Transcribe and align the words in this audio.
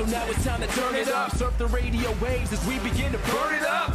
So 0.00 0.06
now 0.06 0.26
it's 0.30 0.42
time 0.46 0.62
to 0.62 0.66
turn 0.68 0.94
it 0.94 1.08
up. 1.08 1.36
Surf 1.36 1.58
the 1.58 1.66
radio 1.66 2.10
waves 2.22 2.54
as 2.54 2.66
we 2.66 2.78
begin 2.78 3.12
to 3.12 3.18
burn 3.18 3.54
it 3.54 3.64
up. 3.64 3.94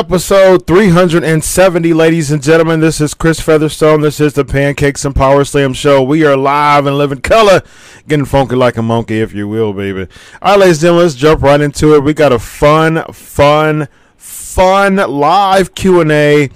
Episode 0.00 0.66
370, 0.66 1.92
ladies 1.92 2.30
and 2.30 2.42
gentlemen. 2.42 2.80
This 2.80 3.02
is 3.02 3.12
Chris 3.12 3.38
Featherstone. 3.38 4.00
This 4.00 4.18
is 4.18 4.32
the 4.32 4.46
Pancakes 4.46 5.04
and 5.04 5.14
Power 5.14 5.44
Slam 5.44 5.74
Show. 5.74 6.02
We 6.02 6.24
are 6.24 6.38
live 6.38 6.86
and 6.86 6.96
living 6.96 7.20
color, 7.20 7.60
getting 8.08 8.24
funky 8.24 8.56
like 8.56 8.78
a 8.78 8.82
monkey, 8.82 9.20
if 9.20 9.34
you 9.34 9.46
will, 9.46 9.74
baby. 9.74 10.08
All 10.40 10.52
right, 10.52 10.60
ladies 10.60 10.78
and 10.78 10.84
gentlemen, 10.84 11.04
let's 11.04 11.16
jump 11.16 11.42
right 11.42 11.60
into 11.60 11.94
it. 11.94 12.02
We 12.02 12.14
got 12.14 12.32
a 12.32 12.38
fun, 12.38 13.04
fun, 13.12 13.88
fun 14.16 14.96
live 14.96 15.74
Q&A 15.74 16.48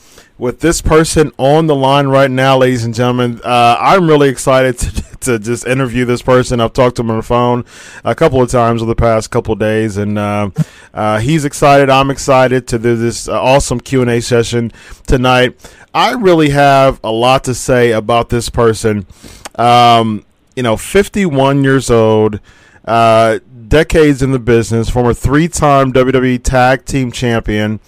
with 0.45 0.61
this 0.61 0.83
person 0.83 1.33
on 1.39 1.67
the 1.69 1.75
line 1.75 2.07
right 2.07 2.31
now, 2.31 2.59
ladies 2.59 2.85
and 2.85 2.95
gentlemen. 2.95 3.41
Uh, 3.43 3.79
I'm 3.81 4.07
really 4.07 4.29
excited 4.29 4.77
to, 4.79 5.17
to 5.21 5.39
just 5.39 5.67
interview 5.67 6.05
this 6.05 6.21
person. 6.21 6.61
I've 6.61 6.75
talked 6.75 6.97
to 6.97 7.03
him 7.03 7.11
on 7.11 7.17
the 7.17 7.23
phone 7.23 7.65
a 8.05 8.15
couple 8.15 8.43
of 8.43 8.51
times 8.51 8.83
over 8.83 8.91
the 8.91 8.95
past 8.95 9.31
couple 9.31 9.55
of 9.55 9.59
days, 9.59 9.97
and 9.97 10.19
uh, 10.19 10.51
uh, 10.93 11.19
he's 11.21 11.47
excited. 11.47 11.89
I'm 11.89 12.11
excited 12.11 12.69
to 12.69 12.79
do 12.79 12.95
this 12.95 13.27
uh, 13.27 13.43
awesome 13.43 13.81
Q 13.81 14.03
and 14.03 14.11
A 14.11 14.21
session 14.21 14.71
tonight. 15.07 15.57
I 15.95 16.13
really 16.13 16.51
have 16.51 17.01
a 17.03 17.11
lot 17.11 17.45
to 17.45 17.55
say 17.55 17.93
about 17.93 18.29
this 18.29 18.51
person. 18.51 19.07
Um, 19.55 20.27
you 20.55 20.63
know, 20.63 20.77
51 20.77 21.65
years 21.65 21.91
old. 21.91 22.39
Uh, 22.85 23.39
decades 23.67 24.21
in 24.21 24.33
the 24.33 24.39
business, 24.39 24.91
former 24.91 25.15
three-time 25.15 25.91
WWE 25.91 26.43
Tag 26.43 26.85
Team 26.85 27.11
Champion, 27.11 27.81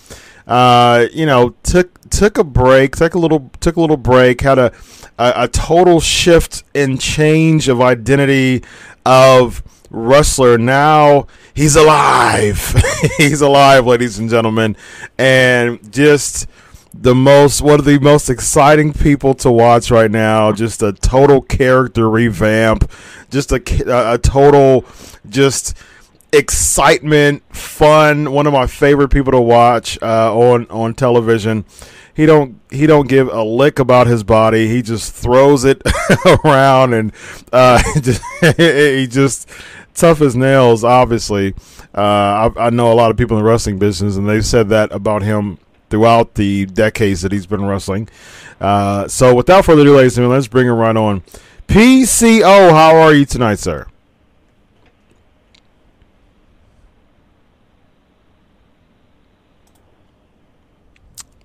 uh, 0.47 1.06
you 1.12 1.27
know, 1.27 1.50
took 1.62 2.06
took 2.16 2.38
a 2.38 2.44
break, 2.44 2.97
took 2.97 3.15
a 3.15 3.19
little 3.19 3.50
took 3.60 3.77
a 3.77 3.81
little 3.81 3.99
break, 3.99 4.41
had 4.41 4.59
a 4.59 4.72
a, 5.19 5.32
a 5.37 5.49
total 5.49 6.00
shift 6.00 6.65
and 6.75 7.00
change 7.00 7.69
of 7.69 7.81
identity 7.81 8.65
of 9.04 9.62
wrestler. 9.91 10.57
Now 10.57 11.27
he's 11.54 11.77
alive. 11.77 12.74
he's 13.18 13.42
alive, 13.42 13.86
ladies 13.86 14.18
and 14.18 14.30
gentlemen, 14.30 14.77
and 15.18 15.92
just 15.92 16.48
the 16.95 17.15
most 17.15 17.60
one 17.60 17.78
of 17.78 17.84
the 17.84 17.98
most 17.98 18.30
exciting 18.30 18.95
people 18.95 19.34
to 19.34 19.51
watch 19.51 19.91
right 19.91 20.10
now. 20.10 20.53
Just 20.53 20.83
a 20.83 20.95
total 20.95 21.42
character 21.42 22.09
revamp. 22.09 22.91
Just 23.30 23.53
a 23.53 23.60
a 24.15 24.16
total 24.16 24.86
just 25.28 25.77
excitement, 26.33 27.42
fun. 27.54 28.33
One 28.33 28.47
of 28.47 28.54
my 28.54 28.66
favorite 28.66 29.09
people 29.09 29.33
to 29.33 29.41
watch 29.41 29.98
uh, 30.01 30.34
on 30.34 30.66
on 30.71 30.95
television. 30.95 31.66
He 32.16 32.24
don't 32.24 32.59
he 32.71 32.86
don't 32.86 33.09
give 33.09 33.28
a 33.28 33.42
lick 33.42 33.78
about 33.78 34.07
his 34.07 34.24
body. 34.24 34.68
He 34.68 34.80
just 34.80 35.13
throws 35.13 35.65
it 35.65 35.83
around 36.45 36.95
and 36.95 37.13
uh, 37.53 37.83
he 38.57 39.07
just 39.07 39.47
tough 39.92 40.22
as 40.22 40.34
nails. 40.34 40.83
Obviously, 40.83 41.54
uh, 41.95 42.51
I, 42.57 42.66
I 42.66 42.71
know 42.71 42.91
a 42.91 42.95
lot 42.95 43.10
of 43.10 43.18
people 43.18 43.36
in 43.36 43.45
the 43.45 43.48
wrestling 43.48 43.78
business, 43.78 44.16
and 44.16 44.27
they've 44.27 44.45
said 44.47 44.71
that 44.71 44.92
about 44.92 45.22
him 45.22 45.59
throughout 45.91 46.34
the 46.34 46.65
decades 46.65 47.21
that 47.21 47.33
he's 47.33 47.47
been 47.47 47.65
wrestling. 47.65 48.09
Uh, 48.60 49.07
so, 49.09 49.34
without 49.34 49.66
further 49.66 49.83
ado, 49.83 49.97
ladies 49.97 50.12
and 50.12 50.22
gentlemen, 50.22 50.39
let's 50.39 50.48
bring 50.48 50.66
him 50.66 50.77
right 50.77 50.97
on. 50.97 51.22
PCO, 51.69 52.71
how 52.71 52.97
are 52.97 53.12
you 53.12 53.27
tonight, 53.27 53.59
sir? 53.59 53.86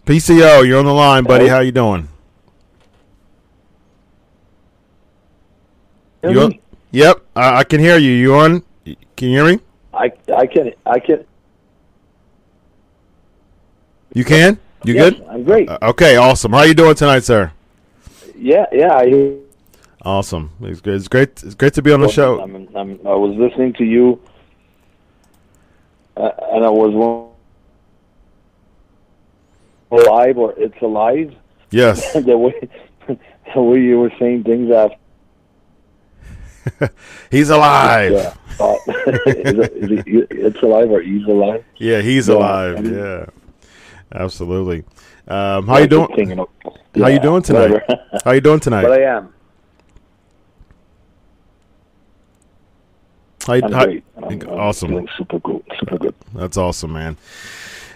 PCO, 0.05 0.65
you're 0.65 0.79
on 0.79 0.85
the 0.85 0.93
line, 0.93 1.23
buddy. 1.23 1.47
How 1.47 1.59
you 1.59 1.71
doing? 1.71 2.07
You? 6.23 6.51
Yep, 6.91 7.21
I, 7.35 7.59
I 7.59 7.63
can 7.63 7.79
hear 7.79 7.97
you. 7.97 8.11
You 8.11 8.35
on? 8.35 8.63
Can 8.85 9.29
you 9.29 9.43
hear 9.43 9.45
me? 9.45 9.59
I 9.93 10.11
I 10.35 10.45
can 10.45 10.73
I 10.85 10.99
can. 10.99 11.25
You 14.13 14.25
can? 14.25 14.59
You 14.83 14.95
yes, 14.95 15.13
good? 15.13 15.25
I'm 15.29 15.43
great. 15.43 15.69
Uh, 15.69 15.77
okay, 15.83 16.17
awesome. 16.17 16.53
How 16.53 16.63
you 16.63 16.73
doing 16.73 16.95
tonight, 16.95 17.23
sir? 17.23 17.51
yeah, 18.35 18.65
yeah. 18.71 18.93
I 18.93 19.37
Awesome. 20.03 20.51
It's 20.61 20.81
great. 20.81 20.95
It's 20.95 21.07
great. 21.07 21.43
It's 21.43 21.55
great 21.55 21.73
to 21.75 21.81
be 21.81 21.91
on 21.91 22.01
the 22.01 22.09
show. 22.09 22.41
I'm, 22.41 22.67
I'm, 22.75 22.99
I 23.05 23.13
was 23.13 23.37
listening 23.37 23.73
to 23.73 23.83
you, 23.83 24.19
uh, 26.17 26.31
and 26.51 26.65
I 26.65 26.69
was 26.69 27.30
alive 29.91 30.37
or 30.37 30.53
it's 30.57 30.81
alive. 30.81 31.35
Yes. 31.69 32.13
the 32.25 32.37
way 32.37 32.53
the 33.53 33.61
way 33.61 33.79
you 33.81 33.99
were 33.99 34.11
saying 34.19 34.43
things 34.43 34.71
after. 34.71 34.95
He's 37.31 37.49
alive. 37.49 38.11
Yeah. 38.11 38.33
Uh, 38.59 38.75
is 38.87 39.57
it, 39.57 39.73
is 39.73 39.91
it, 40.05 40.27
it's 40.29 40.61
alive 40.61 40.91
or 40.91 41.01
he's 41.01 41.25
alive? 41.25 41.63
Yeah, 41.77 42.01
he's 42.01 42.27
Yeah. 42.27 42.35
alive. 42.35 42.85
Yeah. 42.85 43.25
Absolutely. 44.13 44.83
Um, 45.27 45.65
how 45.67 45.77
you 45.77 45.87
doing? 45.87 46.37
How 46.95 47.07
you 47.07 47.19
doing 47.19 47.41
tonight? 47.41 47.81
How 48.23 48.31
you 48.31 48.41
doing 48.41 48.59
tonight? 48.59 48.83
but 48.83 48.91
I 48.91 49.03
am. 49.03 49.33
How 53.47 53.53
you, 53.53 53.63
I'm 53.63 53.71
how- 53.71 53.85
great. 53.85 54.03
I'm, 54.17 54.23
I'm 54.41 54.49
awesome. 54.49 55.07
Super 55.17 55.39
good. 55.39 55.63
Super 55.79 55.97
good. 55.97 56.15
That's 56.35 56.57
awesome, 56.57 56.93
man. 56.93 57.17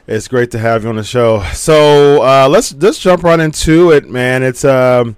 It's 0.07 0.27
great 0.27 0.51
to 0.51 0.59
have 0.59 0.83
you 0.83 0.89
on 0.89 0.97
the 0.97 1.03
show. 1.03 1.41
So 1.53 2.21
uh, 2.21 2.47
let's 2.47 2.73
let's 2.75 2.99
jump 2.99 3.23
right 3.23 3.39
into 3.39 3.91
it, 3.91 4.07
man. 4.07 4.43
It's 4.43 4.63
um, 4.63 5.15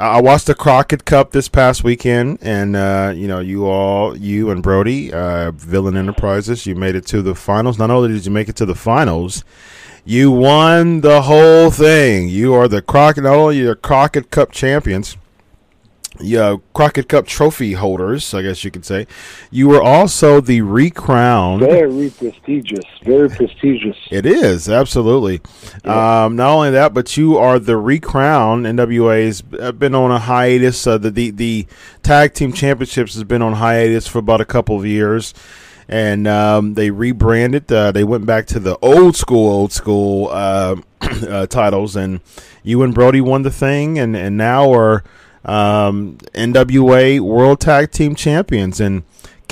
I 0.00 0.20
watched 0.20 0.46
the 0.46 0.54
Crockett 0.54 1.04
Cup 1.04 1.30
this 1.30 1.48
past 1.48 1.84
weekend, 1.84 2.38
and 2.42 2.74
uh, 2.74 3.12
you 3.14 3.28
know, 3.28 3.38
you 3.38 3.66
all, 3.66 4.16
you 4.16 4.50
and 4.50 4.64
Brody, 4.64 5.12
uh, 5.12 5.52
Villain 5.52 5.96
Enterprises, 5.96 6.66
you 6.66 6.74
made 6.74 6.96
it 6.96 7.06
to 7.06 7.22
the 7.22 7.36
finals. 7.36 7.78
Not 7.78 7.90
only 7.90 8.08
did 8.08 8.24
you 8.24 8.32
make 8.32 8.48
it 8.48 8.56
to 8.56 8.66
the 8.66 8.74
finals, 8.74 9.44
you 10.04 10.32
won 10.32 11.02
the 11.02 11.22
whole 11.22 11.70
thing. 11.70 12.28
You 12.28 12.54
are 12.54 12.66
the 12.66 12.82
Crockett, 12.82 13.22
not 13.22 13.36
only 13.36 13.62
the 13.62 13.76
Crockett 13.76 14.32
Cup 14.32 14.50
champions, 14.50 15.16
yeah, 16.22 16.56
Crockett 16.74 17.08
Cup 17.08 17.26
trophy 17.26 17.72
holders, 17.72 18.32
I 18.34 18.42
guess 18.42 18.64
you 18.64 18.70
could 18.70 18.84
say. 18.84 19.06
You 19.50 19.68
were 19.68 19.82
also 19.82 20.40
the 20.40 20.60
recrowned. 20.62 21.62
Very 21.62 22.10
prestigious. 22.10 22.84
Very 23.02 23.28
prestigious. 23.28 23.96
It 24.10 24.26
is 24.26 24.68
absolutely. 24.68 25.40
Um, 25.84 26.36
not 26.36 26.50
only 26.50 26.70
that, 26.70 26.94
but 26.94 27.16
you 27.16 27.36
are 27.38 27.58
the 27.58 27.76
recrown. 27.76 28.64
NWA's 28.64 29.42
been 29.42 29.94
on 29.94 30.10
a 30.10 30.18
hiatus. 30.18 30.86
Uh, 30.86 30.98
the, 30.98 31.10
the 31.10 31.30
the 31.30 31.66
tag 32.02 32.34
team 32.34 32.52
championships 32.52 33.14
has 33.14 33.24
been 33.24 33.42
on 33.42 33.54
hiatus 33.54 34.06
for 34.06 34.18
about 34.18 34.40
a 34.40 34.44
couple 34.44 34.78
of 34.78 34.86
years, 34.86 35.34
and 35.88 36.26
um, 36.26 36.74
they 36.74 36.90
rebranded. 36.90 37.70
Uh, 37.72 37.92
they 37.92 38.04
went 38.04 38.26
back 38.26 38.46
to 38.46 38.60
the 38.60 38.78
old 38.78 39.16
school, 39.16 39.50
old 39.50 39.72
school 39.72 40.28
uh, 40.30 40.76
uh, 41.00 41.46
titles, 41.46 41.96
and 41.96 42.20
you 42.62 42.82
and 42.82 42.94
Brody 42.94 43.20
won 43.20 43.42
the 43.42 43.50
thing, 43.50 43.98
and 43.98 44.16
and 44.16 44.36
now 44.36 44.72
are 44.72 45.02
um, 45.44 46.18
NWA 46.34 47.20
World 47.20 47.60
Tag 47.60 47.90
Team 47.90 48.14
Champions, 48.14 48.80
and 48.80 49.02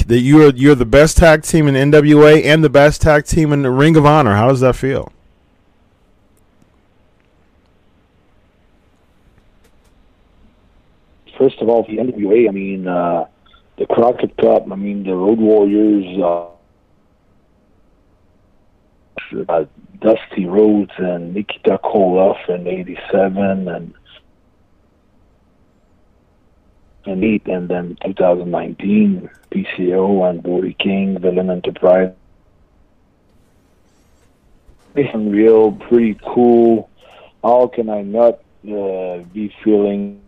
that 0.06 0.20
you're 0.20 0.54
you're 0.54 0.74
the 0.74 0.86
best 0.86 1.16
tag 1.16 1.42
team 1.42 1.68
in 1.68 1.74
NWA 1.74 2.44
and 2.44 2.62
the 2.62 2.70
best 2.70 3.02
tag 3.02 3.24
team 3.24 3.52
in 3.52 3.62
the 3.62 3.70
Ring 3.70 3.96
of 3.96 4.06
Honor. 4.06 4.34
How 4.36 4.48
does 4.48 4.60
that 4.60 4.76
feel? 4.76 5.12
First 11.36 11.60
of 11.60 11.68
all, 11.68 11.84
the 11.84 11.98
NWA. 11.98 12.48
I 12.48 12.52
mean, 12.52 12.88
uh, 12.88 13.26
the 13.76 13.86
Crockett 13.86 14.36
Cup. 14.36 14.70
I 14.70 14.74
mean, 14.74 15.04
the 15.04 15.14
Road 15.14 15.38
Warriors. 15.38 16.20
Uh, 16.20 16.46
uh, 19.48 19.64
Dusty 20.00 20.46
Rhodes 20.46 20.92
and 20.96 21.34
Nikita 21.34 21.78
Koloff 21.82 22.48
in 22.48 22.66
'87 22.66 23.68
and 23.68 23.94
and 27.08 27.24
eight, 27.24 27.46
and 27.46 27.68
then 27.68 27.96
2019 28.04 29.28
PCO 29.50 30.28
and 30.28 30.42
Brody 30.42 30.76
King, 30.78 31.18
Villain 31.18 31.50
Enterprise. 31.50 32.12
Unreal, 34.94 35.72
pretty 35.72 36.18
cool. 36.34 36.90
How 37.42 37.68
can 37.68 37.88
I 37.88 38.02
not 38.02 38.40
uh, 38.64 39.18
be 39.32 39.54
feeling 39.62 40.20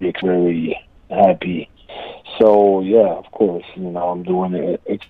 very 0.00 0.78
happy? 1.10 1.68
So 2.38 2.80
yeah, 2.80 3.14
of 3.14 3.30
course, 3.32 3.64
you 3.74 3.90
know 3.90 4.10
I'm 4.10 4.22
doing 4.22 4.54
it. 4.54 4.80
It's, 4.86 5.04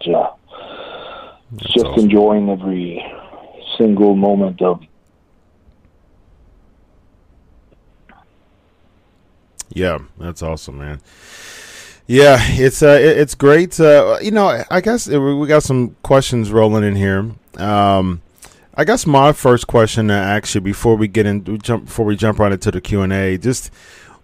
yeah, 0.00 0.30
just 1.58 1.86
awesome. 1.86 2.04
enjoying 2.04 2.48
every 2.48 3.04
single 3.78 4.16
moment 4.16 4.62
of 4.62 4.82
Yeah, 9.74 9.98
that's 10.18 10.42
awesome, 10.42 10.78
man. 10.78 11.00
Yeah, 12.06 12.38
it's 12.40 12.82
uh, 12.82 12.98
it- 13.00 13.18
it's 13.18 13.34
great. 13.34 13.78
Uh, 13.78 14.18
you 14.20 14.30
know, 14.30 14.62
I 14.70 14.80
guess 14.80 15.10
uh, 15.10 15.20
we 15.20 15.46
got 15.46 15.62
some 15.62 15.96
questions 16.02 16.50
rolling 16.50 16.84
in 16.84 16.96
here. 16.96 17.30
Um, 17.56 18.20
I 18.74 18.84
guess 18.84 19.06
my 19.06 19.32
first 19.32 19.66
question, 19.66 20.10
uh, 20.10 20.14
actually, 20.14 20.62
before 20.62 20.96
we 20.96 21.06
get 21.08 21.26
in, 21.26 21.58
jump 21.58 21.86
before 21.86 22.04
we 22.06 22.16
jump 22.16 22.38
right 22.38 22.52
into 22.52 22.70
the 22.70 22.80
Q 22.80 23.02
and 23.02 23.12
A, 23.12 23.38
just 23.38 23.70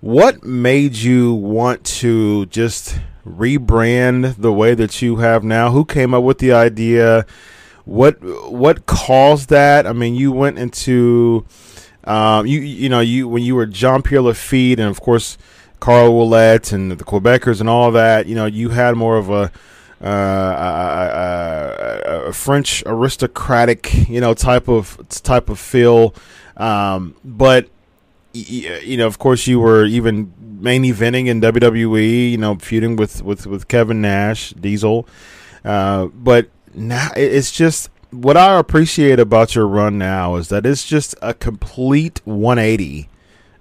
what 0.00 0.45
made 0.45 0.97
you 0.97 1.35
want 1.35 1.85
to 1.85 2.47
just 2.47 2.99
rebrand 3.27 4.37
the 4.37 4.53
way 4.53 4.75
that 4.75 5.00
you 5.03 5.17
have 5.17 5.45
now? 5.45 5.71
Who 5.71 5.85
came 5.85 6.15
up 6.15 6.25
with 6.25 6.39
the 6.39 6.53
idea? 6.53 7.27
What 7.85 8.17
what 8.50 8.87
caused 8.87 9.49
that? 9.50 9.87
I 9.87 9.93
mean, 9.93 10.15
you 10.15 10.33
went 10.33 10.59
into 10.59 11.47
um, 12.05 12.47
you 12.47 12.61
you 12.61 12.89
know 12.89 13.00
you 13.00 13.29
when 13.29 13.43
you 13.43 13.55
were 13.55 13.67
Jean 13.67 14.03
Pierre 14.03 14.23
Lafitte 14.23 14.81
and 14.81 14.89
of 14.89 15.00
course 15.00 15.37
Carl 15.81 16.12
Ouellet 16.12 16.73
and 16.73 16.93
the 16.93 17.05
Quebecers 17.05 17.61
and 17.61 17.69
all 17.69 17.90
that. 17.93 18.26
You 18.26 18.35
know, 18.35 18.47
you 18.47 18.71
had 18.71 18.97
more 18.97 19.17
of 19.17 19.31
a 19.31 19.50
uh, 20.00 20.07
a, 20.07 22.02
a, 22.07 22.21
a 22.28 22.33
French 22.33 22.83
aristocratic 22.87 24.09
you 24.09 24.21
know 24.21 24.35
type 24.35 24.69
of 24.69 25.00
type 25.09 25.49
of 25.49 25.59
feel, 25.59 26.14
um, 26.57 27.14
but 27.25 27.69
you 28.33 28.97
know, 28.97 29.07
of 29.07 29.19
course, 29.19 29.47
you 29.47 29.59
were 29.59 29.85
even 29.85 30.33
main 30.61 30.85
eventing 30.85 31.26
in 31.26 31.40
WWE. 31.40 32.31
You 32.31 32.38
know, 32.38 32.57
feuding 32.57 32.97
with 32.97 33.23
with 33.23 33.47
with 33.47 33.69
Kevin 33.69 34.00
Nash, 34.00 34.50
Diesel. 34.50 35.09
Uh, 35.64 36.07
but 36.07 36.49
now 36.75 37.11
it's 37.17 37.50
just 37.50 37.90
what 38.11 38.37
I 38.37 38.59
appreciate 38.59 39.21
about 39.21 39.55
your 39.55 39.67
run 39.67 39.99
now 39.99 40.37
is 40.37 40.49
that 40.49 40.65
it's 40.65 40.87
just 40.87 41.15
a 41.21 41.35
complete 41.35 42.21
180 42.25 43.09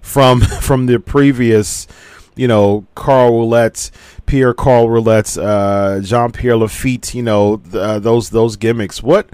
from 0.00 0.40
from 0.60 0.86
the 0.86 0.98
previous, 0.98 1.86
you 2.34 2.48
know, 2.48 2.86
Carl 2.94 3.32
Ouellet, 3.32 3.90
Pierre 4.26 4.54
Carl 4.54 4.88
Ouellet, 4.88 5.36
uh, 5.42 6.00
Jean 6.00 6.32
Pierre 6.32 6.56
Lafitte, 6.56 7.14
you 7.14 7.22
know, 7.22 7.60
uh, 7.72 7.98
those 7.98 8.30
those 8.30 8.56
gimmicks. 8.56 9.02
What 9.02 9.28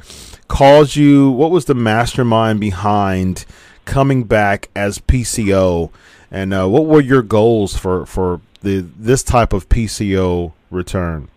caused 0.48 0.96
you? 0.96 1.30
What 1.30 1.50
was 1.50 1.66
the 1.66 1.74
mastermind 1.74 2.60
behind 2.60 3.44
coming 3.84 4.24
back 4.24 4.68
as 4.74 4.98
PCO? 4.98 5.90
And 6.30 6.52
uh, 6.52 6.68
what 6.68 6.86
were 6.86 7.00
your 7.00 7.22
goals 7.22 7.76
for 7.76 8.04
for 8.06 8.40
the 8.62 8.80
this 8.80 9.22
type 9.22 9.52
of 9.52 9.68
PCO 9.68 10.52
return? 10.70 11.28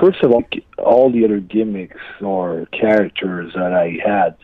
First 0.00 0.22
of 0.22 0.32
all, 0.32 0.44
all 0.78 1.10
the 1.10 1.24
other 1.24 1.40
gimmicks 1.40 2.00
or 2.20 2.66
characters 2.72 3.52
that 3.54 3.72
I 3.72 3.98
had 4.04 4.36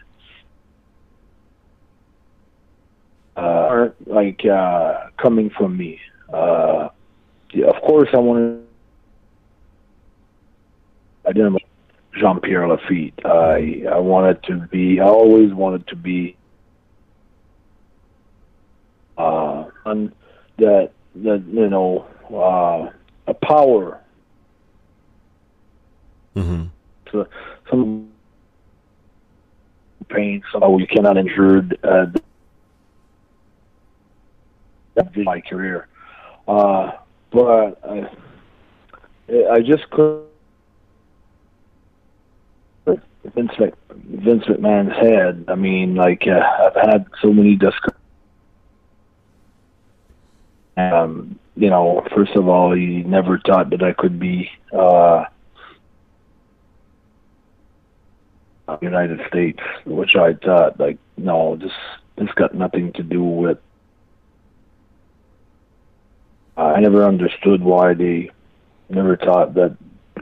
uh, 3.36 3.40
aren't 3.40 4.08
like 4.08 4.44
uh, 4.44 5.08
coming 5.16 5.50
from 5.50 5.76
me. 5.76 6.00
Uh, 6.32 6.88
yeah, 7.52 7.66
of 7.66 7.82
course, 7.82 8.08
I 8.12 8.18
wanted. 8.18 8.64
I 11.26 11.32
didn't 11.32 11.52
want 11.52 11.64
Jean 12.14 12.40
Pierre 12.40 12.66
Lafitte. 12.68 13.20
I 13.24 13.84
I 13.90 13.98
wanted 13.98 14.42
to 14.44 14.66
be. 14.70 15.00
I 15.00 15.04
always 15.04 15.52
wanted 15.52 15.86
to 15.88 15.96
be. 15.96 16.36
Uh, 19.16 19.64
one 19.82 20.12
that 20.58 20.92
that 21.16 21.44
you 21.46 21.68
know 21.68 22.06
uh, 22.30 22.90
a 23.26 23.34
power 23.34 24.01
Mm-hmm. 26.36 26.64
so 27.10 27.26
some 27.68 28.08
pain, 30.08 30.42
so 30.50 30.78
you 30.78 30.86
cannot 30.86 31.18
injured 31.18 31.78
uh, 31.84 32.06
that 34.94 35.16
my 35.16 35.40
career. 35.40 35.88
Uh, 36.48 36.92
but 37.30 37.78
I, 37.84 38.08
I 39.50 39.60
just 39.60 39.88
couldn't. 39.90 40.26
Vince, 43.34 43.52
Mc, 43.58 43.74
Vince 43.94 44.44
McMahon's 44.44 44.96
head. 44.96 45.44
I 45.48 45.54
mean, 45.54 45.94
like 45.94 46.26
uh, 46.26 46.40
I've 46.40 46.74
had 46.74 47.06
so 47.20 47.32
many 47.32 47.54
discussions. 47.54 47.98
Um, 50.76 51.38
you 51.54 51.70
know, 51.70 52.04
first 52.14 52.32
of 52.34 52.48
all, 52.48 52.74
he 52.74 53.02
never 53.04 53.38
thought 53.38 53.70
that 53.70 53.82
I 53.82 53.92
could 53.92 54.18
be 54.18 54.50
uh, 54.76 55.26
United 58.80 59.20
States, 59.28 59.60
which 59.84 60.16
I 60.16 60.34
thought, 60.34 60.78
like, 60.78 60.98
no, 61.16 61.56
this 61.56 61.72
this 62.16 62.30
got 62.34 62.54
nothing 62.54 62.92
to 62.94 63.02
do 63.02 63.22
with. 63.22 63.58
I 66.56 66.80
never 66.80 67.04
understood 67.04 67.62
why 67.62 67.94
they 67.94 68.30
never 68.88 69.16
thought 69.16 69.54
that 69.54 69.76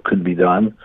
could 0.05 0.23
be 0.23 0.35
done. 0.35 0.77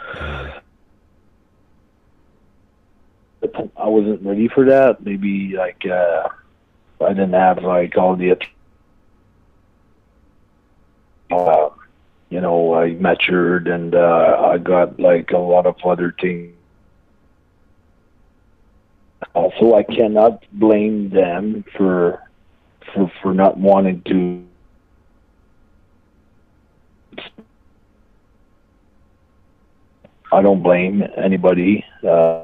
I 3.77 3.88
wasn't 3.88 4.24
ready 4.24 4.48
for 4.48 4.65
that. 4.65 5.03
Maybe 5.03 5.55
like 5.55 5.86
uh, 5.86 6.29
I 7.00 7.10
didn't 7.10 7.34
have 7.34 7.63
like 7.63 7.95
all 7.95 8.15
the 8.15 8.38
uh, 11.31 11.69
you 12.29 12.41
know, 12.41 12.74
I 12.74 12.91
matured 12.91 13.67
and 13.67 13.95
uh, 13.95 14.50
I 14.51 14.57
got 14.57 15.00
like 15.00 15.31
a 15.31 15.38
lot 15.38 15.65
of 15.65 15.75
other 15.84 16.13
things. 16.19 16.55
Uh, 19.34 19.50
so 19.60 19.75
I 19.75 19.84
cannot 19.84 20.43
blame 20.53 21.10
them 21.10 21.63
for 21.75 22.22
for 22.93 23.12
for 23.22 23.34
not 23.34 23.57
wanting 23.57 24.01
to. 24.03 24.43
I 30.31 30.41
don't 30.41 30.62
blame 30.62 31.03
anybody 31.15 31.86
uh, 32.07 32.43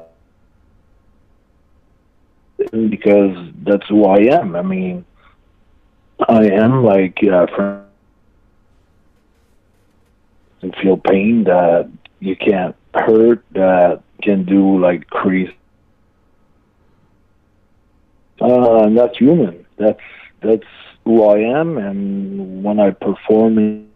because 2.88 3.36
that's 3.64 3.86
who 3.88 4.06
I 4.06 4.18
am. 4.40 4.56
I 4.56 4.62
mean, 4.62 5.04
I 6.28 6.46
am 6.46 6.84
like 6.84 7.18
uh, 7.24 7.46
from 7.54 7.82
and 10.62 10.74
feel 10.76 10.96
pain 10.96 11.44
that 11.44 11.90
you 12.20 12.36
can't 12.36 12.76
hurt 12.94 13.44
that 13.50 14.02
can 14.22 14.44
do 14.44 14.78
like 14.78 15.08
crazy 15.08 15.56
uh 18.42 18.84
and 18.84 18.96
that's 18.98 19.16
human. 19.18 19.64
That's 19.76 20.00
that's 20.40 20.66
who 21.04 21.24
i 21.24 21.38
am. 21.38 21.78
And 21.78 22.62
when 22.64 22.80
i 22.80 22.90
perform 22.90 23.58
in 23.58 23.88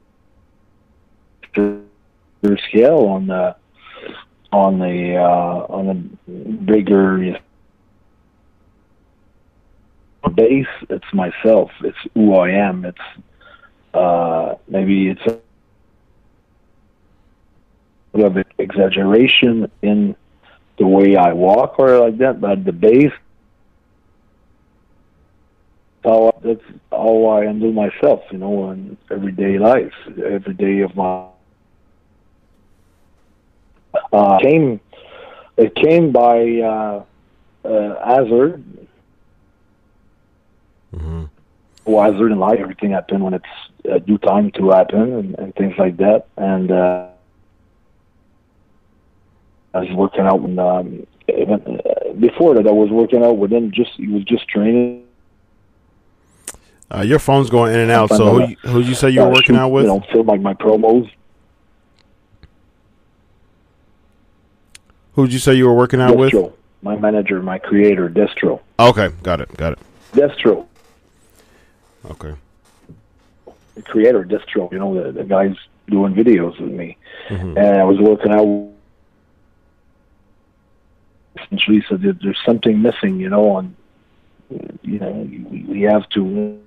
scale 2.69 3.07
on 3.07 3.27
the 3.27 3.57
on 4.53 4.79
the 4.79 5.17
uh 5.17 5.67
on 5.69 5.87
the 5.87 5.95
bigger 6.65 7.39
base 10.35 10.67
it's 10.91 11.13
myself. 11.13 11.71
It's 11.83 11.99
who 12.15 12.35
i 12.35 12.51
am. 12.51 12.85
It's 12.85 12.99
uh 13.95 14.55
maybe 14.69 15.09
it's 15.09 15.23
a 15.27 15.39
of 18.25 18.37
exaggeration 18.59 19.71
in 19.83 20.17
the 20.79 20.87
way 20.87 21.17
I 21.17 21.33
walk 21.33 21.79
or 21.79 21.99
like 21.99 22.19
that, 22.19 22.41
but 22.41 22.65
the 22.65 22.73
base, 22.73 23.13
how 26.07 26.35
that's 26.43 26.63
how 26.91 27.27
I 27.29 27.45
handle 27.45 27.73
myself, 27.73 28.23
you 28.31 28.39
know, 28.39 28.71
in 28.71 28.97
everyday 29.11 29.59
life, 29.59 29.93
every 30.25 30.55
day 30.55 30.81
of 30.81 30.95
my. 30.97 31.27
Uh, 34.13 34.39
came, 34.39 34.81
it 35.57 35.75
came 35.75 36.13
by 36.13 36.61
uh, 36.61 37.05
uh, 37.65 38.07
hazard. 38.07 38.63
Mm-hmm. 40.95 41.25
Well, 41.85 42.13
hazard 42.13 42.33
in 42.33 42.39
life, 42.39 42.61
everything 42.61 42.93
happen 42.93 43.23
when 43.23 43.35
it's 43.35 43.45
uh, 43.91 43.99
due 43.99 44.19
time 44.19 44.51
to 44.53 44.71
happen, 44.71 45.13
and, 45.13 45.39
and 45.39 45.55
things 45.55 45.75
like 45.79 45.97
that, 45.99 46.27
and. 46.37 46.71
Uh, 46.71 47.09
I 49.77 49.81
was 49.81 49.91
working 49.93 50.23
out 50.23 50.41
when 50.41 50.59
um, 50.59 51.07
even, 51.29 51.81
uh, 51.85 52.13
before 52.15 52.55
that 52.55 52.67
I 52.67 52.71
was 52.71 52.89
working 52.91 53.23
out 53.23 53.37
with 53.37 53.53
him. 53.53 53.71
Just 53.73 53.91
he 53.97 54.09
was 54.09 54.25
just 54.25 54.49
training. 54.49 55.06
Uh, 56.95 57.01
your 57.03 57.19
phone's 57.19 57.51
going 57.51 57.75
in 57.75 57.81
and 57.81 57.91
out. 57.91 58.11
So 58.11 58.31
who 58.39 58.49
you, 58.49 58.57
who 58.63 58.81
you 58.81 58.95
say 58.95 59.11
you 59.11 59.21
were 59.23 59.31
working 59.31 59.57
out 59.57 59.69
with? 59.71 59.85
You 59.85 59.89
know, 59.95 60.01
film 60.13 60.27
like 60.27 60.41
my 60.41 60.55
promos. 60.55 61.11
Who'd 65.15 65.33
you 65.33 65.39
say 65.39 65.55
you 65.55 65.67
were 65.67 65.75
working 65.75 66.01
out 66.01 66.17
with? 66.17 66.35
My 66.83 66.97
manager, 66.97 67.43
my 67.43 67.59
creator, 67.59 68.09
Destro. 68.09 68.61
Okay, 68.79 69.09
got 69.23 69.41
it, 69.41 69.55
got 69.57 69.73
it. 69.73 69.79
Destro, 70.13 70.67
Okay. 72.11 72.35
the 73.75 73.83
creator, 73.83 74.25
Destro. 74.25 74.71
You 74.71 74.79
know, 74.79 75.03
the, 75.03 75.11
the 75.13 75.25
guy's 75.25 75.57
doing 75.89 76.15
videos 76.15 76.61
with 76.61 76.71
me, 76.71 76.97
Mhm. 77.29 77.57
and 77.57 77.81
I 77.81 77.85
was 77.85 77.99
working 77.99 78.33
out. 78.33 78.73
And 81.51 81.61
"There- 82.03 82.13
"There's 82.13 82.39
something 82.45 82.81
missing," 82.83 83.19
you 83.21 83.29
know, 83.29 83.59
and 83.59 83.75
you 84.83 84.99
know, 84.99 85.29
we 85.69 85.83
have 85.83 86.09
to 86.11 86.59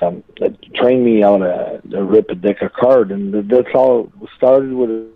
um, 0.00 0.22
uh, 0.42 0.48
train 0.74 1.04
me 1.04 1.20
how 1.20 1.38
to, 1.38 1.80
to 1.90 2.04
rip 2.04 2.30
a 2.30 2.34
deck 2.34 2.62
of 2.62 2.72
card, 2.72 3.10
and 3.10 3.48
that's 3.48 3.74
all 3.74 4.10
started 4.36 4.72
with 4.72 5.08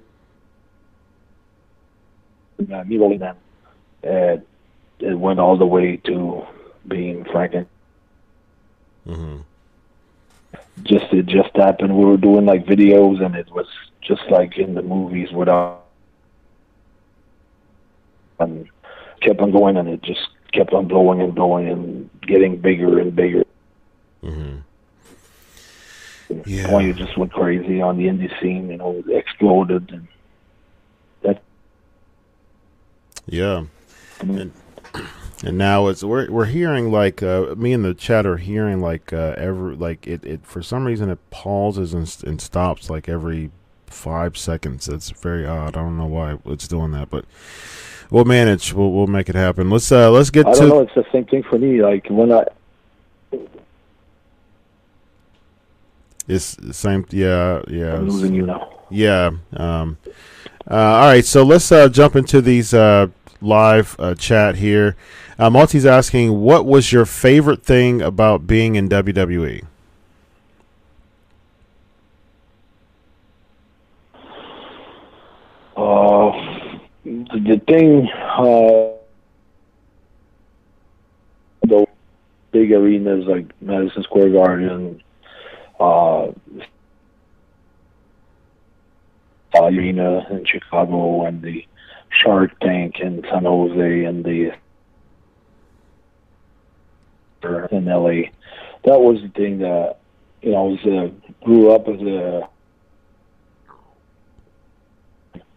uh, 2.72 2.84
me 2.84 2.96
rolling 2.96 3.18
them. 3.18 3.36
And 4.02 4.42
it 4.98 5.14
went 5.14 5.40
all 5.40 5.56
the 5.56 5.66
way 5.66 5.96
to 5.96 6.46
being 6.86 7.24
Franken. 7.24 7.66
Mm-hmm. 9.06 9.38
Just 10.82 11.12
it 11.12 11.26
just 11.26 11.54
happened. 11.56 11.96
We 11.96 12.04
were 12.04 12.16
doing 12.16 12.46
like 12.46 12.64
videos, 12.64 13.24
and 13.24 13.34
it 13.34 13.50
was 13.50 13.66
just 14.00 14.22
like 14.30 14.56
in 14.56 14.74
the 14.74 14.82
movies 14.82 15.30
without. 15.32 15.84
And 18.38 18.68
kept 19.20 19.40
on 19.40 19.50
going, 19.50 19.76
and 19.76 19.88
it 19.88 20.02
just 20.02 20.28
kept 20.52 20.72
on 20.72 20.88
blowing 20.88 21.20
and 21.20 21.34
blowing 21.34 21.68
and 21.68 22.10
getting 22.22 22.56
bigger 22.56 22.98
and 22.98 23.14
bigger. 23.14 23.44
Mm-hmm. 24.22 24.56
Yeah. 26.46 26.92
Just 26.92 27.18
went 27.18 27.32
crazy 27.32 27.80
on 27.80 27.96
the 27.96 28.06
indie 28.06 28.30
scene, 28.40 28.70
you 28.70 28.76
know, 28.76 29.02
exploded, 29.08 29.90
and 29.90 30.06
that 31.22 31.42
Yeah. 33.26 33.64
And, 34.20 34.52
and 35.44 35.58
now 35.58 35.88
it's 35.88 36.04
we're 36.04 36.30
we're 36.30 36.44
hearing 36.46 36.92
like 36.92 37.22
uh, 37.22 37.54
me 37.56 37.72
and 37.72 37.84
the 37.84 37.94
chat 37.94 38.26
are 38.26 38.36
hearing 38.36 38.80
like 38.80 39.12
uh, 39.12 39.34
every 39.36 39.74
like 39.74 40.06
it, 40.06 40.24
it 40.24 40.46
for 40.46 40.62
some 40.62 40.84
reason 40.84 41.10
it 41.10 41.18
pauses 41.30 41.94
and, 41.94 42.16
and 42.24 42.40
stops 42.40 42.90
like 42.90 43.08
every 43.08 43.50
five 43.86 44.36
seconds. 44.36 44.88
It's 44.88 45.10
very 45.10 45.46
odd. 45.46 45.76
I 45.76 45.82
don't 45.82 45.98
know 45.98 46.06
why 46.06 46.38
it's 46.46 46.68
doing 46.68 46.92
that, 46.92 47.10
but 47.10 47.24
we'll 48.10 48.24
manage. 48.24 48.72
We'll 48.72 48.92
we'll 48.92 49.06
make 49.06 49.28
it 49.28 49.34
happen. 49.34 49.68
Let's 49.70 49.90
uh 49.90 50.10
let's 50.10 50.30
get 50.30 50.46
I 50.46 50.52
to 50.52 50.58
don't 50.60 50.68
know. 50.68 50.80
It's 50.80 50.94
the 50.94 51.06
same 51.12 51.24
thing 51.24 51.42
for 51.42 51.58
me. 51.58 51.82
Like 51.82 52.06
when 52.08 52.30
I 52.30 52.44
it's 56.30 56.54
the 56.54 56.72
same. 56.72 57.04
Yeah, 57.10 57.62
yeah. 57.68 57.96
I'm 57.96 58.08
losing 58.08 58.34
you 58.34 58.46
now. 58.46 58.80
Yeah. 58.88 59.32
Um, 59.52 59.98
uh, 60.70 60.74
all 60.74 61.06
right. 61.06 61.24
So 61.24 61.42
let's 61.42 61.70
uh, 61.72 61.88
jump 61.88 62.16
into 62.16 62.40
these 62.40 62.72
uh, 62.72 63.08
live 63.40 63.96
uh, 63.98 64.14
chat 64.14 64.56
here. 64.56 64.96
Uh, 65.38 65.50
Multi's 65.50 65.86
asking, 65.86 66.40
what 66.40 66.66
was 66.66 66.92
your 66.92 67.06
favorite 67.06 67.62
thing 67.64 68.02
about 68.02 68.46
being 68.46 68.76
in 68.76 68.86
E?" 68.86 68.88
WWE? 68.88 69.64
Uh, 75.76 76.78
the, 77.04 77.40
the 77.40 77.62
thing, 77.66 78.06
uh, 78.12 78.92
the 81.62 81.86
big 82.52 82.72
arenas 82.72 83.24
like 83.26 83.46
Madison 83.62 84.02
Square 84.02 84.30
Garden, 84.30 85.02
uh, 85.80 86.32
arena 89.54 90.26
in 90.30 90.44
Chicago, 90.44 91.24
and 91.24 91.42
the 91.42 91.66
Shark 92.10 92.58
Tank 92.60 93.00
in 93.00 93.22
San 93.30 93.44
Jose, 93.44 94.04
and 94.04 94.24
the 94.24 94.52
in 97.72 97.86
LA. 97.86 98.28
That 98.84 99.00
was 99.00 99.22
the 99.22 99.30
thing 99.34 99.58
that 99.58 99.98
you 100.42 100.52
know. 100.52 100.58
I 100.58 100.62
was 100.62 100.78
uh, 100.86 101.44
grew 101.44 101.72
up 101.72 101.88
as 101.88 102.00
a 102.00 102.48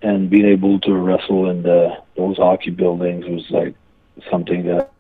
and 0.02 0.30
being 0.30 0.46
able 0.46 0.80
to 0.82 0.94
wrestle 0.94 1.50
in 1.50 1.64
the 1.64 1.98
those 2.16 2.38
hockey 2.38 2.70
buildings 2.70 3.26
was 3.26 3.50
like 3.50 3.74
something 4.30 4.66
that 4.66 4.92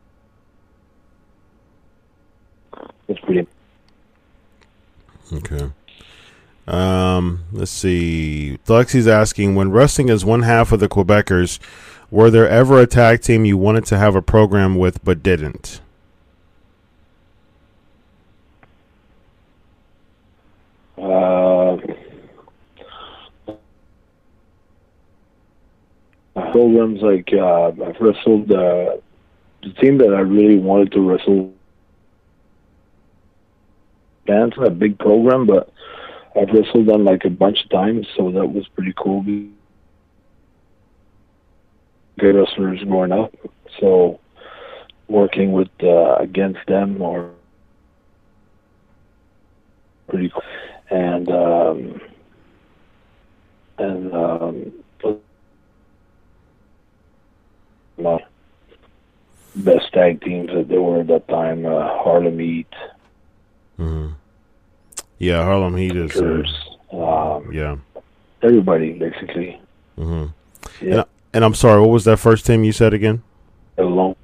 was 3.07 3.19
pretty. 3.19 3.47
Okay. 5.33 5.71
Um, 6.67 7.43
let's 7.51 7.71
see. 7.71 8.59
Lexi's 8.65 9.07
asking 9.07 9.55
when 9.55 9.71
wrestling 9.71 10.09
is 10.09 10.23
one 10.23 10.43
half 10.43 10.71
of 10.71 10.79
the 10.79 10.87
Quebecers, 10.87 11.59
were 12.09 12.29
there 12.29 12.47
ever 12.47 12.79
a 12.79 12.87
tag 12.87 13.21
team 13.21 13.43
you 13.43 13.57
wanted 13.57 13.85
to 13.85 13.97
have 13.97 14.15
a 14.15 14.21
program 14.21 14.77
with 14.77 15.03
but 15.03 15.23
didn't? 15.23 15.81
Uh, 20.97 21.77
programs 26.51 27.01
like 27.01 27.29
uh, 27.33 27.69
I've 27.69 27.99
wrestled 27.99 28.51
uh, 28.51 28.97
the 29.63 29.73
team 29.81 29.97
that 29.97 30.13
I 30.13 30.19
really 30.19 30.59
wanted 30.59 30.91
to 30.93 31.01
wrestle. 31.01 31.53
Bands 34.25 34.55
a 34.57 34.69
big 34.69 34.97
program, 34.99 35.45
but 35.45 35.71
I've 36.35 36.49
wrestled 36.49 36.87
them 36.87 37.03
like 37.03 37.25
a 37.25 37.29
bunch 37.29 37.63
of 37.63 37.69
times, 37.69 38.07
so 38.15 38.31
that 38.31 38.47
was 38.47 38.67
pretty 38.69 38.93
cool. 38.97 39.23
Good 42.19 42.35
wrestlers 42.35 42.83
growing 42.83 43.11
up, 43.11 43.33
so 43.79 44.19
working 45.07 45.51
with 45.51 45.69
uh, 45.81 46.15
against 46.15 46.65
them 46.67 47.01
or 47.01 47.31
pretty 50.07 50.29
cool. 50.29 50.43
And 50.89 51.29
um, 51.29 52.01
and 53.77 54.13
um, 54.13 54.83
best 59.55 59.93
tag 59.93 60.21
teams 60.21 60.49
that 60.53 60.67
there 60.67 60.81
were 60.81 61.01
at 61.01 61.07
that 61.07 61.27
time, 61.27 61.65
uh, 61.65 61.87
Harlem 62.03 62.39
Heat, 62.39 62.67
Mm-hmm. 63.83 64.13
Yeah, 65.19 65.43
Harlem 65.43 65.75
Heat 65.77 65.95
is. 65.95 66.15
Uh, 66.15 66.43
um, 66.97 67.51
yeah. 67.51 67.75
everybody 68.41 68.93
basically. 68.93 69.59
Mm-hmm. 69.97 70.25
Yeah, 70.85 70.91
And, 70.91 70.99
I- 71.01 71.05
and 71.33 71.45
I'm 71.45 71.53
sorry, 71.55 71.81
what 71.81 71.89
was 71.89 72.03
that 72.05 72.17
first 72.17 72.45
team 72.45 72.63
you 72.63 72.71
said 72.71 72.93
again? 72.93 73.23
alone. 73.77 74.15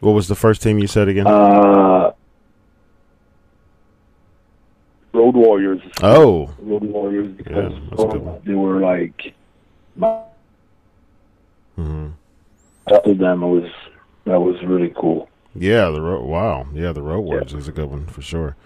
What 0.00 0.12
was 0.12 0.28
the 0.28 0.34
first 0.36 0.62
team 0.62 0.78
you 0.78 0.86
said 0.86 1.08
again? 1.08 1.26
Uh, 1.26 2.12
Road 5.12 5.34
Warriors. 5.34 5.80
oh, 6.02 6.50
Road 6.60 6.82
Warriors 6.84 7.28
because 7.36 7.72
Yeah, 7.72 8.04
a 8.04 8.06
good 8.08 8.44
they 8.44 8.54
were 8.54 8.80
like 8.80 9.34
hmm 11.76 12.08
after 12.92 13.14
them. 13.14 13.42
It 13.42 13.46
was 13.46 13.70
that 14.24 14.40
was 14.40 14.56
really 14.64 14.92
cool. 14.96 15.28
Yeah. 15.54 15.90
The 15.90 16.00
road. 16.00 16.24
Wow. 16.24 16.66
Yeah, 16.72 16.92
the 16.92 17.02
Road 17.02 17.20
Warriors 17.20 17.52
is 17.54 17.68
a 17.68 17.72
good 17.72 17.90
one 17.90 18.06
for 18.06 18.22
sure. 18.22 18.56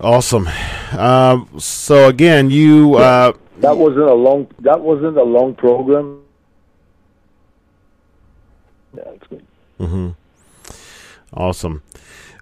Awesome. 0.00 0.48
Um, 0.96 1.48
so 1.58 2.08
again, 2.08 2.50
you. 2.50 2.94
Uh, 2.94 3.32
That 3.58 3.76
wasn't 3.76 4.04
a 4.08 4.14
long. 4.14 4.48
That 4.60 4.80
wasn't 4.80 5.16
a 5.16 5.22
long 5.24 5.54
program. 5.54 6.20
Yeah, 8.96 9.02
that's 9.06 9.26
good. 9.28 9.44
hmm 9.78 10.08
Awesome. 11.34 11.82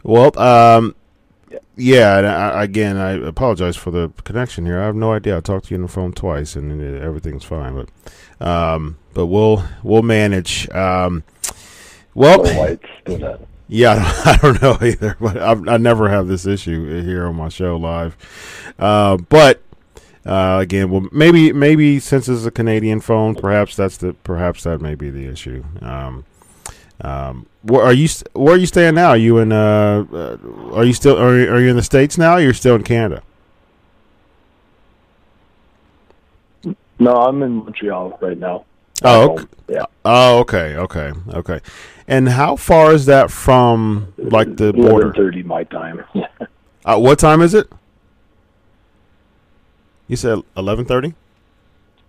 Well, 0.04 0.38
um, 0.38 0.94
yeah. 1.76 2.18
And 2.18 2.26
I, 2.26 2.62
again, 2.62 2.96
I 2.96 3.12
apologize 3.12 3.76
for 3.76 3.90
the 3.90 4.12
connection 4.24 4.64
here. 4.66 4.80
I 4.80 4.84
have 4.86 4.94
no 4.94 5.12
idea. 5.12 5.36
I 5.36 5.40
talked 5.40 5.66
to 5.66 5.70
you 5.74 5.78
on 5.78 5.82
the 5.82 5.88
phone 5.88 6.12
twice, 6.12 6.54
and 6.56 6.80
everything's 7.02 7.42
fine. 7.44 7.74
But, 7.74 8.46
um, 8.46 8.98
but 9.14 9.26
we'll 9.26 9.64
we'll 9.82 10.02
manage. 10.02 10.68
Um, 10.70 11.24
well, 12.16 12.42
that. 12.42 13.40
Yeah, 13.68 13.96
I 14.24 14.38
don't 14.40 14.62
know 14.62 14.78
either, 14.80 15.16
but 15.20 15.36
I, 15.36 15.74
I 15.74 15.76
never 15.76 16.08
have 16.08 16.28
this 16.28 16.46
issue 16.46 17.02
here 17.02 17.26
on 17.26 17.36
my 17.36 17.48
show 17.48 17.76
live. 17.76 18.16
Uh, 18.78 19.16
but 19.16 19.60
uh, 20.24 20.58
again, 20.60 20.90
well, 20.90 21.08
maybe 21.12 21.52
maybe 21.52 21.98
since 22.00 22.28
it's 22.28 22.44
a 22.46 22.50
Canadian 22.50 23.00
phone, 23.00 23.34
perhaps 23.34 23.76
that's 23.76 23.96
the 23.96 24.12
perhaps 24.24 24.62
that 24.64 24.80
may 24.80 24.94
be 24.94 25.10
the 25.10 25.26
issue. 25.26 25.64
Um, 25.82 26.24
um, 27.00 27.46
where 27.62 27.84
are 27.84 27.92
you? 27.92 28.08
Where 28.32 28.54
are 28.54 28.58
you 28.58 28.66
staying 28.66 28.94
now? 28.94 29.10
Are 29.10 29.16
you 29.16 29.38
in? 29.38 29.52
Uh, 29.52 30.04
uh, 30.12 30.36
are 30.74 30.84
you 30.84 30.92
still? 30.92 31.18
Are, 31.18 31.38
you- 31.38 31.50
are 31.52 31.60
you 31.60 31.68
in 31.68 31.76
the 31.76 31.82
states 31.82 32.16
now? 32.16 32.34
Or 32.34 32.40
you're 32.40 32.54
still 32.54 32.76
in 32.76 32.84
Canada. 32.84 33.22
No, 36.98 37.14
I'm 37.16 37.42
in 37.42 37.56
Montreal 37.56 38.18
right 38.22 38.38
now. 38.38 38.64
Oh, 39.04 39.32
okay. 39.32 39.44
yeah. 39.68 39.84
Oh, 40.04 40.38
okay, 40.40 40.76
okay, 40.76 41.12
okay. 41.34 41.60
And 42.08 42.28
how 42.28 42.56
far 42.56 42.92
is 42.92 43.06
that 43.06 43.30
from 43.30 44.12
like 44.16 44.56
the 44.56 44.72
border? 44.72 45.06
Eleven 45.08 45.12
thirty 45.12 45.42
my 45.42 45.64
time. 45.64 46.04
Uh, 46.84 46.96
what 46.96 47.18
time 47.18 47.42
is 47.42 47.52
it? 47.52 47.68
You 50.08 50.14
said 50.16 50.38
eleven 50.56 50.84
thirty. 50.84 51.14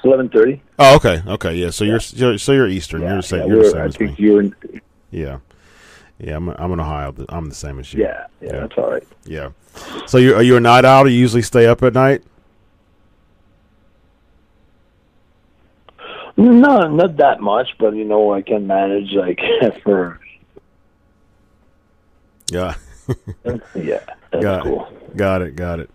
Eleven 0.04 0.30
thirty. 0.30 0.62
Oh, 0.78 0.96
okay, 0.98 1.24
okay, 1.28 1.56
yeah. 1.56 1.72
So 1.72 1.84
you're, 1.84 2.00
you're 2.14 2.38
so 2.38 2.52
you're 2.52 2.68
Eastern. 2.68 3.02
you're 3.02 3.16
the 3.18 3.24
same. 3.24 3.40
yeah, 3.40 3.46
you're 3.48 3.64
the 3.64 3.70
same 3.72 3.82
I 3.82 3.86
as 3.86 3.96
think 3.96 4.20
me. 4.20 4.26
you're 4.26 4.42
in. 4.42 4.56
Yeah, 5.10 5.40
yeah. 6.20 6.36
I'm 6.36 6.50
I'm 6.50 6.72
in 6.74 6.80
Ohio. 6.80 7.16
I'm 7.30 7.50
the 7.50 7.56
same 7.56 7.80
as 7.80 7.92
you. 7.92 8.04
Yeah, 8.04 8.28
yeah, 8.40 8.50
Yeah. 8.54 8.60
that's 8.60 8.78
all 8.78 8.92
right. 8.92 9.04
yeah. 9.26 9.50
So 10.06 10.20
you 10.20 10.36
are 10.36 10.44
you 10.44 10.58
a 10.58 10.60
night 10.60 10.86
owl? 10.86 11.06
Do 11.06 11.10
you 11.10 11.18
usually 11.20 11.42
stay 11.42 11.66
up 11.66 11.82
at 11.82 11.94
night. 11.96 12.22
No, 16.38 16.88
not 16.88 17.18
that 17.18 17.42
much, 17.42 17.70
but 17.80 17.96
you 17.96 18.04
know, 18.06 18.32
I 18.34 18.42
can 18.44 18.68
manage 18.68 19.12
like 19.14 19.40
for 19.84 20.20
Yeah. 22.52 22.76
yeah, 23.76 24.00
that's 24.32 24.44
got 24.44 24.64
cool. 24.64 24.86
it. 24.88 25.18
Got 25.18 25.42
it. 25.42 25.56
Got 25.56 25.80
it. 25.80 25.90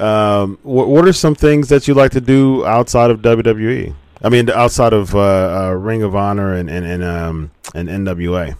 Um, 0.00 0.58
what 0.62 0.88
what 0.88 1.08
are 1.08 1.12
some 1.12 1.34
things 1.34 1.68
that 1.70 1.88
you 1.88 1.94
like 1.94 2.12
to 2.12 2.20
do 2.20 2.64
outside 2.66 3.10
of 3.10 3.20
WWE? 3.22 3.94
I 4.22 4.28
mean, 4.28 4.50
outside 4.50 4.92
of 4.92 5.14
uh, 5.14 5.18
uh, 5.18 5.70
Ring 5.72 6.02
of 6.02 6.14
Honor 6.14 6.54
and 6.54 6.68
and 6.68 6.84
and 6.86 7.02
um 7.02 7.50
and 7.74 7.88
NWA. 7.88 8.56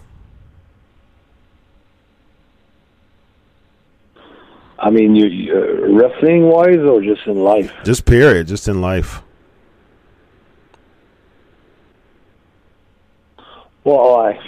I 4.81 4.91
mean, 4.91 5.15
you, 5.15 5.27
you 5.27 5.55
uh, 5.55 5.93
wrestling 5.93 6.45
wise 6.45 6.79
or 6.79 7.03
just 7.03 7.27
in 7.27 7.37
life? 7.43 7.73
Just 7.85 8.05
period. 8.05 8.47
Just 8.47 8.69
in 8.69 8.81
life. 8.81 9.23
Well, 13.89 14.17
I 14.17 14.39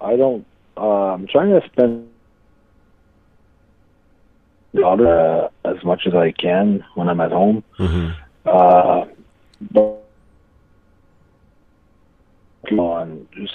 I 0.00 0.16
don't. 0.16 0.46
Uh, 0.74 1.12
I'm 1.12 1.26
trying 1.26 1.50
to 1.50 1.60
spend 1.70 2.06
uh, 4.82 5.48
as 5.66 5.84
much 5.84 6.06
as 6.06 6.14
I 6.14 6.32
can 6.32 6.82
when 6.94 7.08
I'm 7.10 7.20
at 7.20 7.30
home. 7.30 7.62
hmm 7.76 8.08
Uh, 8.46 9.04
but 9.70 10.02
on 12.78 13.28
just 13.36 13.54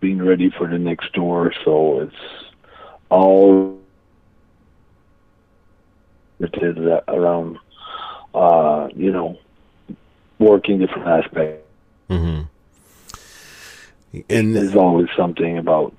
being 0.00 0.20
ready 0.20 0.50
for 0.58 0.66
the 0.66 0.78
next 0.78 1.14
tour, 1.14 1.52
so 1.64 2.00
it's 2.00 2.24
all 3.08 3.78
it 6.40 6.54
is 6.60 6.76
around. 7.06 7.56
Uh, 8.34 8.88
you 8.96 9.12
know, 9.12 9.38
working 10.40 10.80
different 10.80 11.06
aspects. 11.06 11.68
hmm 12.08 12.40
And 14.28 14.54
There's 14.54 14.76
always 14.76 15.08
something 15.16 15.58
about 15.58 15.94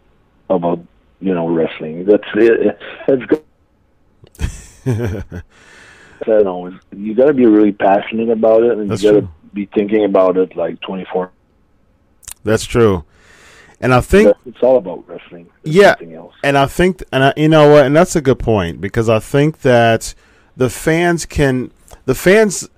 about 0.50 0.80
you 1.20 1.34
know 1.34 1.48
wrestling. 1.48 2.06
That's 2.06 2.24
it. 2.36 2.80
That's 3.08 3.24
good. 3.26 3.44
I 4.86 6.26
don't 6.26 6.44
know. 6.44 6.80
You 6.96 7.16
got 7.16 7.28
to 7.28 7.34
be 7.34 7.46
really 7.46 7.72
passionate 7.72 8.30
about 8.30 8.64
it, 8.64 8.78
and 8.78 8.90
That's 8.90 9.04
you 9.04 9.12
got 9.12 9.20
to 9.22 9.30
be 9.54 9.66
thinking 9.68 10.06
about 10.06 10.38
it 10.38 10.56
like 10.56 10.80
24. 10.82 11.32
that's 12.44 12.66
true. 12.66 13.04
And 13.80 13.94
I 13.94 14.00
think 14.02 14.34
It's 14.46 14.64
all 14.64 14.78
about 14.78 15.08
wrestling. 15.08 15.50
There's 15.64 15.76
Yeah. 15.76 15.96
And 16.44 16.58
I 16.58 16.66
think, 16.68 17.04
and 17.12 17.26
I, 17.26 17.34
you 17.36 17.50
know 17.50 17.70
what, 17.70 17.86
and 17.86 17.96
that's 17.96 18.16
a 18.16 18.22
good 18.22 18.40
point 18.40 18.80
because 18.80 19.10
I 19.10 19.20
think 19.20 19.62
that 19.62 20.14
the 20.56 20.70
fans 20.70 21.26
can, 21.26 21.72
the 22.06 22.16
fans, 22.16 22.70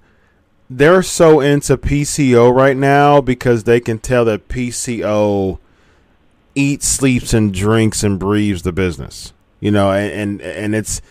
they're 0.69 1.03
so 1.03 1.39
into 1.39 1.77
PCO 1.77 2.53
right 2.53 2.77
now 2.77 3.21
because 3.21 3.63
they 3.63 3.79
can 3.79 3.99
tell 3.99 4.25
that 4.25 4.47
PCO 4.47 5.59
eats, 6.55 6.87
sleeps, 6.87 7.33
and 7.33 7.53
drinks 7.53 8.03
and 8.03 8.19
breathes 8.19 8.63
the 8.63 8.71
business. 8.71 9.33
You 9.59 9.71
know, 9.71 9.91
and 9.91 10.11
and, 10.11 10.41
and 10.41 10.75
it's 10.75 11.01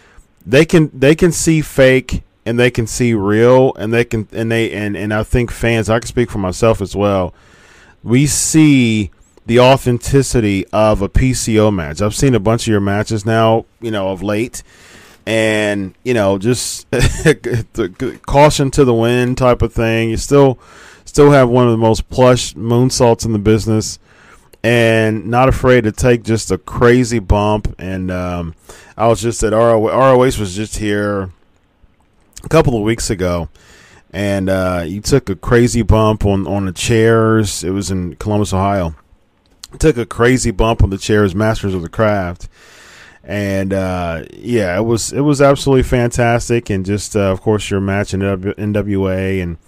they 0.45 0.65
can 0.65 0.91
they 0.93 1.15
can 1.15 1.33
see 1.33 1.61
fake 1.61 2.23
and 2.47 2.59
they 2.59 2.71
can 2.71 2.87
see 2.87 3.15
real 3.15 3.75
and 3.75 3.93
they 3.93 4.05
can 4.05 4.29
and 4.33 4.51
they 4.51 4.73
and 4.73 4.97
and 4.97 5.15
I 5.15 5.23
think 5.23 5.51
fans, 5.51 5.89
I 5.89 5.99
can 5.99 6.09
speak 6.09 6.31
for 6.31 6.39
myself 6.39 6.81
as 6.81 6.95
well. 6.95 7.35
We 8.03 8.27
see 8.27 9.11
the 9.47 9.61
authenticity 9.61 10.67
of 10.73 11.03
a 11.03 11.09
PCO 11.09 11.75
match. 11.75 12.01
I've 12.01 12.15
seen 12.15 12.35
a 12.35 12.41
bunch 12.41 12.63
of 12.63 12.69
your 12.69 12.81
matches 12.81 13.27
now, 13.27 13.67
you 13.81 13.91
know, 13.91 14.09
of 14.09 14.23
late, 14.23 14.63
and 15.27 15.95
you 16.05 16.15
know, 16.15 16.39
just 16.39 16.87
caution 18.27 18.71
to 18.73 18.85
the 18.85 18.95
wind 18.95 19.39
type 19.39 19.63
of 19.63 19.73
thing. 19.73 20.11
You 20.11 20.17
still 20.17 20.59
still 21.05 21.31
have 21.31 21.49
one 21.49 21.65
of 21.67 21.71
the 21.71 21.79
most 21.79 22.09
plush 22.09 22.55
moonsaults 22.55 23.25
in 23.25 23.33
the 23.33 23.39
business, 23.39 23.99
and 24.63 25.27
not 25.27 25.49
afraid 25.49 25.85
to 25.85 25.93
take 25.93 26.23
just 26.23 26.51
a 26.51 26.59
crazy 26.59 27.19
bump. 27.19 27.75
And 27.79 28.11
um, 28.11 28.55
I 28.97 29.09
was 29.09 29.23
just 29.23 29.43
at 29.43 29.53
RO- 29.53 29.89
ROH 29.89 30.39
was 30.39 30.55
just 30.55 30.77
here 30.79 31.31
a 32.43 32.49
couple 32.49 32.77
of 32.77 32.83
weeks 32.83 33.09
ago, 33.09 33.49
and 34.13 34.51
uh, 34.51 34.85
you 34.87 35.01
took 35.01 35.31
a 35.31 35.37
crazy 35.37 35.83
bump 35.83 36.27
on 36.27 36.47
on 36.47 36.67
the 36.67 36.73
chairs. 36.73 37.65
It 37.65 37.71
was 37.71 37.91
in 37.91 38.17
Columbus, 38.17 38.53
Ohio. 38.53 38.95
Took 39.79 39.97
a 39.97 40.07
crazy 40.07 40.53
bump 40.53 40.85
on 40.85 40.91
the 40.91 40.99
chairs, 40.99 41.35
Masters 41.35 41.75
of 41.75 41.83
the 41.83 41.89
Craft, 41.89 42.49
and 43.25 43.73
uh, 43.73 44.25
yeah, 44.33 44.77
it 44.79 44.83
was 44.83 45.13
it 45.13 45.21
was 45.21 45.41
absolutely 45.41 45.83
fantastic. 45.83 46.71
And 46.71 46.85
just 46.85 47.17
uh, 47.17 47.33
of 47.33 47.41
course 47.41 47.71
your 47.71 47.81
match 47.81 48.15
in 48.15 48.21
NWA 48.21 49.43
and 49.43 49.59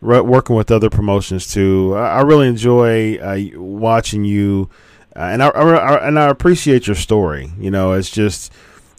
working 0.00 0.54
with 0.54 0.70
other 0.70 0.90
promotions 0.90 1.52
too. 1.52 1.94
I, 1.96 2.20
really 2.20 2.48
enjoy 2.48 3.16
uh, 3.16 3.58
watching 3.58 4.24
you, 4.24 4.70
uh, 5.16 5.20
and 5.20 5.42
I, 5.42 5.48
I, 5.48 6.06
and 6.06 6.18
I 6.18 6.28
appreciate 6.28 6.86
your 6.86 6.96
story. 6.96 7.50
You 7.58 7.70
know, 7.70 7.92
it's 7.92 8.10
just 8.10 8.52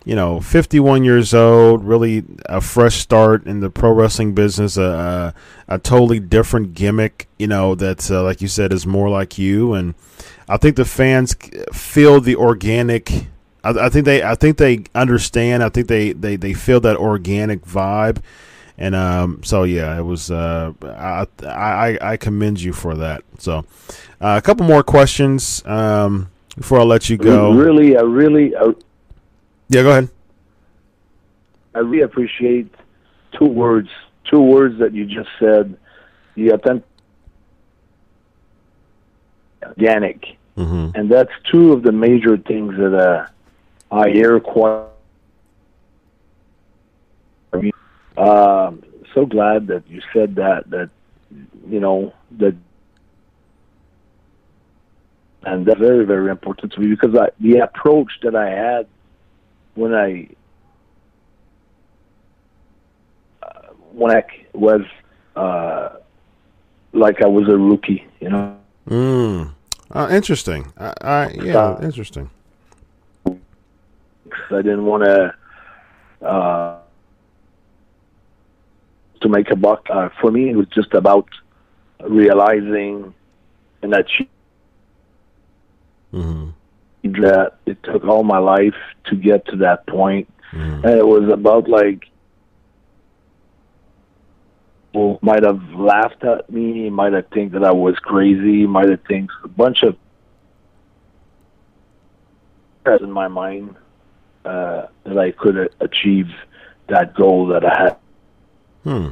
you 0.06 0.16
know, 0.16 0.40
51 0.40 1.04
years 1.04 1.34
old, 1.34 1.84
really 1.84 2.24
a 2.46 2.62
fresh 2.62 2.96
start 2.96 3.46
in 3.46 3.60
the 3.60 3.70
pro 3.70 3.92
wrestling 3.92 4.34
business, 4.34 4.78
a, 4.78 5.34
a, 5.68 5.76
a 5.76 5.78
totally 5.78 6.20
different 6.20 6.74
gimmick, 6.74 7.28
you 7.38 7.48
know, 7.48 7.76
that, 7.76 8.10
uh, 8.10 8.24
like 8.24 8.42
you 8.42 8.48
said, 8.48 8.72
is 8.72 8.88
more 8.88 9.10
like 9.10 9.38
you. 9.38 9.74
And 9.74 9.96
I 10.48 10.58
think 10.58 10.78
the 10.78 10.86
fans 10.86 11.36
feel 11.74 12.22
the 12.22 12.36
organic. 12.36 13.28
I, 13.64 13.70
I, 13.72 13.90
think 13.90 14.06
they, 14.06 14.24
I 14.24 14.36
think 14.36 14.58
they 14.58 14.84
understand. 14.96 15.64
I 15.64 15.70
think 15.70 15.88
they, 15.88 16.14
they, 16.14 16.36
they 16.36 16.54
feel 16.54 16.80
that 16.82 16.98
organic 16.98 17.66
vibe. 17.66 18.22
And 18.80 18.96
um, 18.96 19.44
so 19.44 19.64
yeah, 19.64 20.00
it 20.00 20.04
was. 20.04 20.32
Uh, 20.32 20.72
I, 20.82 21.28
I 21.46 21.98
I 22.14 22.18
commend 22.18 22.62
you 22.62 22.72
for 22.72 22.96
that. 22.96 23.24
So 23.38 23.66
uh, 24.22 24.36
a 24.38 24.42
couple 24.42 24.66
more 24.66 24.84
questions 24.84 25.62
um, 25.66 26.32
before 26.56 26.80
I 26.80 26.84
let 26.84 27.10
you 27.10 27.18
go. 27.18 27.52
Really, 27.52 27.98
I 27.98 28.02
really, 28.02 28.56
I, 28.56 28.68
yeah, 29.68 29.84
go 29.84 29.92
ahead. 29.92 30.10
I 31.76 31.80
really 31.80 32.04
appreciate 32.04 32.74
two 33.38 33.48
words, 33.48 33.90
two 34.32 34.42
words 34.42 34.80
that 34.80 34.94
you 34.94 35.06
just 35.06 35.30
said. 35.40 35.78
The 36.36 36.52
authentic, 36.52 36.88
organic, 39.62 40.38
mm-hmm. 40.56 40.92
and 40.96 41.12
that's 41.12 41.32
two 41.52 41.74
of 41.74 41.84
the 41.84 41.92
major 41.92 42.38
things 42.38 42.78
that 42.78 42.94
uh, 42.94 43.28
I 43.92 44.10
hear 44.10 44.40
quite. 44.40 44.86
Uh, 48.18 48.72
so 49.14 49.26
glad 49.26 49.68
that 49.68 49.84
you 49.88 50.02
said 50.14 50.36
that. 50.36 50.70
That 50.70 50.90
you 51.68 51.80
know 51.80 52.14
that, 52.38 52.56
and 55.44 55.66
that's 55.66 55.80
very 55.80 56.06
very 56.06 56.30
important 56.30 56.74
to 56.74 56.80
me 56.80 56.88
because 56.88 57.16
I, 57.16 57.30
the 57.40 57.60
approach 57.60 58.12
that 58.24 58.36
I 58.36 58.50
had 58.50 58.88
when 59.76 59.96
I 59.96 60.30
uh, 63.42 63.74
when 63.94 64.16
I 64.16 64.24
was 64.54 64.82
uh, 65.36 65.90
like 66.94 67.22
I 67.22 67.28
was 67.28 67.48
a 67.48 67.58
rookie, 67.58 68.06
you 68.20 68.30
know. 68.30 68.58
Mm. 68.88 69.54
Uh, 69.92 70.08
interesting. 70.12 70.72
I, 70.78 70.94
I 71.02 71.30
yeah, 71.30 71.58
uh, 71.58 71.80
interesting. 71.82 72.30
I 74.52 74.62
didn't 74.62 74.86
want 74.86 75.04
to 75.04 76.26
uh, 76.26 76.80
to 79.22 79.30
make 79.30 79.50
a 79.52 79.56
buck. 79.56 79.88
Uh, 79.90 80.10
for 80.22 80.32
me, 80.32 80.50
it 80.50 80.56
was 80.56 80.68
just 80.68 80.94
about 80.94 81.28
realizing 82.02 83.14
and 83.82 83.94
achieving. 83.94 84.30
Mm-hmm 86.14 86.50
that 87.04 87.54
it 87.66 87.82
took 87.84 88.04
all 88.04 88.24
my 88.24 88.38
life 88.38 88.76
to 89.06 89.16
get 89.16 89.46
to 89.48 89.56
that 89.58 89.88
point. 89.88 90.32
Mm. 90.52 90.84
And 90.84 90.98
it 90.98 91.06
was 91.06 91.30
about 91.30 91.70
like 91.70 92.10
people 94.92 95.20
might 95.22 95.44
have 95.44 95.62
laughed 95.74 96.24
at 96.24 96.50
me, 96.50 96.90
might 96.90 97.14
have 97.14 97.28
think 97.34 97.54
that 97.54 97.64
I 97.64 97.72
was 97.72 97.96
crazy, 98.00 98.66
might 98.66 98.90
have 98.90 99.02
think 99.08 99.30
a 99.44 99.48
bunch 99.48 99.84
of 99.84 99.96
in 103.02 103.12
my 103.12 103.28
mind 103.28 103.76
uh, 104.50 104.88
that 105.04 105.18
I 105.18 105.32
could 105.32 105.74
achieve 105.80 106.28
that 106.88 107.14
goal 107.14 107.48
that 107.48 107.66
I 107.66 107.84
had. 107.84 107.98
Hmm. 108.84 109.10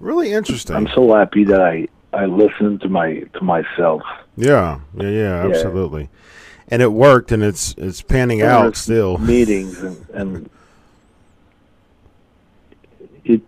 Really 0.00 0.32
interesting. 0.32 0.76
I'm 0.76 0.88
so 0.94 1.14
happy 1.14 1.44
that 1.44 1.60
I 1.60 1.88
I 2.12 2.26
listened 2.26 2.80
to 2.82 2.88
my 2.88 3.20
to 3.34 3.40
myself. 3.42 4.02
Yeah, 4.36 4.80
yeah, 4.96 5.08
yeah, 5.08 5.46
absolutely. 5.46 6.02
Yeah 6.02 6.08
and 6.68 6.82
it 6.82 6.92
worked, 6.92 7.32
and 7.32 7.42
it's 7.42 7.74
it's 7.76 8.02
panning 8.02 8.42
out 8.42 8.76
still. 8.76 9.18
Meetings 9.18 9.82
and, 9.82 10.08
and 10.10 10.50
it 13.24 13.42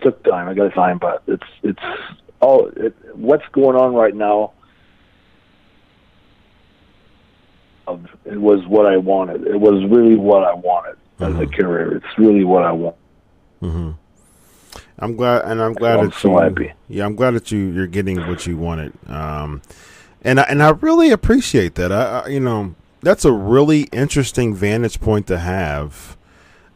took 0.00 0.22
time. 0.24 0.48
I 0.48 0.54
got 0.54 0.64
to 0.64 0.70
time, 0.70 0.98
but 0.98 1.22
it's 1.26 1.46
it's 1.62 1.82
all 2.40 2.68
it, 2.76 2.94
what's 3.14 3.46
going 3.52 3.76
on 3.76 3.94
right 3.94 4.14
now. 4.14 4.52
It 8.24 8.40
was 8.40 8.66
what 8.66 8.86
I 8.86 8.96
wanted. 8.96 9.46
It 9.46 9.60
was 9.60 9.84
really 9.90 10.16
what 10.16 10.44
I 10.44 10.54
wanted 10.54 10.96
mm-hmm. 11.18 11.24
as 11.24 11.42
a 11.42 11.46
career. 11.46 11.96
It's 11.96 12.18
really 12.18 12.44
what 12.44 12.64
I 12.64 12.72
want. 12.72 12.96
Mm-hmm. 13.62 13.90
I'm 14.98 15.16
glad, 15.16 15.44
and 15.46 15.62
I'm 15.62 15.72
glad 15.72 15.98
I'm 15.98 16.06
that 16.06 16.14
so 16.14 16.30
you. 16.30 16.38
Happy. 16.38 16.72
Yeah, 16.88 17.06
I'm 17.06 17.16
glad 17.16 17.32
that 17.32 17.50
you 17.50 17.58
you're 17.58 17.86
getting 17.86 18.26
what 18.26 18.46
you 18.46 18.56
wanted. 18.56 18.92
Um, 19.08 19.62
and 20.22 20.38
I, 20.38 20.42
and 20.44 20.62
I 20.62 20.70
really 20.70 21.10
appreciate 21.10 21.74
that. 21.76 21.90
I, 21.90 22.20
I, 22.20 22.28
you 22.28 22.40
know 22.40 22.74
that's 23.02 23.24
a 23.24 23.32
really 23.32 23.82
interesting 23.92 24.54
vantage 24.54 25.00
point 25.00 25.26
to 25.28 25.38
have 25.38 26.18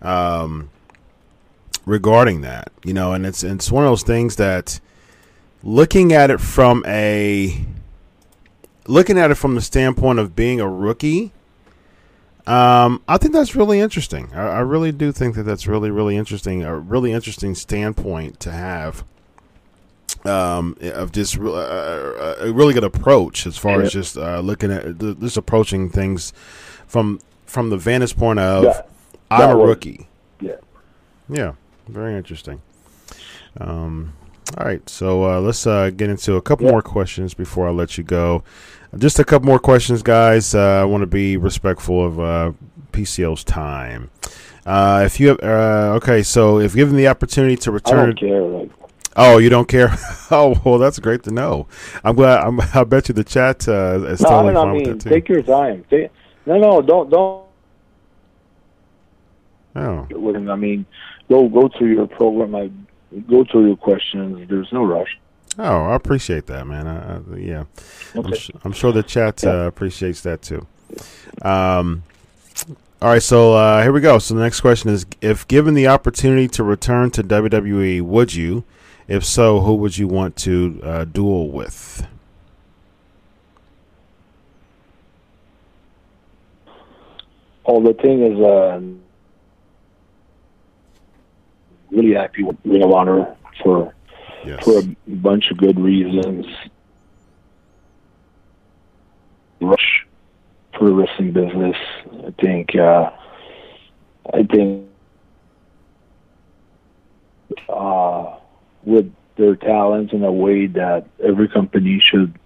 um, 0.00 0.70
regarding 1.84 2.40
that. 2.40 2.72
You 2.82 2.94
know, 2.94 3.12
and 3.12 3.26
it's 3.26 3.44
it's 3.44 3.70
one 3.70 3.84
of 3.84 3.90
those 3.90 4.02
things 4.02 4.36
that 4.36 4.80
looking 5.62 6.12
at 6.12 6.30
it 6.30 6.40
from 6.40 6.82
a 6.86 7.64
looking 8.86 9.18
at 9.18 9.30
it 9.30 9.36
from 9.36 9.54
the 9.54 9.60
standpoint 9.60 10.18
of 10.18 10.36
being 10.36 10.60
a 10.60 10.68
rookie. 10.68 11.32
Um, 12.46 13.02
I 13.08 13.16
think 13.16 13.32
that's 13.32 13.56
really 13.56 13.80
interesting. 13.80 14.30
I, 14.34 14.46
I 14.46 14.60
really 14.60 14.92
do 14.92 15.12
think 15.12 15.34
that 15.36 15.44
that's 15.44 15.66
really, 15.66 15.90
really 15.90 16.16
interesting. 16.16 16.62
A 16.62 16.76
really 16.76 17.12
interesting 17.12 17.54
standpoint 17.54 18.38
to 18.40 18.52
have 18.52 19.04
um, 20.24 20.76
of 20.82 21.12
just 21.12 21.38
uh, 21.38 21.52
uh, 21.52 22.36
a 22.40 22.52
really 22.52 22.74
good 22.74 22.84
approach 22.84 23.46
as 23.46 23.56
far 23.56 23.78
yeah. 23.78 23.86
as 23.86 23.92
just 23.92 24.16
uh, 24.16 24.40
looking 24.40 24.70
at 24.70 24.98
just 24.98 25.36
approaching 25.36 25.90
things 25.90 26.32
from 26.86 27.20
from 27.46 27.70
the 27.70 27.76
vantage 27.76 28.16
point 28.16 28.38
of 28.38 28.64
yeah. 28.64 28.82
I'm 29.30 29.50
a 29.50 29.56
rookie. 29.56 30.08
Yeah, 30.40 30.56
yeah, 31.28 31.52
very 31.88 32.16
interesting. 32.16 32.62
Um, 33.58 34.14
all 34.58 34.66
right, 34.66 34.88
so 34.88 35.24
uh, 35.24 35.40
let's 35.40 35.66
uh, 35.66 35.90
get 35.90 36.10
into 36.10 36.36
a 36.36 36.42
couple 36.42 36.68
more 36.68 36.82
questions 36.82 37.34
before 37.34 37.68
I 37.68 37.70
let 37.70 37.96
you 37.96 38.04
go. 38.04 38.42
Just 38.98 39.18
a 39.18 39.24
couple 39.24 39.46
more 39.46 39.58
questions, 39.58 40.02
guys. 40.02 40.54
Uh, 40.54 40.82
I 40.82 40.84
want 40.84 41.02
to 41.02 41.06
be 41.06 41.36
respectful 41.36 42.06
of 42.06 42.56
PCL's 42.92 43.44
time. 43.44 44.10
if 44.66 45.20
you 45.20 45.28
have, 45.28 45.40
okay, 45.40 46.22
so 46.22 46.58
if 46.60 46.74
given 46.74 46.96
the 46.96 47.08
opportunity 47.08 47.56
to 47.56 47.72
return, 47.72 47.98
I 47.98 48.06
don't 48.06 48.18
care. 48.18 48.42
Like, 48.42 48.70
Oh, 49.16 49.38
you 49.38 49.48
don't 49.48 49.68
care? 49.68 49.96
oh, 50.30 50.60
well, 50.64 50.78
that's 50.78 50.98
great 50.98 51.22
to 51.24 51.30
know. 51.30 51.66
I'm 52.02 52.16
glad. 52.16 52.40
I'm, 52.40 52.60
I 52.74 52.84
bet 52.84 53.08
you 53.08 53.14
the 53.14 53.24
chat 53.24 53.68
uh, 53.68 54.02
is 54.06 54.20
no, 54.20 54.28
totally 54.28 54.54
no, 54.54 54.62
fine 54.62 54.68
I 54.68 54.72
mean, 54.72 54.82
with 54.82 54.98
that 54.98 55.08
too. 55.08 55.10
Take 55.10 55.28
your 55.28 55.42
time. 55.42 55.84
Take, 55.90 56.10
no, 56.46 56.58
no, 56.58 56.82
don't, 56.82 57.10
don't. 57.10 57.44
Oh. 59.76 60.06
I 60.50 60.56
mean, 60.56 60.86
go 61.28 61.48
go 61.48 61.68
through 61.68 61.94
your 61.94 62.06
program. 62.06 62.54
I 62.54 62.70
go 63.28 63.44
through 63.44 63.66
your 63.66 63.76
questions. 63.76 64.48
There's 64.48 64.72
no 64.72 64.84
rush. 64.84 65.18
Oh, 65.58 65.86
I 65.86 65.94
appreciate 65.94 66.46
that, 66.46 66.66
man. 66.66 66.86
I, 66.86 67.16
I, 67.16 67.36
yeah, 67.36 67.64
okay. 68.16 68.28
I'm, 68.28 68.34
sh- 68.34 68.50
I'm, 68.64 68.72
sure 68.72 68.92
the 68.92 69.02
chat 69.02 69.44
uh, 69.44 69.66
appreciates 69.66 70.20
that 70.22 70.42
too. 70.42 70.66
Um, 71.42 72.02
all 73.00 73.10
right, 73.10 73.22
so 73.22 73.54
uh, 73.54 73.82
here 73.82 73.92
we 73.92 74.00
go. 74.00 74.18
So 74.18 74.34
the 74.34 74.40
next 74.40 74.60
question 74.60 74.90
is: 74.90 75.06
If 75.20 75.46
given 75.46 75.74
the 75.74 75.86
opportunity 75.86 76.48
to 76.48 76.64
return 76.64 77.10
to 77.12 77.22
WWE, 77.22 78.02
would 78.02 78.34
you? 78.34 78.64
If 79.06 79.24
so, 79.24 79.60
who 79.60 79.74
would 79.74 79.98
you 79.98 80.08
want 80.08 80.36
to 80.38 80.80
uh, 80.82 81.04
duel 81.04 81.50
with? 81.50 82.06
Oh, 87.66 87.82
the 87.82 87.94
thing 87.94 88.22
is, 88.22 88.40
uh, 88.40 88.80
really 91.90 92.14
happy 92.14 92.42
with 92.42 92.56
Ring 92.64 92.82
of 92.82 92.92
Honor 92.92 93.36
for 93.62 93.94
yes. 94.46 94.64
for 94.64 94.78
a 94.78 94.96
bunch 95.06 95.50
of 95.50 95.58
good 95.58 95.78
reasons. 95.78 96.46
Rush 99.60 100.06
for 100.76 100.88
the 100.88 100.94
wrestling 100.94 101.32
business. 101.32 101.76
I 102.26 102.30
think. 102.40 102.74
Uh, 102.74 103.10
I 104.32 104.42
think. 104.44 104.88
Uh, 107.68 108.36
with 108.84 109.12
their 109.36 109.56
talents 109.56 110.12
in 110.12 110.22
a 110.24 110.32
way 110.32 110.66
that 110.66 111.06
every 111.22 111.48
company 111.48 112.00
should 112.02 112.38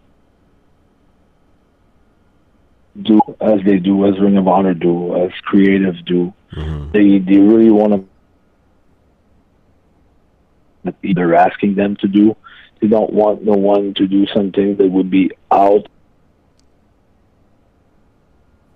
do 3.03 3.21
as 3.41 3.61
they 3.65 3.79
do, 3.79 4.07
as 4.07 4.19
Ring 4.21 4.37
of 4.37 4.49
Honor 4.49 4.75
do, 4.75 5.15
as 5.17 5.31
creatives 5.51 6.05
do. 6.05 6.33
They 6.93 7.19
they 7.19 7.39
really 7.39 7.71
want 7.71 7.93
to 7.93 8.05
they're 11.03 11.35
asking 11.35 11.75
them 11.75 11.97
to 11.97 12.09
do. 12.09 12.37
They 12.81 12.89
don't 12.89 13.13
want 13.13 13.43
no 13.43 13.55
one 13.55 13.95
to 13.95 14.07
do 14.07 14.27
something 14.27 14.77
that 14.77 14.89
would 14.89 15.11
be 15.11 15.31
out 15.51 15.89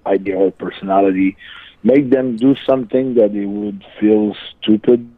idea 0.05 0.37
or 0.37 0.51
personality. 0.51 1.37
Make 1.85 2.11
them 2.11 2.37
do 2.37 2.57
something 2.67 3.15
that 3.15 3.33
they 3.33 3.45
would 3.45 3.85
feel 4.01 4.37
stupid 4.61 5.09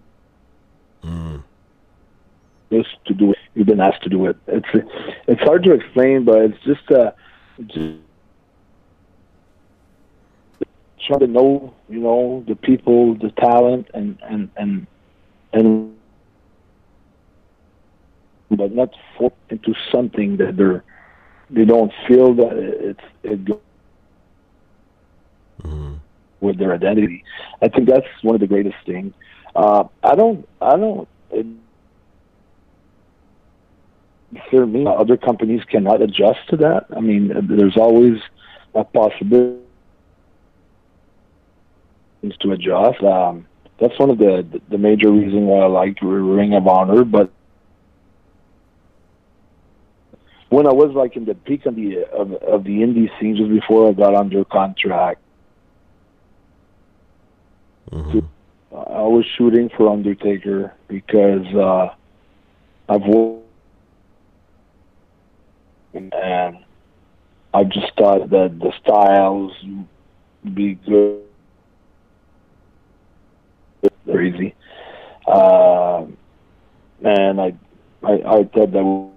just 2.70 3.05
to 3.07 3.14
do 3.14 3.33
it. 3.33 3.38
You've 3.55 3.66
been 3.66 3.81
asked 3.81 4.03
to 4.03 4.09
do 4.09 4.27
it. 4.27 4.37
It's 4.47 4.68
it's 5.27 5.42
hard 5.42 5.62
to 5.64 5.73
explain, 5.73 6.25
but 6.25 6.38
it's 6.42 6.62
just 6.64 6.90
uh, 6.90 7.12
just 7.66 7.99
try 11.07 11.18
to 11.18 11.27
know, 11.27 11.75
you 11.88 12.01
know, 12.01 12.44
the 12.49 12.57
people, 12.57 13.14
the 13.14 13.31
talent, 13.31 13.88
and 13.94 14.18
and 14.23 14.51
and 14.57 14.87
and, 15.53 15.93
but 18.57 18.73
not 18.73 18.95
into 19.51 19.75
something 19.93 20.37
that 20.38 20.57
they're 20.57 20.85
they 21.51 21.64
don't 21.64 21.93
feel 22.09 22.35
that 22.35 22.53
it's 22.57 23.01
it 23.23 23.45
goes 23.45 23.61
with 26.40 26.59
their 26.59 26.75
identity. 26.75 27.25
I 27.62 27.69
think 27.69 27.88
that's 27.88 28.07
one 28.23 28.35
of 28.35 28.40
the 28.40 28.47
greatest 28.47 28.77
things. 28.87 29.12
Uh, 29.57 29.85
I 30.03 30.14
don't, 30.14 30.49
I 30.61 30.77
don't. 30.77 31.09
It, 31.31 31.47
for 34.51 34.67
me, 34.67 34.85
other 34.87 35.17
companies 35.17 35.62
cannot 35.64 36.03
adjust 36.03 36.40
to 36.51 36.57
that. 36.59 36.87
I 36.95 37.01
mean, 37.01 37.33
there's 37.49 37.77
always 37.77 38.21
a 38.75 38.85
possibility 38.85 39.61
to 42.40 42.53
adjust. 42.53 43.03
Um, 43.03 43.47
that's 43.81 43.99
one 43.99 44.11
of 44.11 44.19
the 44.19 44.47
the 44.71 44.79
major 44.79 45.11
reasons 45.11 45.43
why 45.45 45.61
I 45.61 45.67
like 45.67 45.99
Ring 46.03 46.55
of 46.55 46.67
Honor. 46.67 47.05
But 47.05 47.31
when 50.55 50.69
I 50.69 50.73
was 50.73 50.93
like 50.95 51.17
in 51.17 51.25
the 51.25 51.35
peak 51.35 51.67
of 51.67 51.75
the 51.75 52.05
of, 52.12 52.33
of 52.33 52.64
the 52.64 52.71
indie 52.71 53.11
scene, 53.19 53.37
just 53.37 53.51
before 53.51 53.88
I 53.88 53.93
got 53.93 54.14
under 54.14 54.45
contract, 54.45 55.21
to, 57.90 58.25
I 58.73 59.03
was 59.03 59.25
shooting 59.37 59.69
for 59.77 59.93
Undertaker 59.93 60.73
because 60.87 61.47
uh, 61.55 61.95
I've 62.88 63.03
worked 63.03 63.43
and 65.95 66.64
I 67.53 67.64
just 67.64 67.93
thought 67.97 68.31
that 68.31 68.59
the 68.59 68.73
styles 68.81 69.53
would 70.45 70.55
be 70.55 70.75
good. 70.75 71.21
Crazy, 74.07 74.55
uh, 75.27 76.05
and 77.03 77.40
I, 77.40 77.55
I, 78.03 78.12
I 78.12 78.45
thought 78.45 78.73
that, 78.73 79.13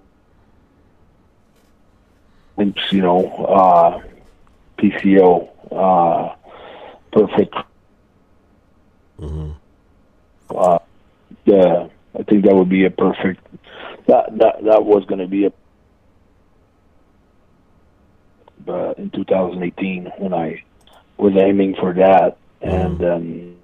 would- 2.58 2.92
you 2.92 3.00
know, 3.02 3.24
uh, 3.44 4.00
PCO, 4.78 5.48
uh, 5.72 6.34
perfect. 7.12 7.54
Uh, 10.50 10.78
yeah, 11.44 11.88
I 12.18 12.22
think 12.24 12.44
that 12.44 12.54
would 12.54 12.68
be 12.68 12.84
a 12.84 12.90
perfect. 12.90 13.44
That 14.06 14.36
that 14.38 14.64
that 14.64 14.84
was 14.84 15.04
going 15.06 15.20
to 15.20 15.26
be 15.26 15.46
a 15.46 15.52
uh, 18.68 18.92
in 18.98 19.10
2018 19.10 20.12
when 20.18 20.34
I 20.34 20.62
was 21.16 21.34
aiming 21.36 21.74
for 21.76 21.92
that, 21.94 22.36
and 22.62 23.02
um, 23.04 23.56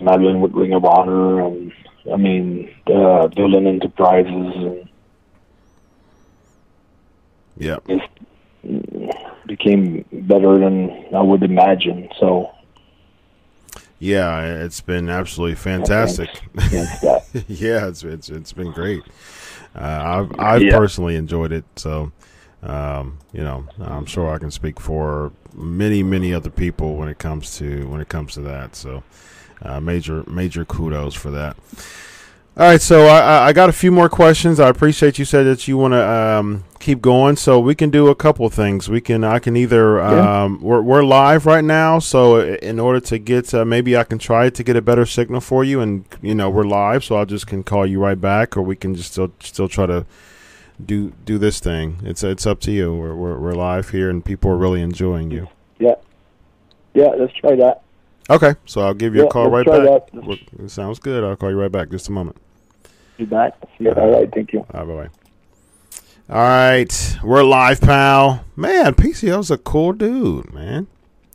Madeline 0.00 0.40
with 0.40 0.52
Ring 0.52 0.74
of 0.74 0.84
Honor, 0.84 1.40
and 1.46 1.72
I 2.12 2.16
mean 2.16 2.70
uh, 2.86 3.26
Dolan 3.28 3.66
Enterprises, 3.66 4.54
and 4.56 4.88
Yeah. 7.56 7.76
it 7.88 8.02
became 9.46 10.04
better 10.12 10.58
than 10.58 10.90
I 11.14 11.22
would 11.22 11.42
imagine. 11.42 12.08
So 12.18 12.50
Yeah, 13.98 14.64
it's 14.64 14.80
been 14.80 15.08
absolutely 15.08 15.54
fantastic. 15.56 16.28
yeah, 17.48 17.86
it's 17.88 18.02
it's 18.04 18.28
it's 18.28 18.52
been 18.52 18.72
great. 18.72 19.02
Uh, 19.74 19.80
I've 20.04 20.40
I've 20.40 20.62
Yeah. 20.62 20.78
personally 20.78 21.16
enjoyed 21.16 21.52
it. 21.52 21.64
So, 21.76 22.12
um, 22.62 23.18
you 23.32 23.42
know, 23.42 23.64
I'm 23.80 24.06
sure 24.06 24.30
I 24.30 24.38
can 24.38 24.50
speak 24.50 24.80
for 24.80 25.32
many 25.54 26.02
many 26.02 26.34
other 26.34 26.50
people 26.50 26.96
when 26.96 27.08
it 27.08 27.18
comes 27.18 27.56
to 27.58 27.88
when 27.88 28.00
it 28.00 28.08
comes 28.08 28.34
to 28.34 28.40
that. 28.42 28.76
So, 28.76 29.02
uh, 29.62 29.80
major 29.80 30.24
major 30.26 30.64
kudos 30.64 31.14
for 31.14 31.30
that. 31.30 31.56
All 32.58 32.64
right, 32.66 32.80
so 32.80 33.04
I, 33.04 33.18
I- 33.20 33.46
I 33.48 33.52
got 33.52 33.68
a 33.68 33.72
few 33.72 33.92
more 33.92 34.08
questions. 34.08 34.58
I 34.60 34.68
appreciate 34.70 35.18
you 35.18 35.26
said 35.26 35.42
that 35.44 35.68
you 35.68 35.76
want 35.76 35.92
to 35.92 36.02
um, 36.08 36.64
keep 36.80 37.02
going, 37.02 37.36
so 37.36 37.60
we 37.60 37.74
can 37.74 37.90
do 37.90 38.08
a 38.08 38.14
couple 38.14 38.48
things. 38.48 38.88
We 38.88 39.02
can 39.02 39.24
I 39.24 39.40
can 39.40 39.58
either 39.58 39.96
Yeah. 39.98 40.44
um, 40.44 40.60
we're 40.62 40.80
we're 40.80 41.04
live 41.04 41.44
right 41.44 41.62
now, 41.64 41.98
so 41.98 42.40
in 42.40 42.80
order 42.80 42.98
to 43.00 43.18
get 43.18 43.52
uh, 43.52 43.66
maybe 43.66 43.94
I 43.94 44.04
can 44.04 44.18
try 44.18 44.48
to 44.48 44.62
get 44.64 44.74
a 44.74 44.80
better 44.80 45.04
signal 45.04 45.42
for 45.42 45.64
you, 45.64 45.80
and 45.82 46.06
you 46.22 46.34
know 46.34 46.48
we're 46.48 46.64
live, 46.64 47.04
so 47.04 47.18
I 47.18 47.26
just 47.26 47.46
can 47.46 47.62
call 47.62 47.84
you 47.86 48.00
right 48.00 48.18
back, 48.18 48.56
or 48.56 48.62
we 48.62 48.74
can 48.74 48.94
just 48.94 49.12
still 49.12 49.32
still 49.40 49.68
try 49.68 49.84
to 49.84 50.06
do 50.82 51.12
do 51.26 51.36
this 51.36 51.60
thing. 51.60 51.98
It's 52.04 52.24
it's 52.24 52.46
up 52.46 52.60
to 52.60 52.72
you. 52.72 52.94
We're 52.94 53.14
we're, 53.14 53.38
we're 53.38 53.52
live 53.54 53.90
here, 53.90 54.08
and 54.08 54.24
people 54.24 54.50
are 54.50 54.56
really 54.56 54.80
enjoying 54.80 55.30
you. 55.30 55.48
Yeah, 55.78 55.96
yeah. 56.94 57.08
Let's 57.18 57.34
try 57.34 57.54
that. 57.56 57.82
Okay, 58.30 58.54
so 58.64 58.80
I'll 58.80 58.94
give 58.94 59.14
you 59.14 59.20
Yeah, 59.20 59.26
a 59.26 59.30
call 59.30 59.50
right 59.50 59.66
back. 59.66 60.10
that. 60.10 60.38
It 60.58 60.70
sounds 60.70 60.98
good. 60.98 61.22
I'll 61.22 61.36
call 61.36 61.50
you 61.50 61.60
right 61.60 61.70
back. 61.70 61.90
Just 61.90 62.08
a 62.08 62.12
moment. 62.12 62.38
You 63.18 63.26
back? 63.26 63.54
Yeah. 63.78 63.92
All 63.92 64.10
right. 64.10 64.28
Thank 64.32 64.52
you. 64.52 64.66
All 64.74 64.84
right, 64.84 65.10
bye. 65.10 65.16
All 66.28 66.42
right, 66.42 67.18
we're 67.22 67.44
live, 67.44 67.80
pal. 67.80 68.44
Man, 68.56 68.94
PCO's 68.94 69.48
a 69.48 69.56
cool 69.58 69.92
dude, 69.92 70.52
man. 70.52 70.88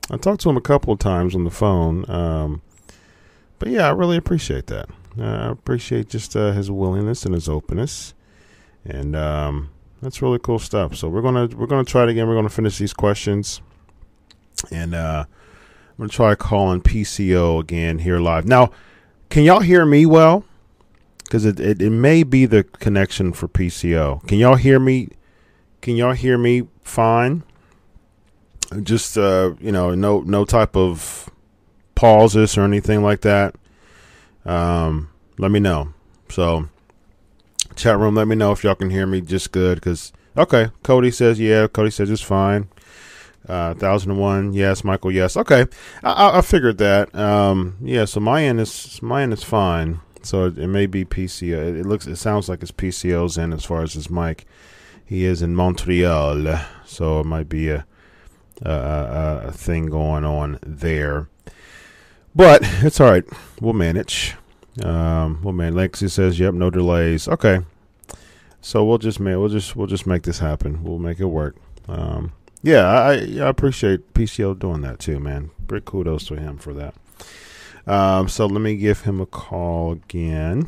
I 0.09 0.17
talked 0.17 0.41
to 0.41 0.49
him 0.49 0.57
a 0.57 0.61
couple 0.61 0.91
of 0.91 0.99
times 0.99 1.33
on 1.33 1.45
the 1.45 1.49
phone. 1.49 2.07
Um, 2.09 2.61
but 3.57 3.69
yeah, 3.69 3.87
I 3.87 3.91
really 3.91 4.17
appreciate 4.17 4.67
that. 4.67 4.89
Uh, 5.17 5.23
I 5.23 5.49
appreciate 5.49 6.09
just 6.09 6.35
uh, 6.35 6.51
his 6.51 6.69
willingness 6.69 7.23
and 7.23 7.33
his 7.33 7.47
openness, 7.47 8.13
and 8.83 9.15
um, 9.15 9.69
that's 10.01 10.21
really 10.21 10.39
cool 10.39 10.59
stuff. 10.59 10.97
So 10.97 11.07
we're 11.07 11.21
gonna 11.21 11.47
we're 11.55 11.67
gonna 11.67 11.85
try 11.85 12.03
it 12.03 12.09
again. 12.09 12.27
We're 12.27 12.35
gonna 12.35 12.49
finish 12.49 12.77
these 12.77 12.93
questions, 12.93 13.61
and 14.71 14.93
uh, 14.93 15.23
I'm 15.27 15.97
gonna 15.97 16.09
try 16.09 16.35
calling 16.35 16.81
PCO 16.81 17.61
again 17.61 17.99
here 17.99 18.19
live. 18.19 18.45
Now, 18.45 18.71
can 19.29 19.43
y'all 19.43 19.61
hear 19.61 19.85
me 19.85 20.05
well? 20.05 20.43
Because 21.31 21.45
it, 21.45 21.61
it, 21.61 21.81
it 21.81 21.91
may 21.91 22.23
be 22.23 22.45
the 22.45 22.61
connection 22.65 23.31
for 23.31 23.47
PCO. 23.47 24.27
Can 24.27 24.37
y'all 24.37 24.55
hear 24.55 24.81
me? 24.81 25.11
Can 25.79 25.95
y'all 25.95 26.11
hear 26.11 26.37
me 26.37 26.67
fine? 26.83 27.43
Just 28.83 29.17
uh, 29.17 29.53
you 29.61 29.71
know, 29.71 29.95
no 29.95 30.19
no 30.19 30.43
type 30.43 30.75
of 30.75 31.29
pauses 31.95 32.57
or 32.57 32.63
anything 32.63 33.01
like 33.01 33.21
that. 33.21 33.55
Um, 34.43 35.09
let 35.37 35.51
me 35.51 35.61
know. 35.61 35.93
So, 36.27 36.67
chat 37.77 37.97
room, 37.97 38.15
let 38.15 38.27
me 38.27 38.35
know 38.35 38.51
if 38.51 38.65
y'all 38.65 38.75
can 38.75 38.89
hear 38.89 39.07
me 39.07 39.21
just 39.21 39.53
good. 39.53 39.75
Because 39.75 40.11
okay, 40.35 40.71
Cody 40.83 41.11
says 41.11 41.39
yeah. 41.39 41.67
Cody 41.67 41.91
says 41.91 42.09
it's 42.09 42.21
fine. 42.21 42.67
Uh, 43.47 43.73
thousand 43.75 44.11
and 44.11 44.19
one, 44.19 44.51
yes. 44.51 44.83
Michael, 44.83 45.13
yes. 45.13 45.37
Okay, 45.37 45.65
I, 46.03 46.11
I, 46.11 46.37
I 46.39 46.41
figured 46.41 46.77
that. 46.79 47.15
Um, 47.15 47.77
yeah. 47.81 48.03
So 48.03 48.19
my 48.19 48.43
end 48.43 48.59
is 48.59 49.01
my 49.01 49.23
end 49.23 49.31
is 49.31 49.45
fine. 49.45 50.01
So 50.25 50.45
it, 50.45 50.57
it 50.57 50.67
may 50.67 50.85
be 50.85 51.05
PCO. 51.05 51.79
It, 51.79 51.85
looks, 51.85 52.07
it 52.07 52.17
sounds 52.17 52.49
like 52.49 52.61
it's 52.61 52.71
PCO's 52.71 53.37
in 53.37 53.53
as 53.53 53.65
far 53.65 53.83
as 53.83 53.93
his 53.93 54.09
mic. 54.09 54.45
He 55.05 55.25
is 55.25 55.41
in 55.41 55.55
Montreal, 55.55 56.59
so 56.85 57.19
it 57.19 57.25
might 57.25 57.49
be 57.49 57.69
a 57.69 57.85
a, 58.63 58.69
a, 58.69 59.41
a 59.47 59.51
thing 59.51 59.87
going 59.87 60.23
on 60.23 60.59
there. 60.61 61.27
But 62.35 62.61
it's 62.63 62.99
all 62.99 63.09
right. 63.09 63.25
We'll 63.59 63.73
manage. 63.73 64.35
Um, 64.83 65.41
we'll 65.43 65.53
man. 65.53 65.73
Lexi 65.73 66.09
says, 66.09 66.39
"Yep, 66.39 66.53
no 66.53 66.69
delays." 66.69 67.27
Okay, 67.27 67.61
so 68.61 68.85
we'll 68.85 68.99
just 68.99 69.19
man, 69.19 69.39
we'll 69.39 69.49
just 69.49 69.75
we'll 69.75 69.87
just 69.87 70.07
make 70.07 70.23
this 70.23 70.39
happen. 70.39 70.83
We'll 70.83 70.99
make 70.99 71.19
it 71.19 71.25
work. 71.25 71.57
Um, 71.87 72.31
yeah, 72.63 72.87
I, 72.87 73.13
I 73.13 73.49
appreciate 73.49 74.13
PCO 74.13 74.57
doing 74.57 74.81
that 74.81 74.99
too, 74.99 75.19
man. 75.19 75.51
Big 75.67 75.83
kudos 75.83 76.25
to 76.27 76.35
him 76.35 76.57
for 76.57 76.73
that. 76.75 76.93
Um, 77.87 78.27
so 78.27 78.45
let 78.45 78.61
me 78.61 78.75
give 78.75 79.01
him 79.01 79.19
a 79.19 79.25
call 79.25 79.93
again, 79.93 80.67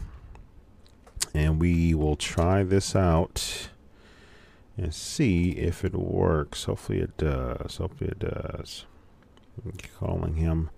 and 1.34 1.60
we 1.60 1.94
will 1.94 2.16
try 2.16 2.64
this 2.64 2.96
out 2.96 3.70
and 4.78 4.94
see 4.94 5.52
if 5.52 5.86
it 5.86 5.94
works. 5.94 6.64
Hopefully 6.64 7.00
it 7.00 7.16
does. 7.18 7.78
Hopefully 7.78 8.12
it 8.12 8.20
does. 8.20 8.86
Calling 10.00 10.36
him, 10.36 10.72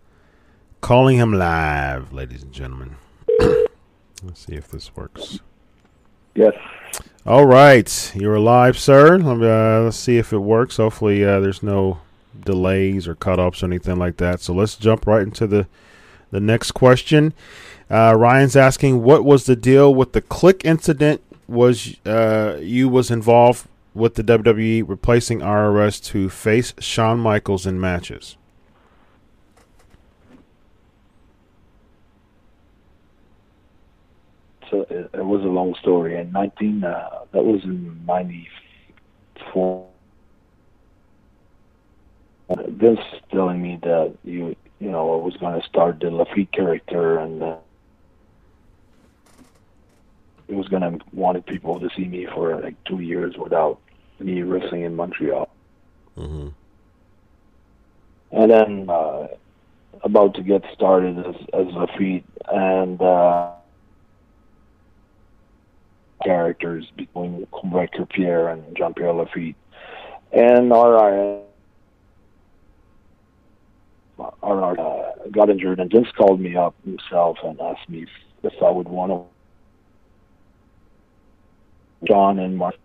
calling 0.82 1.18
him 1.18 1.32
live, 1.32 2.12
ladies 2.12 2.44
and 2.44 2.52
gentlemen. 2.52 2.98
Let's 3.40 4.46
see 4.46 4.56
if 4.56 4.68
this 4.70 4.96
works. 4.96 5.40
Yes. 6.34 6.54
All 7.26 7.46
right, 7.46 8.14
you're 8.14 8.40
live, 8.40 8.78
sir. 8.78 9.18
Let 9.18 9.38
me, 9.38 9.48
uh, 9.48 9.82
let's 9.82 9.98
see 9.98 10.18
if 10.18 10.32
it 10.32 10.40
works. 10.40 10.78
Hopefully, 10.78 11.24
uh, 11.24 11.40
there's 11.40 11.64
no 11.64 12.02
delays 12.40 13.08
or 13.08 13.16
cut-offs 13.16 13.64
or 13.64 13.68
anything 13.68 13.98
like 13.98 14.18
that. 14.18 14.42
So 14.42 14.54
let's 14.54 14.76
jump 14.76 15.08
right 15.08 15.24
into 15.24 15.48
the 15.48 15.68
the 16.32 16.40
next 16.40 16.72
question. 16.72 17.34
Uh, 17.90 18.16
Ryan's 18.18 18.56
asking, 18.56 19.04
what 19.04 19.24
was 19.24 19.46
the 19.46 19.56
deal 19.56 19.94
with 19.94 20.14
the 20.14 20.22
Kliq 20.22 20.66
incident? 20.66 21.22
Was 21.48 21.96
uh, 22.06 22.58
you 22.60 22.90
was 22.90 23.12
involved 23.12 23.68
with 23.94 24.16
the 24.16 24.24
WWE 24.24 24.84
replacing 24.88 25.40
RRS 25.40 26.04
to 26.06 26.30
face 26.30 26.74
Shawn 26.80 27.20
Michaels 27.20 27.68
in 27.68 27.80
matches? 27.80 28.36
So 34.70 34.86
it, 34.90 35.10
was 35.14 35.42
a 35.44 35.48
long 35.48 35.76
story. 35.76 36.18
In 36.18 36.32
19, 36.32 36.84
uh, 36.84 37.20
that 37.32 37.46
was 37.46 37.64
in 37.64 38.04
94. 38.06 39.88
Vince 42.68 43.00
telling 43.32 43.62
me 43.62 43.80
that 43.84 44.16
you, 44.24 44.56
you 44.80 44.92
know, 44.92 45.20
I 45.20 45.24
was 45.24 45.36
going 45.38 45.60
to 45.60 45.68
start 45.68 46.00
the 46.00 46.12
Lafitte 46.12 46.52
character 46.52 47.20
and 47.20 47.42
uh, 47.42 47.58
it 50.48 50.56
was 50.56 50.68
going 50.68 50.82
to 50.82 51.06
wanted 51.14 51.46
people 51.46 51.80
to 51.80 51.90
see 51.96 52.06
me 52.06 52.28
for 52.34 52.60
like 52.62 52.82
two 52.86 53.00
years 53.00 53.36
without 53.38 53.80
me 54.20 54.42
wrestling 54.42 54.84
in 54.84 54.96
Montreal. 54.96 55.50
Mm-hmm. 56.18 56.48
And 58.32 58.52
then 58.52 58.90
uh, 58.90 59.28
about 60.04 60.36
to 60.36 60.44
get 60.44 60.64
started 60.74 61.20
as, 61.20 61.36
as 61.54 61.68
Lafitte 61.74 62.26
and. 62.48 63.02
Uh, 63.02 63.52
characters 66.26 66.86
between 66.98 67.46
Combrec 67.54 68.10
Pierre 68.10 68.50
and 68.50 68.76
Jean 68.76 68.94
Pierre 68.94 69.14
Lafitte. 69.14 69.56
And 70.32 70.74
our 70.74 71.42
our 74.20 74.80
uh, 74.80 75.12
got 75.32 75.50
injured, 75.50 75.80
and 75.80 75.92
Vince 75.92 76.08
called 76.18 76.40
me 76.40 76.56
up 76.56 76.76
himself 76.84 77.38
and 77.44 77.60
asked 77.60 77.90
me 77.90 78.06
if, 78.44 78.54
I 78.62 78.70
would 78.70 78.88
want 78.88 79.12
to 79.12 79.26
John 82.08 82.40
and 82.40 82.58
Mark 82.58 82.76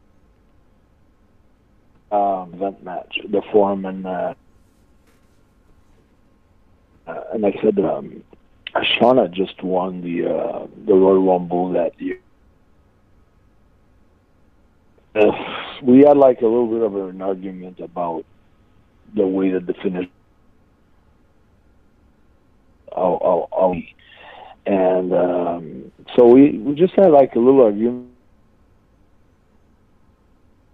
um, 2.11 2.55
event 2.55 2.83
match, 2.83 3.19
the 3.29 3.43
foreman. 3.53 4.07
Uh, 4.07 4.35
uh, 7.07 7.25
and 7.33 7.45
I 7.47 7.53
said, 7.63 7.79
um, 7.79 8.25
Shauna 8.75 9.31
just 9.31 9.63
won 9.63 10.01
the 10.01 10.27
uh, 10.27 10.67
the 10.87 10.95
Royal 10.95 11.25
Rumble 11.27 11.73
that 11.73 12.01
year 12.01 12.21
uh, 15.15 15.33
we 15.83 16.01
had 16.01 16.17
like 16.17 16.41
a 16.41 16.47
little 16.47 16.69
bit 16.69 16.83
of 16.83 16.95
an 16.95 17.21
argument 17.21 17.81
about 17.81 18.25
the 19.15 19.27
way 19.27 19.51
that 19.51 19.67
the 19.67 19.75
finish. 19.75 20.09
Oh, 22.97 23.19
oh, 23.23 23.49
oh. 23.53 23.75
And 24.67 25.13
um, 25.15 25.93
so 26.17 26.27
we 26.27 26.59
we 26.59 26.75
just 26.75 26.95
had 26.95 27.11
like 27.11 27.35
a 27.35 27.39
little 27.39 27.63
argument. 27.63 28.09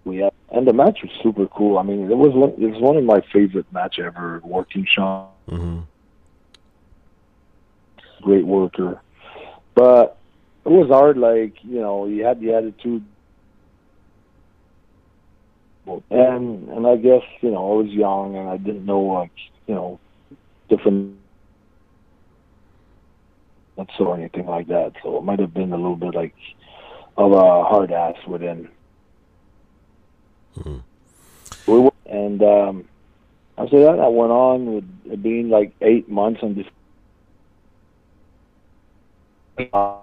We 0.03 0.17
had, 0.17 0.33
and 0.51 0.67
the 0.67 0.73
match 0.73 0.99
was 1.01 1.11
super 1.21 1.47
cool. 1.47 1.77
I 1.77 1.83
mean, 1.83 2.09
it 2.09 2.17
was 2.17 2.33
one, 2.33 2.51
it 2.51 2.67
was 2.71 2.81
one 2.81 2.97
of 2.97 3.03
my 3.03 3.21
favorite 3.33 3.71
match 3.71 3.99
ever. 3.99 4.41
Working 4.43 4.85
Shawn, 4.93 5.29
mm-hmm. 5.49 5.79
great 8.21 8.45
worker, 8.45 9.01
but 9.73 10.17
it 10.65 10.69
was 10.69 10.89
hard. 10.89 11.17
Like 11.17 11.55
you 11.63 11.79
know, 11.79 12.05
you 12.05 12.25
had 12.25 12.39
the 12.39 12.53
attitude 12.53 13.03
and 16.09 16.69
and 16.69 16.87
I 16.87 16.95
guess 16.97 17.23
you 17.41 17.51
know 17.51 17.71
I 17.71 17.83
was 17.83 17.89
young 17.89 18.35
and 18.35 18.49
I 18.49 18.57
didn't 18.57 18.85
know 18.85 18.99
like 18.99 19.31
you 19.67 19.75
know 19.75 19.99
different 20.69 21.17
or 23.99 24.15
anything 24.15 24.45
like 24.45 24.67
that. 24.67 24.93
So 25.03 25.17
it 25.17 25.23
might 25.23 25.39
have 25.39 25.53
been 25.53 25.73
a 25.73 25.77
little 25.77 25.95
bit 25.95 26.15
like 26.15 26.35
of 27.17 27.31
a 27.31 27.63
hard 27.63 27.91
ass 27.91 28.15
within. 28.27 28.69
Mm-hmm. 30.57 31.87
And 32.05 32.41
um, 32.41 32.85
after 33.57 33.79
that, 33.81 33.99
I 33.99 34.07
went 34.07 34.31
on 34.31 34.73
with 34.75 34.83
it 35.05 35.21
being 35.21 35.49
like 35.49 35.73
eight 35.81 36.09
months 36.09 36.41
on 36.43 36.55
this. 36.55 36.65
Uh, 39.73 39.97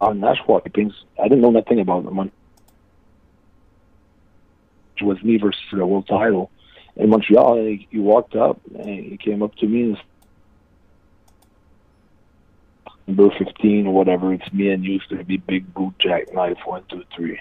on 0.00 0.20
Nashua 0.20 0.60
things, 0.74 0.92
I 1.18 1.24
didn't 1.24 1.40
know 1.40 1.50
nothing 1.50 1.80
about 1.80 2.04
the 2.04 2.10
money 2.10 2.32
It 4.98 5.04
was 5.04 5.22
me 5.22 5.38
versus 5.38 5.60
the 5.72 5.86
world 5.86 6.06
title 6.08 6.50
in 6.96 7.08
Montreal. 7.08 7.58
And 7.58 7.68
he, 7.68 7.88
he 7.90 7.98
walked 7.98 8.34
up 8.34 8.60
and 8.78 8.88
he 8.88 9.16
came 9.16 9.42
up 9.42 9.54
to 9.56 9.66
me 9.66 9.82
and 9.82 9.98
number 13.06 13.30
15 13.38 13.86
or 13.86 13.94
whatever, 13.94 14.32
it's 14.32 14.52
me 14.52 14.70
and 14.70 14.84
you. 14.84 14.96
It's 14.96 15.06
going 15.06 15.18
to 15.18 15.24
be 15.24 15.36
Big 15.36 15.72
Boot 15.74 15.94
Jack 15.98 16.32
Knife, 16.32 16.58
one, 16.64 16.82
two, 16.88 17.04
three. 17.14 17.38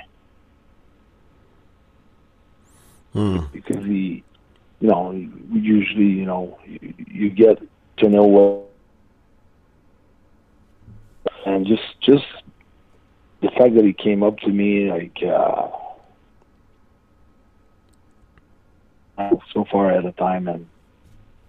Hmm. 3.13 3.39
Because 3.51 3.83
he, 3.85 4.23
you 4.79 4.89
know, 4.89 5.11
usually, 5.51 6.05
you 6.05 6.25
know, 6.25 6.59
you, 6.65 6.93
you 7.07 7.29
get 7.29 7.59
to 7.97 8.09
know 8.09 8.23
what. 8.23 8.61
And 11.45 11.65
just, 11.65 11.83
just 12.01 12.25
the 13.41 13.49
fact 13.49 13.75
that 13.75 13.85
he 13.85 13.93
came 13.93 14.23
up 14.23 14.39
to 14.39 14.49
me, 14.49 14.91
like, 14.91 15.17
uh, 15.23 15.67
so 19.53 19.65
far 19.71 19.91
at 19.91 20.05
a 20.05 20.11
time 20.13 20.47
and 20.47 20.67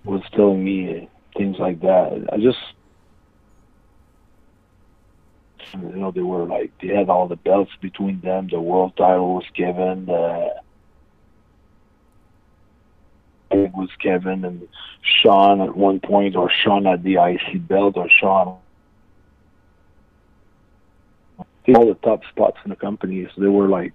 was 0.04 0.22
telling 0.32 0.62
me 0.62 1.08
things 1.36 1.56
like 1.58 1.80
that. 1.80 2.28
I 2.32 2.36
just, 2.36 2.58
you 5.72 5.96
know, 5.96 6.10
they 6.10 6.20
were 6.20 6.44
like, 6.44 6.72
they 6.80 6.88
had 6.88 7.08
all 7.08 7.28
the 7.28 7.36
belts 7.36 7.72
between 7.80 8.20
them. 8.20 8.48
The 8.50 8.60
world 8.60 8.96
title 8.96 9.34
was 9.34 9.44
given. 9.54 10.06
The, 10.06 10.54
it 13.50 13.72
was 13.74 13.88
Kevin 14.02 14.44
and 14.44 14.68
Shawn 15.02 15.60
at 15.60 15.76
one 15.76 16.00
point, 16.00 16.36
or 16.36 16.50
Shawn 16.50 16.84
had 16.84 17.02
the 17.02 17.16
IC 17.16 17.66
belt, 17.66 17.96
or 17.96 18.08
Shawn. 18.08 18.58
All 21.74 21.86
the 21.88 21.94
top 21.94 22.22
spots 22.30 22.58
in 22.64 22.70
the 22.70 22.76
company, 22.76 23.26
so 23.34 23.40
they 23.40 23.48
were 23.48 23.68
like 23.68 23.92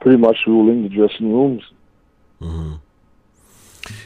pretty 0.00 0.18
much 0.18 0.38
ruling 0.46 0.84
the 0.84 0.88
dressing 0.88 1.32
rooms. 1.32 1.62
Mm-hmm. 2.40 2.74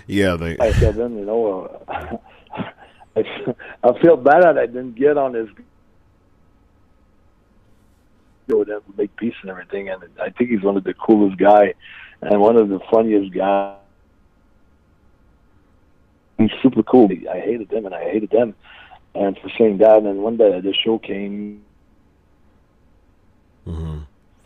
Yeah, 0.06 0.36
they. 0.36 0.56
I 0.58 0.72
said, 0.72 0.96
then 0.96 1.18
you 1.18 1.26
know, 1.26 1.82
uh, 1.88 2.16
I, 3.16 3.54
I 3.82 4.00
feel 4.00 4.16
bad 4.16 4.44
that 4.44 4.58
I 4.58 4.66
didn't 4.66 4.94
get 4.94 5.18
on 5.18 5.34
his 5.34 5.48
with 8.54 8.68
him, 8.68 8.82
make 8.96 9.16
peace 9.16 9.34
and 9.42 9.50
everything. 9.50 9.88
And 9.88 10.02
I 10.20 10.30
think 10.30 10.50
he's 10.50 10.62
one 10.62 10.76
of 10.76 10.84
the 10.84 10.94
coolest 10.94 11.38
guy 11.38 11.74
and 12.22 12.40
one 12.40 12.56
of 12.56 12.68
the 12.68 12.80
funniest 12.90 13.34
guys. 13.34 13.76
He's 16.38 16.50
super 16.62 16.82
cool. 16.82 17.08
I 17.30 17.40
hated 17.40 17.70
them 17.70 17.86
and 17.86 17.94
I 17.94 18.04
hated 18.04 18.30
them, 18.30 18.54
and 19.14 19.38
for 19.38 19.48
saying 19.56 19.78
that. 19.78 20.02
And 20.02 20.22
one 20.22 20.36
day 20.36 20.60
the 20.60 20.74
show 20.74 20.98
came. 20.98 21.64
Mm-hmm. 23.66 24.00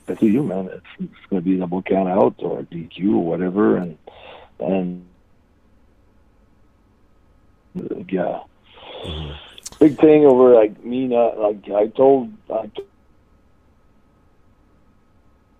I 0.08 0.14
said, 0.14 0.22
"You 0.22 0.44
man, 0.44 0.66
it's, 0.72 0.86
it's 1.00 1.26
going 1.28 1.42
to 1.42 1.48
be 1.48 1.56
double 1.56 1.82
count 1.82 2.08
out 2.08 2.36
or 2.38 2.62
DQ 2.62 3.14
or 3.14 3.24
whatever," 3.24 3.76
and 3.76 3.98
and 4.60 5.04
yeah. 7.74 8.40
Mm-hmm. 9.04 9.32
Big 9.80 9.98
thing 9.98 10.26
over 10.26 10.54
like 10.54 10.84
me 10.84 11.06
not 11.06 11.38
like 11.38 11.68
I 11.70 11.86
told 11.88 12.30
I 12.52 12.70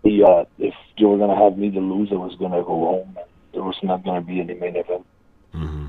the 0.02 0.24
uh 0.24 0.44
if 0.58 0.74
you 0.96 1.08
were 1.08 1.18
gonna 1.18 1.36
have 1.36 1.56
me 1.58 1.70
to 1.70 1.80
lose 1.80 2.08
I 2.12 2.16
was 2.16 2.34
gonna 2.36 2.62
go 2.62 2.64
home 2.66 3.16
and 3.16 3.26
there 3.52 3.62
was 3.62 3.76
not 3.82 4.04
gonna 4.04 4.20
be 4.22 4.40
any 4.40 4.54
main 4.54 4.76
event. 4.76 5.04
Mm-hmm. 5.54 5.86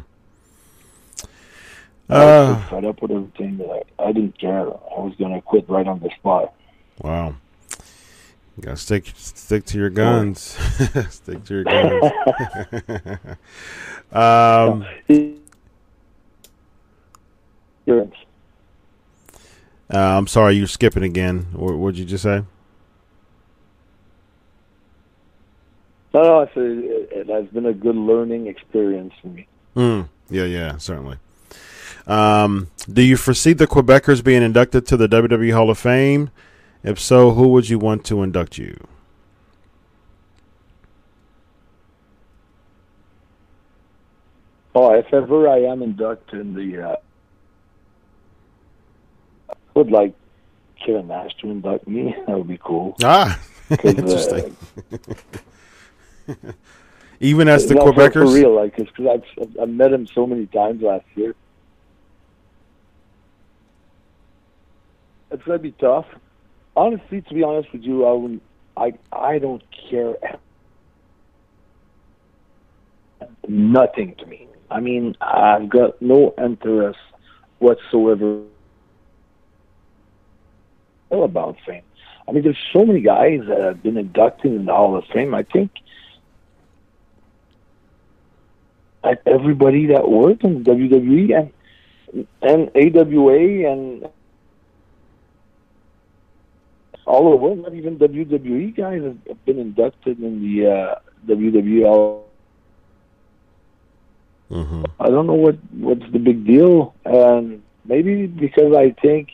I 2.09 2.15
Uh, 2.15 2.53
was 2.55 2.69
fed 2.69 2.85
up 2.85 3.01
with 3.01 3.11
everything 3.11 3.61
I, 3.69 4.03
I 4.03 4.11
didn't 4.11 4.37
care. 4.37 4.67
I 4.67 4.99
was 4.99 5.13
gonna 5.17 5.41
quit 5.41 5.69
right 5.69 5.87
on 5.87 5.99
the 5.99 6.09
spot. 6.19 6.53
wow. 6.99 7.35
You 8.57 8.63
gotta 8.63 8.75
stick 8.77 9.11
stick 9.15 9.65
to 9.67 9.77
your 9.77 9.89
guns. 9.89 10.39
stick 11.09 11.43
to 11.45 11.53
your 11.53 11.63
guns. 11.63 12.11
um, 14.11 14.85
uh, 17.89 18.03
I'm 19.89 20.27
sorry, 20.27 20.55
you're 20.55 20.67
skipping 20.67 21.03
again. 21.03 21.47
What 21.53 21.75
would 21.77 21.97
you 21.97 22.05
just 22.05 22.23
say? 22.23 22.43
No, 26.13 26.23
no, 26.23 26.39
I 26.41 26.45
said 26.53 26.63
it, 26.63 27.09
it 27.11 27.29
has 27.29 27.47
been 27.47 27.65
a 27.65 27.73
good 27.73 27.95
learning 27.95 28.47
experience 28.47 29.13
for 29.21 29.27
me. 29.27 29.47
Mm, 29.75 30.09
yeah, 30.29 30.43
yeah, 30.43 30.77
certainly. 30.77 31.17
Um, 32.05 32.69
do 32.91 33.01
you 33.01 33.15
foresee 33.15 33.53
the 33.53 33.67
Quebecers 33.67 34.23
being 34.23 34.43
inducted 34.43 34.85
to 34.87 34.97
the 34.97 35.07
WWE 35.07 35.53
Hall 35.53 35.69
of 35.69 35.77
Fame? 35.77 36.31
If 36.83 36.99
so, 36.99 37.31
who 37.31 37.49
would 37.49 37.69
you 37.69 37.79
want 37.79 38.03
to 38.05 38.23
induct 38.23 38.57
you? 38.57 38.75
Oh, 44.73 44.93
if 44.93 45.13
ever 45.13 45.47
I 45.47 45.59
am 45.59 45.81
inducted 45.81 46.39
in 46.39 46.53
the, 46.53 46.81
uh, 46.81 46.95
I 49.49 49.53
would 49.75 49.91
like 49.91 50.13
Kevin 50.83 51.07
Nash 51.07 51.35
to 51.41 51.51
induct 51.51 51.87
me. 51.87 52.15
That 52.27 52.37
would 52.37 52.47
be 52.47 52.59
cool. 52.61 52.95
Ah, 53.03 53.39
interesting. 53.83 54.55
uh, 54.91 54.97
Even 57.19 57.47
as 57.47 57.67
the 57.67 57.75
no, 57.75 57.85
Quebecers? 57.85 58.13
for 58.13 58.25
real, 58.25 58.55
like, 58.55 58.75
because 58.75 59.07
I've 59.07 59.47
I've 59.61 59.69
met 59.69 59.93
him 59.93 60.07
so 60.07 60.25
many 60.25 60.47
times 60.47 60.81
last 60.81 61.05
year. 61.15 61.35
It's 65.29 65.43
gonna 65.43 65.59
be 65.59 65.71
tough. 65.73 66.07
Honestly, 66.75 67.21
to 67.21 67.33
be 67.33 67.43
honest 67.43 67.71
with 67.71 67.83
you, 67.83 68.05
I 68.05 68.11
wouldn't. 68.13 68.43
I 68.75 68.93
I 69.11 69.37
don't 69.37 69.63
care. 69.89 70.15
Nothing 73.47 74.15
to 74.15 74.25
me. 74.25 74.47
I 74.71 74.79
mean, 74.79 75.15
I've 75.21 75.69
got 75.69 76.01
no 76.01 76.33
interest 76.37 76.99
whatsoever 77.59 78.41
about 81.11 81.57
fame. 81.65 81.83
I 82.27 82.31
mean, 82.31 82.43
there's 82.43 82.57
so 82.71 82.85
many 82.85 83.01
guys 83.01 83.41
that 83.47 83.59
have 83.59 83.83
been 83.83 83.97
inducted 83.97 84.53
in 84.53 84.65
the 84.65 84.73
Hall 84.73 84.95
of 84.95 85.03
Fame. 85.13 85.35
I 85.35 85.43
think 85.43 85.71
like 89.03 89.21
everybody 89.25 89.87
that 89.87 90.09
worked 90.09 90.43
in 90.43 90.63
WWE 90.63 91.37
and 91.37 92.27
and 92.41 92.69
AWA 92.75 93.71
and 93.71 94.09
all 97.05 97.27
over 97.27 97.31
the 97.31 97.35
world, 97.37 97.59
not 97.59 97.73
even 97.73 97.97
WWE 97.97 98.75
guys 98.75 99.01
have 99.03 99.45
been 99.45 99.59
inducted 99.59 100.19
in 100.21 100.41
the 100.41 100.71
uh, 100.71 100.95
WWE. 101.27 101.85
Hall. 101.85 102.27
Mm-hmm. 104.49 104.83
I 104.99 105.07
don't 105.09 105.27
know 105.27 105.33
what 105.33 105.57
what's 105.71 106.09
the 106.11 106.19
big 106.19 106.45
deal, 106.45 106.93
and 107.05 107.63
maybe 107.85 108.27
because 108.27 108.75
I 108.75 108.91
think, 109.01 109.29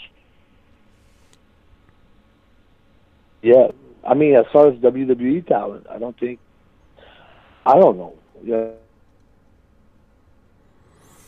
yeah, 3.42 3.70
I 4.08 4.14
mean, 4.14 4.36
as 4.36 4.46
far 4.54 4.68
as 4.68 4.76
WWE 4.76 5.46
talent, 5.48 5.88
I 5.90 5.98
don't 5.98 6.18
think, 6.20 6.40
I 7.66 7.74
don't 7.74 7.98
know, 7.98 8.14
yeah. 8.44 8.70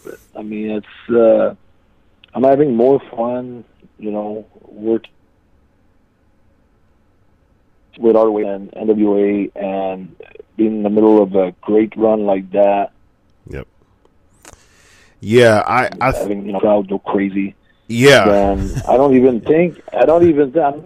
But, 0.03 0.19
I 0.35 0.41
mean, 0.41 0.71
it's 0.71 1.13
uh, 1.13 1.55
I'm 2.33 2.43
having 2.43 2.75
more 2.75 2.99
fun, 3.11 3.63
you 3.97 4.11
know, 4.11 4.45
working 4.67 5.11
with 7.97 8.15
ROH 8.15 8.37
and 8.37 8.71
NWA 8.71 9.51
and 9.55 10.15
being 10.55 10.77
in 10.77 10.83
the 10.83 10.89
middle 10.89 11.21
of 11.21 11.35
a 11.35 11.53
great 11.61 11.95
run 11.97 12.25
like 12.25 12.49
that. 12.51 12.91
Yep. 13.49 13.67
Yeah, 15.21 15.63
I, 15.67 15.89
I 15.99 16.11
th- 16.11 16.23
having 16.23 16.45
you 16.45 16.53
know 16.53 16.59
crowd 16.59 16.87
go 16.87 16.99
crazy. 16.99 17.55
yeah, 17.87 18.25
Then 18.25 18.81
I 18.87 18.95
don't 18.95 19.15
even 19.15 19.41
think 19.51 19.81
I 19.93 20.05
don't 20.05 20.27
even 20.29 20.57
I'm, 20.57 20.83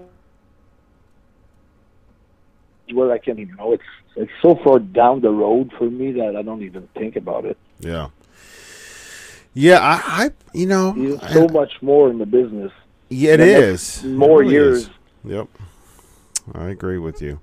where 2.93 3.11
I 3.11 3.17
can 3.17 3.37
you 3.37 3.55
know 3.55 3.73
it's 3.73 3.83
it's 4.15 4.31
so 4.41 4.55
far 4.55 4.79
down 4.79 5.21
the 5.21 5.29
road 5.29 5.71
for 5.77 5.89
me 5.89 6.11
that 6.13 6.35
I 6.35 6.41
don't 6.41 6.63
even 6.63 6.87
think 6.95 7.15
about 7.15 7.45
it. 7.45 7.57
yeah, 7.79 8.09
yeah. 9.53 9.79
I, 9.79 10.25
I 10.25 10.29
you 10.53 10.65
know, 10.67 10.93
There's 10.97 11.19
I- 11.21 11.33
so 11.33 11.47
much 11.47 11.73
more 11.81 12.09
in 12.09 12.17
the 12.17 12.25
business. 12.25 12.71
yeah, 13.09 13.33
it 13.33 13.39
is 13.41 14.03
more 14.03 14.41
It 14.41 14.45
really 14.45 14.53
years. 14.53 14.77
is. 14.83 14.89
Yep, 15.25 15.47
I 16.53 16.65
agree 16.69 16.97
with 16.99 17.21
you. 17.21 17.39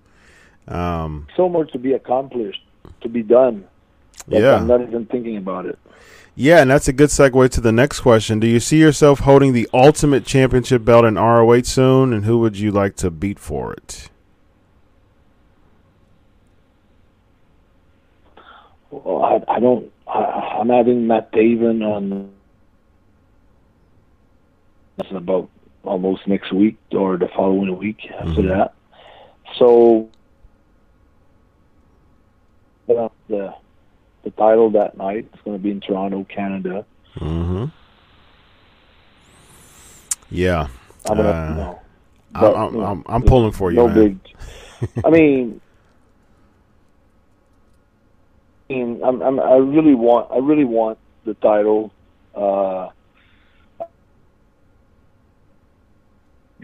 Um, 0.69 1.27
So 1.37 1.49
much 1.49 1.73
to 1.73 1.79
be 1.79 1.93
accomplished, 1.95 2.63
to 3.01 3.09
be 3.09 3.23
done. 3.23 3.65
yeah, 4.29 4.57
I'm 4.57 4.67
not 4.67 4.83
even 4.83 5.07
thinking 5.07 5.37
about 5.39 5.67
it. 5.67 5.79
yeah, 6.37 6.61
and 6.63 6.71
that's 6.71 6.87
a 6.89 6.93
good 6.93 7.09
segue 7.09 7.49
to 7.51 7.61
the 7.61 7.73
next 7.73 8.01
question. 8.01 8.39
Do 8.39 8.47
you 8.47 8.61
see 8.61 8.79
yourself 8.79 9.21
holding 9.21 9.53
the 9.53 9.69
ultimate 9.75 10.25
championship 10.25 10.85
belt 10.85 11.05
in 11.05 11.15
ROH 11.17 11.63
soon, 11.63 12.13
and 12.13 12.25
who 12.27 12.39
would 12.39 12.57
you 12.59 12.71
like 12.71 12.95
to 12.97 13.11
beat 13.11 13.39
for 13.41 13.73
it? 13.73 14.09
Well, 18.91 19.23
I, 19.25 19.41
I 19.57 19.61
don't. 19.61 19.91
I'm 20.15 20.69
having 20.69 21.07
Matt 21.07 21.33
Taven 21.33 21.83
on. 21.85 22.33
That's 24.97 25.11
about 25.13 25.49
almost 25.85 26.27
next 26.27 26.53
week 26.53 26.77
or 26.93 27.17
the 27.17 27.29
following 27.29 27.77
week 27.79 27.99
after 28.11 28.43
Mhm. 28.43 28.49
that. 28.49 28.75
So, 29.57 30.09
the 32.87 33.11
the 34.23 34.31
title 34.37 34.69
that 34.71 34.97
night 34.99 35.27
is 35.33 35.41
going 35.45 35.57
to 35.57 35.63
be 35.63 35.71
in 35.71 35.81
Toronto, 35.81 36.25
Canada. 36.25 36.85
Mm-hmm. 37.19 37.65
Yeah, 40.31 40.69
I'm 41.07 41.17
gonna, 41.17 41.31
Uh, 41.31 41.75
I, 42.35 42.41
but, 42.41 42.55
I'm, 42.55 42.81
I'm, 42.81 43.05
I'm 43.07 43.23
pulling 43.23 43.53
for 43.53 43.71
you, 43.73 43.77
no 43.79 43.89
man. 43.89 43.95
big. 43.95 44.19
I 45.05 45.11
mean, 45.11 45.61
I 48.60 48.60
mean, 48.71 49.01
I'm, 49.05 49.21
I'm, 49.23 49.41
I 49.41 49.57
really 49.57 49.95
want, 49.95 50.31
I 50.31 50.39
really 50.39 50.65
want 50.65 50.99
the 51.25 51.35
title. 51.35 51.93
Uh, 52.35 52.89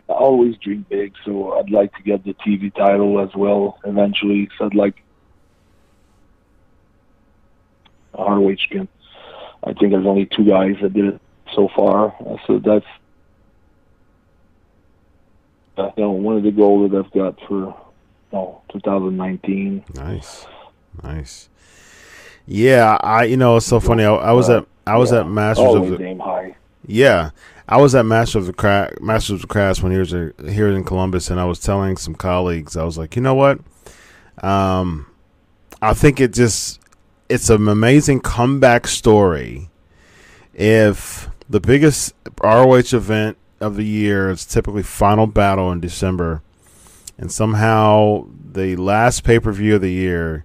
I 0.08 0.12
always 0.12 0.56
dream 0.58 0.86
big, 0.88 1.14
so 1.24 1.54
I'd 1.58 1.70
like 1.70 1.92
to 1.96 2.02
get 2.02 2.24
the 2.24 2.34
TV 2.34 2.72
title 2.74 3.20
as 3.20 3.34
well 3.34 3.78
eventually. 3.84 4.48
So 4.56 4.66
I'd 4.66 4.74
like 4.74 5.02
ROH 8.16 8.56
again. 8.70 8.88
I 9.64 9.72
think 9.72 9.90
there's 9.92 10.06
only 10.06 10.26
two 10.26 10.44
guys 10.44 10.76
that 10.80 10.94
did 10.94 11.06
it 11.06 11.20
so 11.54 11.68
far, 11.74 12.14
uh, 12.24 12.36
so 12.46 12.60
that's 12.60 12.86
uh, 15.76 15.90
you 15.96 16.04
know 16.04 16.10
one 16.10 16.36
of 16.36 16.44
the 16.44 16.52
goals 16.52 16.90
that 16.90 17.04
I've 17.04 17.12
got 17.12 17.38
for 17.48 17.54
you 17.58 17.74
know 18.32 18.62
2019. 18.72 19.84
Nice, 19.94 20.46
nice. 21.02 21.48
Yeah, 22.46 22.96
I 23.00 23.24
you 23.24 23.36
know 23.36 23.56
it's 23.56 23.66
so 23.66 23.80
funny. 23.80 24.04
I, 24.04 24.14
I 24.14 24.32
was 24.32 24.48
at 24.50 24.66
I 24.86 24.96
was 24.96 25.12
Yeah, 25.12 25.20
at 25.20 25.26
Masters 25.28 25.74
of 25.74 25.98
the 25.98 26.04
aim 26.04 26.18
high. 26.20 26.56
yeah. 26.86 27.30
I 27.68 27.78
was 27.78 27.96
at 27.96 28.06
Masters 28.06 28.42
of 28.42 28.46
the 28.46 28.52
Craft, 28.52 29.00
Masters 29.00 29.34
of 29.34 29.40
the 29.40 29.46
Crafts 29.48 29.82
when 29.82 29.90
he 29.90 29.98
was 29.98 30.14
uh, 30.14 30.30
here 30.48 30.68
in 30.68 30.84
Columbus, 30.84 31.30
and 31.30 31.40
I 31.40 31.44
was 31.46 31.58
telling 31.58 31.96
some 31.96 32.14
colleagues, 32.14 32.76
I 32.76 32.84
was 32.84 32.96
like, 32.96 33.16
you 33.16 33.22
know 33.22 33.34
what? 33.34 33.58
Um, 34.40 35.06
I 35.82 35.92
think 35.92 36.20
it 36.20 36.32
just 36.32 36.78
it's 37.28 37.50
an 37.50 37.66
amazing 37.66 38.20
comeback 38.20 38.86
story. 38.86 39.68
If 40.54 41.28
the 41.50 41.58
biggest 41.60 42.14
ROH 42.40 42.92
event 42.94 43.36
of 43.60 43.74
the 43.74 43.84
year 43.84 44.30
is 44.30 44.46
typically 44.46 44.84
Final 44.84 45.26
Battle 45.26 45.72
in 45.72 45.80
December, 45.80 46.42
and 47.18 47.32
somehow 47.32 48.26
the 48.52 48.76
last 48.76 49.24
pay 49.24 49.40
per 49.40 49.50
view 49.50 49.74
of 49.74 49.80
the 49.80 49.90
year, 49.92 50.44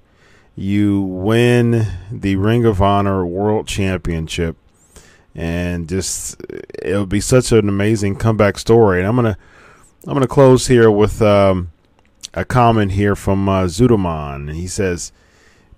you 0.55 1.01
win 1.01 1.87
the 2.11 2.35
Ring 2.35 2.65
of 2.65 2.81
Honor 2.81 3.25
World 3.25 3.67
Championship, 3.67 4.57
and 5.33 5.87
just 5.87 6.41
it 6.81 6.97
would 6.97 7.09
be 7.09 7.21
such 7.21 7.51
an 7.51 7.69
amazing 7.69 8.15
comeback 8.15 8.59
story. 8.59 8.99
And 8.99 9.07
I'm 9.07 9.15
gonna 9.15 9.37
I'm 10.07 10.13
gonna 10.13 10.27
close 10.27 10.67
here 10.67 10.91
with 10.91 11.21
um, 11.21 11.71
a 12.33 12.45
comment 12.45 12.93
here 12.93 13.15
from 13.15 13.47
uh, 13.47 13.63
Zudoman. 13.65 14.53
He 14.53 14.67
says. 14.67 15.11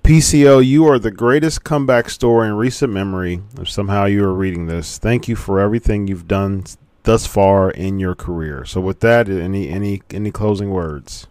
PCO, 0.03 0.61
you 0.61 0.85
are 0.85 0.99
the 0.99 1.11
greatest 1.11 1.63
comeback 1.63 2.09
story 2.09 2.49
in 2.49 2.55
recent 2.55 2.91
memory. 2.91 3.39
If 3.57 3.69
somehow 3.69 4.03
you 4.03 4.25
are 4.25 4.33
reading 4.33 4.65
this, 4.67 4.97
thank 4.97 5.29
you 5.29 5.37
for 5.37 5.61
everything 5.61 6.07
you've 6.07 6.27
done 6.27 6.65
thus 7.03 7.25
far 7.25 7.71
in 7.71 7.99
your 7.99 8.13
career. 8.13 8.65
So, 8.65 8.81
with 8.81 8.99
that, 8.99 9.29
any 9.29 9.69
any 9.69 10.01
any 10.11 10.29
closing 10.29 10.71
words? 10.71 11.27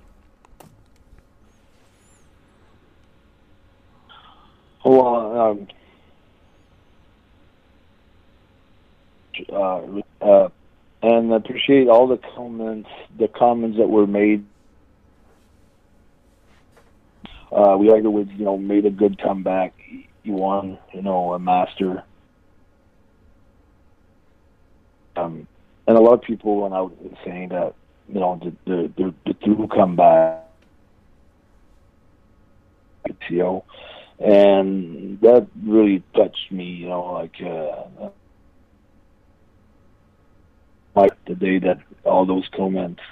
Well, 4.84 5.40
um, 5.40 5.68
uh, 9.52 9.80
uh, 10.20 10.48
and 11.02 11.32
appreciate 11.32 11.88
all 11.88 12.06
the 12.08 12.18
comments, 12.34 12.88
the 13.18 13.28
comments 13.28 13.78
that 13.78 13.88
were 13.88 14.06
made. 14.06 14.44
Uh, 17.50 17.76
we 17.78 17.88
Tiger 17.88 18.10
Woods, 18.10 18.30
you 18.36 18.44
know, 18.44 18.56
made 18.56 18.86
a 18.86 18.90
good 18.90 19.20
comeback. 19.20 19.74
He 20.22 20.30
won, 20.30 20.78
you 20.92 21.02
know, 21.02 21.32
a 21.32 21.38
master. 21.38 22.02
Um, 25.16 25.46
and 25.86 25.96
a 25.96 26.00
lot 26.00 26.14
of 26.14 26.22
people 26.22 26.62
went 26.62 26.74
out 26.74 26.96
saying 27.24 27.50
that, 27.50 27.74
you 28.08 28.20
know, 28.20 28.40
the 28.42 28.52
the 28.64 28.92
the, 28.96 29.14
the 29.26 29.32
Drew 29.34 29.68
comeback, 29.68 30.44
PCO, 33.06 33.64
and 34.22 35.20
that 35.20 35.46
really 35.66 36.02
touched 36.14 36.50
me. 36.52 36.64
You 36.64 36.88
know, 36.88 37.12
like 37.12 37.36
uh, 37.42 38.08
like 40.94 41.12
the 41.26 41.34
day 41.34 41.58
that 41.58 41.78
all 42.04 42.26
those 42.26 42.48
comments 42.54 43.02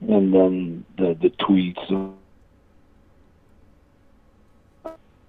and 0.00 0.32
then 0.34 0.84
the 0.98 1.14
the 1.20 1.30
tweets 1.30 2.12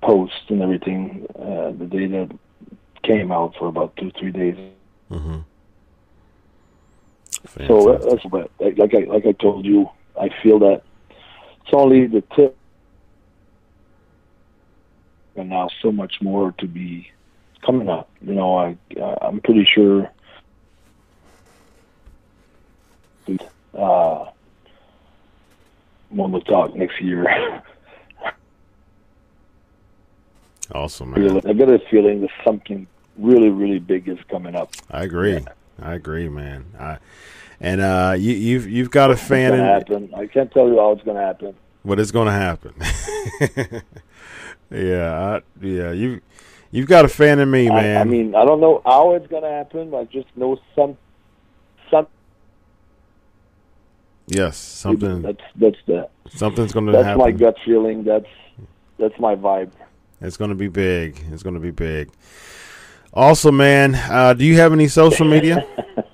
posts 0.01 0.43
and 0.49 0.61
everything 0.61 1.25
uh, 1.35 1.71
the 1.77 1.85
day 1.85 2.07
that 2.07 2.31
came 3.03 3.31
out 3.31 3.53
for 3.57 3.67
about 3.67 3.95
two 3.97 4.11
three 4.19 4.31
days 4.31 4.57
Mm-hmm. 5.11 5.39
so 7.67 7.97
that's 7.97 8.23
what 8.25 8.49
like 8.61 8.77
like 8.77 8.93
I 8.95 8.99
like 9.13 9.25
I 9.25 9.33
told 9.33 9.65
you 9.65 9.89
I 10.19 10.29
feel 10.41 10.57
that 10.59 10.83
it's 11.09 11.73
only 11.73 12.07
the 12.07 12.21
tip 12.33 12.55
and 15.41 15.49
now 15.49 15.67
so 15.81 15.91
much 15.91 16.21
more 16.21 16.53
to 16.59 16.67
be 16.67 17.11
coming 17.65 17.89
up 17.89 18.09
you 18.21 18.33
know 18.33 18.57
I 18.57 18.77
I'm 19.21 19.41
pretty 19.41 19.67
sure 19.75 20.09
uh, 23.77 24.25
when 26.09 26.31
we 26.31 26.41
talk 26.41 26.75
next 26.75 27.01
year. 27.01 27.61
Awesome, 30.73 31.11
man. 31.11 31.41
I 31.45 31.51
got 31.51 31.69
a 31.69 31.79
feeling 31.91 32.21
that 32.21 32.29
something 32.45 32.87
really, 33.17 33.49
really 33.49 33.79
big 33.79 34.07
is 34.07 34.17
coming 34.29 34.55
up. 34.55 34.71
I 34.89 35.03
agree. 35.03 35.43
I 35.81 35.95
agree, 35.95 36.29
man. 36.29 36.65
I, 36.79 36.97
and 37.59 37.81
uh, 37.81 38.15
you, 38.17 38.33
you've 38.33 38.69
you've 38.69 38.89
got 38.89 39.11
a 39.11 39.17
fan 39.17 39.53
in 39.53 39.59
happen. 39.59 40.13
I 40.15 40.27
can't 40.27 40.49
tell 40.49 40.69
you 40.69 40.77
how 40.77 40.93
it's 40.93 41.03
gonna 41.03 41.19
happen. 41.19 41.55
what 41.83 41.99
is 41.99 42.13
going 42.13 42.27
to 42.27 42.31
happen. 42.31 42.73
yeah, 44.71 45.39
I, 45.61 45.65
yeah. 45.65 45.91
You 45.91 46.21
you've 46.71 46.87
got 46.87 47.05
a 47.05 47.09
fan 47.09 47.39
in 47.39 47.51
me, 47.51 47.69
man. 47.69 48.01
I 48.01 48.03
mean, 48.03 48.35
I 48.35 48.45
don't 48.45 48.61
know 48.61 48.81
how 48.85 49.13
it's 49.15 49.27
gonna 49.27 49.49
happen. 49.49 49.89
But 49.91 49.97
I 49.97 50.03
just 50.05 50.27
know 50.35 50.57
some, 50.75 50.97
some. 51.89 52.07
yes, 54.27 54.57
something 54.57 55.21
That's 55.21 55.41
that's 55.55 55.77
the 55.87 56.09
something's 56.29 56.71
going 56.71 56.85
to 56.87 56.91
that's 56.93 57.05
happen. 57.05 57.19
my 57.19 57.31
gut 57.31 57.57
feeling. 57.65 58.03
That's 58.03 58.27
that's 58.97 59.19
my 59.19 59.35
vibe. 59.35 59.71
It's 60.21 60.37
going 60.37 60.49
to 60.49 60.55
be 60.55 60.67
big. 60.67 61.21
It's 61.31 61.43
going 61.43 61.55
to 61.55 61.59
be 61.59 61.71
big. 61.71 62.11
Also, 63.13 63.51
man, 63.51 63.95
uh, 63.95 64.33
do 64.33 64.45
you 64.45 64.55
have 64.57 64.71
any 64.71 64.87
social 64.87 65.25
media? 65.27 65.65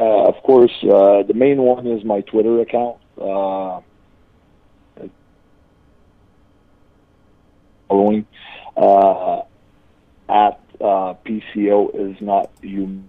Uh, 0.00 0.24
of 0.26 0.34
course, 0.42 0.72
uh, 0.82 1.22
the 1.22 1.32
main 1.34 1.62
one 1.62 1.86
is 1.86 2.02
my 2.04 2.22
Twitter 2.22 2.60
account. 2.60 2.96
Uh, 3.16 3.80
following 7.88 8.26
uh, 8.76 9.42
at 10.28 10.60
uh, 10.80 11.14
PCO 11.24 11.94
is 11.94 12.20
not 12.20 12.50
human. 12.60 13.08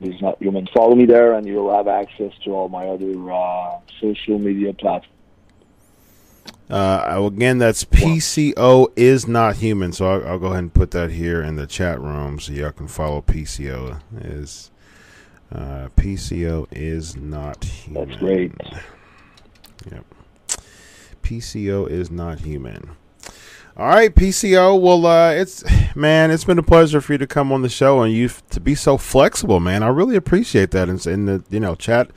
Is 0.00 0.20
not 0.20 0.38
human. 0.38 0.66
Follow 0.74 0.94
me 0.94 1.06
there, 1.06 1.34
and 1.34 1.46
you'll 1.46 1.74
have 1.74 1.88
access 1.88 2.32
to 2.44 2.50
all 2.50 2.68
my 2.68 2.86
other 2.86 3.32
uh, 3.32 3.78
social 4.00 4.38
media 4.38 4.72
platforms. 4.74 5.10
Uh, 6.68 7.30
again, 7.32 7.58
that's 7.58 7.84
PCO 7.84 8.90
is 8.96 9.28
not 9.28 9.56
human. 9.56 9.92
So 9.92 10.06
I'll, 10.06 10.28
I'll 10.28 10.38
go 10.38 10.46
ahead 10.46 10.58
and 10.58 10.74
put 10.74 10.90
that 10.92 11.10
here 11.10 11.42
in 11.42 11.56
the 11.56 11.66
chat 11.66 12.00
room 12.00 12.40
so 12.40 12.52
y'all 12.52 12.72
can 12.72 12.88
follow 12.88 13.22
PCO. 13.22 14.00
Is 14.20 14.70
uh, 15.52 15.88
PCO 15.96 16.66
is 16.70 17.16
not 17.16 17.64
human. 17.64 18.08
That's 18.08 18.20
great. 18.20 18.52
Yep. 19.90 20.13
PCO 21.24 21.88
is 21.88 22.10
not 22.10 22.40
human. 22.40 22.90
All 23.76 23.88
right, 23.88 24.14
PCO. 24.14 24.80
Well, 24.80 25.04
uh, 25.04 25.32
it's 25.32 25.64
man, 25.96 26.30
it's 26.30 26.44
been 26.44 26.58
a 26.58 26.62
pleasure 26.62 27.00
for 27.00 27.14
you 27.14 27.18
to 27.18 27.26
come 27.26 27.50
on 27.50 27.62
the 27.62 27.68
show 27.68 28.02
and 28.02 28.12
you 28.12 28.30
to 28.50 28.60
be 28.60 28.76
so 28.76 28.96
flexible, 28.96 29.58
man. 29.58 29.82
I 29.82 29.88
really 29.88 30.14
appreciate 30.14 30.70
that. 30.70 30.88
And 30.88 31.04
in 31.06 31.24
the 31.24 31.44
you 31.50 31.58
know 31.58 31.74
chat, 31.74 32.10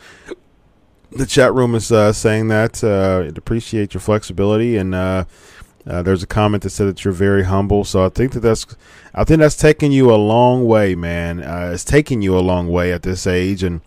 the 1.12 1.26
chat 1.26 1.54
room 1.56 1.74
is 1.74 1.92
uh, 1.92 2.14
saying 2.14 2.50
that 2.50 2.84
uh, 2.84 3.24
it 3.26 3.38
appreciate 3.38 3.94
your 3.94 4.02
flexibility 4.02 4.78
and. 4.78 4.94
Uh, 4.94 5.26
uh, 5.90 6.02
there's 6.02 6.22
a 6.22 6.28
comment 6.28 6.64
that 6.64 6.70
said 6.70 6.86
that 6.86 7.06
you're 7.06 7.14
very 7.14 7.46
humble, 7.46 7.86
so 7.86 8.06
I 8.06 8.10
think 8.10 8.34
that 8.34 8.42
that's, 8.42 8.66
I 9.14 9.24
think 9.24 9.40
that's 9.40 9.56
taking 9.56 9.94
you 9.94 10.14
a 10.14 10.18
long 10.18 10.66
way, 10.66 10.96
man. 10.96 11.42
Uh, 11.42 11.72
it's 11.74 11.86
taking 11.86 12.22
you 12.22 12.38
a 12.38 12.42
long 12.42 12.68
way 12.68 12.92
at 12.92 13.04
this 13.04 13.26
age, 13.26 13.64
and 13.64 13.80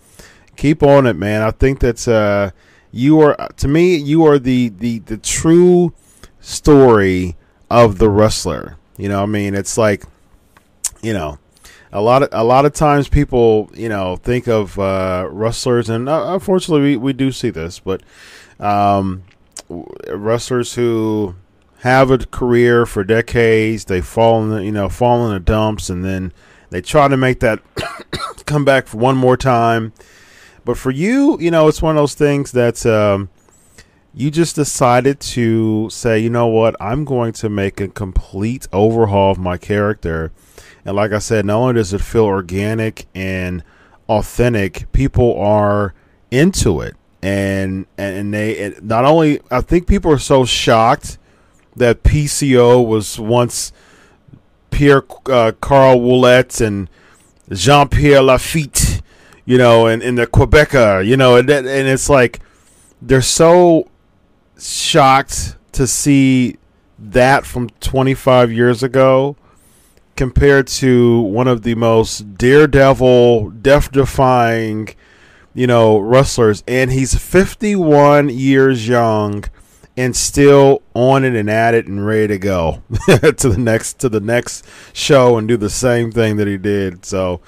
keep 0.57 0.83
on 0.83 1.07
it, 1.07 1.15
man. 1.15 1.43
I 1.43 1.51
think 1.51 1.81
that's 1.81 2.09
uh, 2.09 2.53
you 2.93 3.21
are 3.21 3.37
to 3.57 3.69
me, 3.69 3.97
you 3.97 4.25
are 4.25 4.39
the 4.39 4.69
the 4.69 4.99
the 5.01 5.17
true 5.17 5.93
story 6.41 7.37
of 7.71 7.99
the 7.99 8.09
wrestler. 8.09 8.77
You 8.97 9.09
know, 9.09 9.23
I 9.23 9.27
mean, 9.27 9.55
it's 9.55 9.79
like, 9.79 10.05
you 11.01 11.13
know, 11.13 11.39
a 11.93 12.01
lot 12.01 12.23
of 12.23 12.29
a 12.33 12.45
lot 12.45 12.65
of 12.65 12.73
times 12.73 13.09
people, 13.09 13.71
you 13.75 13.89
know, 13.89 14.17
think 14.17 14.47
of 14.47 14.79
uh, 14.79 15.29
wrestlers, 15.31 15.89
and 15.89 16.09
uh, 16.09 16.33
unfortunately, 16.35 16.83
we, 16.83 16.97
we 16.97 17.13
do 17.13 17.33
see 17.33 17.51
this, 17.51 17.79
but 17.79 18.03
um, 18.59 19.23
wrestlers 20.09 20.75
who 20.75 21.35
have 21.79 22.11
a 22.11 22.19
career 22.19 22.85
for 22.85 23.03
decades, 23.05 23.87
they 23.87 24.01
fall 24.01 24.43
in 24.43 24.51
the, 24.51 24.65
you 24.65 24.73
know, 24.73 24.89
fall 24.89 25.27
in 25.27 25.33
the 25.33 25.41
dumps, 25.41 25.89
and 25.89 26.05
then 26.05 26.33
they 26.71 26.81
try 26.83 27.09
to 27.09 27.17
make 27.17 27.41
that 27.41 27.61
come 28.47 28.65
back 28.65 28.87
for 28.87 28.99
one 28.99 29.17
more 29.17 29.37
time. 29.37 29.93
But 30.71 30.79
for 30.79 30.93
you, 30.93 31.37
you 31.41 31.51
know, 31.51 31.67
it's 31.67 31.83
one 31.83 31.97
of 31.97 32.01
those 32.01 32.15
things 32.15 32.53
that 32.53 32.87
um, 32.87 33.29
you 34.15 34.31
just 34.31 34.55
decided 34.55 35.19
to 35.19 35.91
say, 35.91 36.21
you 36.21 36.31
know 36.31 36.47
what, 36.47 36.77
I'm 36.79 37.05
going 37.05 37.33
to 37.33 37.49
make 37.49 37.81
a 37.81 37.89
complete 37.89 38.69
overhaul 38.73 39.33
of 39.33 39.39
my 39.41 39.59
character. 39.59 40.31
And 40.85 40.95
like 40.95 41.11
I 41.11 41.19
said, 41.19 41.45
not 41.45 41.57
only 41.57 41.75
does 41.75 41.93
it 41.93 42.01
feel 42.01 42.23
organic 42.23 43.07
and 43.17 43.65
authentic, 44.09 44.93
people 44.93 45.37
are 45.41 45.93
into 46.31 46.83
it. 46.83 46.95
And 47.21 47.87
and 47.99 48.33
they 48.33 48.53
it, 48.53 48.85
not 48.85 49.05
only 49.05 49.41
I 49.51 49.63
think 49.63 49.89
people 49.89 50.13
are 50.13 50.21
so 50.21 50.45
shocked 50.45 51.19
that 51.75 52.05
PCO 52.05 52.87
was 52.87 53.19
once 53.19 53.73
Pierre 54.71 55.03
uh, 55.27 55.51
Carl 55.61 55.99
Ouellet 55.99 56.65
and 56.65 56.89
Jean 57.51 57.89
Pierre 57.89 58.23
Lafitte, 58.23 58.90
Uh, 59.51 59.53
you 59.53 59.59
know, 59.59 59.87
and, 59.87 60.03
and 60.03 60.19
the 60.19 60.27
Quebecer, 60.27 61.07
you 61.07 61.17
know, 61.17 61.37
and 61.37 61.51
and 61.51 61.67
it's 61.67 62.09
like 62.09 62.41
they're 63.03 63.23
so 63.23 63.89
shocked 64.59 65.57
to 65.73 65.87
see 65.87 66.57
that 66.99 67.47
from 67.47 67.71
25 67.81 68.53
years 68.53 68.83
ago 68.83 69.37
compared 70.17 70.67
to 70.67 71.21
one 71.23 71.49
of 71.49 71.63
the 71.63 71.75
most 71.75 72.37
daredevil, 72.37 73.51
death-defying, 73.51 74.95
you 75.55 75.67
know, 75.67 75.99
wrestlers, 75.99 76.63
and 76.69 76.91
he's 76.93 77.15
51 77.15 78.29
years 78.29 78.87
young 78.87 79.45
and 79.97 80.15
still 80.15 80.83
on 80.95 81.25
it 81.25 81.35
and 81.35 81.51
at 81.51 81.75
it 81.75 81.87
and 81.87 82.07
ready 82.07 82.29
to 82.29 82.39
go 82.39 82.83
to 83.07 83.49
the 83.49 83.57
next 83.59 83.99
to 83.99 84.09
the 84.09 84.21
next 84.21 84.65
show 84.93 85.39
and 85.39 85.49
do 85.49 85.57
the 85.57 85.71
same 85.71 86.13
thing 86.13 86.37
that 86.37 86.47
he 86.47 86.57
did. 86.57 87.05
So 87.05 87.41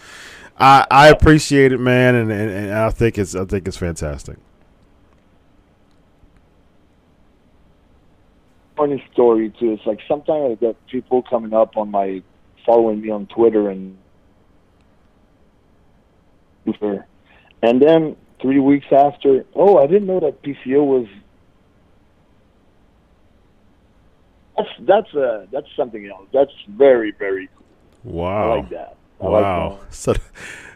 I 0.63 0.87
I 0.91 1.09
appreciate 1.09 1.73
it, 1.73 1.81
man, 1.81 2.15
and, 2.15 2.31
and, 2.31 2.51
and 2.51 2.73
I 2.73 2.91
think 2.91 3.19
it's 3.19 3.35
I 3.35 3.45
think 3.45 3.67
it's 3.67 3.77
fantastic. 3.77 4.39
funny 8.83 9.05
story 9.13 9.53
too. 9.61 9.73
It's 9.73 9.87
like 9.87 10.01
sometimes 10.09 10.53
I 10.53 10.55
get 10.55 10.87
people 10.89 11.23
coming 11.23 11.53
up 11.53 11.77
on 11.77 11.91
my 11.91 12.23
following 12.67 13.01
me 13.01 13.11
on 13.11 13.27
Twitter 13.27 13.71
and 13.71 13.97
and 17.63 17.81
then 17.81 18.17
three 18.41 18.59
weeks 18.61 18.87
after, 18.91 19.45
oh, 19.55 19.79
I 19.79 19.87
didn't 19.87 20.07
know 20.07 20.21
that 20.21 20.43
PCO 20.43 20.85
was. 20.85 21.07
That's 24.57 24.69
that's 24.81 25.15
uh 25.15 25.47
that's 25.53 25.67
something 25.77 26.07
else. 26.07 26.29
That's 26.33 26.53
very 26.69 27.13
very 27.13 27.49
cool. 27.57 28.13
Wow. 28.13 28.53
I 28.53 28.57
like 28.57 28.71
that. 28.71 28.97
I 29.23 29.27
like 29.27 29.43
wow. 29.43 29.81
so 29.91 30.15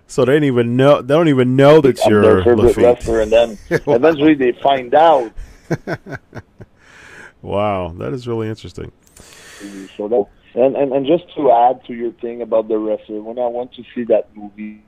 so 0.06 0.24
they 0.24 0.32
don't 0.34 0.44
even 0.44 0.76
know 0.76 1.02
they 1.02 1.14
don't 1.14 1.28
even 1.28 1.56
know 1.56 1.80
that 1.80 2.00
I'm 2.04 2.10
you're 2.10 2.22
their 2.22 2.44
favorite 2.44 2.76
Lafitte. 2.76 2.84
wrestler, 2.84 3.20
and 3.22 3.32
then 3.32 3.58
eventually 3.70 4.34
they 4.34 4.52
find 4.62 4.94
out. 4.94 5.32
Wow, 7.42 7.94
that 7.98 8.12
is 8.12 8.26
really 8.26 8.48
interesting. 8.48 8.90
So 9.96 10.08
that, 10.08 10.26
and, 10.54 10.74
and 10.74 10.92
and 10.92 11.06
just 11.06 11.32
to 11.36 11.52
add 11.52 11.84
to 11.86 11.94
your 11.94 12.10
thing 12.12 12.42
about 12.42 12.66
the 12.66 12.76
wrestler, 12.76 13.20
when 13.22 13.38
I 13.38 13.46
went 13.46 13.72
to 13.74 13.84
see 13.94 14.02
that 14.04 14.34
movie, 14.34 14.82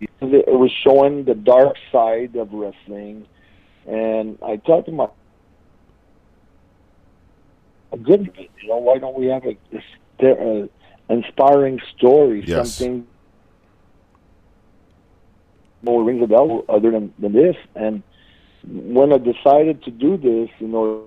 it 0.00 0.52
was 0.52 0.70
showing 0.84 1.24
the 1.24 1.34
dark 1.34 1.76
side 1.90 2.36
of 2.36 2.52
wrestling, 2.52 3.26
and 3.88 4.38
I 4.40 4.58
thought 4.58 4.86
to 4.86 4.92
myself, 4.92 5.16
a 7.92 7.96
good 7.96 8.32
bit, 8.34 8.50
you 8.62 8.68
know, 8.68 8.76
why 8.76 8.98
don't 8.98 9.18
we 9.18 9.26
have 9.26 9.44
a, 9.44 9.56
a, 9.72 9.82
st- 10.18 10.38
uh 10.38 10.68
inspiring 11.08 11.80
story, 11.96 12.44
Yes. 12.46 12.74
something 12.74 13.06
more 15.82 16.02
rings 16.02 16.22
a 16.22 16.26
bell 16.26 16.64
other 16.68 16.90
than, 16.90 17.12
than 17.18 17.32
this, 17.32 17.56
and 17.74 18.02
when 18.64 19.12
I 19.12 19.18
decided 19.18 19.82
to 19.84 19.90
do 19.90 20.16
this, 20.16 20.50
you 20.58 20.68
know, 20.68 21.04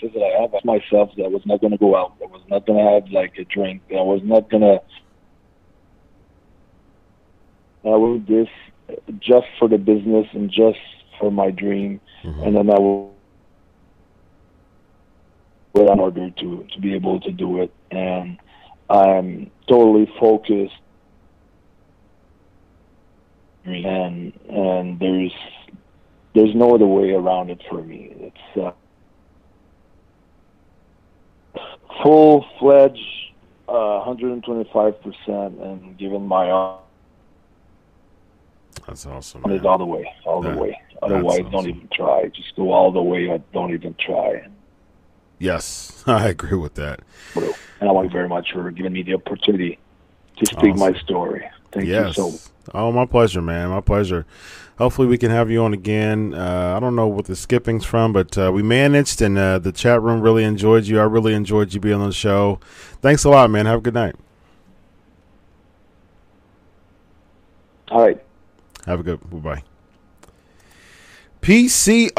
that 0.00 0.22
I 0.22 0.42
have 0.42 0.64
myself 0.64 1.10
that 1.16 1.24
I 1.24 1.28
was 1.28 1.42
not 1.44 1.60
going 1.60 1.72
to 1.72 1.76
go 1.76 1.96
out. 1.96 2.14
I 2.22 2.26
was 2.26 2.42
not 2.48 2.66
going 2.66 2.78
to 2.78 2.90
have 2.92 3.10
like 3.10 3.36
a 3.38 3.44
drink. 3.44 3.82
I 3.90 4.00
was 4.00 4.20
not 4.22 4.48
going 4.48 4.62
to. 4.62 4.80
I 7.84 7.96
would 7.96 8.26
do 8.26 8.44
this 8.44 8.98
just 9.18 9.46
for 9.58 9.68
the 9.68 9.78
business 9.78 10.26
and 10.32 10.50
just 10.50 10.78
for 11.18 11.30
my 11.30 11.50
dream, 11.50 12.00
mm-hmm. 12.22 12.42
and 12.42 12.56
then 12.56 12.70
I 12.70 12.78
will 12.78 13.12
in 15.86 16.00
order 16.00 16.30
to 16.30 16.66
to 16.72 16.80
be 16.80 16.94
able 16.94 17.20
to 17.20 17.30
do 17.30 17.60
it, 17.62 17.72
and 17.90 18.38
I'm 18.90 19.50
totally 19.68 20.10
focused. 20.18 20.74
And 23.64 24.32
and 24.48 24.98
there's 24.98 25.32
there's 26.34 26.54
no 26.54 26.74
other 26.74 26.86
way 26.86 27.10
around 27.10 27.50
it 27.50 27.60
for 27.68 27.82
me. 27.82 28.14
It's 28.18 28.58
uh, 28.58 28.72
full 32.02 32.46
fledged, 32.58 32.98
uh, 33.68 34.02
125 34.06 35.02
percent, 35.02 35.58
and 35.60 35.98
giving 35.98 36.26
my 36.26 36.50
all. 36.50 36.86
That's 38.86 39.04
awesome. 39.04 39.42
Man. 39.46 39.66
all 39.66 39.76
the 39.78 39.84
way, 39.84 40.10
all 40.24 40.40
That- 40.40 40.54
the 40.54 40.60
way. 40.62 40.80
Otherwise, 41.00 41.42
don't 41.52 41.68
even 41.68 41.88
try. 41.92 42.26
Just 42.34 42.56
go 42.56 42.72
all 42.72 42.90
the 42.90 43.02
way. 43.02 43.28
Or 43.28 43.38
don't 43.52 43.72
even 43.72 43.94
try. 44.00 44.48
Yes, 45.38 46.02
I 46.06 46.28
agree 46.28 46.56
with 46.56 46.74
that. 46.74 47.00
And 47.34 47.88
I 47.88 47.92
want 47.92 48.06
you 48.06 48.12
very 48.12 48.28
much 48.28 48.52
for 48.52 48.70
giving 48.70 48.92
me 48.92 49.02
the 49.02 49.14
opportunity 49.14 49.78
to 50.38 50.46
speak 50.46 50.74
Awesome. 50.74 50.94
my 50.94 50.98
story. 51.00 51.48
Thank 51.72 51.86
yes. 51.86 52.16
you 52.16 52.32
so. 52.32 52.50
Oh, 52.74 52.92
my 52.92 53.06
pleasure, 53.06 53.40
man. 53.40 53.70
My 53.70 53.80
pleasure. 53.80 54.26
Hopefully, 54.78 55.08
we 55.08 55.18
can 55.18 55.30
have 55.30 55.50
you 55.50 55.62
on 55.62 55.72
again. 55.74 56.34
Uh, 56.34 56.74
I 56.76 56.80
don't 56.80 56.94
know 56.94 57.08
what 57.08 57.24
the 57.24 57.34
skipping's 57.34 57.84
from, 57.84 58.12
but 58.12 58.36
uh, 58.38 58.52
we 58.52 58.62
managed, 58.62 59.20
and 59.20 59.36
uh, 59.36 59.58
the 59.58 59.72
chat 59.72 60.00
room 60.02 60.20
really 60.20 60.44
enjoyed 60.44 60.86
you. 60.86 61.00
I 61.00 61.04
really 61.04 61.34
enjoyed 61.34 61.74
you 61.74 61.80
being 61.80 62.00
on 62.00 62.06
the 62.06 62.12
show. 62.12 62.60
Thanks 63.00 63.24
a 63.24 63.30
lot, 63.30 63.50
man. 63.50 63.66
Have 63.66 63.80
a 63.80 63.82
good 63.82 63.94
night. 63.94 64.14
All 67.90 68.02
right. 68.02 68.22
Have 68.86 69.00
a 69.00 69.02
good 69.02 69.42
bye. 69.42 69.62
PCO, 71.40 72.12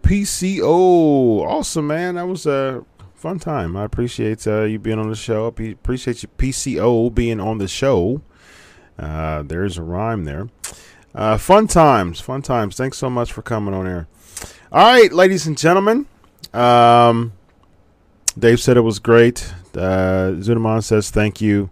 PCO, 0.00 1.40
awesome 1.46 1.86
man. 1.86 2.16
That 2.16 2.26
was 2.26 2.46
a 2.46 2.84
fun 3.14 3.38
time. 3.38 3.76
I 3.76 3.84
appreciate 3.84 4.46
uh, 4.46 4.62
you 4.62 4.78
being 4.78 4.98
on 4.98 5.08
the 5.08 5.16
show. 5.16 5.44
I 5.44 5.48
appreciate 5.48 6.22
you 6.22 6.28
PCO 6.38 7.14
being 7.14 7.40
on 7.40 7.58
the 7.58 7.68
show. 7.68 8.22
Uh, 8.98 9.42
there's 9.42 9.78
a 9.78 9.82
rhyme 9.82 10.24
there. 10.24 10.48
Uh, 11.14 11.38
fun 11.38 11.66
times, 11.66 12.20
fun 12.20 12.42
times. 12.42 12.76
Thanks 12.76 12.98
so 12.98 13.08
much 13.08 13.32
for 13.32 13.42
coming 13.42 13.74
on 13.74 13.86
here. 13.86 14.08
All 14.72 14.84
right, 14.84 15.12
ladies 15.12 15.46
and 15.46 15.56
gentlemen. 15.56 16.06
Um, 16.52 17.32
Dave 18.38 18.60
said 18.60 18.76
it 18.76 18.82
was 18.82 18.98
great. 18.98 19.52
Uh, 19.74 20.32
Zunaman 20.38 20.82
says 20.82 21.10
thank 21.10 21.40
you. 21.40 21.70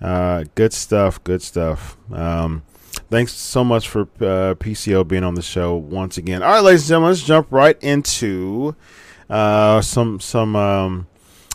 Uh, 0.00 0.44
good 0.54 0.72
stuff. 0.72 1.22
Good 1.24 1.42
stuff. 1.42 1.96
Um, 2.12 2.62
thanks 3.10 3.32
so 3.32 3.64
much 3.64 3.88
for 3.88 4.02
uh, 4.02 4.54
PCO 4.54 5.06
being 5.06 5.24
on 5.24 5.34
the 5.34 5.42
show 5.42 5.74
once 5.74 6.18
again. 6.18 6.42
All 6.42 6.50
right, 6.50 6.60
ladies 6.60 6.82
and 6.82 6.88
gentlemen, 6.88 7.10
let's 7.10 7.22
jump 7.22 7.48
right 7.50 7.80
into 7.82 8.74
uh, 9.30 9.80
some 9.80 10.20
some 10.20 10.56
um, 10.56 11.06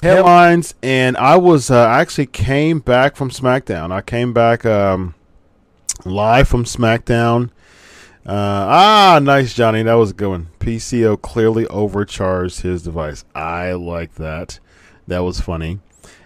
headlines. 0.02 0.74
And 0.82 1.18
I 1.18 1.38
was 1.38 1.72
uh, 1.72 1.86
I 1.86 2.02
actually 2.02 2.28
came 2.28 2.80
back 2.80 3.16
from 3.16 3.30
SmackDown. 3.30 3.92
I 3.92 4.02
came 4.02 4.34
back 4.34 4.66
um, 4.66 5.16
live 6.06 6.48
from 6.48 6.66
SmackDown. 6.66 7.50
Uh, 8.26 8.34
ah, 8.70 9.20
nice, 9.22 9.54
Johnny. 9.54 9.82
That 9.84 9.96
was 9.96 10.12
a 10.12 10.14
good 10.14 10.30
one. 10.30 10.48
PCO 10.60 11.20
clearly 11.20 11.66
overcharged 11.68 12.62
his 12.62 12.84
device. 12.84 13.26
I 13.34 13.72
like 13.74 14.16
that. 14.16 14.60
That 15.08 15.20
was 15.20 15.42
funny. 15.42 15.80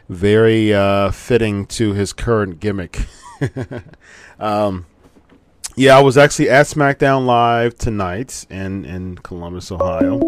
Very 0.09 0.73
uh, 0.73 1.11
fitting 1.11 1.65
to 1.67 1.93
his 1.93 2.11
current 2.11 2.59
gimmick. 2.59 2.99
um, 4.39 4.85
yeah, 5.75 5.97
I 5.97 6.01
was 6.01 6.17
actually 6.17 6.49
at 6.49 6.67
SmackDown 6.67 7.25
Live 7.25 7.77
tonight 7.77 8.45
in, 8.49 8.85
in 8.85 9.17
Columbus, 9.17 9.71
Ohio. 9.71 10.19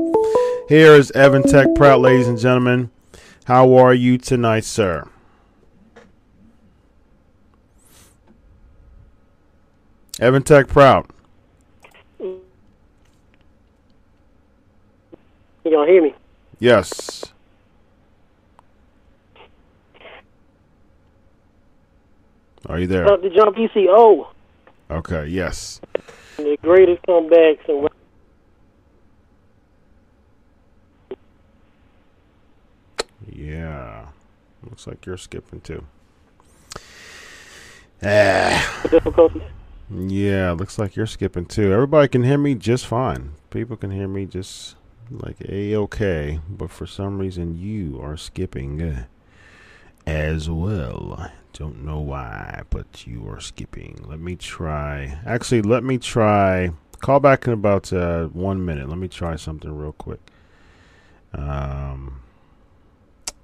Here 0.68 0.94
is 0.94 1.12
Evan 1.12 1.44
Tech 1.44 1.68
Proud, 1.76 2.02
ladies 2.02 2.28
and 2.28 2.38
gentlemen. 2.38 2.92
How 3.46 3.74
are 3.76 3.94
you 3.94 4.18
tonight, 4.18 4.66
sir? 4.66 5.08
Evan 10.20 10.44
Tech 10.44 10.68
Proud. 10.68 11.08
You 12.20 12.42
gonna 15.72 15.90
hear 15.90 16.02
me? 16.02 16.14
Yes. 16.60 17.24
Are 22.66 22.80
you 22.80 22.88
there? 22.88 23.04
About 23.04 23.22
the 23.22 23.30
John 23.30 23.54
PCO, 23.54 24.28
Okay, 24.90 25.28
yes. 25.28 25.82
the 26.38 26.58
greatest 26.62 27.02
comebacks 27.04 27.68
and 27.68 27.90
Yeah. 33.30 34.08
Looks 34.64 34.88
like 34.88 35.06
you're 35.06 35.18
skipping 35.18 35.62
too. 35.62 35.84
Ah. 38.04 38.84
difficulties. 38.90 39.42
Yeah, 39.90 40.52
looks 40.52 40.78
like 40.78 40.96
you're 40.96 41.06
skipping 41.06 41.46
too. 41.46 41.72
Everybody 41.72 42.08
can 42.08 42.24
hear 42.24 42.38
me 42.38 42.56
just 42.56 42.86
fine. 42.86 43.32
People 43.50 43.78
can 43.78 43.92
hear 43.92 44.08
me 44.08 44.26
just 44.26 44.76
like 45.10 45.38
a 45.48 45.76
okay, 45.76 46.40
but 46.50 46.70
for 46.70 46.86
some 46.86 47.20
reason 47.20 47.58
you 47.58 48.00
are 48.02 48.18
skipping 48.18 48.82
uh, 48.82 49.06
as 50.06 50.50
well. 50.50 51.32
Don't 51.58 51.84
know 51.84 52.00
why, 52.02 52.62
but 52.70 53.08
you 53.08 53.28
are 53.30 53.40
skipping. 53.40 53.98
Let 54.06 54.20
me 54.20 54.36
try. 54.36 55.18
Actually, 55.26 55.64
let 55.64 55.84
me 55.84 55.98
try. 55.98 56.70
Call 57.00 57.20
back 57.20 57.48
in 57.48 57.54
about 57.54 57.92
uh, 57.92 58.26
one 58.28 58.64
minute. 58.64 58.88
Let 58.88 59.00
me 59.00 59.08
try 59.08 59.38
something 59.38 59.76
real 59.76 59.94
quick. 59.94 60.20
Um, 61.34 62.22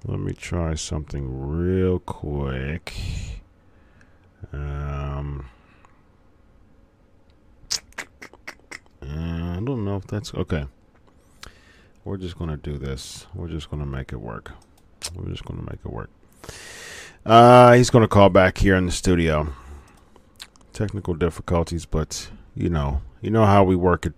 let 0.04 0.20
me 0.20 0.32
try 0.32 0.76
something 0.76 1.26
real 1.28 1.98
quick. 1.98 2.94
Um. 4.52 5.46
Uh, 9.02 9.56
I 9.56 9.60
don't 9.64 9.84
know 9.84 9.96
if 9.96 10.06
that's 10.06 10.32
okay. 10.34 10.66
We're 12.04 12.18
just 12.18 12.38
gonna 12.38 12.58
do 12.58 12.78
this. 12.78 13.26
We're 13.34 13.48
just 13.48 13.70
gonna 13.70 13.86
make 13.86 14.12
it 14.12 14.20
work. 14.20 14.52
We're 15.16 15.30
just 15.30 15.44
gonna 15.44 15.62
make 15.62 15.80
it 15.84 15.90
work. 15.90 16.10
Uh, 17.24 17.72
he's 17.72 17.90
gonna 17.90 18.08
call 18.08 18.28
back 18.28 18.58
here 18.58 18.76
in 18.76 18.86
the 18.86 18.92
studio. 18.92 19.52
Technical 20.72 21.14
difficulties, 21.14 21.86
but 21.86 22.30
you 22.54 22.68
know, 22.68 23.00
you 23.22 23.30
know 23.30 23.46
how 23.46 23.64
we 23.64 23.74
work 23.74 24.06
it. 24.06 24.12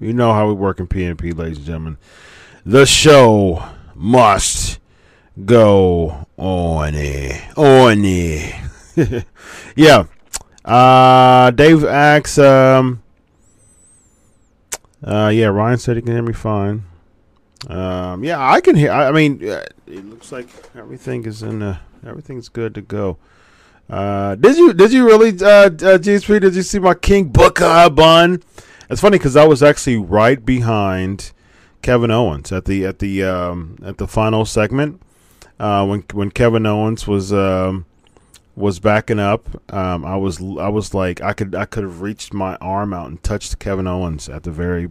You 0.00 0.12
know 0.12 0.32
how 0.32 0.48
we 0.48 0.54
work 0.54 0.80
in 0.80 0.86
PNP, 0.86 1.36
ladies 1.36 1.58
and 1.58 1.66
gentlemen. 1.66 1.98
The 2.64 2.86
show 2.86 3.62
must 3.94 4.78
go 5.44 6.26
on 6.36 6.94
on 7.56 8.04
it. 8.04 9.24
yeah. 9.76 10.04
Uh, 10.64 11.50
Dave 11.52 11.84
asks, 11.84 12.38
um, 12.38 13.02
uh, 15.04 15.30
yeah, 15.32 15.46
Ryan 15.46 15.78
said 15.78 15.96
he 15.96 16.02
can 16.02 16.12
hear 16.12 16.22
me 16.22 16.32
fine. 16.32 16.84
Um, 17.66 18.22
yeah, 18.22 18.38
I 18.38 18.60
can 18.60 18.76
hear. 18.76 18.92
I, 18.92 19.10
mean, 19.12 19.48
uh, 19.48 19.64
it 19.86 20.04
looks 20.04 20.30
like 20.30 20.48
everything 20.76 21.24
is 21.24 21.42
in. 21.42 21.62
Uh, 21.62 21.78
everything's 22.06 22.48
good 22.48 22.74
to 22.74 22.80
go. 22.80 23.18
Uh, 23.88 24.34
did 24.34 24.56
you 24.56 24.72
did 24.72 24.92
you 24.92 25.06
really, 25.06 25.30
uh, 25.30 25.66
uh, 25.66 25.98
GSP? 25.98 26.40
Did 26.40 26.54
you 26.54 26.62
see 26.62 26.78
my 26.78 26.94
King 26.94 27.28
Booker 27.28 27.88
bun? 27.90 28.42
It's 28.88 29.00
funny 29.00 29.18
because 29.18 29.36
I 29.36 29.46
was 29.46 29.62
actually 29.62 29.96
right 29.96 30.44
behind 30.44 31.32
Kevin 31.82 32.10
Owens 32.10 32.52
at 32.52 32.64
the 32.64 32.84
at 32.84 32.98
the 32.98 33.24
um, 33.24 33.78
at 33.84 33.98
the 33.98 34.06
final 34.06 34.44
segment 34.44 35.00
uh, 35.58 35.86
when 35.86 36.04
when 36.12 36.30
Kevin 36.30 36.66
Owens 36.66 37.06
was 37.06 37.32
um, 37.32 37.86
was 38.54 38.80
backing 38.80 39.18
up. 39.18 39.48
Um, 39.72 40.04
I 40.04 40.16
was 40.16 40.40
I 40.40 40.68
was 40.68 40.94
like 40.94 41.20
I 41.20 41.32
could 41.32 41.54
I 41.54 41.64
could 41.64 41.84
have 41.84 42.00
reached 42.00 42.32
my 42.32 42.56
arm 42.56 42.92
out 42.92 43.08
and 43.08 43.22
touched 43.22 43.58
Kevin 43.58 43.86
Owens 43.86 44.28
at 44.28 44.42
the 44.42 44.50
very 44.50 44.90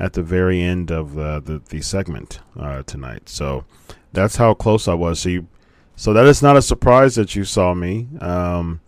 at 0.00 0.14
the 0.14 0.22
very 0.22 0.62
end 0.62 0.90
of 0.90 1.16
uh, 1.16 1.38
the 1.40 1.60
the 1.68 1.82
segment 1.82 2.40
uh, 2.58 2.82
tonight. 2.84 3.28
So 3.28 3.64
that's 4.12 4.36
how 4.36 4.54
close 4.54 4.88
I 4.88 4.94
was. 4.94 5.20
So 5.20 5.28
you, 5.28 5.46
so 5.94 6.12
that 6.14 6.26
is 6.26 6.42
not 6.42 6.56
a 6.56 6.62
surprise 6.62 7.14
that 7.16 7.36
you 7.36 7.44
saw 7.44 7.74
me. 7.74 8.08
Um, 8.20 8.80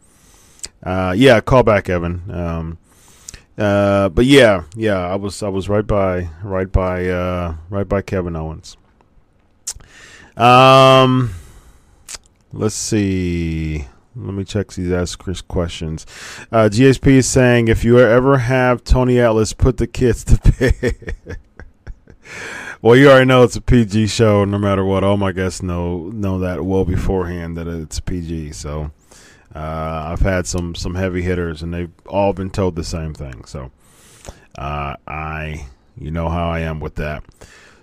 uh, 0.82 1.14
yeah, 1.16 1.40
call 1.40 1.62
back, 1.62 1.88
Evan. 1.88 2.28
Um, 2.30 2.78
uh, 3.58 4.08
but 4.08 4.24
yeah, 4.24 4.64
yeah, 4.74 4.98
I 4.98 5.16
was 5.16 5.42
I 5.42 5.48
was 5.48 5.68
right 5.68 5.86
by 5.86 6.30
right 6.42 6.72
by 6.72 7.06
uh, 7.06 7.56
right 7.68 7.88
by 7.88 8.00
Kevin 8.00 8.34
Owens. 8.34 8.78
Um, 10.36 11.34
let's 12.52 12.74
see. 12.74 13.86
Let 14.14 14.34
me 14.34 14.44
check 14.44 14.68
these 14.68 14.92
ask 14.92 15.18
Chris 15.18 15.40
questions. 15.40 16.04
Uh, 16.50 16.68
GSP 16.70 17.12
is 17.12 17.28
saying 17.28 17.68
if 17.68 17.82
you 17.82 17.98
ever 17.98 18.38
have 18.38 18.84
Tony 18.84 19.18
Atlas 19.18 19.54
put 19.54 19.78
the 19.78 19.86
kids 19.86 20.24
to 20.24 20.52
bed. 20.52 21.16
well, 22.82 22.94
you 22.94 23.08
already 23.08 23.24
know 23.24 23.42
it's 23.42 23.56
a 23.56 23.60
PG 23.62 24.08
show, 24.08 24.44
no 24.44 24.58
matter 24.58 24.84
what. 24.84 25.02
All 25.02 25.16
my 25.16 25.32
guests 25.32 25.62
know 25.62 26.10
know 26.10 26.38
that 26.40 26.62
well 26.62 26.84
beforehand 26.84 27.56
that 27.56 27.66
it's 27.66 28.00
PG. 28.00 28.52
So 28.52 28.90
uh, 29.54 30.08
I've 30.12 30.20
had 30.20 30.46
some 30.46 30.74
some 30.74 30.94
heavy 30.94 31.22
hitters, 31.22 31.62
and 31.62 31.72
they've 31.72 31.92
all 32.06 32.34
been 32.34 32.50
told 32.50 32.76
the 32.76 32.84
same 32.84 33.14
thing. 33.14 33.44
So 33.46 33.70
uh, 34.58 34.96
I, 35.06 35.66
you 35.96 36.10
know 36.10 36.28
how 36.28 36.50
I 36.50 36.60
am 36.60 36.80
with 36.80 36.96
that. 36.96 37.24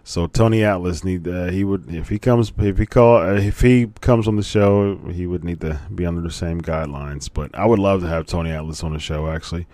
So 0.09 0.25
Tony 0.25 0.63
Atlas 0.63 1.03
need 1.03 1.27
uh, 1.27 1.51
he 1.51 1.63
would 1.63 1.93
if 1.93 2.09
he 2.09 2.17
comes 2.17 2.51
if 2.57 2.79
he 2.79 2.87
call 2.87 3.17
uh, 3.17 3.33
if 3.33 3.61
he 3.61 3.91
comes 4.01 4.27
on 4.27 4.37
the 4.37 4.43
show 4.43 4.97
he 5.13 5.27
would 5.27 5.43
need 5.43 5.61
to 5.61 5.79
be 5.93 6.03
under 6.03 6.21
the 6.21 6.31
same 6.31 6.61
guidelines. 6.61 7.29
But 7.31 7.53
I 7.53 7.67
would 7.67 7.77
love 7.77 8.01
to 8.01 8.07
have 8.07 8.25
Tony 8.25 8.49
Atlas 8.49 8.83
on 8.83 8.93
the 8.93 8.97
show. 8.97 9.27
Actually, 9.27 9.67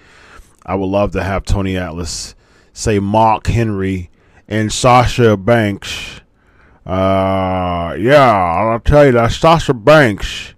I 0.66 0.76
would 0.76 0.88
love 0.88 1.14
to 1.14 1.24
have 1.24 1.46
Tony 1.46 1.78
Atlas 1.78 2.36
say 2.74 3.00
Mark 3.00 3.48
Henry 3.48 4.10
and 4.46 4.74
Sasha 4.74 5.38
Banks. 5.38 6.20
Uh, 6.86 7.96
yeah, 7.98 8.30
I'll 8.30 8.82
tell 8.82 9.06
you 9.06 9.14
that 9.14 9.32
Sasha 9.32 9.74
Banks. 9.74 10.54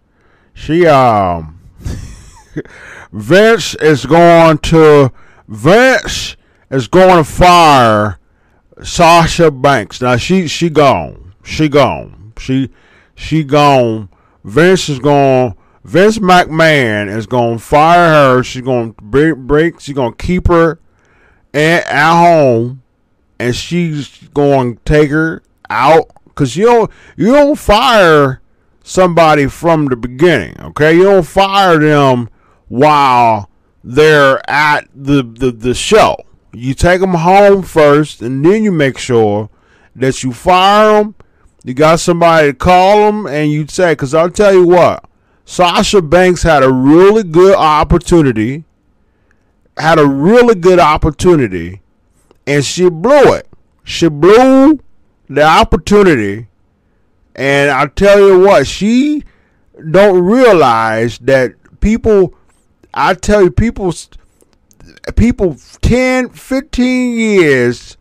She 0.56 0.88
um, 0.88 1.62
Vince 3.12 3.76
is 3.76 4.08
going 4.08 4.58
to 4.58 5.12
Vince 5.48 6.36
is 6.72 6.88
going 6.88 7.24
to 7.24 7.24
fire 7.24 8.18
Sasha 8.84 9.52
Banks. 9.52 10.02
Now 10.02 10.18
she 10.18 10.48
she 10.48 10.70
gone. 10.70 11.34
She 11.44 11.70
gone. 11.70 12.34
She 12.38 12.70
she 13.16 13.44
gone. 13.44 14.10
Vince 14.44 14.90
is 14.90 15.00
gone. 15.00 15.56
Vince 15.84 16.20
McMahon 16.20 17.10
is 17.10 17.26
to 17.60 17.64
fire 17.64 18.10
her. 18.10 18.44
She's 18.44 18.62
to 18.94 19.02
break. 19.02 19.38
break 19.38 19.80
she's 19.80 19.96
to 20.14 20.24
keep 20.24 20.48
her 20.48 20.80
at, 21.54 21.88
at 21.88 22.20
home, 22.20 22.84
and 23.40 23.56
she's 23.56 24.10
going 24.34 24.76
to 24.76 24.82
take 24.84 25.10
her 25.10 25.42
out 25.70 26.12
because 26.26 26.56
you 26.56 26.66
don't 26.66 26.92
you 27.16 27.34
don't 27.34 27.58
fire 27.58 28.42
somebody 28.84 29.48
from 29.48 29.86
the 29.86 29.96
beginning. 29.96 30.60
Okay, 30.62 30.96
you 30.96 31.04
don't 31.04 31.26
fire 31.26 31.80
them 31.80 32.30
while 32.68 33.50
they're 33.84 34.48
at 34.50 34.88
the 34.94 35.24
the, 35.24 35.52
the 35.52 35.74
show. 35.74 36.18
You 36.54 36.74
take 36.74 37.02
them 37.02 37.14
home 37.14 37.62
first, 37.64 38.22
and 38.22 38.46
then 38.46 38.64
you 38.64 38.72
make 38.72 38.98
sure 38.98 39.50
that 39.96 40.24
you 40.24 40.34
fire 40.34 41.04
them. 41.04 41.16
You 41.64 41.74
got 41.74 42.00
somebody 42.00 42.48
to 42.48 42.54
call 42.54 43.06
them, 43.06 43.28
and 43.28 43.52
you 43.52 43.68
say, 43.68 43.92
because 43.92 44.14
I'll 44.14 44.32
tell 44.32 44.54
you 44.54 44.66
what, 44.68 45.04
Sasha 45.46 46.02
Banks 46.02 46.44
had 46.44 46.64
a 46.64 46.72
really 46.72 47.24
good 47.24 47.56
opportunity, 47.56 48.64
had 49.78 50.00
a 50.00 50.08
really 50.08 50.56
good 50.56 50.80
opportunity, 50.80 51.82
and 52.46 52.64
she 52.64 52.90
blew 52.90 53.34
it. 53.34 53.48
She 53.84 54.08
blew 54.08 54.80
the 55.30 55.44
opportunity, 55.44 56.48
and 57.36 57.70
I 57.70 57.88
tell 57.88 58.20
you 58.20 58.40
what, 58.40 58.66
she 58.68 59.24
don't 59.92 60.24
realize 60.24 61.18
that 61.20 61.54
people. 61.82 62.34
I 62.94 63.14
tell 63.14 63.44
you, 63.44 63.52
people 63.52 63.94
people 65.16 65.58
10, 65.82 66.30
15 66.30 67.18
years 67.18 67.98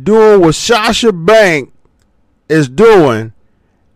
doing 0.00 0.40
what 0.40 0.54
Sasha 0.54 1.12
Bank 1.12 1.72
is 2.48 2.68
doing, 2.68 3.32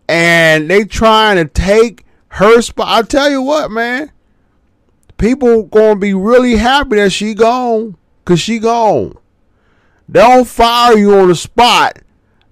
and 0.09 0.71
they 0.71 0.85
trying 0.85 1.37
to 1.37 1.47
take 1.47 2.05
her 2.29 2.61
spot. 2.61 2.89
I 2.89 3.03
tell 3.07 3.31
you 3.31 3.43
what, 3.43 3.71
man, 3.71 4.13
people 5.17 5.65
gonna 5.65 5.97
be 5.97 6.15
really 6.15 6.57
happy 6.57 6.97
that 6.97 7.11
she 7.11 7.35
gone, 7.35 7.97
cause 8.25 8.41
she 8.41 8.59
gone. 8.59 9.17
They 10.09 10.21
don't 10.21 10.47
fire 10.47 10.97
you 10.99 11.15
on 11.15 11.29
the 11.29 11.35
spot. 11.35 11.99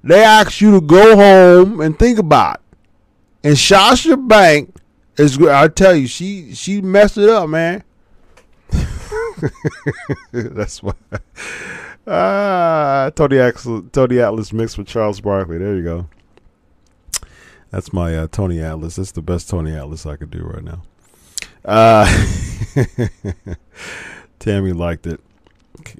They 0.02 0.22
ask 0.22 0.60
you 0.60 0.72
to 0.72 0.80
go 0.80 1.16
home 1.16 1.80
and 1.80 1.98
think 1.98 2.18
about. 2.18 2.56
It. 2.56 3.48
And 3.48 3.58
Sasha 3.58 4.16
Bank 4.16 4.74
is, 5.16 5.38
I 5.38 5.68
tell 5.68 5.94
you, 5.94 6.06
she 6.06 6.54
she 6.54 6.80
messed 6.80 7.18
it 7.18 7.28
up, 7.28 7.48
man. 7.48 7.84
That's 10.32 10.82
why. 10.82 10.94
Ah, 12.06 13.10
Tony 13.14 13.38
Atlas, 13.38 13.84
Tony 13.92 14.18
Atlas 14.18 14.52
mixed 14.52 14.78
with 14.78 14.86
Charles 14.86 15.20
Barkley. 15.20 15.58
There 15.58 15.76
you 15.76 15.84
go. 15.84 16.08
That's 17.70 17.92
my 17.92 18.16
uh, 18.16 18.28
Tony 18.30 18.60
Atlas. 18.60 18.96
That's 18.96 19.12
the 19.12 19.22
best 19.22 19.48
Tony 19.48 19.74
Atlas 19.74 20.04
I 20.04 20.16
could 20.16 20.30
do 20.30 20.42
right 20.42 20.62
now. 20.62 20.82
Uh, 21.64 22.06
Tammy 24.38 24.72
liked 24.72 25.06
it. 25.06 25.20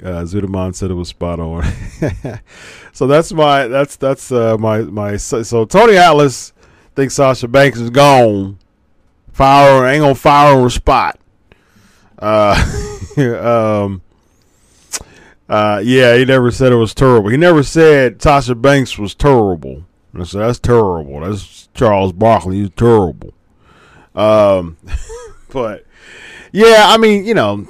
Uh, 0.05 0.25
said 0.27 0.91
it 0.91 0.95
was 0.95 1.09
spot 1.09 1.41
on. 1.41 1.65
so 2.93 3.07
that's 3.07 3.33
my 3.33 3.67
that's 3.67 3.97
that's 3.97 4.31
uh, 4.31 4.57
my 4.59 4.83
my 4.83 5.17
so, 5.17 5.43
so 5.43 5.65
Tony 5.65 5.97
Atlas 5.97 6.53
thinks 6.95 7.15
Sasha 7.15 7.49
Banks 7.49 7.79
is 7.79 7.91
gone. 7.91 8.59
Fire 9.33 9.87
ain't 9.87 10.03
gonna 10.03 10.15
fire 10.15 10.57
on 10.57 10.65
the 10.65 10.71
spot. 10.71 11.19
Uh, 12.19 12.91
um, 13.45 14.03
uh, 15.49 15.81
yeah, 15.85 16.17
he 16.17 16.25
never 16.25 16.51
said 16.51 16.73
it 16.73 16.77
was 16.77 16.95
terrible. 16.95 17.29
He 17.29 17.37
never 17.37 17.63
said 17.63 18.23
Sasha 18.23 18.55
Banks 18.55 18.99
was 18.99 19.15
terrible. 19.15 19.85
I 20.15 20.25
said 20.25 20.41
that's 20.41 20.59
terrible. 20.59 21.21
That's 21.21 21.69
Charles 21.75 22.13
Barkley. 22.13 22.61
He's 22.61 22.71
terrible. 22.71 23.33
Um, 24.15 24.77
but 25.51 25.87
yeah, 26.53 26.87
I 26.89 26.99
mean, 26.99 27.25
you 27.25 27.35
know, 27.35 27.67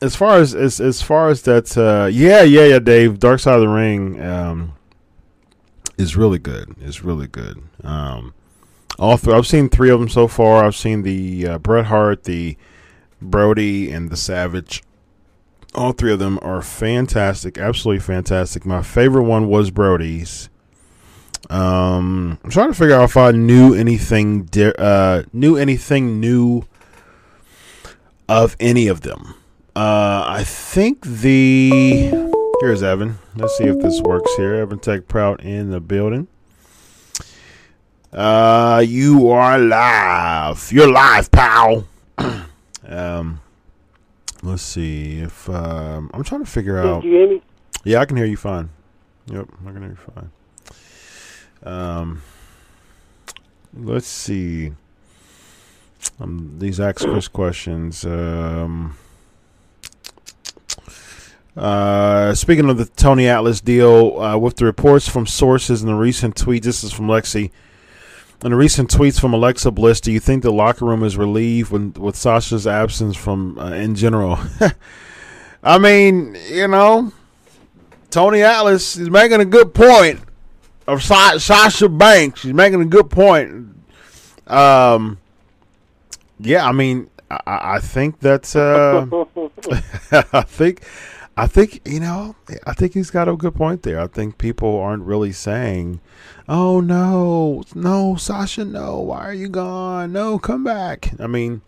as 0.00 0.14
far 0.14 0.36
as 0.36 0.54
as 0.54 0.80
as 0.80 1.02
far 1.02 1.28
as 1.28 1.42
that, 1.42 1.76
uh, 1.76 2.06
yeah, 2.06 2.42
yeah, 2.42 2.64
yeah, 2.64 2.78
Dave. 2.78 3.18
Dark 3.18 3.40
Side 3.40 3.56
of 3.56 3.60
the 3.62 3.68
Ring 3.68 4.20
um, 4.22 4.74
is 5.96 6.16
really 6.16 6.38
good. 6.38 6.74
It's 6.80 7.02
really 7.02 7.26
good. 7.26 7.62
Um, 7.82 8.34
all 8.98 9.16
three. 9.16 9.34
I've 9.34 9.46
seen 9.46 9.68
three 9.68 9.90
of 9.90 10.00
them 10.00 10.08
so 10.08 10.28
far. 10.28 10.64
I've 10.64 10.76
seen 10.76 11.02
the 11.02 11.46
uh, 11.46 11.58
Bret 11.58 11.86
Hart, 11.86 12.24
the 12.24 12.56
Brody, 13.20 13.90
and 13.90 14.10
the 14.10 14.16
Savage. 14.16 14.82
All 15.74 15.92
three 15.92 16.12
of 16.12 16.18
them 16.18 16.38
are 16.42 16.62
fantastic, 16.62 17.58
absolutely 17.58 18.00
fantastic. 18.00 18.64
My 18.64 18.82
favorite 18.82 19.24
one 19.24 19.48
was 19.48 19.70
Brody's. 19.70 20.48
Um, 21.50 22.38
I'm 22.42 22.50
trying 22.50 22.68
to 22.68 22.74
figure 22.74 22.94
out 22.94 23.04
if 23.04 23.16
I 23.16 23.30
knew 23.32 23.74
anything, 23.74 24.44
di- 24.44 24.74
uh, 24.78 25.22
knew 25.32 25.56
anything 25.56 26.20
new 26.20 26.64
of 28.28 28.56
any 28.60 28.88
of 28.88 29.02
them. 29.02 29.34
Uh, 29.74 30.24
I 30.26 30.44
think 30.44 31.04
the 31.06 32.10
here's 32.60 32.82
Evan. 32.82 33.18
Let's 33.36 33.56
see 33.56 33.64
if 33.64 33.78
this 33.78 34.00
works 34.02 34.34
here. 34.36 34.54
Evan 34.54 34.80
Tech 34.80 35.06
Prout 35.06 35.42
in 35.42 35.70
the 35.70 35.80
building. 35.80 36.26
Uh, 38.12 38.82
you 38.86 39.28
are 39.28 39.58
live. 39.58 40.72
You're 40.72 40.90
live, 40.90 41.30
pal. 41.30 41.86
um, 42.88 43.40
let's 44.42 44.62
see 44.62 45.20
if 45.20 45.48
um, 45.48 46.10
I'm 46.14 46.24
trying 46.24 46.44
to 46.44 46.50
figure 46.50 46.78
out. 46.78 47.02
Did 47.02 47.10
you 47.10 47.18
hear 47.18 47.28
me? 47.28 47.42
Yeah, 47.84 48.00
I 48.00 48.04
can 48.04 48.16
hear 48.16 48.26
you 48.26 48.36
fine. 48.36 48.70
Yep, 49.26 49.48
I 49.66 49.72
can 49.72 49.82
hear 49.82 49.90
you 49.90 49.96
fine. 49.96 50.30
Um, 51.62 52.22
let's 53.74 54.06
see. 54.06 54.72
Um, 56.20 56.56
these 56.58 56.80
ask 56.80 57.06
Chris 57.06 57.28
questions. 57.28 58.04
Um, 58.04 58.96
uh, 61.56 62.34
speaking 62.34 62.70
of 62.70 62.78
the 62.78 62.84
Tony 62.86 63.26
Atlas 63.26 63.60
deal, 63.60 64.20
uh, 64.20 64.38
with 64.38 64.56
the 64.56 64.64
reports 64.64 65.08
from 65.08 65.26
sources 65.26 65.82
and 65.82 65.90
the 65.90 65.94
recent 65.94 66.36
tweets, 66.36 66.62
this 66.62 66.84
is 66.84 66.92
from 66.92 67.08
Lexi. 67.08 67.50
In 68.44 68.50
the 68.50 68.56
recent 68.56 68.88
tweets 68.88 69.20
from 69.20 69.34
Alexa 69.34 69.72
Bliss, 69.72 70.00
do 70.00 70.12
you 70.12 70.20
think 70.20 70.44
the 70.44 70.52
locker 70.52 70.84
room 70.84 71.02
is 71.02 71.16
relieved 71.16 71.72
when, 71.72 71.92
with 71.94 72.14
Sasha's 72.14 72.68
absence 72.68 73.16
from 73.16 73.58
uh, 73.58 73.72
in 73.72 73.96
general? 73.96 74.38
I 75.62 75.78
mean, 75.78 76.36
you 76.48 76.68
know, 76.68 77.12
Tony 78.10 78.42
Atlas 78.42 78.96
is 78.96 79.10
making 79.10 79.40
a 79.40 79.44
good 79.44 79.74
point 79.74 80.20
of 80.86 81.02
Sa- 81.02 81.38
Sasha 81.38 81.88
Banks. 81.88 82.42
He's 82.42 82.54
making 82.54 82.80
a 82.80 82.84
good 82.84 83.10
point. 83.10 83.74
Um, 84.46 85.18
yeah, 86.38 86.64
I 86.64 86.70
mean, 86.70 87.10
I, 87.28 87.40
I 87.46 87.78
think 87.80 88.20
that's. 88.20 88.54
Uh, 88.54 89.04
I 90.12 90.42
think, 90.42 90.84
I 91.38 91.46
think 91.46 91.80
you 91.86 92.00
know, 92.00 92.34
I 92.66 92.72
think 92.72 92.94
he's 92.94 93.10
got 93.10 93.28
a 93.28 93.36
good 93.36 93.54
point 93.54 93.82
there. 93.82 94.00
I 94.00 94.06
think 94.08 94.38
people 94.38 94.78
aren't 94.78 95.04
really 95.04 95.32
saying, 95.32 96.00
"Oh 96.48 96.80
no, 96.80 97.62
no, 97.74 98.16
Sasha, 98.16 98.64
no, 98.64 98.98
why 98.98 99.20
are 99.20 99.34
you 99.34 99.48
gone? 99.48 100.12
No, 100.12 100.38
come 100.38 100.64
back." 100.64 101.12
I 101.20 101.26
mean, 101.26 101.62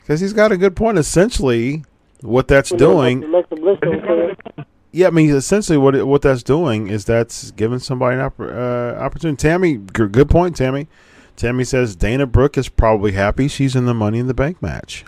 because 0.00 0.20
he's 0.20 0.32
got 0.32 0.52
a 0.52 0.56
good 0.56 0.76
point. 0.76 0.98
Essentially, 0.98 1.84
what 2.20 2.48
that's 2.48 2.70
doing. 2.70 3.24
Alexa 3.24 3.56
Bliss 3.56 3.78
don't 3.82 4.00
care. 4.02 4.36
Yeah, 4.92 5.08
I 5.08 5.10
mean, 5.10 5.30
essentially, 5.30 5.76
what 5.76 5.94
it, 5.94 6.06
what 6.06 6.22
that's 6.22 6.42
doing 6.42 6.88
is 6.88 7.04
that's 7.04 7.50
giving 7.50 7.80
somebody 7.80 8.16
an 8.18 8.30
oppor- 8.30 8.54
uh, 8.54 8.98
opportunity. 8.98 9.36
Tammy, 9.36 9.76
g- 9.76 10.06
good 10.06 10.30
point, 10.30 10.56
Tammy. 10.56 10.86
Tammy 11.36 11.64
says 11.64 11.94
Dana 11.96 12.24
Brooke 12.26 12.56
is 12.56 12.68
probably 12.70 13.12
happy 13.12 13.46
she's 13.48 13.76
in 13.76 13.84
the 13.84 13.92
Money 13.92 14.18
in 14.18 14.26
the 14.26 14.32
Bank 14.32 14.62
match. 14.62 15.04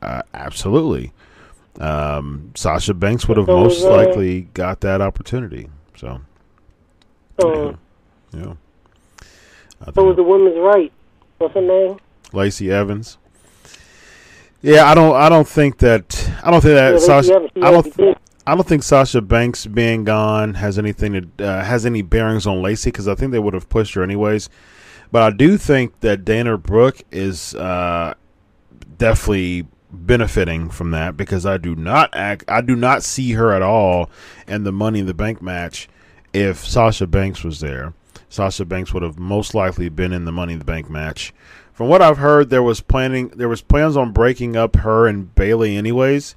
Uh, 0.00 0.22
absolutely. 0.32 1.12
Um, 1.80 2.52
Sasha 2.54 2.94
Banks 2.94 3.26
would 3.28 3.38
have 3.38 3.46
So 3.46 3.56
most 3.56 3.84
uh, 3.84 3.90
likely 3.90 4.42
got 4.54 4.80
that 4.80 5.00
opportunity. 5.00 5.68
So, 5.96 6.20
Um, 7.42 7.78
Yeah. 8.32 8.54
I 9.86 9.92
so 9.92 10.04
was 10.04 10.16
the 10.16 10.22
women's 10.22 10.58
right. 10.58 10.92
What's 11.38 11.54
her 11.54 11.60
name? 11.60 11.98
Lacey 12.32 12.70
Evans. 12.70 13.18
Yeah, 14.60 14.88
I 14.88 14.94
don't. 14.94 15.16
I 15.16 15.28
don't 15.28 15.48
think 15.48 15.78
that. 15.78 16.30
I 16.44 16.50
don't 16.50 16.60
think 16.60 16.74
that. 16.74 16.92
Yeah, 16.92 16.98
Sasha, 16.98 17.34
Evans, 17.34 17.50
I 17.56 17.70
don't. 17.70 18.18
I 18.46 18.54
don't 18.54 18.66
think 18.66 18.82
Sasha 18.82 19.20
Banks 19.20 19.66
being 19.66 20.04
gone 20.04 20.54
has 20.54 20.78
anything 20.78 21.12
to 21.36 21.44
uh, 21.44 21.64
has 21.64 21.84
any 21.84 22.02
bearings 22.02 22.46
on 22.46 22.62
Lacey 22.62 22.90
because 22.90 23.08
I 23.08 23.14
think 23.14 23.32
they 23.32 23.38
would 23.38 23.54
have 23.54 23.68
pushed 23.68 23.94
her 23.94 24.02
anyways. 24.02 24.48
But 25.10 25.22
I 25.22 25.30
do 25.30 25.58
think 25.58 26.00
that 26.00 26.24
Dana 26.24 26.56
Brooke 26.58 27.02
is 27.10 27.54
uh, 27.54 28.14
definitely 28.98 29.66
benefiting 29.92 30.70
from 30.70 30.90
that 30.92 31.16
because 31.16 31.44
I 31.44 31.58
do 31.58 31.74
not 31.76 32.10
act. 32.14 32.44
I 32.48 32.60
do 32.60 32.74
not 32.74 33.02
see 33.02 33.32
her 33.32 33.52
at 33.52 33.62
all 33.62 34.10
in 34.48 34.64
the 34.64 34.72
Money 34.72 35.00
in 35.00 35.06
the 35.06 35.14
Bank 35.14 35.42
match. 35.42 35.88
If 36.32 36.64
Sasha 36.66 37.06
Banks 37.06 37.44
was 37.44 37.60
there, 37.60 37.92
Sasha 38.28 38.64
Banks 38.64 38.94
would 38.94 39.02
have 39.02 39.18
most 39.18 39.54
likely 39.54 39.88
been 39.90 40.12
in 40.12 40.24
the 40.24 40.32
Money 40.32 40.54
in 40.54 40.58
the 40.58 40.64
Bank 40.64 40.88
match. 40.88 41.34
From 41.72 41.88
what 41.88 42.02
I've 42.02 42.18
heard, 42.18 42.50
there 42.50 42.62
was 42.62 42.80
planning. 42.80 43.28
There 43.28 43.48
was 43.48 43.62
plans 43.62 43.96
on 43.96 44.12
breaking 44.12 44.56
up 44.56 44.76
her 44.76 45.06
and 45.06 45.34
Bayley, 45.34 45.76
anyways. 45.76 46.34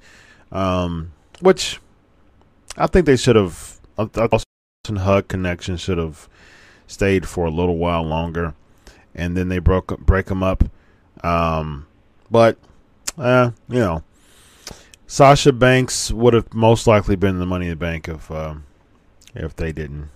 Um, 0.52 1.12
which 1.40 1.80
I 2.76 2.86
think 2.86 3.06
they 3.06 3.16
should 3.16 3.36
have. 3.36 3.80
I 3.98 4.04
thought 4.04 4.30
Boss 4.30 4.44
'n' 4.88 4.96
Hug 4.96 5.28
connection 5.28 5.76
should 5.76 5.98
have 5.98 6.28
stayed 6.86 7.26
for 7.26 7.46
a 7.46 7.50
little 7.50 7.78
while 7.78 8.02
longer, 8.02 8.54
and 9.14 9.36
then 9.36 9.48
they 9.48 9.58
broke 9.58 9.98
break 10.00 10.26
them 10.26 10.42
up. 10.42 10.64
Um, 11.22 11.86
but 12.30 12.58
uh, 13.18 13.50
you 13.68 13.78
know, 13.78 14.02
Sasha 15.06 15.52
Banks 15.52 16.10
would 16.10 16.34
have 16.34 16.52
most 16.52 16.86
likely 16.86 17.16
been 17.16 17.38
the 17.38 17.46
Money 17.46 17.66
in 17.66 17.70
the 17.70 17.76
Bank 17.76 18.08
if 18.08 18.30
um, 18.30 18.64
if 19.34 19.54
they 19.54 19.72
didn't. 19.72 20.10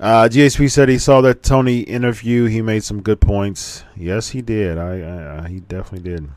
Uh, 0.00 0.28
GSP 0.28 0.70
said 0.70 0.88
he 0.88 0.98
saw 0.98 1.20
that 1.20 1.42
Tony 1.42 1.80
interview. 1.80 2.46
He 2.46 2.60
made 2.60 2.82
some 2.82 3.00
good 3.00 3.20
points. 3.20 3.84
Yes, 3.96 4.30
he 4.30 4.42
did. 4.42 4.76
I, 4.76 5.00
I, 5.00 5.44
I 5.44 5.48
he 5.48 5.60
definitely 5.60 6.10
did. 6.10 6.28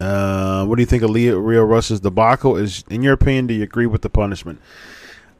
Uh, 0.00 0.64
what 0.66 0.76
do 0.76 0.82
you 0.82 0.86
think 0.86 1.02
of 1.02 1.10
Lio, 1.10 1.38
Lio 1.40 1.64
Rush's 1.64 2.00
debacle? 2.00 2.56
Is 2.56 2.84
in 2.90 3.02
your 3.02 3.14
opinion, 3.14 3.46
do 3.46 3.54
you 3.54 3.62
agree 3.62 3.86
with 3.86 4.02
the 4.02 4.10
punishment? 4.10 4.60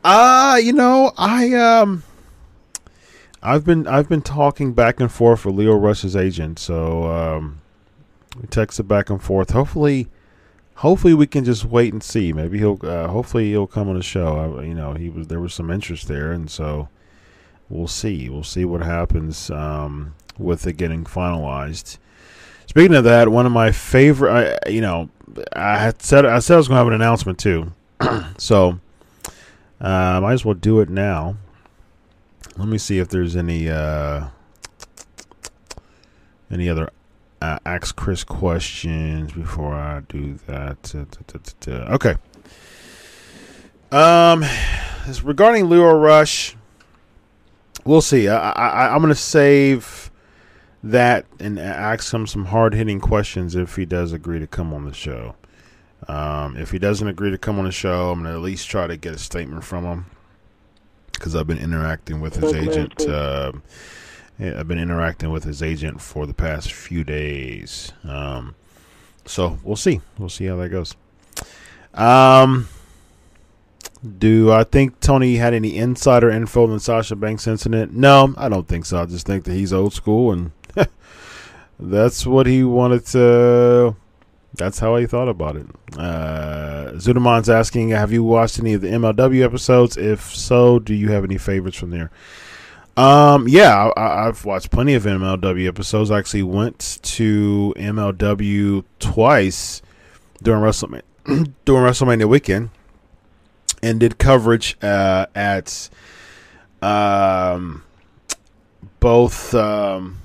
Uh, 0.02 0.58
you 0.62 0.72
know, 0.72 1.12
I 1.16 1.52
um, 1.54 2.04
I've 3.42 3.64
been 3.64 3.86
I've 3.86 4.08
been 4.08 4.22
talking 4.22 4.72
back 4.72 5.00
and 5.00 5.10
forth 5.10 5.44
with 5.44 5.54
Lio 5.54 5.74
Rush's 5.74 6.16
agent, 6.16 6.58
so 6.58 7.04
um, 7.04 7.60
we 8.36 8.46
texted 8.46 8.86
back 8.86 9.10
and 9.10 9.22
forth. 9.22 9.50
Hopefully, 9.50 10.08
hopefully 10.76 11.14
we 11.14 11.26
can 11.26 11.44
just 11.44 11.64
wait 11.64 11.92
and 11.92 12.02
see. 12.02 12.32
Maybe 12.32 12.58
he'll 12.58 12.78
uh, 12.82 13.08
hopefully 13.08 13.50
he'll 13.50 13.66
come 13.66 13.88
on 13.88 13.96
the 13.96 14.02
show. 14.02 14.58
I, 14.58 14.64
you 14.64 14.74
know, 14.74 14.94
he 14.94 15.10
was 15.10 15.26
there 15.26 15.40
was 15.40 15.54
some 15.54 15.70
interest 15.70 16.08
there, 16.08 16.32
and 16.32 16.50
so 16.50 16.88
we'll 17.68 17.88
see. 17.88 18.28
We'll 18.28 18.44
see 18.44 18.64
what 18.64 18.82
happens 18.82 19.50
um, 19.50 20.14
with 20.38 20.66
it 20.66 20.74
getting 20.74 21.04
finalized. 21.04 21.98
Speaking 22.66 22.94
of 22.94 23.04
that, 23.04 23.28
one 23.28 23.46
of 23.46 23.52
my 23.52 23.72
favorite, 23.72 24.60
I, 24.64 24.70
you 24.70 24.80
know, 24.80 25.10
I 25.52 25.78
had 25.78 26.02
said 26.02 26.24
I 26.24 26.38
said 26.38 26.54
I 26.54 26.58
was 26.58 26.68
going 26.68 26.76
to 26.76 26.78
have 26.78 26.86
an 26.86 26.94
announcement 26.94 27.38
too, 27.38 27.72
so 28.38 28.78
uh, 29.80 30.20
might 30.20 30.32
as 30.32 30.44
well 30.44 30.54
do 30.54 30.80
it 30.80 30.88
now. 30.88 31.36
Let 32.56 32.68
me 32.68 32.78
see 32.78 32.98
if 32.98 33.08
there's 33.08 33.36
any 33.36 33.68
uh, 33.68 34.28
any 36.50 36.68
other 36.68 36.90
uh, 37.40 37.58
ask 37.64 37.96
Chris 37.96 38.24
questions 38.24 39.32
before 39.32 39.74
I 39.74 40.00
do 40.08 40.38
that. 40.46 40.94
Okay. 41.70 42.16
Um, 43.92 44.44
regarding 45.22 45.68
Lio 45.68 45.92
Rush, 45.92 46.56
we'll 47.84 48.02
see. 48.02 48.28
I, 48.28 48.50
I, 48.50 48.94
I'm 48.94 49.00
going 49.00 49.08
to 49.08 49.14
save 49.14 50.10
that 50.82 51.26
and 51.38 51.58
ask 51.58 52.12
him 52.12 52.26
some 52.26 52.46
hard 52.46 52.74
hitting 52.74 53.00
questions 53.00 53.54
if 53.54 53.76
he 53.76 53.84
does 53.84 54.12
agree 54.12 54.38
to 54.38 54.46
come 54.46 54.72
on 54.72 54.84
the 54.84 54.94
show. 54.94 55.34
Um, 56.08 56.56
if 56.56 56.70
he 56.70 56.78
doesn't 56.78 57.08
agree 57.08 57.30
to 57.30 57.38
come 57.38 57.58
on 57.58 57.64
the 57.64 57.72
show, 57.72 58.10
I'm 58.10 58.22
going 58.22 58.32
to 58.32 58.38
at 58.38 58.42
least 58.42 58.68
try 58.70 58.86
to 58.86 58.96
get 58.96 59.14
a 59.14 59.18
statement 59.18 59.64
from 59.64 59.84
him 59.84 60.06
because 61.12 61.36
I've 61.36 61.46
been 61.46 61.58
interacting 61.58 62.20
with 62.20 62.36
his 62.36 62.54
agent. 62.54 63.00
Uh, 63.06 63.52
I've 64.40 64.68
been 64.68 64.78
interacting 64.78 65.30
with 65.30 65.44
his 65.44 65.62
agent 65.62 66.00
for 66.00 66.26
the 66.26 66.32
past 66.32 66.72
few 66.72 67.04
days. 67.04 67.92
Um, 68.04 68.54
so 69.26 69.58
we'll 69.62 69.76
see. 69.76 70.00
We'll 70.18 70.30
see 70.30 70.46
how 70.46 70.56
that 70.56 70.70
goes. 70.70 70.96
Um, 71.92 72.68
do 74.18 74.50
I 74.50 74.64
think 74.64 74.98
Tony 75.00 75.36
had 75.36 75.52
any 75.52 75.76
insider 75.76 76.30
info 76.30 76.64
on 76.64 76.70
the 76.70 76.80
Sasha 76.80 77.16
Banks 77.16 77.46
incident? 77.46 77.92
No, 77.92 78.34
I 78.38 78.48
don't 78.48 78.66
think 78.66 78.86
so. 78.86 79.02
I 79.02 79.06
just 79.06 79.26
think 79.26 79.44
that 79.44 79.52
he's 79.52 79.74
old 79.74 79.92
school 79.92 80.32
and 80.32 80.52
that's 81.78 82.26
what 82.26 82.46
he 82.46 82.64
wanted 82.64 83.04
to. 83.06 83.94
That's 84.54 84.78
how 84.78 84.96
he 84.96 85.06
thought 85.06 85.28
about 85.28 85.56
it. 85.56 85.66
Uh, 85.96 86.92
Zudamon's 86.94 87.48
asking, 87.48 87.90
have 87.90 88.10
you 88.10 88.24
watched 88.24 88.58
any 88.58 88.72
of 88.72 88.80
the 88.80 88.88
MLW 88.88 89.44
episodes? 89.44 89.96
If 89.96 90.34
so, 90.34 90.78
do 90.78 90.94
you 90.94 91.08
have 91.10 91.24
any 91.24 91.38
favorites 91.38 91.76
from 91.76 91.90
there? 91.90 92.10
Um, 92.96 93.48
yeah, 93.48 93.90
I, 93.96 94.28
I've 94.28 94.44
watched 94.44 94.70
plenty 94.70 94.94
of 94.94 95.04
MLW 95.04 95.66
episodes. 95.66 96.10
I 96.10 96.18
actually 96.18 96.42
went 96.42 96.98
to 97.02 97.74
MLW 97.76 98.84
twice 98.98 99.80
during 100.42 100.62
WrestleMania 100.62 101.02
during 101.64 101.84
WrestleMania 101.84 102.28
weekend, 102.28 102.70
and 103.82 104.00
did 104.00 104.18
coverage 104.18 104.76
uh, 104.82 105.26
at 105.34 105.88
um, 106.82 107.84
both. 109.00 109.54
Um, 109.54 110.20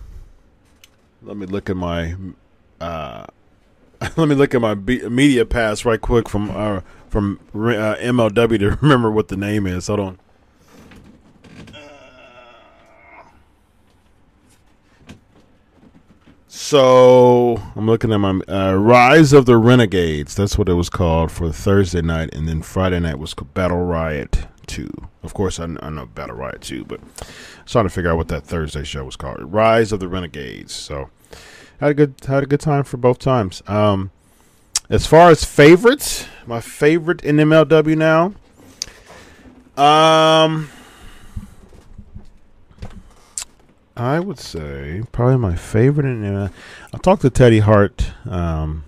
let 1.21 1.37
me 1.37 1.45
look 1.45 1.69
at 1.69 1.77
my. 1.77 2.15
Uh, 2.81 3.25
let 4.17 4.27
me 4.27 4.35
look 4.35 4.53
at 4.53 4.61
my 4.61 4.75
media 4.75 5.45
pass 5.45 5.85
right 5.85 6.01
quick 6.01 6.27
from 6.27 6.51
uh, 6.51 6.81
from 7.09 7.39
uh, 7.53 7.95
MLW 7.95 8.59
to 8.59 8.69
remember 8.81 9.11
what 9.11 9.29
the 9.29 9.37
name 9.37 9.65
is. 9.67 9.87
Hold 9.87 9.99
on. 9.99 10.19
So 16.57 17.61
I'm 17.75 17.85
looking 17.85 18.13
at 18.13 18.17
my 18.17 18.39
uh, 18.47 18.75
Rise 18.75 19.33
of 19.33 19.45
the 19.45 19.57
Renegades. 19.57 20.35
That's 20.35 20.57
what 20.57 20.69
it 20.69 20.73
was 20.75 20.89
called 20.89 21.29
for 21.29 21.51
Thursday 21.51 22.01
night, 22.01 22.33
and 22.33 22.47
then 22.47 22.61
Friday 22.61 23.01
night 23.01 23.19
was 23.19 23.33
Battle 23.33 23.83
Riot 23.83 24.47
Two. 24.65 24.89
Of 25.21 25.33
course, 25.33 25.59
I, 25.59 25.65
I 25.81 25.89
know 25.89 26.05
Battle 26.05 26.37
Riot 26.37 26.61
Two, 26.61 26.85
but 26.85 27.01
I 27.01 27.25
was 27.63 27.71
trying 27.73 27.83
to 27.85 27.89
figure 27.89 28.09
out 28.09 28.15
what 28.15 28.29
that 28.29 28.45
Thursday 28.45 28.85
show 28.85 29.03
was 29.03 29.17
called. 29.17 29.41
Rise 29.41 29.91
of 29.91 29.99
the 29.99 30.07
Renegades. 30.07 30.73
So 30.73 31.09
had 31.81 31.91
a 31.91 31.93
good 31.93 32.15
had 32.25 32.43
a 32.43 32.47
good 32.47 32.61
time 32.61 32.85
for 32.85 32.95
both 32.95 33.19
times. 33.19 33.61
Um, 33.67 34.11
as 34.89 35.05
far 35.05 35.31
as 35.31 35.43
favorites, 35.43 36.25
my 36.47 36.61
favorite 36.61 37.21
in 37.21 37.35
MLW 37.35 37.97
now. 37.97 38.33
Um, 39.77 40.69
I 43.97 44.19
would 44.19 44.39
say 44.39 45.03
probably 45.11 45.37
my 45.37 45.55
favorite 45.55 46.05
in 46.05 46.25
uh, 46.25 46.49
I 46.93 46.97
talked 46.97 47.21
to 47.21 47.29
Teddy 47.29 47.59
Hart 47.59 48.11
um, 48.29 48.83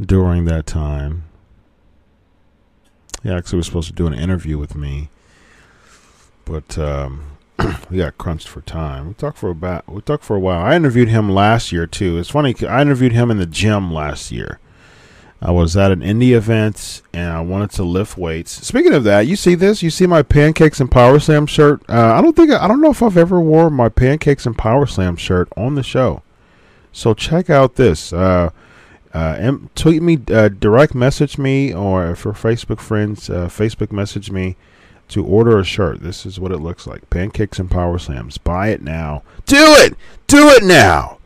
during 0.00 0.46
that 0.46 0.66
time. 0.66 1.24
He 3.22 3.30
actually 3.30 3.58
was 3.58 3.66
supposed 3.66 3.88
to 3.88 3.94
do 3.94 4.06
an 4.06 4.14
interview 4.14 4.56
with 4.56 4.74
me, 4.74 5.10
but 6.46 6.78
um, 6.78 7.36
we 7.90 7.98
got 7.98 8.16
crunched 8.16 8.48
for 8.48 8.62
time. 8.62 9.08
We 9.08 9.14
talked 9.14 9.36
for 9.36 9.50
about 9.50 9.86
we 9.86 10.00
talked 10.00 10.24
for 10.24 10.36
a 10.36 10.40
while. 10.40 10.62
I 10.62 10.74
interviewed 10.74 11.08
him 11.08 11.28
last 11.28 11.72
year 11.72 11.86
too. 11.86 12.16
It's 12.16 12.30
funny. 12.30 12.54
I 12.66 12.80
interviewed 12.80 13.12
him 13.12 13.30
in 13.30 13.36
the 13.36 13.44
gym 13.44 13.92
last 13.92 14.32
year. 14.32 14.60
I 15.42 15.52
was 15.52 15.74
at 15.76 15.90
an 15.90 16.00
indie 16.00 16.32
event 16.32 17.00
and 17.14 17.30
I 17.30 17.40
wanted 17.40 17.70
to 17.72 17.82
lift 17.82 18.18
weights. 18.18 18.66
Speaking 18.66 18.92
of 18.92 19.04
that, 19.04 19.26
you 19.26 19.36
see 19.36 19.54
this? 19.54 19.82
You 19.82 19.88
see 19.88 20.06
my 20.06 20.22
pancakes 20.22 20.80
and 20.80 20.90
power 20.90 21.18
slam 21.18 21.46
shirt? 21.46 21.82
Uh, 21.88 22.12
I 22.12 22.20
don't 22.20 22.36
think 22.36 22.50
I 22.50 22.68
don't 22.68 22.82
know 22.82 22.90
if 22.90 23.02
I've 23.02 23.16
ever 23.16 23.40
wore 23.40 23.70
my 23.70 23.88
pancakes 23.88 24.44
and 24.44 24.56
power 24.56 24.86
slam 24.86 25.16
shirt 25.16 25.48
on 25.56 25.76
the 25.76 25.82
show. 25.82 26.22
So 26.92 27.14
check 27.14 27.48
out 27.48 27.76
this. 27.76 28.12
Uh, 28.12 28.50
uh, 29.14 29.52
tweet 29.74 30.02
me, 30.02 30.18
uh, 30.30 30.48
direct 30.48 30.94
message 30.94 31.38
me, 31.38 31.74
or 31.74 32.14
for 32.14 32.32
Facebook 32.32 32.80
friends, 32.80 33.28
uh, 33.30 33.48
Facebook 33.48 33.90
message 33.90 34.30
me 34.30 34.56
to 35.08 35.24
order 35.24 35.58
a 35.58 35.64
shirt. 35.64 36.00
This 36.00 36.24
is 36.26 36.38
what 36.38 36.52
it 36.52 36.58
looks 36.58 36.86
like: 36.86 37.08
pancakes 37.08 37.58
and 37.58 37.70
power 37.70 37.98
slams. 37.98 38.36
Buy 38.36 38.68
it 38.68 38.82
now. 38.82 39.22
Do 39.46 39.56
it. 39.78 39.94
Do 40.26 40.48
it 40.50 40.62
now. 40.62 41.18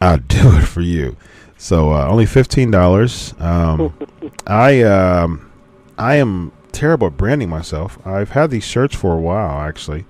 I'll 0.00 0.18
do 0.18 0.56
it 0.56 0.66
for 0.66 0.80
you. 0.80 1.16
So 1.62 1.92
uh, 1.92 2.08
only 2.08 2.26
fifteen 2.26 2.72
dollars. 2.72 3.34
Um, 3.38 3.94
I 4.48 4.82
um, 4.82 5.48
I 5.96 6.16
am 6.16 6.50
terrible 6.72 7.06
at 7.06 7.16
branding 7.16 7.48
myself. 7.48 8.04
I've 8.04 8.30
had 8.30 8.50
these 8.50 8.64
shirts 8.64 8.96
for 8.96 9.12
a 9.12 9.20
while 9.20 9.60
actually, 9.60 10.04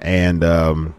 and 0.00 0.42
um, 0.42 0.96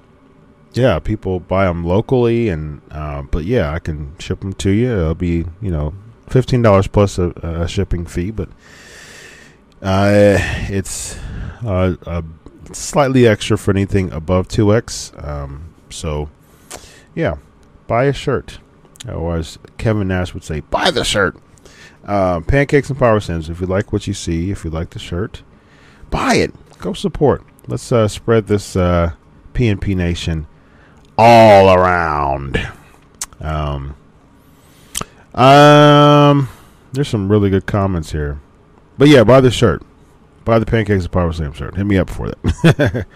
yeah, 0.71 0.99
people 0.99 1.41
buy 1.41 1.65
them 1.65 1.83
locally, 1.83 2.47
and 2.47 2.79
uh, 2.91 3.23
but 3.23 3.43
yeah, 3.43 3.73
I 3.73 3.79
can 3.79 4.17
ship 4.19 4.39
them 4.39 4.53
to 4.53 4.69
you. 4.69 4.89
It'll 4.89 5.15
be 5.15 5.43
you 5.61 5.71
know 5.71 5.93
fifteen 6.29 6.61
dollars 6.61 6.87
plus 6.87 7.19
a, 7.19 7.31
a 7.43 7.67
shipping 7.67 8.05
fee, 8.05 8.31
but 8.31 8.47
uh, 9.81 10.37
it's 10.69 11.19
uh, 11.65 12.21
slightly 12.71 13.27
extra 13.27 13.57
for 13.57 13.71
anything 13.71 14.13
above 14.13 14.47
2X. 14.47 15.27
Um, 15.27 15.73
so, 15.89 16.29
yeah, 17.13 17.35
buy 17.85 18.05
a 18.05 18.13
shirt. 18.13 18.59
Or 19.07 19.37
as 19.37 19.59
Kevin 19.77 20.07
Nash 20.07 20.33
would 20.33 20.43
say, 20.43 20.61
buy 20.61 20.91
the 20.91 21.03
shirt. 21.03 21.35
Uh, 22.05 22.41
pancakes 22.41 22.89
and 22.89 22.99
power 22.99 23.19
slams. 23.19 23.49
If 23.49 23.61
you 23.61 23.67
like 23.67 23.93
what 23.93 24.07
you 24.07 24.13
see, 24.13 24.51
if 24.51 24.63
you 24.63 24.69
like 24.69 24.91
the 24.91 24.99
shirt, 24.99 25.41
buy 26.09 26.35
it. 26.35 26.53
Go 26.79 26.93
support. 26.93 27.43
Let's 27.67 27.91
uh, 27.91 28.07
spread 28.07 28.47
this 28.47 28.75
uh, 28.75 29.13
PNP 29.53 29.95
Nation 29.95 30.47
all 31.17 31.73
around. 31.73 32.69
Um, 33.39 33.95
um, 35.33 36.49
there's 36.91 37.07
some 37.07 37.31
really 37.31 37.49
good 37.49 37.65
comments 37.65 38.11
here, 38.11 38.39
but 38.97 39.07
yeah, 39.07 39.23
buy 39.23 39.41
the 39.41 39.51
shirt, 39.51 39.81
buy 40.45 40.59
the 40.59 40.65
pancakes 40.65 41.03
and 41.03 41.11
power 41.11 41.31
slam 41.31 41.53
shirt. 41.53 41.75
Hit 41.75 41.85
me 41.85 41.97
up 41.97 42.09
for 42.09 42.29
that. 42.29 43.07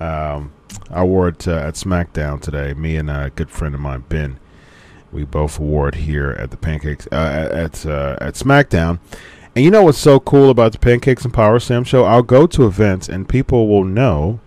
um, 0.00 0.52
I 0.90 1.02
wore 1.04 1.28
it 1.28 1.46
uh, 1.48 1.56
at 1.56 1.74
SmackDown 1.74 2.40
today. 2.40 2.74
Me 2.74 2.96
and 2.96 3.10
a 3.10 3.30
good 3.34 3.50
friend 3.50 3.74
of 3.74 3.80
mine, 3.80 4.04
Ben, 4.08 4.38
we 5.12 5.24
both 5.24 5.60
it 5.60 5.94
here 5.94 6.30
at 6.38 6.50
the 6.50 6.56
pancakes 6.56 7.06
uh, 7.12 7.48
at 7.52 7.86
uh, 7.86 8.16
at 8.20 8.34
SmackDown. 8.34 8.98
And 9.54 9.64
you 9.64 9.70
know 9.70 9.84
what's 9.84 9.96
so 9.96 10.20
cool 10.20 10.50
about 10.50 10.72
the 10.72 10.78
Pancakes 10.78 11.24
and 11.24 11.32
Power 11.32 11.58
Slam 11.58 11.82
show? 11.82 12.04
I'll 12.04 12.22
go 12.22 12.46
to 12.46 12.66
events 12.66 13.08
and 13.08 13.26
people 13.26 13.68
will 13.68 13.84
know 13.84 14.38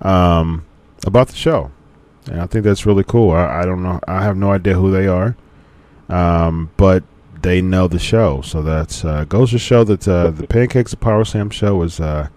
um, 0.00 0.64
about 1.06 1.28
the 1.28 1.36
show, 1.36 1.70
and 2.26 2.40
I 2.40 2.46
think 2.46 2.64
that's 2.64 2.86
really 2.86 3.04
cool. 3.04 3.32
I, 3.32 3.60
I, 3.60 3.64
don't 3.66 3.82
know, 3.82 4.00
I 4.08 4.22
have 4.22 4.38
no 4.38 4.52
idea 4.52 4.72
who 4.72 4.90
they 4.90 5.06
are, 5.06 5.36
um, 6.08 6.70
but 6.78 7.04
they 7.42 7.60
know 7.60 7.88
the 7.88 7.98
show, 7.98 8.40
so 8.40 8.62
that 8.62 9.04
uh, 9.04 9.24
goes 9.24 9.50
to 9.50 9.58
show 9.58 9.84
that 9.84 10.08
uh, 10.08 10.30
the 10.30 10.46
Pancakes 10.46 10.92
and 10.92 11.00
Power 11.00 11.26
Slam 11.26 11.50
show 11.50 11.82
is 11.82 12.00
uh, 12.00 12.28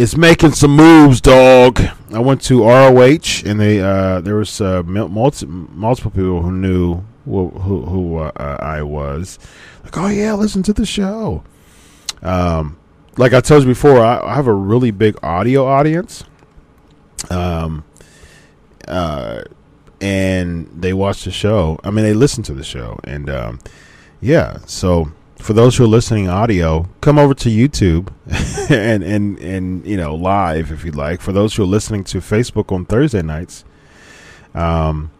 is 0.00 0.16
making 0.16 0.52
some 0.52 0.74
moves, 0.74 1.20
dog. 1.20 1.78
I 2.10 2.20
went 2.20 2.40
to 2.44 2.64
ROH, 2.64 3.44
and 3.44 3.60
they 3.60 3.80
uh, 3.80 4.22
there 4.22 4.36
was 4.36 4.58
uh, 4.58 4.82
multi- 4.82 5.44
multiple 5.44 6.10
people 6.10 6.40
who 6.40 6.52
knew 6.52 7.02
who 7.26 7.50
who, 7.50 7.82
who 7.82 8.16
uh, 8.16 8.56
I 8.60 8.82
was. 8.82 9.38
Like, 9.84 9.98
oh 9.98 10.08
yeah, 10.08 10.32
listen 10.32 10.62
to 10.62 10.72
the 10.72 10.86
show. 10.86 11.44
Um, 12.22 12.78
like 13.18 13.34
I 13.34 13.40
told 13.40 13.64
you 13.64 13.68
before, 13.68 14.00
I, 14.00 14.20
I 14.20 14.34
have 14.34 14.46
a 14.46 14.54
really 14.54 14.90
big 14.90 15.22
audio 15.22 15.66
audience. 15.66 16.24
Um, 17.28 17.84
uh, 18.88 19.42
and 20.00 20.66
they 20.74 20.94
watch 20.94 21.24
the 21.24 21.30
show. 21.30 21.78
I 21.84 21.90
mean, 21.90 22.06
they 22.06 22.14
listen 22.14 22.42
to 22.44 22.54
the 22.54 22.64
show, 22.64 22.98
and 23.04 23.28
um, 23.28 23.58
yeah. 24.22 24.60
So 24.64 25.12
for 25.40 25.52
those 25.52 25.76
who 25.76 25.84
are 25.84 25.88
listening 25.88 26.28
audio, 26.28 26.88
come 27.00 27.18
over 27.18 27.34
to 27.34 27.48
YouTube 27.48 28.12
and 28.70 29.02
and 29.02 29.38
and 29.38 29.86
you 29.86 29.96
know 29.96 30.14
live 30.14 30.70
if 30.70 30.84
you'd 30.84 30.94
like. 30.94 31.20
For 31.20 31.32
those 31.32 31.54
who 31.54 31.62
are 31.62 31.66
listening 31.66 32.04
to 32.04 32.18
Facebook 32.18 32.72
on 32.72 32.84
Thursday 32.84 33.22
nights, 33.22 33.64
um, 34.54 35.10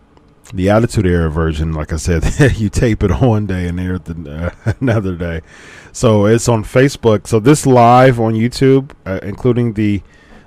the 0.53 0.71
Attitude 0.71 1.07
Era 1.07 1.31
version, 1.31 1.73
like 1.73 1.93
I 1.93 1.97
said, 1.97 2.25
you 2.57 2.69
tape 2.69 3.03
it 3.03 3.11
one 3.21 3.47
day 3.47 3.67
and 3.69 3.81
air 3.81 3.95
it 3.95 4.05
the, 4.05 4.53
uh, 4.67 4.73
another 4.81 5.15
day. 5.17 5.41
So 5.93 6.27
it's 6.27 6.49
on 6.49 6.65
Facebook. 6.65 7.27
So 7.27 7.41
this 7.41 7.67
live 7.67 8.21
on 8.21 8.35
YouTube, 8.35 8.93
uh, 9.07 9.21
including 9.23 9.75
the 9.75 10.03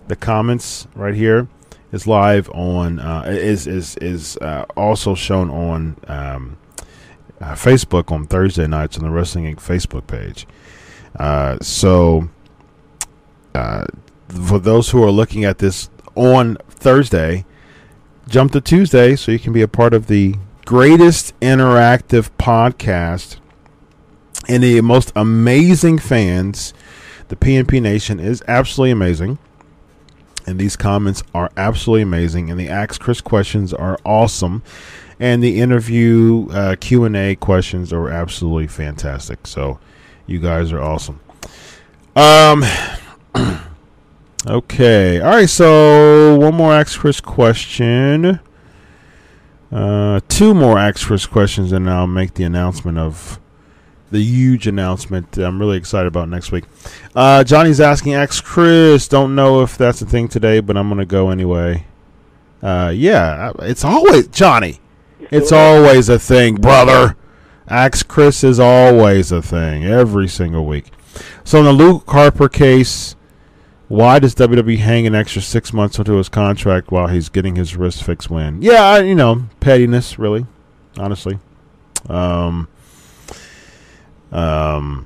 the 0.08 0.16
comments 0.16 0.88
right 0.96 1.16
here, 1.16 1.48
is 1.92 2.08
live 2.08 2.50
on 2.52 3.00
uh, 3.00 3.24
is 3.28 3.68
is 3.68 3.98
is 3.98 4.38
uh, 4.38 4.66
also 4.76 5.16
shown 5.16 5.50
on 5.50 5.98
um, 6.08 6.58
uh, 7.44 7.56
Facebook 7.56 8.12
on 8.12 8.26
Thursday 8.26 8.68
nights 8.68 8.98
on 8.98 9.04
the 9.04 9.10
Wrestling 9.10 9.44
Inc. 9.46 9.58
Facebook 9.58 10.08
page. 10.08 10.48
Uh, 11.18 11.58
so 11.62 12.30
for 13.54 14.60
those 14.60 14.90
who 14.90 15.04
are 15.04 15.12
looking 15.12 15.44
at 15.44 15.60
this 15.60 15.90
on 16.16 16.58
Thursday 16.70 17.46
jump 18.28 18.52
to 18.54 18.62
Tuesday 18.62 19.16
so 19.16 19.32
you 19.32 19.40
can 19.40 19.54
be 19.54 19.62
a 19.62 19.68
part 19.68 19.94
of 19.94 20.08
the 20.08 20.36
greatest 20.66 21.38
interactive 21.42 22.30
podcast 22.40 23.38
and 24.48 24.64
the 24.64 24.80
most 24.82 25.12
amazing 25.16 26.00
fans. 26.00 26.74
The 27.28 27.36
PNP 27.36 27.82
Nation 27.82 28.20
is 28.20 28.42
absolutely 28.48 28.92
amazing. 28.92 29.38
And 30.46 30.60
these 30.60 30.76
comments 30.76 31.24
are 31.34 31.52
absolutely 31.56 32.02
amazing. 32.02 32.50
And 32.50 32.60
the 32.60 32.70
Ask 32.70 33.00
Chris 33.00 33.22
questions 33.22 33.74
are 33.74 33.98
awesome. 34.06 34.64
And 35.20 35.44
the 35.44 35.60
interview 35.60 36.48
uh, 36.52 36.76
Q&A 36.80 37.36
questions 37.36 37.94
are 37.94 38.10
absolutely 38.10 38.68
fantastic. 38.68 39.48
So 39.48 39.80
you 40.26 40.40
guys 40.40 40.72
are 40.72 40.82
awesome. 40.82 41.20
Um... 42.16 42.64
Okay. 44.46 45.22
All 45.22 45.30
right. 45.30 45.50
So 45.50 46.38
one 46.38 46.56
more 46.56 46.74
Ask 46.74 47.00
Chris 47.00 47.22
question. 47.22 48.42
Uh, 49.72 50.20
two 50.28 50.54
more 50.54 50.78
Ask 50.78 51.08
Chris 51.08 51.26
questions, 51.26 51.72
and 51.72 51.90
I'll 51.90 52.08
make 52.08 52.34
the 52.34 52.44
announcement 52.44 52.98
of 52.98 53.40
the 54.12 54.22
huge 54.22 54.68
announcement 54.68 55.38
I'm 55.38 55.60
really 55.60 55.78
excited 55.78 56.08
about 56.08 56.30
next 56.30 56.52
week. 56.52 56.66
Uh, 57.16 57.44
Johnny's 57.44 57.80
asking 57.80 58.14
Ask 58.16 58.44
Chris. 58.44 59.08
Don't 59.08 59.34
know 59.34 59.62
if 59.62 59.78
that's 59.78 60.02
a 60.02 60.06
thing 60.06 60.28
today, 60.28 60.60
but 60.60 60.76
I'm 60.76 60.90
gonna 60.90 61.06
go 61.06 61.30
anyway. 61.30 61.86
Uh, 62.62 62.92
yeah, 62.94 63.54
it's 63.60 63.86
always 63.86 64.28
Johnny. 64.28 64.80
It's 65.32 65.52
always 65.52 66.10
a 66.10 66.20
thing, 66.20 66.56
brother. 66.56 67.16
Ask 67.68 68.08
Chris 68.08 68.44
is 68.44 68.60
always 68.60 69.32
a 69.32 69.42
thing 69.42 69.86
every 69.86 70.28
single 70.28 70.66
week. 70.66 70.92
So 71.44 71.60
in 71.60 71.66
the 71.66 71.74
Luke 71.74 72.04
Harper 72.08 72.50
case. 72.50 73.16
Why 73.90 74.18
does 74.18 74.34
WWE 74.34 74.80
hang 74.80 75.06
an 75.06 75.14
extra 75.14 75.40
six 75.42 75.72
months 75.72 76.00
onto 76.00 76.14
his 76.16 76.28
contract 76.28 76.90
while 76.90 77.08
he's 77.08 77.30
getting 77.30 77.56
his 77.58 77.76
wrist 77.76 78.04
fixed? 78.04 78.28
When, 78.28 78.60
Yeah, 78.60 78.98
you 78.98 79.14
know, 79.14 79.44
pettiness, 79.60 80.18
really, 80.18 80.48
honestly. 80.98 81.38
Um, 82.10 82.68
um, 84.32 85.06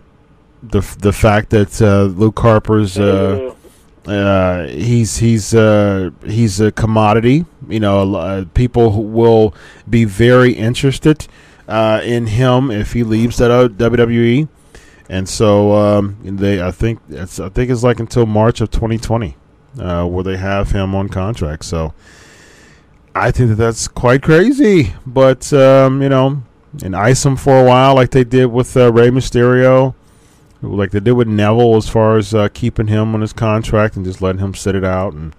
the 0.63 0.79
the 0.99 1.11
fact 1.11 1.49
that 1.49 1.81
uh, 1.81 2.03
Luke 2.03 2.39
Harper's 2.39 2.97
uh, 2.97 3.53
uh, 4.07 4.67
he's 4.67 5.17
he's 5.17 5.53
uh, 5.53 6.11
he's 6.25 6.59
a 6.59 6.71
commodity. 6.71 7.45
You 7.67 7.79
know, 7.79 8.15
uh, 8.15 8.45
people 8.53 9.03
will 9.03 9.53
be 9.89 10.05
very 10.05 10.53
interested 10.53 11.27
uh, 11.67 12.01
in 12.03 12.27
him 12.27 12.71
if 12.71 12.93
he 12.93 13.03
leaves 13.03 13.37
that 13.37 13.51
WWE 13.51 14.47
and 15.09 15.27
so 15.27 15.73
um, 15.73 16.17
they 16.23 16.61
I 16.61 16.71
think 16.71 16.99
it's 17.09 17.39
I 17.39 17.49
think 17.49 17.71
it's 17.71 17.83
like 17.83 17.99
until 17.99 18.25
March 18.25 18.61
of 18.61 18.71
2020 18.71 19.35
uh, 19.79 20.05
where 20.05 20.23
they 20.23 20.37
have 20.37 20.71
him 20.71 20.95
on 20.95 21.09
contract. 21.09 21.65
So 21.65 21.93
I 23.15 23.31
think 23.31 23.49
that 23.49 23.55
that's 23.55 23.87
quite 23.87 24.21
crazy, 24.21 24.93
but 25.05 25.51
um, 25.53 26.01
you 26.01 26.09
know, 26.09 26.43
and 26.83 26.95
ice 26.95 27.25
him 27.25 27.35
for 27.35 27.59
a 27.59 27.63
while 27.63 27.95
like 27.95 28.11
they 28.11 28.23
did 28.23 28.47
with 28.47 28.75
uh, 28.75 28.91
Rey 28.91 29.09
Mysterio, 29.09 29.95
like 30.61 30.91
they 30.91 30.99
did 30.99 31.13
with 31.13 31.27
Neville 31.27 31.75
as 31.75 31.89
far 31.89 32.17
as 32.17 32.33
uh, 32.33 32.49
keeping 32.49 32.87
him 32.87 33.13
on 33.13 33.21
his 33.21 33.33
contract 33.33 33.95
and 33.95 34.05
just 34.05 34.21
letting 34.21 34.41
him 34.41 34.53
sit 34.53 34.75
it 34.75 34.83
out 34.83 35.13
and. 35.13 35.35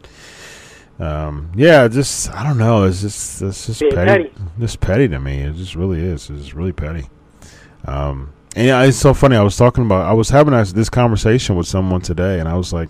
Um, 1.00 1.52
yeah, 1.54 1.86
just 1.86 2.28
I 2.32 2.42
don't 2.42 2.58
know. 2.58 2.82
It's 2.82 3.02
just 3.02 3.40
it's 3.40 3.66
just 3.66 3.80
petty. 3.80 3.94
petty. 3.94 4.32
Just 4.58 4.80
petty 4.80 5.06
to 5.06 5.20
me. 5.20 5.42
It 5.42 5.54
just 5.54 5.76
really 5.76 6.00
is. 6.00 6.28
It's 6.28 6.54
really 6.54 6.72
petty. 6.72 7.06
Um, 7.84 8.32
and 8.56 8.66
yeah, 8.66 8.82
it's 8.82 8.96
so 8.96 9.14
funny. 9.14 9.36
I 9.36 9.42
was 9.42 9.56
talking 9.56 9.84
about, 9.84 10.06
I 10.06 10.12
was 10.12 10.30
having 10.30 10.52
this 10.74 10.90
conversation 10.90 11.54
with 11.54 11.68
someone 11.68 12.00
today, 12.00 12.40
and 12.40 12.48
I 12.48 12.54
was 12.54 12.72
like, 12.72 12.88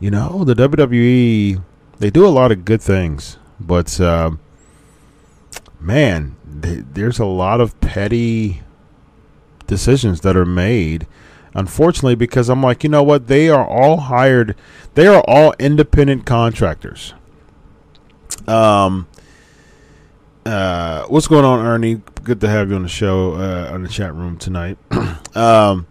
you 0.00 0.10
know, 0.10 0.44
the 0.44 0.54
WWE, 0.54 1.62
they 1.98 2.10
do 2.10 2.26
a 2.26 2.28
lot 2.28 2.50
of 2.50 2.64
good 2.64 2.82
things, 2.82 3.38
but 3.60 4.00
uh, 4.00 4.32
man, 5.78 6.36
they, 6.44 6.76
there's 6.76 7.18
a 7.18 7.24
lot 7.24 7.60
of 7.60 7.78
petty 7.80 8.62
decisions 9.68 10.22
that 10.22 10.36
are 10.36 10.46
made. 10.46 11.06
Unfortunately, 11.54 12.14
because 12.14 12.48
I'm 12.48 12.62
like, 12.62 12.84
you 12.84 12.90
know 12.90 13.02
what? 13.02 13.26
They 13.26 13.48
are 13.48 13.66
all 13.66 13.98
hired. 13.98 14.54
They 14.94 15.06
are 15.06 15.22
all 15.26 15.54
independent 15.58 16.26
contractors. 16.26 17.14
Um, 18.46 19.08
uh, 20.44 21.04
what's 21.06 21.26
going 21.26 21.44
on, 21.44 21.64
Ernie? 21.64 22.02
Good 22.22 22.40
to 22.40 22.48
have 22.48 22.70
you 22.70 22.76
on 22.76 22.82
the 22.82 22.88
show, 22.88 23.34
uh, 23.34 23.70
on 23.72 23.82
the 23.82 23.88
chat 23.88 24.14
room 24.14 24.36
tonight. 24.36 24.78
um, 25.34 25.86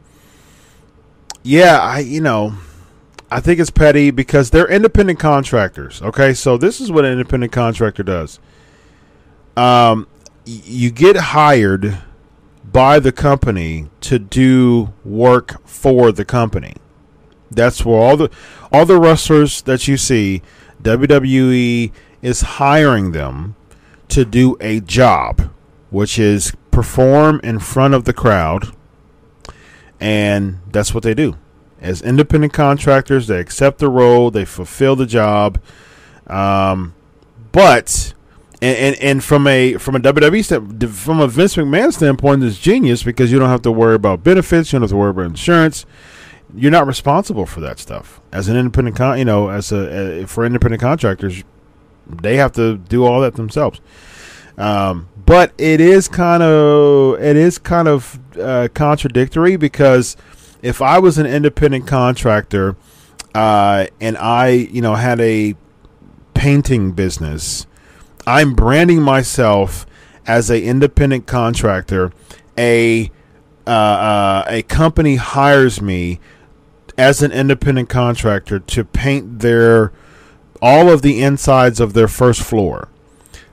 yeah, 1.44 1.80
I, 1.80 2.00
you 2.00 2.22
know, 2.22 2.54
I 3.30 3.40
think 3.40 3.60
it's 3.60 3.70
petty 3.70 4.12
because 4.12 4.50
they're 4.50 4.70
independent 4.70 5.20
contractors. 5.20 6.02
Okay, 6.02 6.34
so 6.34 6.58
this 6.58 6.80
is 6.80 6.92
what 6.92 7.06
an 7.06 7.12
independent 7.12 7.52
contractor 7.52 8.04
does. 8.04 8.40
Um, 9.56 10.08
you 10.46 10.92
get 10.92 11.18
hired 11.18 11.98
by 12.72 13.00
the 13.00 13.12
company 13.12 13.90
to 14.02 14.20
do 14.20 14.94
work 15.06 15.66
for 15.66 16.12
the 16.12 16.26
company. 16.26 16.74
That's 17.50 17.86
where 17.86 17.98
all 17.98 18.18
the 18.18 18.30
all 18.72 18.86
the 18.86 19.00
wrestlers 19.00 19.62
that 19.64 19.88
you 19.88 19.98
see, 19.98 20.42
WWE 20.82 21.92
is 22.22 22.42
hiring 22.42 23.12
them 23.14 23.56
to 24.10 24.26
do 24.26 24.58
a 24.60 24.80
job, 24.82 25.50
which 25.90 26.20
is 26.20 26.54
perform 26.72 27.40
in 27.44 27.60
front 27.60 27.94
of 27.94 28.04
the 28.06 28.14
crowd, 28.14 28.76
and 30.00 30.60
that's 30.72 30.94
what 30.94 31.04
they 31.04 31.14
do. 31.14 31.38
as 31.80 32.02
independent 32.02 32.54
contractors. 32.54 33.28
They 33.28 33.40
accept 33.40 33.80
the 33.80 33.90
role, 33.90 34.32
they 34.32 34.46
fulfill 34.46 34.96
the 34.96 35.06
job. 35.06 35.62
Um, 36.28 36.94
but 37.52 38.14
and, 38.62 38.78
and 38.78 38.96
and 39.04 39.24
from 39.24 39.48
a 39.48 39.76
from 39.76 39.96
a 39.96 40.00
WWE 40.00 40.44
stand, 40.44 40.90
from 40.96 41.20
a 41.20 41.28
Vince 41.28 41.56
McMahon 41.56 41.94
standpoint, 41.94 42.44
it's 42.44 42.58
genius 42.58 43.04
because 43.04 43.32
you 43.32 43.38
don't 43.38 43.50
have 43.50 43.62
to 43.64 43.72
worry 43.72 43.96
about 43.96 44.24
benefits, 44.24 44.72
you 44.72 44.78
don't 44.78 44.84
have 44.84 44.90
to 44.92 44.98
worry 44.98 45.12
about 45.12 45.26
insurance. 45.26 45.86
You're 46.56 46.72
not 46.72 46.88
responsible 46.88 47.46
for 47.46 47.60
that 47.62 47.78
stuff 47.78 48.22
as 48.32 48.48
an 48.48 48.56
independent 48.56 48.96
con. 48.96 49.20
You 49.20 49.26
know, 49.26 49.50
as 49.50 49.72
a, 49.72 50.26
for 50.26 50.46
independent 50.46 50.82
contractors, 50.82 51.44
they 52.08 52.38
have 52.38 52.54
to 52.54 52.78
do 52.78 53.06
all 53.06 53.22
that 53.22 53.36
themselves. 53.36 53.80
Um, 54.58 55.10
but 55.26 55.54
it 55.58 55.80
is 55.80 56.08
kind 56.08 56.42
of 56.42 57.22
it 57.22 57.36
is 57.36 57.60
kind 57.60 57.88
of 57.88 58.20
uh, 58.40 58.70
contradictory 58.74 59.56
because 59.56 60.18
if 60.64 60.82
I 60.82 60.98
was 60.98 61.20
an 61.20 61.28
independent 61.28 61.86
contractor 61.86 62.76
uh, 63.36 63.86
and 64.02 64.18
I 64.18 64.50
you 64.50 64.82
know 64.82 64.96
had 64.96 65.20
a 65.20 65.56
painting 66.34 66.94
business, 66.94 67.67
I'm 68.28 68.54
branding 68.54 69.02
myself 69.02 69.88
as 70.28 70.52
a 70.52 70.62
independent 70.62 71.26
contractor. 71.26 72.12
A 72.58 73.10
uh, 73.66 73.70
uh 73.70 74.46
a 74.48 74.62
company 74.64 75.16
hires 75.16 75.82
me 75.82 76.20
as 76.98 77.22
an 77.22 77.32
independent 77.32 77.88
contractor 77.90 78.60
to 78.60 78.84
paint 78.84 79.40
their 79.40 79.94
all 80.62 80.92
of 80.92 81.02
the 81.02 81.24
insides 81.24 81.80
of 81.80 81.94
their 81.94 82.08
first 82.08 82.42
floor. 82.42 82.90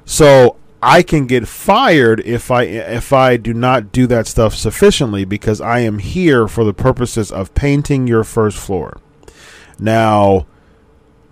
So 0.04 0.56
I 0.82 1.02
can 1.02 1.26
get 1.26 1.46
fired 1.46 2.20
if 2.26 2.50
I 2.50 2.64
if 2.64 3.12
I 3.12 3.36
do 3.36 3.54
not 3.54 3.92
do 3.92 4.06
that 4.08 4.26
stuff 4.26 4.54
sufficiently 4.54 5.24
because 5.24 5.60
I 5.60 5.78
am 5.80 5.98
here 5.98 6.48
for 6.48 6.64
the 6.64 6.74
purposes 6.74 7.30
of 7.30 7.54
painting 7.54 8.08
your 8.08 8.24
first 8.24 8.58
floor. 8.58 9.00
Now, 9.78 10.46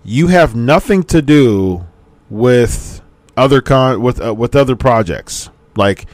you 0.04 0.28
have 0.28 0.54
nothing 0.54 1.02
to 1.04 1.20
do 1.20 1.86
with 2.30 3.01
other 3.36 3.60
con 3.60 4.02
with 4.02 4.24
uh, 4.24 4.34
with 4.34 4.54
other 4.54 4.76
projects. 4.76 5.50
Like 5.76 6.06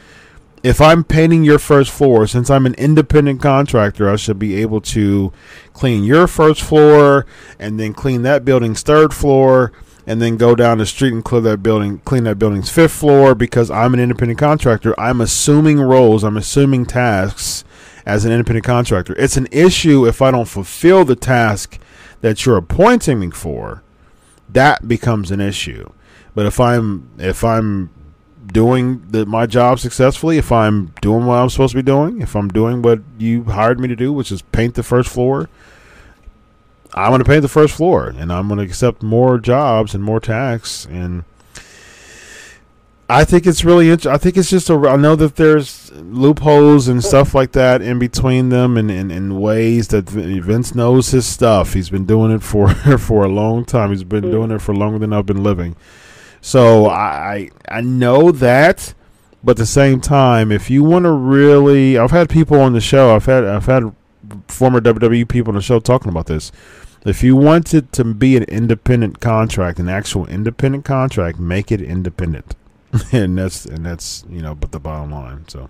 if 0.63 0.81
I'm 0.81 1.03
painting 1.03 1.43
your 1.43 1.59
first 1.59 1.91
floor, 1.91 2.27
since 2.27 2.49
I'm 2.49 2.65
an 2.65 2.75
independent 2.75 3.41
contractor, 3.41 4.09
I 4.09 4.17
should 4.17 4.39
be 4.39 4.61
able 4.61 4.81
to 4.81 5.31
clean 5.73 6.03
your 6.03 6.27
first 6.27 6.61
floor 6.61 7.25
and 7.57 7.79
then 7.79 7.93
clean 7.93 8.23
that 8.23 8.43
building's 8.43 8.81
third 8.81 9.13
floor 9.13 9.71
and 10.05 10.21
then 10.21 10.37
go 10.37 10.55
down 10.55 10.79
the 10.79 10.85
street 10.85 11.13
and 11.13 11.23
clear 11.23 11.41
that 11.41 11.63
building, 11.63 11.99
clean 11.99 12.23
that 12.23 12.39
building's 12.39 12.69
fifth 12.69 12.93
floor 12.93 13.35
because 13.35 13.69
I'm 13.69 13.93
an 13.93 13.99
independent 13.99 14.39
contractor. 14.39 14.99
I'm 14.99 15.21
assuming 15.21 15.79
roles, 15.79 16.23
I'm 16.23 16.37
assuming 16.37 16.85
tasks 16.85 17.63
as 18.05 18.25
an 18.25 18.31
independent 18.31 18.65
contractor. 18.65 19.15
It's 19.17 19.37
an 19.37 19.47
issue 19.51 20.07
if 20.07 20.21
I 20.21 20.31
don't 20.31 20.47
fulfill 20.47 21.05
the 21.05 21.15
task 21.15 21.79
that 22.21 22.45
you're 22.45 22.57
appointing 22.57 23.19
me 23.19 23.29
for. 23.29 23.83
That 24.49 24.87
becomes 24.87 25.29
an 25.31 25.39
issue. 25.39 25.91
But 26.35 26.45
if 26.45 26.59
I'm 26.59 27.09
if 27.17 27.43
I'm 27.43 27.89
doing 28.45 29.03
the, 29.09 29.25
my 29.25 29.45
job 29.45 29.79
successfully, 29.79 30.37
if 30.37 30.51
I'm 30.51 30.93
doing 31.01 31.25
what 31.25 31.35
I'm 31.35 31.49
supposed 31.49 31.71
to 31.71 31.77
be 31.77 31.83
doing, 31.83 32.21
if 32.21 32.35
I'm 32.35 32.49
doing 32.49 32.81
what 32.81 32.99
you 33.17 33.43
hired 33.43 33.79
me 33.79 33.87
to 33.87 33.95
do, 33.95 34.11
which 34.11 34.31
is 34.31 34.41
paint 34.41 34.75
the 34.75 34.83
first 34.83 35.09
floor, 35.09 35.49
I'm 36.93 37.11
going 37.11 37.19
to 37.19 37.25
paint 37.25 37.43
the 37.43 37.47
first 37.47 37.75
floor, 37.75 38.07
and 38.07 38.31
I'm 38.31 38.47
going 38.47 38.59
to 38.59 38.65
accept 38.65 39.03
more 39.03 39.37
jobs 39.37 39.93
and 39.93 40.03
more 40.03 40.19
tax. 40.19 40.85
And 40.85 41.23
I 43.07 43.23
think 43.25 43.45
it's 43.45 43.63
really. 43.63 43.89
Int- 43.89 44.07
I 44.07 44.17
think 44.17 44.37
it's 44.37 44.49
just 44.49 44.69
a. 44.69 44.73
I 44.73 44.95
know 44.95 45.15
that 45.15 45.35
there's 45.35 45.91
loopholes 45.91 46.87
and 46.87 47.03
stuff 47.03 47.35
like 47.35 47.51
that 47.53 47.81
in 47.81 47.99
between 47.99 48.49
them, 48.49 48.75
and 48.75 48.89
in 48.91 49.39
ways 49.39 49.89
that 49.89 50.09
Vince 50.09 50.73
knows 50.73 51.11
his 51.11 51.25
stuff. 51.25 51.73
He's 51.73 51.89
been 51.89 52.05
doing 52.05 52.31
it 52.31 52.43
for 52.43 52.69
for 52.97 53.23
a 53.23 53.29
long 53.29 53.65
time. 53.65 53.91
He's 53.91 54.03
been 54.03 54.25
mm. 54.25 54.31
doing 54.31 54.51
it 54.51 54.61
for 54.61 54.75
longer 54.75 54.99
than 54.99 55.13
I've 55.13 55.25
been 55.25 55.43
living. 55.43 55.75
So 56.41 56.87
I 56.87 57.49
I 57.67 57.81
know 57.81 58.31
that, 58.31 58.93
but 59.43 59.51
at 59.51 59.57
the 59.57 59.65
same 59.65 60.01
time, 60.01 60.51
if 60.51 60.69
you 60.69 60.83
want 60.83 61.05
to 61.05 61.11
really, 61.11 61.97
I've 61.97 62.11
had 62.11 62.29
people 62.29 62.59
on 62.59 62.73
the 62.73 62.81
show. 62.81 63.15
I've 63.15 63.25
had 63.25 63.43
I've 63.43 63.65
had 63.65 63.93
former 64.47 64.81
WWE 64.81 65.27
people 65.27 65.51
on 65.51 65.55
the 65.55 65.61
show 65.61 65.79
talking 65.79 66.09
about 66.09 66.27
this. 66.27 66.51
If 67.05 67.23
you 67.23 67.35
want 67.35 67.73
it 67.73 67.91
to 67.93 68.03
be 68.03 68.35
an 68.35 68.43
independent 68.43 69.21
contract, 69.21 69.79
an 69.79 69.87
actual 69.87 70.25
independent 70.27 70.83
contract, 70.85 71.39
make 71.39 71.71
it 71.71 71.81
independent, 71.81 72.55
and 73.11 73.37
that's 73.37 73.65
and 73.65 73.85
that's 73.85 74.25
you 74.29 74.41
know, 74.41 74.55
but 74.55 74.71
the 74.71 74.79
bottom 74.79 75.11
line. 75.11 75.47
So. 75.47 75.69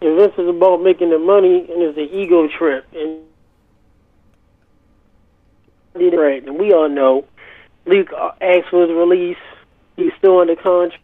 And 0.00 0.18
this 0.18 0.32
is 0.36 0.48
about 0.48 0.82
making 0.82 1.10
the 1.10 1.18
money, 1.18 1.60
and 1.70 1.80
it's 1.80 1.96
an 1.96 2.08
ego 2.10 2.48
trip, 2.48 2.86
and 2.92 3.20
right, 5.94 6.44
and 6.44 6.58
we 6.58 6.72
all 6.72 6.88
know 6.88 7.24
Luke 7.86 8.12
asked 8.40 8.68
for 8.70 8.82
his 8.82 8.90
release. 8.90 9.36
He's 9.96 10.12
still 10.18 10.38
under 10.40 10.56
contract. 10.56 11.02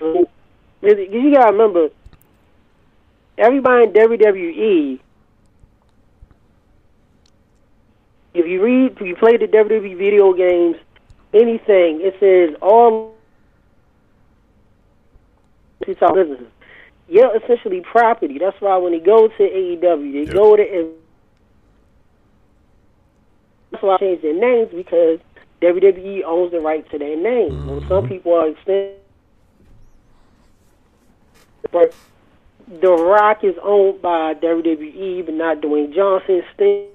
You 0.00 0.28
gotta 1.32 1.52
remember, 1.52 1.88
everybody 3.38 3.84
in 3.84 3.92
WWE, 3.92 5.00
if 8.34 8.46
you 8.46 8.62
read, 8.62 8.92
if 8.92 9.00
you 9.00 9.16
play 9.16 9.36
the 9.36 9.46
WWE 9.46 9.96
video 9.96 10.32
games, 10.34 10.76
anything, 11.32 12.02
it 12.02 12.16
says 12.20 12.54
all 12.60 13.14
it's 15.80 16.02
all 16.02 16.14
businesses. 16.14 16.46
Yeah, 17.08 17.28
essentially 17.36 17.80
property. 17.80 18.38
That's 18.38 18.60
why 18.60 18.76
when 18.78 18.92
they 18.92 19.00
go 19.00 19.28
to 19.28 19.34
AEW, 19.38 20.12
they 20.12 20.24
yep. 20.24 20.34
go 20.34 20.56
to 20.56 20.94
why 23.82 23.94
I 23.94 23.98
changed 23.98 24.22
their 24.22 24.34
names 24.34 24.70
because 24.74 25.20
WWE 25.62 26.22
owns 26.24 26.52
the 26.52 26.60
right 26.60 26.88
to 26.90 26.98
their 26.98 27.16
name. 27.16 27.50
Mm-hmm. 27.50 27.68
When 27.68 27.88
some 27.88 28.08
people 28.08 28.34
are 28.34 28.48
extending, 28.48 28.94
but 31.72 31.94
the 32.68 32.90
Rock 32.90 33.44
is 33.44 33.54
owned 33.62 34.02
by 34.02 34.34
WWE, 34.34 35.24
but 35.24 35.34
not 35.34 35.60
Dwayne 35.60 35.94
Johnson. 35.94 36.42
Sting 36.54 36.88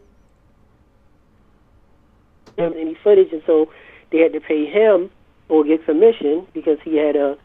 any 2.58 2.96
footage, 3.04 3.32
and 3.32 3.42
so 3.46 3.70
they 4.12 4.20
had 4.20 4.34
to 4.34 4.40
pay 4.40 4.66
him 4.66 5.10
or 5.50 5.64
get 5.64 5.84
commission 5.86 6.46
because 6.54 6.78
he 6.84 6.98
had 6.98 7.16
a 7.16 7.38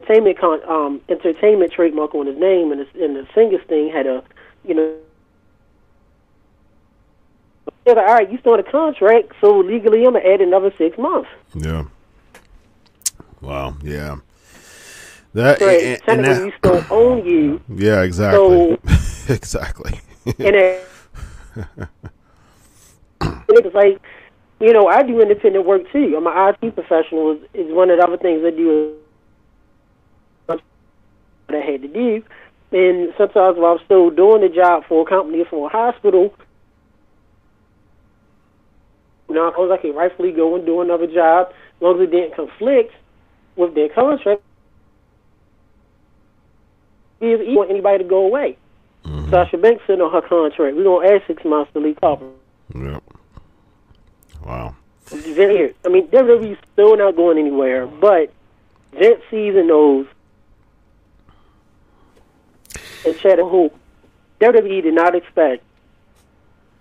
entertainment 0.00 0.38
con, 0.38 0.60
um, 0.68 1.00
entertainment 1.08 1.72
trademark 1.72 2.14
on 2.14 2.26
his 2.26 2.38
name, 2.38 2.72
and, 2.72 2.80
the, 2.80 3.04
and 3.04 3.16
the 3.16 3.26
Singers 3.34 3.64
thing 3.68 3.90
had 3.90 4.06
a 4.06 4.22
you 4.64 4.74
know. 4.74 4.94
They're 7.88 7.96
like, 7.96 8.06
all 8.06 8.14
right, 8.16 8.30
you 8.30 8.52
in 8.52 8.60
a 8.60 8.70
contract, 8.70 9.32
so 9.40 9.60
legally 9.60 10.04
I'm 10.04 10.12
gonna 10.12 10.28
add 10.28 10.42
another 10.42 10.70
six 10.76 10.98
months. 10.98 11.30
Yeah. 11.54 11.86
Wow. 13.40 13.76
Yeah. 13.82 14.16
That 15.32 15.58
right. 15.62 15.82
and, 15.82 16.02
and 16.06 16.24
that, 16.26 16.44
we 16.44 16.52
still 16.58 16.84
own 16.90 17.24
you. 17.24 17.62
Yeah, 17.66 18.02
exactly. 18.02 18.76
So, 18.84 19.32
exactly. 19.34 20.00
and 20.26 20.54
it, 20.54 20.86
it's 23.48 23.74
like, 23.74 24.02
you 24.60 24.74
know, 24.74 24.88
I 24.88 25.02
do 25.02 25.22
independent 25.22 25.64
work 25.64 25.90
too. 25.90 26.14
I'm 26.14 26.26
an 26.26 26.56
IT 26.62 26.74
professional. 26.74 27.32
Is, 27.32 27.38
is 27.54 27.72
one 27.72 27.88
of 27.88 27.96
the 27.96 28.04
other 28.04 28.18
things 28.18 28.44
I 28.44 28.50
do. 28.50 28.96
That 30.46 30.60
I 31.48 31.56
had 31.56 31.80
to 31.80 31.88
do, 31.88 32.22
and 32.70 33.14
sometimes 33.16 33.56
while 33.56 33.78
I'm 33.78 33.84
still 33.86 34.10
doing 34.10 34.42
the 34.42 34.50
job 34.50 34.84
for 34.86 35.06
a 35.06 35.08
company 35.08 35.40
or 35.40 35.46
for 35.46 35.68
a 35.68 35.70
hospital, 35.70 36.34
you 39.28 39.34
know, 39.34 39.50
I 39.50 39.58
was 39.58 39.70
I 39.70 39.80
could 39.80 39.94
rightfully 39.94 40.32
go 40.32 40.56
and 40.56 40.64
do 40.64 40.80
another 40.80 41.06
job 41.06 41.48
as 41.48 41.82
long 41.82 41.96
as 41.96 42.08
it 42.08 42.10
didn't 42.10 42.34
conflict 42.34 42.92
with 43.56 43.74
their 43.74 43.88
contract 43.88 44.42
give 47.20 47.40
want 47.48 47.70
anybody 47.70 47.98
to 47.98 48.08
go 48.08 48.26
away. 48.26 48.56
Mm-hmm. 49.04 49.30
Sasha 49.30 49.58
Banks 49.58 49.82
said 49.86 50.00
on 50.00 50.12
her 50.12 50.22
contract, 50.22 50.76
we're 50.76 50.84
gonna 50.84 51.14
add 51.14 51.22
six 51.26 51.44
months 51.44 51.72
to 51.72 51.80
Lee 51.80 51.96
Harper. 52.00 52.30
Yep. 52.74 53.02
Wow. 54.44 54.76
Very, 55.06 55.74
I 55.84 55.88
mean, 55.88 56.06
WWE's 56.08 56.58
still 56.72 56.96
not 56.96 57.16
going 57.16 57.38
anywhere, 57.38 57.86
but 57.86 58.32
Vince 58.92 59.22
sees 59.30 59.56
and 59.56 59.68
knows. 59.68 60.06
And 63.06 63.18
Chatham, 63.18 63.48
who 63.48 63.70
WWE 64.40 64.82
did 64.82 64.94
not 64.94 65.14
expect 65.14 65.64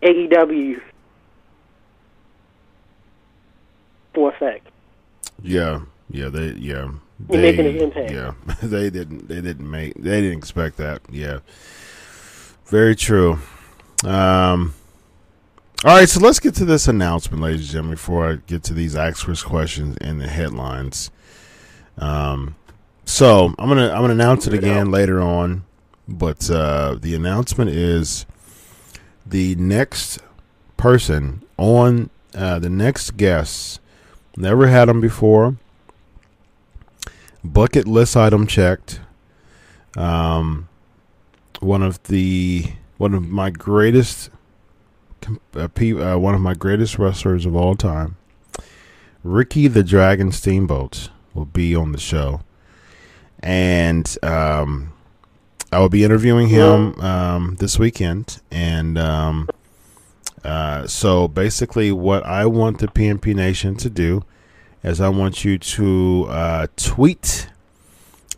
AEW 0.01 0.81
for 4.13 4.26
effect. 4.37 4.67
Yeah, 5.41 5.81
yeah, 6.09 6.29
they, 6.29 6.51
yeah, 6.53 6.89
they, 7.19 7.41
making 7.41 7.65
an 7.67 7.77
impact. 7.77 8.11
Yeah, 8.11 8.33
they 8.63 8.89
didn't. 8.89 9.27
They 9.27 9.41
didn't 9.41 9.69
make. 9.69 9.95
They 9.95 10.21
didn't 10.21 10.37
expect 10.37 10.77
that. 10.77 11.01
Yeah, 11.11 11.39
very 12.65 12.95
true. 12.95 13.39
Um, 14.05 14.73
all 15.85 15.95
right, 15.95 16.09
so 16.09 16.19
let's 16.19 16.39
get 16.39 16.55
to 16.55 16.65
this 16.65 16.87
announcement, 16.87 17.41
ladies 17.43 17.61
and 17.61 17.69
gentlemen, 17.69 17.95
before 17.95 18.31
I 18.31 18.35
get 18.47 18.63
to 18.63 18.73
these 18.73 18.95
Ask 18.95 19.25
questions 19.45 19.95
and 20.01 20.19
the 20.19 20.27
headlines. 20.27 21.11
Um, 21.97 22.55
So 23.05 23.53
I'm 23.57 23.69
gonna 23.69 23.89
I'm 23.91 24.01
gonna 24.01 24.13
announce 24.13 24.47
it 24.47 24.53
again 24.53 24.91
later 24.91 25.21
on, 25.21 25.63
but 26.07 26.49
uh, 26.49 26.95
the 26.99 27.15
announcement 27.15 27.69
is 27.71 28.25
the 29.25 29.55
next 29.55 30.19
person 30.77 31.43
on 31.57 32.09
uh, 32.35 32.59
the 32.59 32.69
next 32.69 33.15
guest. 33.17 33.79
Never 34.37 34.67
had 34.67 34.87
them 34.87 35.01
before. 35.01 35.57
Bucket 37.43 37.87
list 37.87 38.15
item 38.15 38.47
checked. 38.47 39.01
Um, 39.97 40.69
one 41.59 41.83
of 41.83 42.01
the 42.03 42.71
one 42.97 43.13
of 43.13 43.27
my 43.27 43.49
greatest 43.49 44.29
uh, 45.55 45.67
uh, 45.67 46.17
one 46.17 46.35
of 46.35 46.41
my 46.41 46.53
greatest 46.53 46.97
wrestlers 46.97 47.45
of 47.45 47.55
all 47.55 47.75
time, 47.75 48.15
Ricky 49.23 49.67
the 49.67 49.83
Dragon 49.83 50.31
Steamboat, 50.31 51.09
will 51.33 51.45
be 51.45 51.75
on 51.75 51.91
the 51.91 51.97
show 51.97 52.41
and 53.39 54.17
um, 54.23 54.93
I 55.71 55.79
will 55.79 55.89
be 55.89 56.03
interviewing 56.03 56.47
him 56.47 56.99
um, 56.99 57.55
this 57.59 57.77
weekend. 57.77 58.41
And 58.51 58.97
um, 58.97 59.49
uh, 60.47 60.87
so 60.87 61.27
basically, 61.27 61.91
what 61.91 62.25
I 62.25 62.45
want 62.45 62.79
the 62.79 62.87
PNP 62.87 63.35
Nation 63.35 63.75
to 63.77 63.89
do 63.89 64.23
is 64.81 65.01
I 65.01 65.09
want 65.09 65.43
you 65.43 65.57
to 65.57 66.25
uh, 66.29 66.67
tweet 66.77 67.49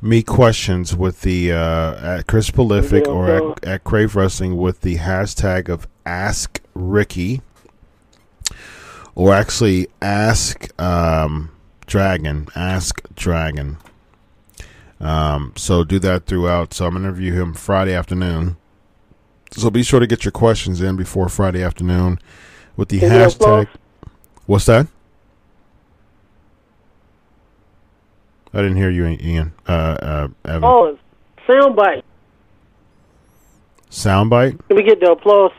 me 0.01 0.23
questions 0.23 0.95
with 0.95 1.21
the 1.21 1.51
uh, 1.51 2.17
at 2.17 2.27
Chris 2.27 2.49
Prolific 2.49 3.07
or 3.07 3.29
at, 3.29 3.63
at 3.63 3.83
Crave 3.83 4.15
Wrestling 4.15 4.57
with 4.57 4.81
the 4.81 4.97
hashtag 4.97 5.69
of 5.69 5.87
Ask 6.03 6.61
Ricky, 6.73 7.41
or 9.13 9.31
actually 9.31 9.87
Ask 10.01 10.67
um, 10.81 11.51
Dragon, 11.85 12.47
Ask 12.55 13.03
Dragon. 13.13 13.77
Um, 14.99 15.53
so 15.55 15.83
do 15.83 15.99
that 15.99 16.25
throughout. 16.25 16.73
So 16.73 16.87
I'm 16.87 16.93
going 16.93 17.03
to 17.03 17.09
interview 17.09 17.33
him 17.33 17.53
Friday 17.53 17.93
afternoon. 17.93 18.57
So 19.51 19.69
be 19.69 19.83
sure 19.83 19.99
to 19.99 20.07
get 20.07 20.25
your 20.25 20.31
questions 20.31 20.81
in 20.81 20.95
before 20.95 21.27
Friday 21.29 21.63
afternoon 21.63 22.19
with 22.75 22.89
the 22.89 22.99
hashtag. 22.99 23.67
What's 24.45 24.65
that? 24.65 24.87
I 28.53 28.61
didn't 28.61 28.77
hear 28.77 28.89
you, 28.89 29.05
Ian. 29.05 29.53
Uh, 29.67 29.71
uh, 29.71 30.27
Evan. 30.45 30.63
Oh, 30.63 30.97
soundbite. 31.47 32.03
Soundbite. 33.91 34.67
Can 34.67 34.77
we 34.77 34.83
get 34.83 34.99
the 34.99 35.11
applause? 35.11 35.51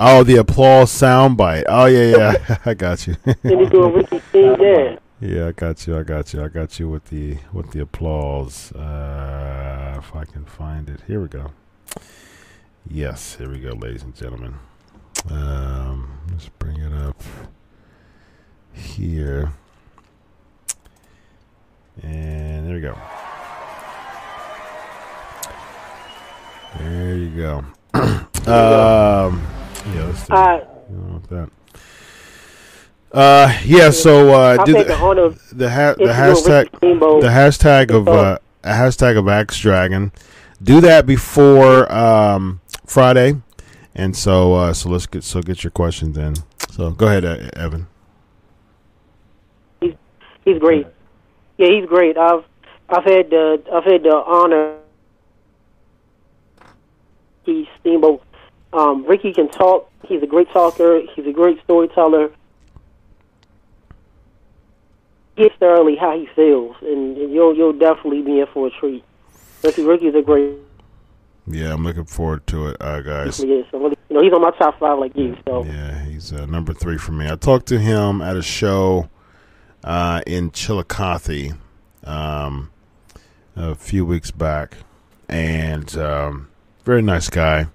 Oh, 0.00 0.22
the 0.22 0.36
applause 0.36 0.90
soundbite. 0.92 1.64
Oh 1.66 1.86
yeah, 1.86 2.16
yeah. 2.16 2.58
I 2.64 2.74
got 2.74 3.06
you. 3.06 3.16
Can 3.16 3.58
you 3.58 3.68
do 3.68 3.82
a 3.82 3.90
Ricky 3.90 4.22
there? 4.32 4.98
Yeah, 5.20 5.48
I 5.48 5.52
got 5.52 5.86
you. 5.86 5.98
I 5.98 6.02
got 6.02 6.32
you. 6.32 6.44
I 6.44 6.48
got 6.48 6.78
you 6.78 6.88
with 6.88 7.06
the 7.06 7.38
with 7.52 7.72
the 7.72 7.80
applause. 7.80 8.70
Uh, 8.72 9.96
if 9.98 10.14
I 10.14 10.24
can 10.24 10.44
find 10.44 10.88
it, 10.88 11.00
here 11.06 11.20
we 11.20 11.28
go. 11.28 11.50
Yes, 12.90 13.36
here 13.36 13.50
we 13.50 13.58
go, 13.58 13.70
ladies 13.72 14.02
and 14.02 14.14
gentlemen. 14.14 14.54
Um, 15.30 16.18
let's 16.30 16.48
bring 16.48 16.78
it 16.80 16.92
up 16.92 17.22
here, 18.72 19.52
and 22.02 22.66
there 22.66 22.74
we 22.74 22.80
go. 22.80 22.96
There 26.78 27.16
you 27.16 27.30
go. 27.36 27.58
um, 28.50 29.42
yeah, 29.94 30.04
let's 30.04 30.20
see. 30.20 30.32
Uh, 30.32 30.60
that. 31.28 31.50
Uh, 33.12 33.58
yeah. 33.64 33.90
So 33.90 34.32
uh, 34.32 34.64
do 34.64 34.72
the, 34.72 34.84
the, 35.52 35.70
ha- 35.70 35.94
the 35.94 36.04
hashtag 36.04 36.70
the 36.80 37.28
hashtag 37.28 37.90
of 37.90 38.08
uh, 38.08 38.38
a 38.64 38.68
hashtag 38.70 39.18
of 39.18 39.28
Ask 39.28 39.60
Dragon. 39.60 40.10
Do 40.62 40.80
that 40.80 41.06
before 41.06 41.90
um, 41.92 42.60
Friday, 42.88 43.40
and 43.94 44.16
so 44.16 44.54
uh, 44.54 44.72
so 44.72 44.88
let's 44.88 45.06
get 45.06 45.24
so 45.24 45.40
get 45.42 45.62
your 45.62 45.70
questions 45.70 46.16
in. 46.16 46.34
So 46.70 46.90
go 46.90 47.06
ahead, 47.06 47.24
Evan. 47.56 47.86
He's 49.80 49.94
he's 50.44 50.58
great. 50.58 50.86
Yeah, 51.56 51.68
he's 51.68 51.86
great. 51.86 52.16
I've 52.16 52.44
I've 52.88 53.04
had 53.04 53.30
the 53.30 53.62
I've 53.72 53.84
had 53.84 54.02
the 54.02 54.14
honor. 54.14 54.76
He's 57.44 57.66
Steamboat. 57.80 58.22
Um, 58.72 59.06
Ricky 59.06 59.32
can 59.32 59.48
talk. 59.48 59.90
He's 60.06 60.22
a 60.22 60.26
great 60.26 60.50
talker. 60.50 61.00
He's 61.14 61.26
a 61.26 61.32
great 61.32 61.62
storyteller 61.64 62.30
gets 65.38 65.54
thoroughly 65.56 65.96
how 65.96 66.18
he 66.18 66.26
feels, 66.34 66.76
and, 66.82 67.16
and 67.16 67.32
you'll 67.32 67.56
you'll 67.56 67.72
definitely 67.72 68.22
be 68.22 68.40
in 68.40 68.46
for 68.52 68.66
a 68.66 68.70
treat. 68.70 69.04
Ricky 69.62 69.84
Ricky's 69.84 70.14
a 70.14 70.22
great. 70.22 70.54
Yeah, 71.50 71.72
I'm 71.72 71.84
looking 71.84 72.04
forward 72.04 72.46
to 72.48 72.68
it, 72.68 72.76
uh, 72.80 73.00
guys. 73.00 73.38
He 73.38 73.52
is. 73.52 73.66
you 73.72 73.96
know, 74.10 74.22
he's 74.22 74.32
on 74.32 74.42
my 74.42 74.50
top 74.52 74.78
five 74.78 74.98
like 74.98 75.16
you. 75.16 75.36
So 75.46 75.64
yeah, 75.64 76.04
he's 76.04 76.32
uh, 76.32 76.46
number 76.46 76.74
three 76.74 76.98
for 76.98 77.12
me. 77.12 77.28
I 77.28 77.36
talked 77.36 77.66
to 77.68 77.78
him 77.78 78.20
at 78.20 78.36
a 78.36 78.42
show 78.42 79.08
uh, 79.84 80.22
in 80.26 80.50
Chillicothe 80.50 81.54
um, 82.04 82.70
a 83.56 83.74
few 83.74 84.04
weeks 84.04 84.30
back, 84.30 84.76
and 85.28 85.96
um, 85.96 86.48
very 86.84 87.02
nice 87.02 87.28
guy. 87.30 87.66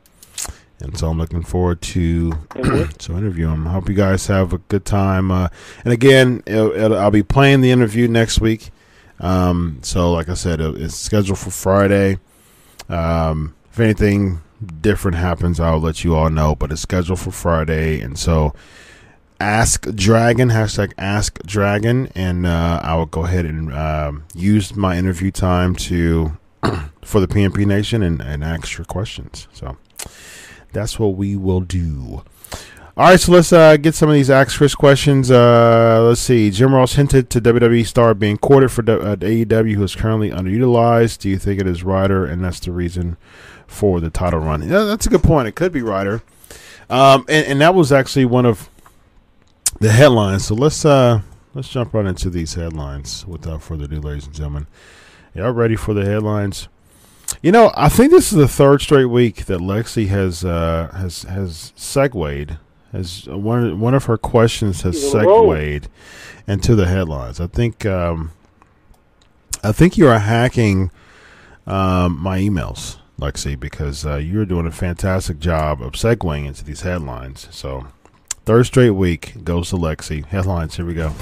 And 0.79 0.97
so 0.97 1.09
I'm 1.09 1.17
looking 1.17 1.43
forward 1.43 1.81
to 1.81 2.31
to 2.97 3.17
interview 3.17 3.47
him. 3.49 3.67
I 3.67 3.71
hope 3.71 3.87
you 3.87 3.95
guys 3.95 4.27
have 4.27 4.53
a 4.53 4.57
good 4.57 4.85
time. 4.85 5.31
Uh, 5.31 5.47
and 5.85 5.93
again, 5.93 6.43
it'll, 6.45 6.73
it'll, 6.73 6.97
I'll 6.97 7.11
be 7.11 7.23
playing 7.23 7.61
the 7.61 7.71
interview 7.71 8.07
next 8.07 8.41
week. 8.41 8.69
Um, 9.19 9.79
so, 9.81 10.11
like 10.11 10.27
I 10.27 10.33
said, 10.33 10.59
it's 10.59 10.95
scheduled 10.95 11.39
for 11.39 11.51
Friday. 11.51 12.17
Um, 12.89 13.55
if 13.73 13.79
anything 13.79 14.39
different 14.81 15.17
happens, 15.17 15.59
I'll 15.59 15.81
let 15.81 16.03
you 16.03 16.15
all 16.15 16.29
know. 16.29 16.53
But 16.53 16.71
it's 16.71 16.81
scheduled 16.81 17.19
for 17.19 17.31
Friday, 17.31 17.99
and 17.99 18.19
so 18.19 18.53
ask 19.39 19.89
dragon 19.95 20.49
hashtag 20.49 20.93
ask 20.99 21.41
dragon, 21.43 22.11
and 22.13 22.45
uh, 22.45 22.79
I 22.83 22.95
will 22.95 23.07
go 23.07 23.25
ahead 23.25 23.45
and 23.45 23.73
uh, 23.73 24.11
use 24.35 24.75
my 24.75 24.95
interview 24.95 25.31
time 25.31 25.75
to 25.75 26.37
for 27.01 27.19
the 27.19 27.27
PNP 27.27 27.65
Nation 27.65 28.03
and, 28.03 28.21
and 28.21 28.43
ask 28.43 28.77
your 28.77 28.85
questions. 28.85 29.47
So 29.53 29.75
that's 30.71 30.99
what 30.99 31.15
we 31.15 31.35
will 31.35 31.61
do. 31.61 32.23
All 32.95 33.09
right, 33.09 33.19
so 33.19 33.31
let's 33.31 33.51
uh, 33.51 33.75
get 33.77 33.95
some 33.95 34.09
of 34.09 34.13
these 34.13 34.29
Ask 34.29 34.55
Chris 34.55 34.75
questions. 34.75 35.31
Uh, 35.31 35.99
let's 36.07 36.21
see. 36.21 36.51
Jim 36.51 36.75
Ross 36.75 36.93
hinted 36.93 37.31
to 37.31 37.41
WWE 37.41 37.87
star 37.87 38.13
being 38.13 38.37
courted 38.37 38.69
for 38.69 38.81
uh, 38.81 39.15
AEW, 39.15 39.73
who 39.73 39.83
is 39.83 39.95
currently 39.95 40.29
underutilized. 40.29 41.17
Do 41.17 41.27
you 41.27 41.39
think 41.39 41.59
it 41.59 41.65
is 41.65 41.83
Ryder, 41.83 42.23
and 42.23 42.45
that's 42.45 42.59
the 42.59 42.71
reason 42.71 43.17
for 43.73 43.99
the 43.99 44.09
title 44.09 44.39
run? 44.39 44.61
Yeah, 44.61 44.83
that's 44.83 45.05
a 45.05 45.09
good 45.09 45.23
point. 45.23 45.47
It 45.47 45.55
could 45.55 45.71
be 45.71 45.81
Ryder, 45.81 46.21
um, 46.89 47.25
and, 47.27 47.45
and 47.47 47.61
that 47.61 47.75
was 47.75 47.91
actually 47.91 48.25
one 48.25 48.45
of 48.45 48.69
the 49.79 49.91
headlines. 49.91 50.45
So 50.45 50.55
let's 50.55 50.85
uh, 50.85 51.21
let's 51.53 51.69
jump 51.69 51.93
right 51.93 52.05
into 52.05 52.29
these 52.29 52.53
headlines 52.53 53.25
without 53.25 53.61
further 53.61 53.85
ado, 53.85 53.99
ladies 53.99 54.25
and 54.25 54.35
gentlemen. 54.35 54.67
Y'all 55.33 55.51
ready 55.51 55.75
for 55.75 55.93
the 55.93 56.05
headlines? 56.05 56.67
You 57.41 57.51
know, 57.51 57.71
I 57.75 57.89
think 57.89 58.11
this 58.11 58.31
is 58.31 58.37
the 58.37 58.47
third 58.47 58.81
straight 58.81 59.05
week 59.05 59.45
that 59.45 59.59
Lexi 59.59 60.07
has 60.07 60.45
uh, 60.45 60.89
has 60.95 61.23
has 61.23 61.73
segued. 61.75 62.57
Has 62.91 63.27
one 63.27 63.79
one 63.79 63.95
of 63.95 64.05
her 64.05 64.17
questions 64.17 64.83
has 64.83 65.01
segued 65.01 65.87
into 66.47 66.75
the 66.75 66.85
headlines. 66.85 67.39
I 67.39 67.47
think 67.47 67.85
um, 67.85 68.31
I 69.63 69.71
think 69.71 69.97
you 69.97 70.07
are 70.07 70.19
hacking 70.19 70.91
um, 71.65 72.17
my 72.19 72.39
emails, 72.39 72.97
Lexi, 73.19 73.59
because 73.59 74.05
uh, 74.05 74.17
you're 74.17 74.45
doing 74.45 74.67
a 74.67 74.71
fantastic 74.71 75.39
job 75.39 75.81
of 75.81 75.93
segueing 75.93 76.45
into 76.45 76.63
these 76.63 76.81
headlines. 76.81 77.47
So, 77.51 77.87
third 78.45 78.65
straight 78.65 78.91
week 78.91 79.43
goes 79.43 79.69
to 79.69 79.77
Lexi. 79.77 80.25
Headlines. 80.25 80.75
Here 80.75 80.85
we 80.85 80.93
go. 80.93 81.13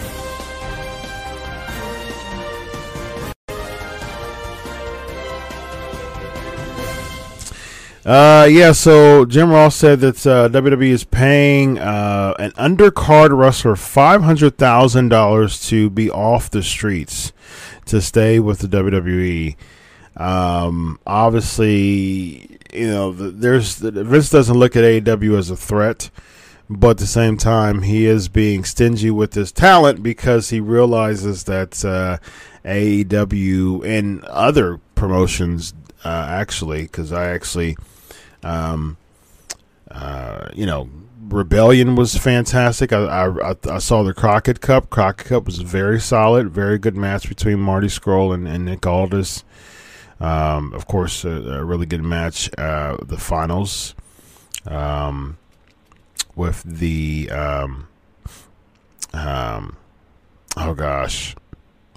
Uh, 8.04 8.48
yeah, 8.50 8.72
so 8.72 9.26
Jim 9.26 9.52
Ross 9.52 9.76
said 9.76 10.00
that 10.00 10.26
uh, 10.26 10.50
WWE 10.50 10.90
is 10.90 11.04
paying 11.04 11.78
uh, 11.78 12.34
an 12.40 12.52
undercard 12.54 13.38
wrestler 13.38 13.76
$500,000 13.76 15.68
to 15.70 15.90
be 15.92 16.10
off 16.10 16.50
the 16.50 16.64
streets 16.64 17.32
to 17.86 18.02
stay 18.02 18.40
with 18.40 18.60
the 18.60 18.68
WWE. 18.68 19.56
Um, 20.18 21.00
obviously, 21.08 22.60
you 22.74 22.88
know, 22.88 23.12
there's 23.14 23.76
Vince 23.76 24.30
doesn't 24.30 24.58
look 24.58 24.76
at 24.76 24.84
AEW 24.84 25.38
as 25.38 25.50
a 25.50 25.56
threat, 25.56 26.10
but 26.70 26.92
at 26.92 26.98
the 26.98 27.08
same 27.08 27.38
time, 27.38 27.84
he 27.84 28.06
is 28.06 28.28
being 28.28 28.64
stingy 28.64 29.12
with 29.12 29.34
his 29.34 29.52
talent 29.52 30.04
because 30.04 30.50
he 30.50 30.60
realizes 30.60 31.46
that 31.46 31.84
uh, 31.86 32.18
AEW 32.66 33.86
and 33.86 34.24
other 34.26 34.80
promotions 34.96 35.74
uh, 36.04 36.26
actually, 36.30 36.84
because 36.84 37.12
I 37.12 37.28
actually, 37.30 37.78
um, 38.44 38.98
uh, 39.90 40.50
you 40.54 40.66
know, 40.66 40.90
Rebellion 41.22 41.96
was 41.96 42.18
fantastic. 42.18 42.92
I, 42.92 43.06
I 43.28 43.56
I 43.70 43.78
saw 43.78 44.04
the 44.04 44.14
Crockett 44.14 44.60
Cup. 44.60 44.90
Crockett 44.90 45.28
Cup 45.28 45.46
was 45.46 45.60
very 45.60 46.00
solid, 46.00 46.50
very 46.50 46.78
good 46.78 46.98
match 46.98 47.30
between 47.30 47.60
Marty 47.60 47.88
Scurll 47.88 48.34
and, 48.34 48.48
and 48.48 48.66
Nick 48.66 48.86
Aldis. 48.86 49.46
Um, 50.22 50.72
of 50.74 50.86
course, 50.86 51.26
a, 51.26 51.32
a, 51.32 51.66
really 51.66 51.88
good 51.88 52.04
match. 52.04 52.48
Uh, 52.56 52.96
the 53.02 53.18
finals 53.18 53.96
um, 54.68 55.40
with 56.36 56.62
the 56.62 57.28
um, 57.32 57.88
um, 59.16 59.78
oh 60.56 60.76
gosh, 60.76 61.36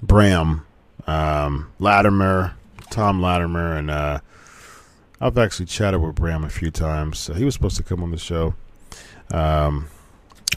Bram, 0.01 0.65
um, 1.05 1.71
Latimer, 1.77 2.55
Tom 2.89 3.21
Latimer, 3.21 3.77
and 3.77 3.91
uh, 3.91 4.19
I've 5.21 5.37
actually 5.37 5.67
chatted 5.67 6.01
with 6.01 6.15
Bram 6.15 6.43
a 6.43 6.49
few 6.49 6.71
times. 6.71 7.27
he 7.27 7.45
was 7.45 7.53
supposed 7.53 7.77
to 7.77 7.83
come 7.83 8.01
on 8.01 8.09
the 8.09 8.17
show 8.17 8.55
um, 9.31 9.87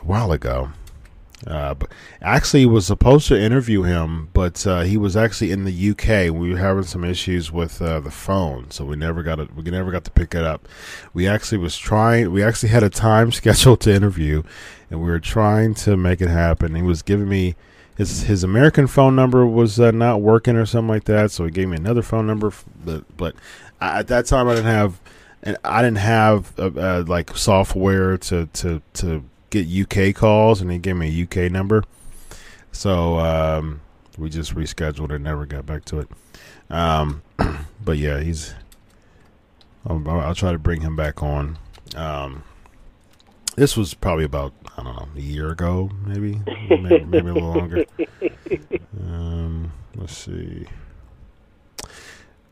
a 0.01 0.05
while 0.05 0.32
ago. 0.32 0.70
Uh, 1.47 1.74
but 1.74 1.90
actually, 2.20 2.66
was 2.66 2.86
supposed 2.86 3.28
to 3.28 3.40
interview 3.40 3.82
him, 3.82 4.28
but 4.32 4.66
uh, 4.66 4.81
he 4.81 4.97
was 4.97 5.16
actually 5.16 5.52
in 5.52 5.65
the 5.65 5.90
UK. 5.90 6.35
We 6.35 6.51
were 6.51 6.59
having 6.59 6.82
some 6.82 7.05
issues 7.05 7.52
with 7.52 7.81
uh, 7.81 8.01
the 8.01 8.10
phone, 8.10 8.70
so 8.73 8.85
we 8.85 8.97
never 8.97 9.23
got 9.23 9.39
it. 9.39 9.55
We 9.55 9.62
never 9.65 9.93
got 9.93 10.05
to 10.05 10.10
pick 10.10 10.35
it 10.35 10.43
up. 10.43 10.66
We 11.15 11.28
actually 11.28 11.59
was 11.59 11.78
trying. 11.78 12.32
We 12.32 12.43
actually 12.43 12.70
had 12.70 12.82
a 12.82 12.90
time 12.90 13.31
scheduled 13.32 13.81
to 13.82 13.94
interview, 13.94 14.43
and 14.90 15.01
we 15.01 15.09
were 15.09 15.20
trying 15.20 15.74
to 15.74 15.97
make 15.97 16.20
it 16.20 16.28
happen. 16.28 16.74
He 16.74 16.82
was 16.82 17.02
giving 17.02 17.28
me 17.28 17.55
his 17.97 18.23
his 18.23 18.43
American 18.43 18.86
phone 18.86 19.15
number 19.15 19.47
was 19.47 19.78
uh, 19.78 19.93
not 19.93 20.20
working 20.20 20.56
or 20.56 20.66
something 20.66 20.89
like 20.89 21.05
that, 21.05 21.31
so 21.31 21.44
he 21.44 21.51
gave 21.51 21.69
me 21.69 21.77
another 21.77 22.02
phone 22.02 22.27
number. 22.27 22.52
But 22.85 23.05
but 23.16 23.36
I, 23.81 24.01
at 24.01 24.09
that 24.09 24.27
time, 24.27 24.48
I 24.48 24.55
didn't 24.55 24.73
have 24.73 25.01
and 25.43 25.56
I 25.65 25.82
didn't 25.82 25.98
have 25.98 26.52
uh, 26.59 26.70
uh, 26.77 27.05
like 27.06 27.36
software 27.36 28.19
to 28.19 28.47
to 28.47 28.82
to 28.94 29.24
get 29.51 29.66
UK 29.66 30.15
calls, 30.15 30.61
and 30.61 30.70
he 30.70 30.79
gave 30.79 30.97
me 30.97 31.09
a 31.09 31.25
UK 31.25 31.51
number. 31.51 31.85
So 32.73 33.19
um, 33.19 33.81
we 34.16 34.31
just 34.31 34.55
rescheduled 34.55 35.15
and 35.15 35.25
never 35.25 35.47
got 35.47 35.66
back 35.66 35.85
to 35.87 36.01
it. 36.01 36.09
Um, 36.70 37.23
but 37.85 37.99
yeah, 37.99 38.20
he's. 38.20 38.55
I'll, 39.87 40.03
I'll, 40.09 40.35
try 40.35 40.53
to 40.53 40.59
bring 40.59 40.83
him 40.83 40.97
back 40.97 41.23
on. 41.23 41.59
Um, 41.97 42.43
this 43.57 43.77
was 43.77 43.95
probably 43.95 44.25
about 44.25 44.53
I 44.77 44.83
don't 44.83 44.97
know 44.97 45.09
a 45.16 45.20
year 45.20 45.51
ago, 45.51 45.91
maybe, 46.05 46.41
maybe, 46.69 47.05
maybe 47.05 47.31
a 47.31 47.35
little 47.35 47.49
longer. 47.49 47.85
Um, 49.01 49.73
let's 49.97 50.16
see. 50.16 50.66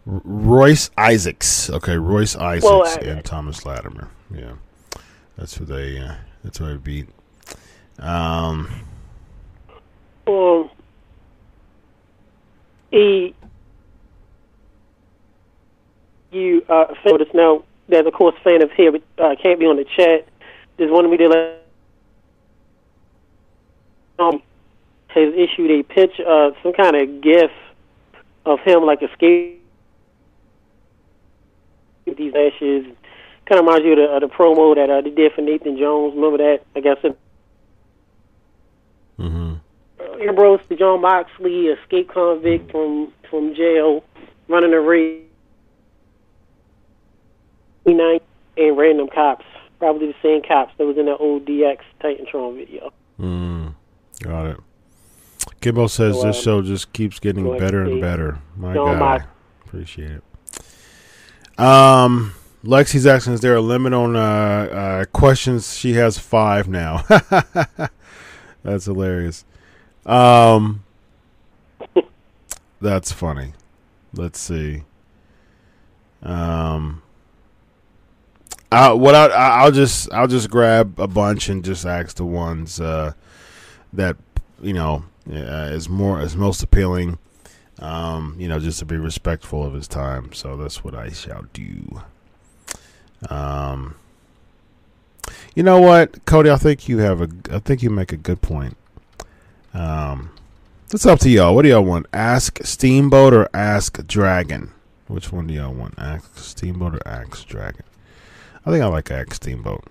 Royce 0.06 0.90
Isaacs. 0.96 1.68
Okay, 1.68 1.96
Royce 1.96 2.36
Isaacs 2.36 2.64
well, 2.64 2.86
I, 2.86 2.94
and 3.10 3.24
Thomas 3.24 3.66
Latimer. 3.66 4.08
Yeah, 4.34 4.54
that's 5.36 5.56
who 5.56 5.64
they. 5.64 5.98
Uh, 5.98 6.14
that's 6.46 6.58
who 6.58 6.72
I 6.72 6.76
beat. 6.76 7.08
Um. 7.98 8.70
Um. 10.28 10.70
You 16.30 16.64
uh, 16.68 16.94
fan 17.02 17.34
now. 17.34 17.64
There's 17.88 18.06
of 18.06 18.12
course 18.12 18.36
fan 18.44 18.62
of 18.62 18.70
here, 18.72 18.92
uh, 19.18 19.34
can't 19.42 19.58
be 19.58 19.66
on 19.66 19.76
the 19.76 19.84
chat. 19.84 20.28
There's 20.76 20.90
one 20.90 21.10
we 21.10 21.16
did. 21.16 21.32
Um, 24.18 24.40
has 25.08 25.34
issued 25.34 25.70
a 25.72 25.82
pitch, 25.82 26.20
uh, 26.20 26.50
some 26.62 26.72
kind 26.74 26.94
of 26.94 27.20
gif 27.22 27.50
of 28.44 28.60
him 28.60 28.84
like 28.84 29.02
a 29.02 29.12
skate 29.14 29.60
these 32.16 32.32
ashes. 32.34 32.86
Kind 33.46 33.60
of 33.60 33.66
reminds 33.66 33.84
you 33.84 33.92
of 33.92 33.98
the, 33.98 34.04
of 34.04 34.20
the 34.22 34.28
promo 34.28 34.74
that 34.74 34.90
uh, 34.90 35.00
they 35.00 35.10
did 35.10 35.32
for 35.32 35.40
Nathan 35.40 35.78
Jones. 35.78 36.14
Remember 36.14 36.38
that? 36.38 36.62
I 36.74 36.80
guess 36.80 36.98
it. 37.04 37.18
Mm-hmm. 39.18 39.54
Uh, 40.00 40.28
Ambrose 40.28 40.60
to 40.68 40.76
Jon 40.76 41.00
Moxley, 41.00 41.66
escape 41.68 42.10
convict 42.10 42.70
from 42.70 43.12
from 43.30 43.54
jail, 43.54 44.04
running 44.48 44.72
a 44.72 44.80
raid. 44.80 45.22
And 48.58 48.76
random 48.76 49.08
cops, 49.08 49.44
probably 49.78 50.08
the 50.08 50.14
same 50.22 50.42
cops 50.42 50.72
that 50.78 50.86
was 50.86 50.96
in 50.96 51.06
that 51.06 51.18
old 51.18 51.44
DX 51.44 51.78
Titantron 52.00 52.56
video. 52.56 52.90
Mm, 53.20 53.74
got 54.22 54.46
it. 54.46 54.56
Kimbo 55.60 55.86
says 55.86 56.16
so, 56.16 56.26
this 56.26 56.36
um, 56.38 56.42
show 56.42 56.62
just 56.62 56.92
keeps 56.92 57.18
getting 57.18 57.58
better 57.58 57.82
and 57.82 58.00
better. 58.00 58.38
My 58.56 58.74
John 58.74 58.98
God, 58.98 59.24
appreciate 59.66 60.10
it. 60.10 61.60
Um, 61.60 62.34
Lexi's 62.66 63.06
asking, 63.06 63.34
is 63.34 63.40
there 63.40 63.54
a 63.54 63.60
limit 63.60 63.92
on 63.92 64.16
uh, 64.16 64.20
uh, 64.20 65.04
questions? 65.06 65.76
She 65.76 65.94
has 65.94 66.18
five 66.18 66.68
now. 66.68 67.04
that's 68.62 68.84
hilarious. 68.84 69.44
Um, 70.04 70.84
that's 72.80 73.12
funny. 73.12 73.52
Let's 74.12 74.38
see. 74.38 74.82
Um, 76.22 77.02
I, 78.72 78.92
what 78.92 79.14
I, 79.14 79.26
I'll 79.26 79.70
just 79.70 80.12
I'll 80.12 80.26
just 80.26 80.50
grab 80.50 80.98
a 80.98 81.06
bunch 81.06 81.48
and 81.48 81.64
just 81.64 81.86
ask 81.86 82.16
the 82.16 82.24
ones 82.24 82.80
uh, 82.80 83.12
that 83.92 84.16
you 84.60 84.72
know 84.72 85.04
uh, 85.30 85.70
is 85.72 85.88
more 85.88 86.20
is 86.20 86.34
most 86.34 86.62
appealing 86.62 87.18
um, 87.78 88.36
you 88.38 88.48
know, 88.48 88.58
just 88.58 88.78
to 88.78 88.84
be 88.84 88.96
respectful 88.96 89.64
of 89.64 89.74
his 89.74 89.88
time. 89.88 90.32
So 90.32 90.56
that's 90.56 90.82
what 90.82 90.94
I 90.94 91.10
shall 91.10 91.44
do. 91.52 92.02
Um, 93.28 93.96
you 95.54 95.62
know 95.62 95.80
what, 95.80 96.24
Cody? 96.26 96.50
I 96.50 96.56
think 96.56 96.88
you 96.88 96.98
have 96.98 97.20
a. 97.20 97.28
I 97.50 97.58
think 97.58 97.82
you 97.82 97.90
make 97.90 98.12
a 98.12 98.16
good 98.16 98.42
point. 98.42 98.76
Um, 99.74 100.30
it's 100.92 101.06
up 101.06 101.18
to 101.20 101.30
y'all. 101.30 101.54
What 101.54 101.62
do 101.62 101.68
y'all 101.68 101.84
want? 101.84 102.06
Ask 102.12 102.64
Steamboat 102.64 103.34
or 103.34 103.48
Ask 103.54 104.06
Dragon? 104.06 104.72
Which 105.08 105.32
one 105.32 105.46
do 105.46 105.54
y'all 105.54 105.72
want? 105.72 105.94
Ask 105.98 106.38
Steamboat 106.38 106.94
or 106.94 107.08
Ask 107.08 107.46
Dragon? 107.46 107.84
I 108.64 108.70
think 108.70 108.82
I 108.82 108.86
like 108.86 109.10
Ask 109.10 109.34
Steamboat. 109.34 109.84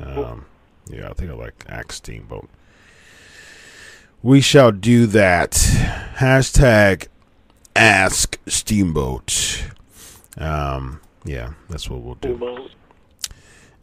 Um, 0.00 0.46
yeah, 0.88 1.08
I 1.08 1.12
think 1.12 1.30
I 1.30 1.34
like 1.34 1.64
Ask 1.68 1.92
Steamboat 1.92 2.48
we 4.24 4.40
shall 4.40 4.72
do 4.72 5.06
that. 5.06 5.52
Hashtag 6.16 7.08
ask 7.76 8.38
Steamboat. 8.46 9.66
Um, 10.38 11.02
yeah, 11.24 11.54
that's 11.68 11.88
what 11.88 12.00
we'll 12.02 12.14
do. 12.16 12.68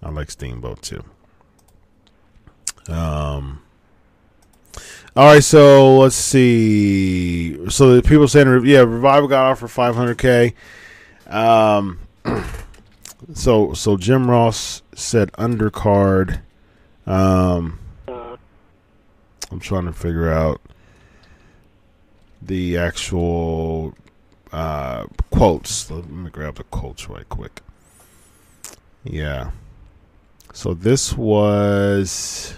I 0.04 0.10
like 0.10 0.32
Steamboat 0.32 0.82
too. 0.82 1.04
Um, 2.88 3.62
all 5.16 5.34
right, 5.34 5.44
so 5.44 5.98
let's 5.98 6.16
see. 6.16 7.70
So 7.70 7.96
the 7.96 8.02
people 8.02 8.28
saying, 8.28 8.66
yeah, 8.66 8.80
Revival 8.80 9.28
got 9.28 9.46
off 9.46 9.60
for 9.60 9.68
500k. 9.68 10.54
Um, 11.28 12.00
so 13.34 13.74
so 13.74 13.98
Jim 13.98 14.30
Ross 14.30 14.82
said 14.96 15.32
undercard. 15.34 16.42
Um, 17.06 17.80
I'm 18.08 19.60
trying 19.60 19.86
to 19.86 19.94
figure 19.94 20.32
out 20.32 20.62
the 22.42 22.78
actual 22.78 23.94
uh, 24.52 25.06
quotes. 25.32 25.90
Let 25.90 26.10
me 26.10 26.30
grab 26.30 26.56
the 26.56 26.64
quotes 26.64 27.10
right 27.10 27.28
quick. 27.28 27.62
Yeah. 29.04 29.52
So 30.54 30.74
this 30.74 31.18
was. 31.18 32.56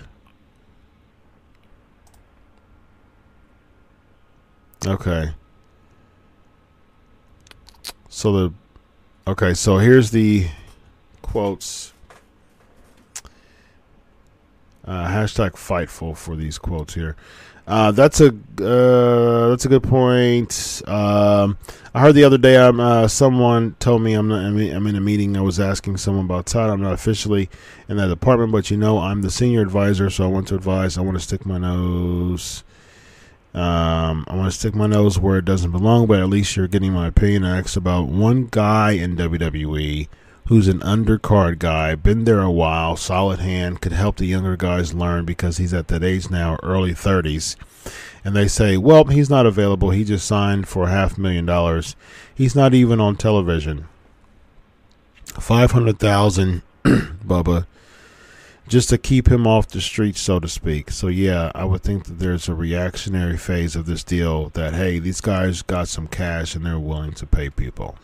Okay. 4.85 5.31
So 8.09 8.31
the. 8.31 8.53
Okay, 9.25 9.53
so 9.53 9.77
here's 9.77 10.11
the 10.11 10.47
quotes 11.21 11.93
uh, 14.85 15.07
hashtag 15.07 15.51
Fightful 15.51 16.15
for 16.17 16.35
these 16.35 16.57
quotes 16.57 16.93
here. 16.93 17.15
Uh, 17.65 17.91
that's 17.91 18.19
a 18.19 18.27
uh, 18.27 19.49
that's 19.49 19.65
a 19.65 19.69
good 19.69 19.83
point. 19.83 20.81
Um, 20.85 21.57
I 21.93 22.01
heard 22.01 22.13
the 22.13 22.25
other 22.25 22.37
day. 22.37 22.57
I'm 22.57 22.79
uh, 22.79 23.07
someone 23.07 23.75
told 23.79 24.01
me 24.01 24.13
I'm 24.13 24.27
not. 24.27 24.43
I'm 24.43 24.87
in 24.87 24.95
a 24.95 25.01
meeting. 25.01 25.37
I 25.37 25.41
was 25.41 25.59
asking 25.59 25.97
someone 25.97 26.25
about 26.25 26.45
Todd. 26.45 26.69
I'm 26.69 26.81
not 26.81 26.93
officially 26.93 27.49
in 27.87 27.97
that 27.97 28.07
department, 28.07 28.51
but 28.51 28.69
you 28.69 28.75
know 28.75 28.99
I'm 28.99 29.21
the 29.21 29.31
senior 29.31 29.61
advisor, 29.61 30.09
so 30.09 30.25
I 30.25 30.27
want 30.27 30.49
to 30.49 30.55
advise. 30.55 30.97
I 30.97 31.01
want 31.01 31.17
to 31.17 31.23
stick 31.23 31.45
my 31.45 31.57
nose. 31.57 32.63
Um, 33.53 34.25
I 34.27 34.35
want 34.35 34.51
to 34.51 34.59
stick 34.59 34.73
my 34.73 34.87
nose 34.87 35.19
where 35.19 35.37
it 35.37 35.45
doesn't 35.45 35.71
belong, 35.71 36.07
but 36.07 36.19
at 36.19 36.27
least 36.27 36.57
you're 36.57 36.67
getting 36.67 36.91
my 36.91 37.07
opinion. 37.07 37.45
I 37.45 37.59
asked 37.59 37.77
about 37.77 38.07
one 38.07 38.47
guy 38.49 38.91
in 38.91 39.15
WWE 39.15 40.07
who's 40.47 40.67
an 40.67 40.79
undercard 40.79 41.59
guy, 41.59 41.95
been 41.95 42.25
there 42.25 42.41
a 42.41 42.51
while, 42.51 42.95
solid 42.97 43.39
hand, 43.39 43.81
could 43.81 43.93
help 43.93 44.17
the 44.17 44.25
younger 44.25 44.57
guys 44.57 44.93
learn 44.93 45.25
because 45.25 45.57
he's 45.57 45.73
at 45.73 45.87
that 45.87 46.03
age 46.03 46.29
now, 46.29 46.57
early 46.61 46.93
30s. 46.93 47.55
And 48.25 48.35
they 48.35 48.47
say, 48.47 48.77
well, 48.77 49.05
he's 49.05 49.29
not 49.29 49.45
available. 49.45 49.91
He 49.91 50.03
just 50.03 50.27
signed 50.27 50.67
for 50.67 50.87
half 50.87 51.17
a 51.17 51.21
million 51.21 51.45
dollars. 51.45 51.95
He's 52.33 52.55
not 52.55 52.73
even 52.73 52.99
on 52.99 53.15
television. 53.15 53.87
500,000, 55.25 56.61
Bubba. 56.83 57.65
just 58.67 58.89
to 58.89 58.97
keep 58.97 59.29
him 59.29 59.47
off 59.47 59.67
the 59.67 59.81
streets, 59.81 60.21
so 60.21 60.39
to 60.39 60.47
speak. 60.47 60.91
So 60.91 61.07
yeah, 61.07 61.51
I 61.55 61.65
would 61.65 61.83
think 61.83 62.05
that 62.05 62.19
there's 62.19 62.47
a 62.47 62.53
reactionary 62.55 63.37
phase 63.37 63.75
of 63.75 63.85
this 63.85 64.03
deal 64.03 64.49
that 64.49 64.73
hey, 64.73 64.99
these 64.99 65.21
guys 65.21 65.61
got 65.61 65.87
some 65.87 66.07
cash 66.07 66.55
and 66.55 66.65
they're 66.65 66.79
willing 66.79 67.13
to 67.13 67.25
pay 67.25 67.49
people. 67.49 67.97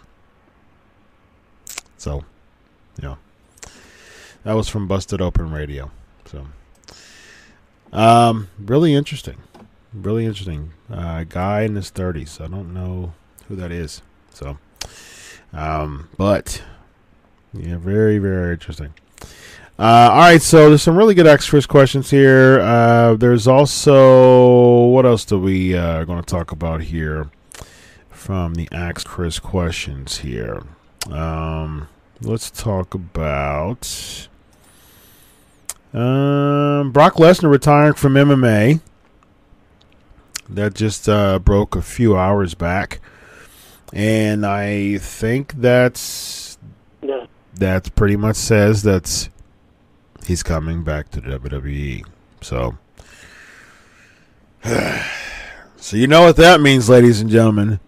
So, 1.99 2.23
yeah, 3.01 3.15
that 4.43 4.53
was 4.53 4.69
from 4.69 4.87
Busted 4.87 5.21
Open 5.21 5.51
Radio. 5.51 5.91
So, 6.25 6.47
um, 7.91 8.47
really 8.57 8.95
interesting, 8.95 9.37
really 9.93 10.25
interesting. 10.25 10.71
Uh, 10.89 11.25
guy 11.25 11.63
in 11.63 11.75
his 11.75 11.89
thirties. 11.89 12.39
I 12.39 12.47
don't 12.47 12.73
know 12.73 13.13
who 13.49 13.57
that 13.57 13.73
is. 13.73 14.01
So, 14.33 14.57
um, 15.51 16.07
but 16.17 16.63
yeah, 17.53 17.77
very 17.77 18.17
very 18.17 18.53
interesting. 18.53 18.93
Uh, 19.77 20.09
all 20.11 20.19
right, 20.19 20.41
so 20.41 20.69
there's 20.69 20.81
some 20.81 20.97
really 20.97 21.15
good 21.15 21.27
extras 21.27 21.65
questions 21.65 22.09
here. 22.09 22.61
Uh, 22.61 23.15
there's 23.15 23.45
also 23.45 24.85
what 24.85 25.05
else 25.05 25.25
do 25.25 25.37
we 25.37 25.75
uh, 25.75 26.05
going 26.05 26.21
to 26.21 26.25
talk 26.25 26.53
about 26.53 26.81
here 26.81 27.29
from 28.09 28.55
the 28.55 28.69
Ask 28.71 29.05
Chris 29.05 29.37
questions 29.37 30.19
here. 30.19 30.63
Um, 31.09 31.87
let's 32.21 32.51
talk 32.51 32.93
about 32.93 34.27
um, 35.93 36.91
Brock 36.91 37.15
Lesnar 37.15 37.49
retiring 37.49 37.93
from 37.93 38.13
MMA. 38.13 38.81
That 40.49 40.73
just 40.73 41.07
uh, 41.07 41.37
broke 41.39 41.75
a 41.75 41.81
few 41.81 42.17
hours 42.17 42.55
back, 42.55 42.99
and 43.93 44.45
I 44.45 44.97
think 44.97 45.53
that's 45.53 46.57
Yeah. 47.03 47.27
that 47.55 47.93
pretty 47.95 48.15
much 48.15 48.35
says 48.35 48.81
that's 48.81 49.29
he's 50.25 50.41
coming 50.41 50.83
back 50.83 51.11
to 51.11 51.21
the 51.21 51.37
WWE. 51.39 52.03
So, 52.41 52.77
so 55.77 55.97
you 55.97 56.07
know 56.07 56.23
what 56.23 56.35
that 56.37 56.61
means, 56.61 56.89
ladies 56.89 57.21
and 57.21 57.29
gentlemen. 57.29 57.79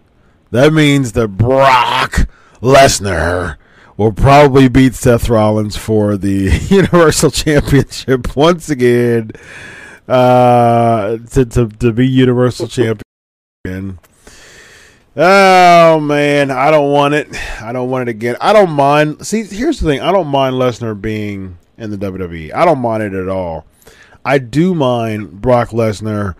That 0.52 0.72
means 0.72 1.12
that 1.12 1.28
Brock 1.28 2.28
Lesnar 2.62 3.56
will 3.96 4.12
probably 4.12 4.68
beat 4.68 4.94
Seth 4.94 5.28
Rollins 5.28 5.76
for 5.76 6.16
the 6.16 6.58
Universal 6.70 7.32
Championship 7.32 8.36
once 8.36 8.70
again. 8.70 9.32
Uh, 10.08 11.18
to 11.30 11.44
to 11.44 11.68
to 11.68 11.92
be 11.92 12.06
Universal 12.06 12.68
Champion. 12.68 13.98
Oh 15.16 16.00
man, 16.00 16.50
I 16.50 16.70
don't 16.70 16.90
want 16.90 17.14
it. 17.14 17.28
I 17.62 17.72
don't 17.72 17.90
want 17.90 18.08
it 18.08 18.10
again. 18.10 18.36
I 18.40 18.52
don't 18.52 18.70
mind. 18.70 19.26
See, 19.26 19.44
here's 19.44 19.80
the 19.80 19.88
thing. 19.88 20.00
I 20.00 20.10
don't 20.12 20.28
mind 20.28 20.54
Lesnar 20.54 20.98
being 21.00 21.58
in 21.76 21.90
the 21.90 21.98
WWE. 21.98 22.54
I 22.54 22.64
don't 22.64 22.78
mind 22.78 23.02
it 23.02 23.14
at 23.14 23.28
all. 23.28 23.66
I 24.24 24.38
do 24.38 24.74
mind 24.74 25.40
Brock 25.40 25.70
Lesnar 25.70 26.34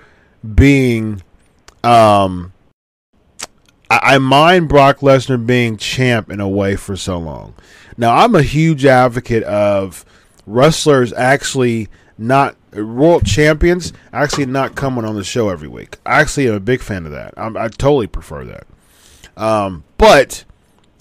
being 0.54 1.22
um 1.84 2.51
I, 4.02 4.18
mind 4.18 4.68
Brock 4.68 4.98
Lesnar 4.98 5.44
being 5.44 5.76
champ 5.76 6.30
in 6.30 6.40
a 6.40 6.48
way 6.48 6.76
for 6.76 6.96
so 6.96 7.18
long. 7.18 7.54
Now 7.96 8.16
I'm 8.16 8.34
a 8.34 8.42
huge 8.42 8.84
advocate 8.84 9.42
of 9.42 10.04
wrestlers 10.46 11.12
actually 11.12 11.88
not 12.16 12.56
world 12.72 13.26
champions 13.26 13.92
actually 14.12 14.46
not 14.46 14.74
coming 14.74 15.04
on 15.04 15.14
the 15.14 15.24
show 15.24 15.48
every 15.48 15.68
week. 15.68 15.98
I 16.06 16.20
actually 16.20 16.48
am 16.48 16.54
a 16.54 16.60
big 16.60 16.80
fan 16.80 17.04
of 17.04 17.12
that. 17.12 17.34
I'm, 17.36 17.56
I 17.56 17.68
totally 17.68 18.06
prefer 18.06 18.44
that. 18.44 18.66
Um, 19.36 19.84
but 19.98 20.44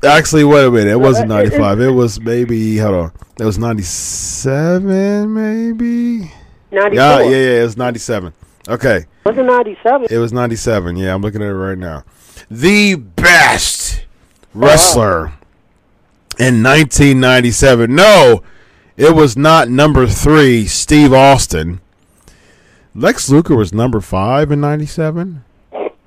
Actually, 0.04 0.44
wait 0.44 0.66
a 0.66 0.72
minute. 0.72 0.92
It 0.92 1.00
wasn't 1.00 1.30
95. 1.30 1.80
It 1.80 1.90
was 1.90 2.20
maybe, 2.20 2.78
hold 2.78 2.96
on. 2.96 3.12
It 3.40 3.46
was 3.46 3.60
97, 3.60 5.34
maybe? 5.34 6.32
94. 6.72 6.94
Yeah, 6.94 7.20
yeah, 7.20 7.30
yeah. 7.30 7.60
It 7.62 7.64
was 7.64 7.78
97. 7.78 8.34
Okay. 8.68 9.06
Was 9.26 9.38
it 9.38 9.44
97? 9.44 10.08
It 10.10 10.18
was 10.18 10.34
97. 10.34 10.98
Yeah, 10.98 11.14
I'm 11.14 11.22
looking 11.22 11.42
at 11.42 11.50
it 11.50 11.54
right 11.54 11.78
now. 11.78 12.04
The 12.50 12.96
best 12.96 14.06
oh, 14.56 14.60
wrestler 14.60 15.34
in 16.40 16.64
1997. 16.64 17.94
No, 17.94 18.42
it 18.98 19.16
was 19.16 19.38
not 19.38 19.70
number 19.70 20.08
three, 20.08 20.66
Steve 20.66 21.14
Austin. 21.14 21.80
Lex 22.96 23.30
Luger 23.30 23.56
was 23.56 23.72
number 23.72 24.02
five 24.02 24.52
in 24.52 24.62
97. 24.62 25.44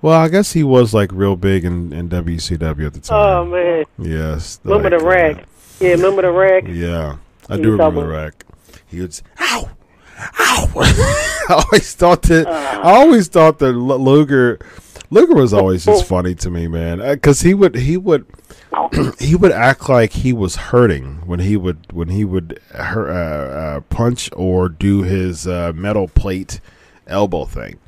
Well, 0.03 0.21
I 0.21 0.29
guess 0.29 0.53
he 0.53 0.65
was 0.65 0.93
like 0.93 1.11
real 1.13 1.37
big 1.37 1.65
in, 1.65 1.93
in 1.93 2.09
WCW 2.09 2.87
at 2.87 2.93
the 2.93 3.01
time. 3.01 3.17
Oh 3.17 3.45
man. 3.47 3.85
yes. 3.99 4.59
Remember 4.65 4.91
the 4.91 4.99
like, 5.05 5.37
rack? 5.37 5.49
Yeah, 5.79 5.91
remember 5.91 6.23
the 6.23 6.33
rack? 6.33 6.65
Yeah, 6.67 7.17
I 7.49 7.57
do 7.57 7.71
remember 7.73 8.03
the 8.03 8.09
rack. 8.09 8.45
He 8.89 9.01
would, 9.01 9.11
s- 9.11 9.23
ow, 9.41 9.71
ow. 10.19 10.71
I 10.77 11.65
always 11.65 11.95
thought 11.95 12.23
that. 12.23 12.47
I 12.49 12.97
always 12.97 13.29
thought 13.29 13.59
that 13.61 13.73
Luger, 13.73 14.59
Luger 15.11 15.35
was 15.35 15.53
always 15.55 15.85
just 15.85 16.05
funny 16.09 16.35
to 16.37 16.51
me, 16.51 16.67
man. 16.69 16.99
Because 16.99 17.41
he 17.41 17.55
would, 17.55 17.77
he 17.77 17.97
would, 17.97 18.27
he 19.19 19.35
would 19.37 19.53
act 19.53 19.89
like 19.89 20.13
he 20.13 20.33
was 20.33 20.57
hurting 20.57 21.27
when 21.27 21.41
he 21.41 21.57
would, 21.57 21.93
when 21.93 22.09
he 22.09 22.25
would 22.25 22.61
uh, 22.75 22.79
uh, 22.79 23.81
punch 23.83 24.31
or 24.35 24.69
do 24.69 25.03
his 25.03 25.47
uh, 25.47 25.73
metal 25.75 26.09
plate 26.09 26.61
elbow 27.07 27.45
thing. 27.45 27.79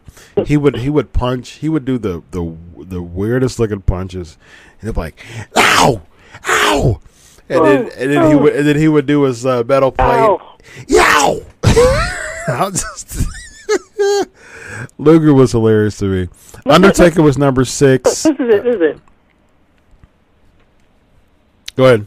He 0.46 0.56
would, 0.56 0.76
he 0.76 0.90
would 0.90 1.12
punch. 1.12 1.50
He 1.52 1.68
would 1.68 1.84
do 1.84 1.98
the 1.98 2.22
the 2.30 2.56
the 2.76 3.02
weirdest 3.02 3.58
looking 3.58 3.82
punches, 3.82 4.38
and 4.80 4.88
he'd 4.88 4.94
be 4.94 5.00
like, 5.00 5.24
ow, 5.56 6.02
ow. 6.46 7.00
And 7.48 7.64
then, 7.64 7.90
and 7.96 8.12
then 8.12 8.30
he 8.30 8.36
would, 8.36 8.56
and 8.56 8.66
then 8.66 8.76
he 8.76 8.88
would 8.88 9.06
do 9.06 9.22
his 9.22 9.44
uh, 9.44 9.62
metal 9.64 9.92
plate. 9.92 10.06
Ow. 10.06 10.56
Yow! 10.88 11.42
I'll 12.48 12.70
just 12.70 13.26
Luger 14.98 15.34
was 15.34 15.52
hilarious 15.52 15.98
to 15.98 16.06
me. 16.06 16.28
Undertaker 16.66 17.22
was 17.22 17.38
number 17.38 17.64
six. 17.64 18.22
This 18.22 18.26
is 18.26 18.40
it. 18.40 18.64
This 18.64 18.74
is 18.76 18.80
it. 18.80 19.00
Go 21.76 21.84
ahead. 21.84 22.06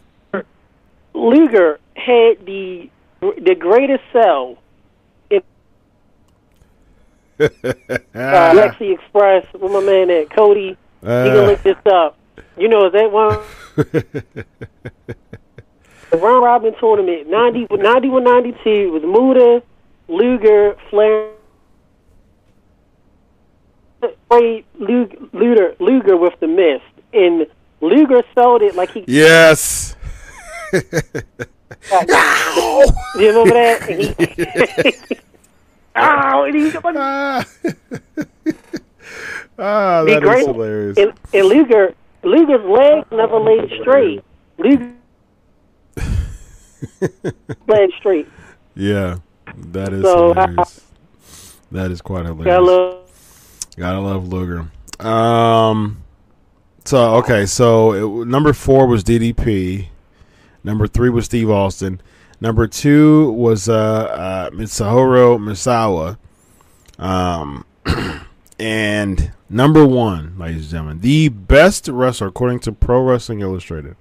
Luger 1.13 1.79
had 1.95 2.45
the 2.45 2.89
the 3.19 3.55
greatest 3.55 4.03
sell. 4.13 4.57
Uh, 7.39 7.47
Lex 8.55 8.75
Express 8.79 9.45
with 9.53 9.71
my 9.71 9.79
man 9.81 10.09
at 10.09 10.29
Cody. 10.29 10.77
he 11.01 11.07
Uh. 11.07 11.25
gonna 11.25 11.47
look 11.47 11.63
this 11.63 11.77
up. 11.85 12.17
You 12.57 12.67
know 12.67 12.89
that 12.89 13.11
one? 13.11 13.39
the 16.09 16.17
round 16.17 16.43
robin 16.43 16.73
tournament 16.79 17.29
90, 17.29 17.67
91 17.71 18.23
92 18.23 18.91
with 18.91 19.03
Muta, 19.03 19.61
Luger, 20.07 20.75
Flair. 20.89 21.29
Played 24.29 24.65
Luger, 24.79 25.75
Luger, 25.79 26.17
with 26.17 26.39
the 26.39 26.47
mist, 26.47 26.83
and 27.13 27.47
Luger 27.81 28.21
sold 28.35 28.61
it 28.61 28.75
like 28.75 28.91
he. 28.91 29.03
yes. 29.07 29.95
You 33.15 33.29
remember 33.29 33.53
that? 33.53 35.17
And 35.99 36.55
he, 36.55 36.71
oh, 36.73 36.83
and 36.85 36.95
he, 36.95 36.99
ah, 36.99 37.45
ah, 39.59 40.03
be 40.05 40.13
that 40.13 40.23
is 40.23 40.45
hilarious. 40.45 40.97
And, 40.97 41.13
and 41.33 41.45
Luger, 41.47 41.93
Luger's 42.23 42.65
leg 42.65 43.05
never 43.11 43.39
laid 43.39 43.69
straight. 43.81 44.23
Luger 44.57 44.93
laid 47.67 47.89
straight. 47.97 48.27
Yeah, 48.75 49.17
that 49.55 49.93
is 49.93 50.03
So, 50.03 50.31
uh, 50.31 50.47
hilarious. 50.47 50.81
That 51.71 51.91
is 51.91 52.01
quite 52.01 52.25
hilarious. 52.25 52.45
Gotta 52.45 52.63
love- 52.63 52.93
Gotta 53.77 53.99
love 53.99 54.27
Luger. 54.27 54.67
Um, 54.99 55.97
so 56.85 57.15
okay, 57.17 57.45
so 57.45 58.21
it, 58.21 58.27
number 58.27 58.51
four 58.53 58.87
was 58.87 59.03
DDP. 59.03 59.89
Number 60.63 60.87
three 60.87 61.09
was 61.11 61.25
Steve 61.25 61.49
Austin. 61.51 62.01
Number 62.39 62.67
two 62.67 63.31
was 63.31 63.67
uh, 63.67 63.73
uh, 63.73 64.49
Mitsuharu 64.51 65.39
Misawa. 65.39 66.17
Um, 66.99 67.65
and 68.59 69.31
number 69.49 69.85
one, 69.85 70.37
ladies 70.37 70.63
and 70.63 70.71
gentlemen, 70.71 70.99
the 71.01 71.29
best 71.29 71.87
wrestler 71.87 72.27
according 72.27 72.59
to 72.61 72.71
Pro 72.71 73.01
Wrestling 73.01 73.41
Illustrated. 73.41 73.95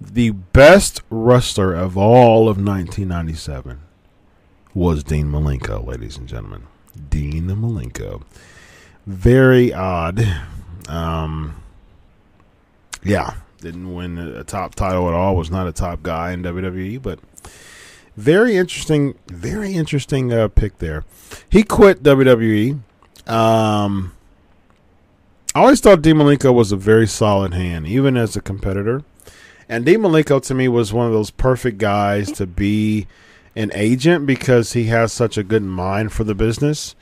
The 0.00 0.30
best 0.30 1.02
wrestler 1.10 1.74
of 1.74 1.96
all 1.96 2.48
of 2.48 2.56
1997 2.56 3.80
was 4.74 5.04
Dean 5.04 5.26
Malenko, 5.26 5.86
ladies 5.86 6.16
and 6.16 6.26
gentlemen. 6.26 6.64
Dean 7.08 7.46
Malenko. 7.46 8.22
Very 9.06 9.72
odd. 9.72 10.26
Um, 10.88 11.62
yeah, 13.04 13.34
didn't 13.62 13.94
win 13.94 14.18
a 14.18 14.44
top 14.44 14.74
title 14.74 15.08
at 15.08 15.14
all. 15.14 15.36
Was 15.36 15.50
not 15.50 15.66
a 15.66 15.72
top 15.72 16.02
guy 16.02 16.32
in 16.32 16.42
WWE, 16.42 17.00
but 17.00 17.18
very 18.16 18.56
interesting. 18.56 19.14
Very 19.28 19.74
interesting 19.74 20.32
uh, 20.32 20.48
pick 20.48 20.78
there. 20.78 21.04
He 21.48 21.62
quit 21.62 22.02
WWE. 22.02 22.80
Um, 23.26 24.12
I 25.54 25.60
always 25.60 25.80
thought 25.80 26.02
Dean 26.02 26.16
Malenko 26.16 26.52
was 26.52 26.72
a 26.72 26.76
very 26.76 27.06
solid 27.06 27.54
hand, 27.54 27.86
even 27.86 28.16
as 28.16 28.36
a 28.36 28.40
competitor. 28.40 29.02
And 29.68 29.86
Dean 29.86 30.00
Malenko 30.00 30.42
to 30.42 30.54
me 30.54 30.68
was 30.68 30.92
one 30.92 31.06
of 31.06 31.12
those 31.12 31.30
perfect 31.30 31.78
guys 31.78 32.32
to 32.32 32.46
be 32.46 33.06
an 33.54 33.70
agent 33.74 34.26
because 34.26 34.72
he 34.72 34.84
has 34.84 35.12
such 35.12 35.36
a 35.36 35.42
good 35.42 35.62
mind 35.62 36.12
for 36.12 36.24
the 36.24 36.34
business. 36.34 36.94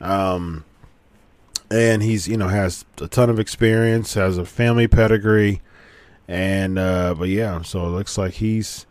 Um, 0.00 0.64
and 1.70 2.02
he's 2.02 2.28
you 2.28 2.36
know 2.36 2.48
has 2.48 2.84
a 3.00 3.08
ton 3.08 3.30
of 3.30 3.40
experience, 3.40 4.14
has 4.14 4.38
a 4.38 4.44
family 4.44 4.86
pedigree, 4.86 5.60
and 6.28 6.78
uh, 6.78 7.14
but 7.14 7.28
yeah, 7.28 7.62
so 7.62 7.86
it 7.86 7.90
looks 7.90 8.18
like 8.18 8.34
he's 8.34 8.86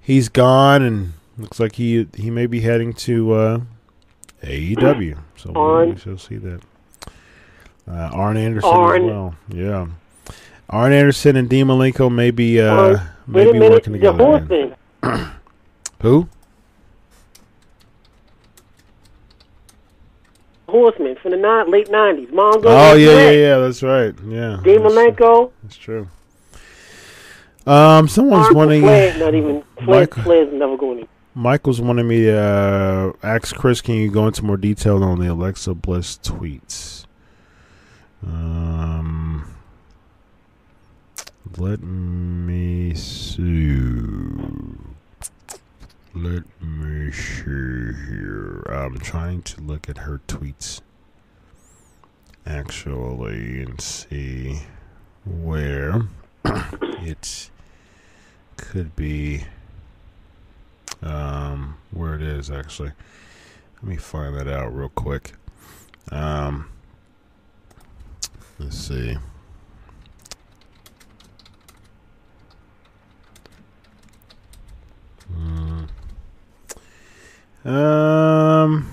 he's 0.00 0.28
gone, 0.28 0.82
and 0.82 1.12
looks 1.36 1.58
like 1.60 1.74
he 1.76 2.06
he 2.16 2.30
may 2.30 2.46
be 2.46 2.60
heading 2.60 2.92
to 2.94 3.32
uh, 3.32 3.60
AEW. 4.42 5.18
So 5.36 5.84
we 5.86 5.96
shall 5.96 6.18
see 6.18 6.36
that. 6.36 6.60
Uh, 7.88 8.10
Arn 8.12 8.36
Anderson 8.36 8.70
Arn. 8.70 9.02
as 9.02 9.06
well, 9.10 9.34
yeah. 9.50 9.86
Arn 10.68 10.92
Anderson 10.92 11.36
and 11.36 11.48
Dean 11.48 11.66
Malenko 11.66 12.12
may 12.14 12.30
be 12.30 12.60
uh, 12.60 12.98
may 13.26 13.46
Wait 13.46 13.48
a 13.48 13.52
be 13.52 13.58
minute, 13.58 13.72
working 13.72 13.92
the 13.94 13.98
together. 13.98 14.76
Who? 16.02 16.28
Horseman 20.68 21.16
from 21.22 21.30
the 21.30 21.38
nine, 21.38 21.70
late 21.70 21.90
nineties. 21.90 22.28
Mongo. 22.28 22.64
Oh 22.66 22.94
yeah, 22.94 23.10
yeah, 23.12 23.30
yeah. 23.30 23.58
That's 23.58 23.82
right. 23.82 24.14
Yeah, 24.26 24.60
Dean 24.62 24.80
Malenko. 24.80 25.50
that's 25.62 25.76
true. 25.76 26.06
Um, 27.68 28.08
someone's 28.08 28.54
wanting. 28.54 28.82
Flair, 28.82 29.18
not 29.18 29.34
even 29.34 29.62
Flair, 29.84 30.00
Michael- 30.00 30.22
Flair's 30.22 30.52
never 30.52 30.76
going. 30.76 31.06
Michael's 31.34 31.80
wanting 31.80 32.08
me 32.08 32.22
to 32.24 32.36
uh, 32.36 33.12
ask 33.22 33.54
Chris, 33.54 33.80
can 33.80 33.94
you 33.94 34.10
go 34.10 34.26
into 34.26 34.44
more 34.44 34.56
detail 34.56 35.04
on 35.04 35.20
the 35.20 35.30
Alexa 35.30 35.74
Bliss 35.74 36.18
tweets? 36.18 37.04
Um, 38.26 39.54
let 41.56 41.80
me 41.80 42.94
see. 42.94 43.68
Let 46.14 46.44
me 46.60 47.12
see 47.12 47.92
here. 48.08 48.62
I'm 48.68 48.98
trying 48.98 49.42
to 49.42 49.60
look 49.60 49.88
at 49.88 49.98
her 49.98 50.20
tweets 50.26 50.80
actually 52.44 53.62
and 53.62 53.80
see 53.80 54.62
where 55.24 56.02
it 56.44 57.50
could 58.58 58.94
be 58.94 59.44
um, 61.02 61.78
where 61.90 62.14
it 62.14 62.22
is 62.22 62.50
actually. 62.50 62.92
Let 63.76 63.84
me 63.84 63.96
find 63.96 64.36
that 64.36 64.48
out 64.48 64.74
real 64.74 64.88
quick. 64.90 65.32
Um, 66.10 66.68
let's 68.58 68.76
see. 68.76 69.16
Mm. 75.32 75.88
Um. 77.64 78.90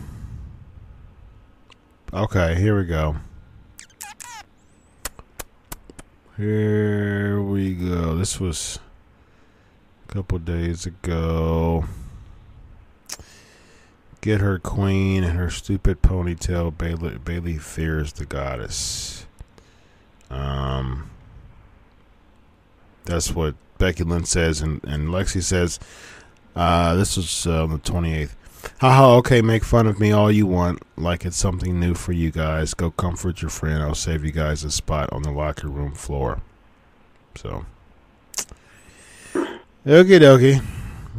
Okay, 2.13 2.55
here 2.55 2.77
we 2.77 2.85
go. 2.85 3.15
Here 6.37 7.41
we 7.41 7.73
go. 7.73 8.15
This 8.15 8.39
was 8.39 8.79
couple 10.15 10.39
days 10.39 10.85
ago. 10.85 11.83
Get 14.21 14.39
her 14.39 14.57
queen 14.57 15.25
and 15.25 15.37
her 15.37 15.49
stupid 15.49 16.01
ponytail. 16.01 16.75
Bayley, 16.77 17.17
Bayley 17.17 17.57
fears 17.57 18.13
the 18.13 18.25
goddess. 18.25 19.25
Um, 20.29 21.09
that's 23.03 23.35
what 23.35 23.55
Becky 23.77 24.05
Lynch 24.05 24.27
says, 24.27 24.61
and, 24.61 24.81
and 24.85 25.09
Lexi 25.09 25.43
says. 25.43 25.81
Uh, 26.55 26.95
this 26.95 27.17
was 27.17 27.45
uh, 27.45 27.63
on 27.63 27.71
the 27.71 27.77
twenty 27.79 28.15
eighth. 28.15 28.37
Haha, 28.79 29.17
okay, 29.17 29.41
make 29.41 29.65
fun 29.65 29.85
of 29.85 29.99
me 29.99 30.13
all 30.13 30.31
you 30.31 30.47
want, 30.47 30.81
like 30.95 31.25
it's 31.25 31.35
something 31.35 31.77
new 31.77 31.93
for 31.93 32.13
you 32.13 32.31
guys. 32.31 32.73
Go 32.73 32.89
comfort 32.89 33.41
your 33.41 33.51
friend. 33.51 33.83
I'll 33.83 33.93
save 33.93 34.23
you 34.23 34.31
guys 34.31 34.63
a 34.63 34.71
spot 34.71 35.11
on 35.11 35.23
the 35.23 35.31
locker 35.31 35.67
room 35.67 35.91
floor. 35.91 36.41
So, 37.35 37.65
okie 39.85 40.19
dokie. 40.19 40.63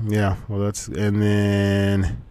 Yeah, 0.09 0.37
well, 0.49 0.61
that's. 0.61 0.89
And 0.89 1.23
then. 1.23 2.23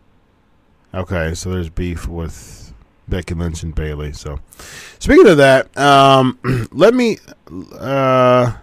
Okay, 0.94 1.34
so 1.34 1.52
there's 1.52 1.70
beef 1.70 2.08
with 2.08 2.74
Becky 3.08 3.34
Lynch 3.34 3.64
and 3.64 3.76
Bayley. 3.76 4.14
So, 4.14 4.40
speaking 5.00 5.28
of 5.28 5.38
that, 5.38 5.76
um, 5.78 6.40
let 6.72 6.94
me. 6.94 7.18
Uh, 7.78 8.54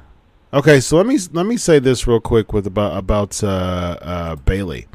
okay, 0.53 0.81
so 0.81 0.97
let 0.97 1.07
me 1.07 1.19
let 1.33 1.47
me 1.47 1.57
say 1.57 1.79
this 1.79 2.07
real 2.07 2.21
quick 2.21 2.53
with 2.53 2.67
about 2.67 2.97
about 2.97 3.43
uh, 3.45 3.99
uh, 4.01 4.37
Bayley. 4.37 4.87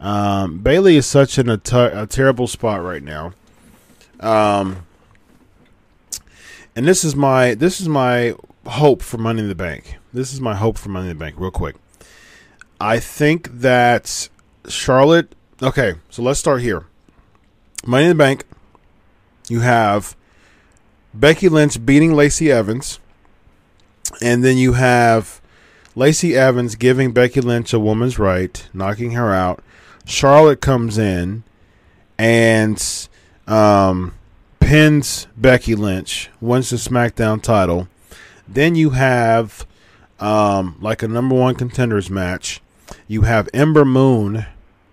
Um, 0.00 0.58
Bayley 0.58 0.96
is 0.96 1.06
such 1.06 1.38
in 1.38 1.48
a, 1.48 1.56
ter- 1.56 1.92
a 1.94 2.06
terrible 2.08 2.48
spot 2.48 2.82
right 2.82 3.02
now. 3.02 3.34
Um, 4.18 4.84
and 6.74 6.86
this 6.86 7.04
is 7.04 7.14
my 7.14 7.54
this 7.54 7.80
is 7.80 7.88
my 7.88 8.34
hope 8.66 9.02
for 9.02 9.18
Money 9.18 9.42
in 9.42 9.48
the 9.48 9.54
Bank. 9.54 9.96
This 10.12 10.32
is 10.32 10.40
my 10.40 10.54
hope 10.54 10.78
for 10.78 10.88
Money 10.88 11.10
in 11.10 11.16
the 11.16 11.24
Bank. 11.24 11.36
Real 11.38 11.50
quick, 11.50 11.76
I 12.82 12.98
think 12.98 13.60
that 13.60 14.28
Charlotte. 14.66 15.36
Okay, 15.62 15.94
so 16.10 16.20
let's 16.20 16.40
start 16.40 16.62
here. 16.62 16.84
Money 17.86 18.06
in 18.06 18.08
the 18.08 18.16
Bank. 18.16 18.44
You 19.48 19.60
have 19.60 20.16
Becky 21.14 21.48
Lynch 21.48 21.86
beating 21.86 22.14
Lacey 22.14 22.50
Evans, 22.50 22.98
and 24.20 24.42
then 24.42 24.56
you 24.56 24.72
have 24.72 25.40
Lacey 25.94 26.34
Evans 26.34 26.74
giving 26.74 27.12
Becky 27.12 27.40
Lynch 27.40 27.72
a 27.72 27.78
woman's 27.78 28.18
right, 28.18 28.68
knocking 28.74 29.12
her 29.12 29.32
out. 29.32 29.62
Charlotte 30.04 30.60
comes 30.60 30.98
in 30.98 31.44
and 32.18 33.08
um, 33.46 34.12
pins 34.58 35.28
Becky 35.36 35.76
Lynch, 35.76 36.30
wins 36.40 36.70
the 36.70 36.78
SmackDown 36.78 37.40
title. 37.40 37.86
Then 38.48 38.74
you 38.74 38.90
have 38.90 39.68
um, 40.18 40.78
like 40.80 41.04
a 41.04 41.08
number 41.08 41.36
one 41.36 41.54
contenders 41.54 42.10
match. 42.10 42.60
You 43.12 43.22
have 43.22 43.50
Ember 43.52 43.84
Moon 43.84 44.46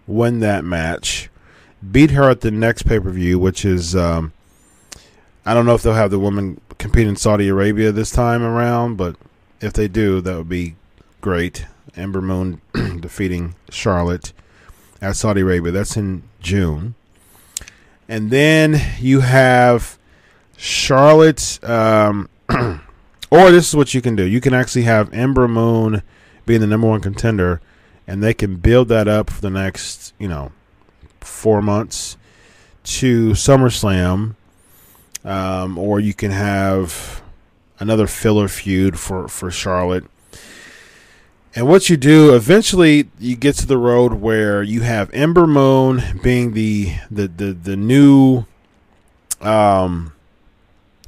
win 0.05 0.41
that 0.41 0.65
match. 0.65 1.29
beat 1.89 2.11
her 2.11 2.29
at 2.29 2.41
the 2.41 2.51
next 2.51 2.83
pay 2.83 2.99
per 2.99 3.11
view, 3.11 3.39
which 3.39 3.63
is 3.63 3.95
um, 3.95 4.33
I 5.45 5.53
don't 5.53 5.65
know 5.65 5.73
if 5.73 5.83
they'll 5.83 5.93
have 5.93 6.11
the 6.11 6.19
woman 6.19 6.59
compete 6.77 7.07
in 7.07 7.15
Saudi 7.15 7.47
Arabia 7.47 7.93
this 7.93 8.11
time 8.11 8.43
around, 8.43 8.97
but 8.97 9.15
if 9.61 9.71
they 9.71 9.87
do, 9.87 10.19
that 10.19 10.35
would 10.35 10.49
be 10.49 10.75
great. 11.21 11.65
Ember 11.95 12.21
Moon 12.21 12.59
defeating 12.99 13.55
Charlotte 13.69 14.33
at 15.01 15.15
Saudi 15.15 15.39
Arabia. 15.39 15.71
That's 15.71 15.95
in 15.95 16.23
June. 16.41 16.95
And 18.09 18.31
then 18.31 18.81
you 18.99 19.21
have 19.21 19.97
Charlotte, 20.57 21.57
um, 21.63 22.27
or 23.31 23.49
this 23.49 23.69
is 23.69 23.77
what 23.77 23.93
you 23.93 24.01
can 24.01 24.17
do. 24.17 24.25
You 24.25 24.41
can 24.41 24.53
actually 24.53 24.83
have 24.83 25.13
Ember 25.13 25.47
Moon 25.47 26.01
being 26.45 26.59
the 26.59 26.67
number 26.67 26.89
one 26.89 26.99
contender, 26.99 27.61
and 28.09 28.23
they 28.23 28.33
can 28.33 28.55
build 28.55 28.87
that 28.87 29.07
up 29.07 29.29
for 29.29 29.39
the 29.39 29.51
next, 29.51 30.15
you 30.17 30.27
know, 30.27 30.51
four 31.21 31.61
months 31.61 32.17
to 32.83 33.29
SummerSlam. 33.31 34.35
Um, 35.23 35.77
or 35.77 35.99
you 35.99 36.15
can 36.15 36.31
have 36.31 37.21
another 37.77 38.07
filler 38.07 38.47
feud 38.47 38.97
for, 38.97 39.27
for 39.27 39.51
Charlotte. 39.51 40.05
And 41.55 41.67
what 41.67 41.87
you 41.87 41.97
do 41.97 42.33
eventually, 42.33 43.09
you 43.19 43.35
get 43.35 43.55
to 43.57 43.67
the 43.67 43.77
road 43.77 44.13
where 44.13 44.63
you 44.63 44.81
have 44.81 45.11
Ember 45.13 45.45
Moon 45.45 46.19
being 46.23 46.53
the 46.53 46.95
the 47.11 47.27
the, 47.27 47.53
the 47.53 47.75
new 47.75 48.45
um, 49.41 50.13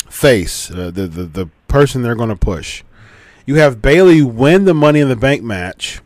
face, 0.10 0.70
uh, 0.70 0.92
the, 0.92 1.08
the 1.08 1.24
the 1.24 1.50
person 1.68 2.02
they're 2.02 2.16
going 2.16 2.30
to 2.30 2.36
push. 2.36 2.84
You 3.46 3.56
have 3.56 3.82
Bayley 3.82 4.22
win 4.22 4.66
the 4.66 4.74
Money 4.74 5.00
in 5.00 5.10
the 5.10 5.16
Bank 5.16 5.42
match, 5.42 6.02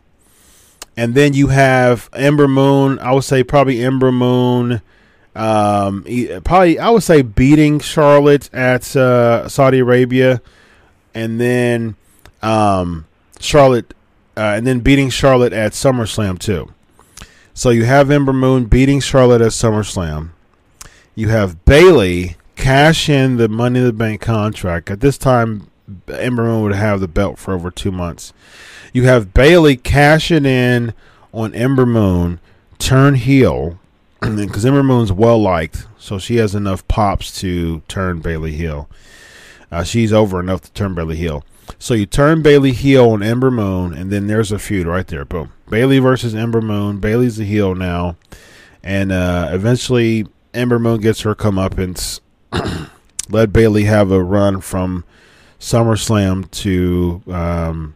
and 0.97 1.15
then 1.15 1.33
you 1.33 1.47
have 1.47 2.09
Ember 2.13 2.47
Moon. 2.47 2.99
I 2.99 3.13
would 3.13 3.23
say 3.23 3.43
probably 3.43 3.83
Ember 3.83 4.11
Moon. 4.11 4.81
Um, 5.35 6.05
probably 6.43 6.79
I 6.79 6.89
would 6.89 7.03
say 7.03 7.21
beating 7.21 7.79
Charlotte 7.79 8.49
at 8.53 8.95
uh, 8.95 9.49
Saudi 9.49 9.79
Arabia, 9.79 10.41
and 11.13 11.39
then 11.39 11.95
um, 12.41 13.05
Charlotte, 13.39 13.93
uh, 14.37 14.53
and 14.55 14.65
then 14.65 14.79
beating 14.79 15.09
Charlotte 15.09 15.53
at 15.53 15.73
SummerSlam 15.73 16.39
too. 16.39 16.71
So 17.53 17.69
you 17.69 17.85
have 17.85 18.11
Ember 18.11 18.33
Moon 18.33 18.65
beating 18.65 18.99
Charlotte 18.99 19.41
at 19.41 19.51
SummerSlam. 19.51 20.29
You 21.15 21.29
have 21.29 21.63
Bayley 21.65 22.35
cash 22.55 23.09
in 23.09 23.37
the 23.37 23.47
Money 23.47 23.79
in 23.79 23.85
the 23.85 23.93
Bank 23.93 24.21
contract. 24.21 24.89
At 24.89 24.99
this 24.99 25.17
time, 25.17 25.69
Ember 26.07 26.43
Moon 26.43 26.63
would 26.63 26.75
have 26.75 26.99
the 26.99 27.07
belt 27.07 27.39
for 27.39 27.53
over 27.53 27.71
two 27.71 27.91
months. 27.91 28.33
You 28.95 29.03
have 29.03 29.33
Bayley 29.33 29.75
cashing 29.75 30.45
in 30.45 30.93
on 31.33 31.53
Ember 31.53 31.85
Moon, 31.85 32.39
turn 32.79 33.15
heel, 33.15 33.77
because 34.21 34.65
Ember 34.65 34.83
Moon's 34.83 35.11
well 35.11 35.37
liked, 35.37 35.85
so 35.97 36.17
she 36.17 36.37
has 36.37 36.55
enough 36.55 36.87
pops 36.87 37.37
to 37.41 37.81
turn 37.89 38.21
Bayley 38.21 38.53
heel. 38.53 38.87
Uh, 39.69 39.83
she's 39.83 40.13
over 40.13 40.39
enough 40.39 40.61
to 40.61 40.71
turn 40.71 40.95
Bayley 40.95 41.17
heel. 41.17 41.43
So 41.77 41.93
you 41.93 42.05
turn 42.05 42.41
Bayley 42.41 42.71
heel 42.71 43.09
on 43.09 43.21
Ember 43.21 43.51
Moon, 43.51 43.93
and 43.93 44.13
then 44.13 44.27
there's 44.27 44.53
a 44.53 44.59
feud 44.59 44.87
right 44.87 45.05
there. 45.05 45.25
Boom. 45.25 45.51
Bayley 45.69 45.99
versus 45.99 46.33
Ember 46.33 46.61
Moon. 46.61 47.01
Bayley's 47.01 47.35
the 47.35 47.43
heel 47.43 47.75
now, 47.75 48.15
and 48.81 49.11
uh, 49.11 49.49
eventually 49.51 50.25
Ember 50.53 50.79
Moon 50.79 51.01
gets 51.01 51.19
her 51.23 51.35
comeuppance. 51.35 52.21
Let 53.29 53.51
Bayley 53.51 53.83
have 53.83 54.11
a 54.11 54.23
run 54.23 54.61
from 54.61 55.03
SummerSlam 55.59 56.49
to 56.51 57.21
um, 57.27 57.94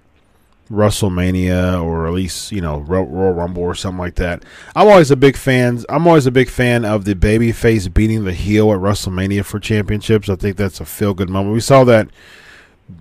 WrestleMania, 0.72 1.84
or 1.84 2.08
at 2.08 2.14
least 2.14 2.52
you 2.52 2.62
know 2.62 2.80
Royal 2.80 3.34
Rumble 3.34 3.64
or 3.64 3.76
something 3.76 4.00
like 4.00 4.16
that. 4.16 4.44
I'm 4.76 4.88
always 4.88 5.12
a 5.12 5.16
big 5.16 5.36
fan. 5.36 5.84
I'm 5.90 6.08
always 6.08 6.26
a 6.26 6.32
big 6.32 6.50
fan 6.50 6.86
of 6.86 7.06
the 7.06 7.16
babyface 7.16 7.92
beating 7.92 8.24
the 8.24 8.34
heel 8.34 8.72
at 8.72 8.80
WrestleMania 8.80 9.46
for 9.46 9.60
championships. 9.60 10.30
I 10.30 10.36
think 10.36 10.58
that's 10.58 10.80
a 10.80 10.86
feel 10.86 11.14
good 11.14 11.30
moment. 11.30 11.54
We 11.54 11.62
saw 11.62 11.84
that, 11.86 12.10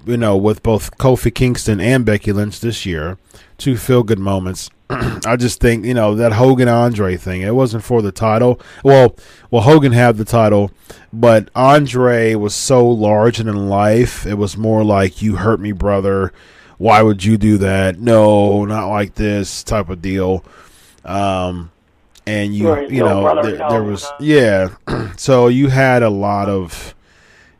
you 0.06 0.16
know, 0.16 0.36
with 0.36 0.62
both 0.62 0.96
Kofi 0.96 1.34
Kingston 1.34 1.80
and 1.80 2.06
Becky 2.06 2.32
Lynch 2.32 2.60
this 2.60 2.86
year. 2.86 3.18
Two 3.58 3.76
feel 3.76 4.02
good 4.02 4.20
moments. 4.20 4.70
I 4.90 5.36
just 5.36 5.60
think 5.60 5.84
you 5.84 5.92
know 5.92 6.14
that 6.14 6.32
Hogan 6.32 6.68
Andre 6.68 7.16
thing. 7.18 7.42
It 7.42 7.54
wasn't 7.54 7.84
for 7.84 8.00
the 8.00 8.12
title. 8.12 8.58
Well, 8.82 9.14
well, 9.50 9.62
Hogan 9.62 9.92
had 9.92 10.16
the 10.16 10.24
title, 10.24 10.70
but 11.12 11.50
Andre 11.54 12.34
was 12.34 12.54
so 12.54 12.88
large 12.88 13.38
and 13.38 13.48
in 13.48 13.68
life. 13.68 14.24
It 14.24 14.34
was 14.34 14.56
more 14.56 14.84
like 14.84 15.20
you 15.20 15.36
hurt 15.36 15.60
me, 15.60 15.72
brother. 15.72 16.32
Why 16.78 17.02
would 17.02 17.24
you 17.24 17.36
do 17.36 17.58
that? 17.58 17.98
No, 17.98 18.64
not 18.64 18.88
like 18.88 19.14
this 19.14 19.62
type 19.64 19.88
of 19.88 20.00
deal. 20.00 20.44
Um, 21.04 21.70
and 22.26 22.54
you, 22.54 22.68
Right, 22.68 22.90
you 22.90 23.02
know, 23.02 23.22
brother, 23.22 23.56
there, 23.56 23.68
there 23.68 23.82
was 23.82 24.06
yeah. 24.20 24.68
so 25.16 25.48
you 25.48 25.68
had 25.68 26.02
a 26.02 26.10
lot 26.10 26.48
of 26.48 26.94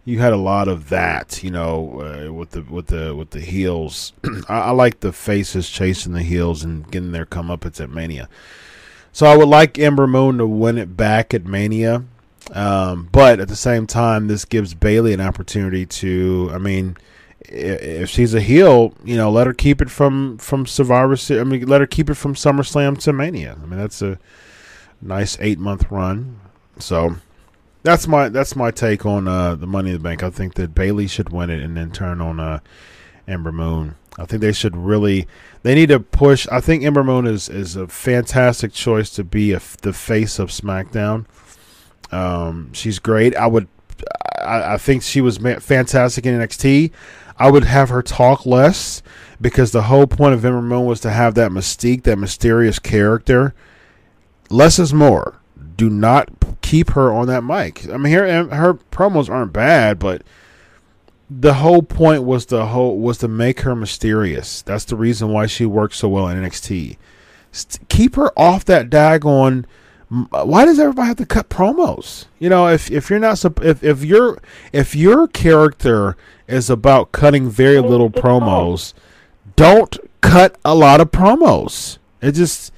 you 0.05 0.21
had 0.21 0.33
a 0.33 0.39
lot 0.39 0.69
of 0.69 0.89
that, 0.89 1.43
you 1.43 1.51
know, 1.51 2.01
uh, 2.01 2.33
with 2.33 2.53
the 2.53 2.63
with 2.63 2.87
the 2.87 3.15
with 3.15 3.31
the 3.31 3.41
heels. 3.41 4.13
I, 4.49 4.61
I 4.61 4.71
like 4.71 5.01
the 5.01 5.13
faces 5.13 5.69
chasing 5.69 6.13
the 6.13 6.23
heels 6.23 6.65
and 6.65 6.91
getting 6.91 7.13
their 7.13 7.27
come 7.27 7.49
comeuppance 7.49 7.81
at 7.81 7.91
Mania. 7.91 8.29
So 9.13 9.27
I 9.27 9.37
would 9.37 9.49
like 9.49 9.79
Ember 9.79 10.07
Moon 10.07 10.39
to 10.39 10.47
win 10.47 10.79
it 10.79 10.97
back 10.97 11.35
at 11.35 11.45
Mania, 11.45 12.05
um, 12.53 13.09
but 13.11 13.41
at 13.41 13.49
the 13.49 13.57
same 13.57 13.87
time, 13.87 14.29
this 14.29 14.45
gives 14.45 14.75
Bayley 14.75 15.13
an 15.13 15.21
opportunity 15.21 15.85
to. 15.87 16.51
I 16.53 16.59
mean, 16.59 16.97
if 17.41 18.09
she's 18.09 18.35
a 18.35 18.41
heel, 18.41 18.95
you 19.05 19.17
know, 19.17 19.31
let 19.31 19.47
her 19.47 19.55
keep 19.55 19.81
it 19.81 19.91
from 19.91 20.39
from 20.39 20.67
Survivor. 20.67 21.17
Se- 21.17 21.41
I 21.41 21.45
mean, 21.45 21.67
let 21.67 21.81
her 21.81 21.87
keep 21.87 22.11
it 22.11 22.15
from 22.15 22.35
SummerSlam 22.35 22.99
to 23.03 23.13
Mania. 23.13 23.57
I 23.63 23.67
mean, 23.67 23.79
that's 23.79 24.03
a 24.03 24.19
nice 25.01 25.39
eight 25.41 25.59
month 25.59 25.91
run. 25.91 26.41
So 26.79 27.17
that's 27.83 28.07
my 28.07 28.29
that's 28.29 28.57
my 28.57 28.71
take 28.71 29.07
on 29.07 29.29
uh, 29.29 29.55
the 29.55 29.67
Money 29.67 29.91
in 29.91 29.97
the 29.97 30.03
Bank. 30.03 30.23
I 30.23 30.31
think 30.31 30.55
that 30.55 30.75
Bayley 30.75 31.07
should 31.07 31.31
win 31.31 31.51
it 31.51 31.63
and 31.63 31.77
then 31.77 31.91
turn 31.91 32.21
on 32.21 32.41
uh, 32.41 32.61
Ember 33.27 33.53
Moon. 33.53 33.95
I 34.19 34.25
think 34.25 34.43
they 34.43 34.53
should 34.53 34.77
really 34.77 35.29
they 35.63 35.75
need 35.75 35.91
to 35.91 36.01
push. 36.01 36.47
I 36.51 36.61
think 36.61 36.83
Ember 36.83 37.05
Moon 37.05 37.27
is 37.27 37.49
is 37.49 37.77
a 37.77 37.87
fantastic 37.87 38.73
choice 38.73 39.11
to 39.11 39.25
be 39.25 39.53
a, 39.53 39.61
the 39.83 39.93
face 39.93 40.39
of 40.39 40.51
SmackDown. 40.51 41.27
Um, 42.11 42.73
she's 42.73 42.99
great. 42.99 43.37
I 43.37 43.47
would 43.47 43.69
I, 44.41 44.75
I 44.75 44.79
think 44.79 45.03
she 45.03 45.21
was 45.21 45.39
fantastic 45.39 46.27
in 46.27 46.39
NXT. 46.39 46.91
I 47.39 47.51
would 47.51 47.65
have 47.65 47.89
her 47.89 48.03
talk 48.03 48.45
less 48.45 49.03
because 49.41 49.71
the 49.71 49.83
whole 49.83 50.07
point 50.07 50.35
of 50.35 50.45
Ember 50.45 50.63
Moon 50.63 50.87
was 50.87 51.01
to 51.01 51.11
have 51.11 51.35
that 51.35 51.51
mystique, 51.53 52.03
that 52.05 52.19
mysterious 52.19 52.79
character. 52.79 53.55
Less 54.51 54.79
is 54.79 54.93
more. 54.93 55.41
Do 55.77 55.89
not 55.89 56.31
keep 56.63 56.91
her 56.91 57.13
on 57.13 57.29
that 57.29 57.45
mic. 57.45 57.89
I 57.89 57.97
mean, 57.97 58.13
her 58.13 58.45
her 58.49 58.75
promos 58.75 59.31
aren't 59.31 59.53
bad, 59.53 59.99
but 59.99 60.23
the 61.31 61.55
whole 61.55 61.83
point 61.83 62.25
was 62.25 62.47
the 62.47 62.67
whole 62.67 62.99
was 62.99 63.19
to 63.19 63.29
make 63.29 63.61
her 63.61 63.77
mysterious. 63.77 64.63
That's 64.63 64.85
the 64.85 64.97
reason 64.97 65.29
why 65.29 65.47
she 65.47 65.67
works 65.67 65.99
so 65.99 66.09
well 66.09 66.29
in 66.29 66.43
NXT. 66.43 66.97
Keep 67.89 68.17
her 68.17 68.37
off 68.39 68.65
that 68.65 68.91
daggone. 68.91 69.65
M- 70.11 70.29
Why 70.31 70.65
does 70.65 70.79
everybody 70.79 71.09
have 71.09 71.17
to 71.19 71.27
cut 71.27 71.49
promos? 71.49 72.27
You 72.39 72.49
know, 72.49 72.69
if 72.69 72.91
if 72.91 73.11
you're 73.11 73.19
not 73.19 73.43
if 73.63 73.83
if 73.83 74.05
your 74.05 74.39
if 74.73 74.95
your 74.95 75.29
character 75.29 76.17
is 76.47 76.71
about 76.71 77.13
cutting 77.13 77.51
very 77.51 77.81
little 77.81 78.11
promos, 78.23 78.95
don't 79.57 79.97
cut 80.21 80.57
a 80.65 80.75
lot 80.75 81.01
of 81.01 81.11
promos. 81.11 81.99
It 82.21 82.33
just 82.33 82.73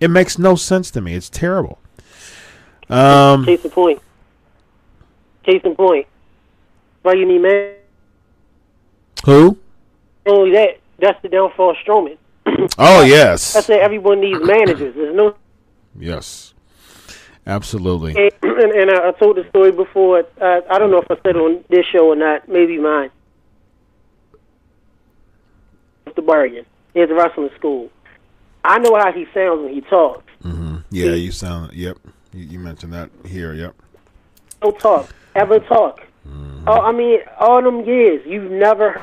it 0.00 0.08
makes 0.08 0.38
no 0.38 0.54
sense 0.54 0.90
to 0.92 1.00
me. 1.00 1.14
It's 1.14 1.30
terrible. 1.30 1.78
Um, 2.88 3.44
Case 3.44 3.64
in 3.64 3.70
point. 3.70 4.02
Case 5.44 5.62
in 5.64 5.76
point. 5.76 6.06
Why 7.02 7.12
you 7.14 7.26
need 7.26 7.40
man? 7.40 7.74
who? 9.24 9.58
Only 10.26 10.52
that, 10.52 10.78
that's 10.98 11.20
the 11.22 11.28
downfall 11.28 11.70
of 11.70 11.76
Strowman. 11.84 12.16
Oh 12.78 13.02
yes. 13.04 13.56
I 13.56 13.60
said 13.60 13.80
everyone 13.80 14.20
needs 14.20 14.40
managers. 14.42 14.94
There's 14.94 15.14
no 15.14 15.34
yes, 15.98 16.54
absolutely. 17.50 18.14
and, 18.16 18.32
and, 18.42 18.72
and 18.72 18.90
I, 18.90 19.08
I 19.08 19.12
told 19.12 19.36
the 19.36 19.48
story 19.50 19.72
before. 19.72 20.24
Uh, 20.40 20.60
I 20.70 20.78
don't 20.78 20.90
know 20.90 21.00
if 21.00 21.10
I 21.10 21.16
said 21.16 21.36
it 21.36 21.36
on 21.36 21.64
this 21.68 21.84
show 21.92 22.08
or 22.08 22.16
not. 22.16 22.48
Maybe 22.48 22.78
mine. 22.78 23.10
The 26.16 26.22
bargain. 26.22 26.66
He 26.94 27.00
has 27.00 27.10
a 27.10 27.14
wrestling 27.14 27.50
school. 27.56 27.90
I 28.64 28.78
know 28.78 28.96
how 28.96 29.12
he 29.12 29.26
sounds 29.32 29.62
when 29.62 29.72
he 29.72 29.80
talks. 29.82 30.24
Mm-hmm. 30.42 30.76
Yeah, 30.90 31.12
you 31.12 31.30
sound. 31.30 31.72
Yep, 31.72 31.98
you, 32.32 32.44
you 32.44 32.58
mentioned 32.58 32.92
that 32.92 33.10
here. 33.24 33.54
Yep. 33.54 33.74
No 34.62 34.70
talk. 34.72 35.14
Ever 35.34 35.60
talk. 35.60 36.00
Oh, 36.66 36.80
I 36.80 36.92
mean, 36.92 37.20
all 37.38 37.62
them 37.62 37.84
years, 37.84 38.22
you've 38.26 38.50
never. 38.50 39.00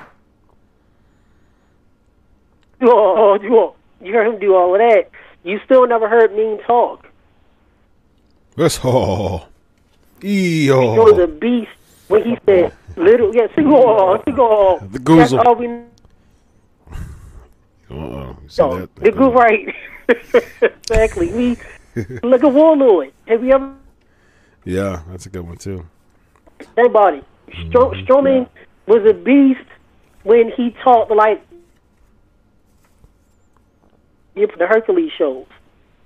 All, 2.82 3.38
do 3.40 3.56
all, 3.56 3.76
you 4.02 4.14
heard 4.14 4.28
him 4.28 4.40
do 4.40 4.56
all 4.56 4.76
of 4.76 4.80
that. 4.80 5.10
You 5.44 5.60
still 5.66 5.88
never 5.88 6.08
heard 6.08 6.36
mean 6.36 6.62
talk. 6.64 7.07
That's 8.58 8.80
oh, 8.84 9.46
He 10.20 10.68
was 10.72 11.20
a 11.20 11.28
beast 11.28 11.70
when 12.08 12.24
he 12.24 12.38
said 12.46 12.74
little. 12.96 13.34
Yeah, 13.36 13.48
cigar, 13.54 14.20
cigar. 14.26 14.80
The 14.80 14.98
goozle. 15.00 15.18
That's 15.18 15.34
all 15.34 15.56
we. 15.56 15.68
You 17.90 18.36
see 18.42 18.48
So, 18.50 18.80
that? 18.80 18.96
the 18.96 19.12
good 19.12 19.34
right. 19.34 19.76
exactly. 20.90 21.32
We 21.32 21.58
Look 22.24 22.44
at 22.44 22.52
Warlord. 22.52 23.12
Have 23.28 23.44
you 23.44 23.54
ever 23.54 23.74
Yeah, 24.66 25.04
that's 25.10 25.28
a 25.28 25.30
good 25.30 25.46
one 25.48 25.58
too. 25.58 25.86
everybody? 26.78 27.24
Stro- 27.50 27.94
Mm-hmm. 27.94 28.06
Strowman 28.12 28.50
was 28.88 29.06
a 29.08 29.14
beast 29.14 29.62
when 30.24 30.52
he 30.58 30.72
talked 30.84 31.12
like 31.12 31.44
the 34.36 34.68
Hercules 34.68 35.12
shows, 35.18 35.46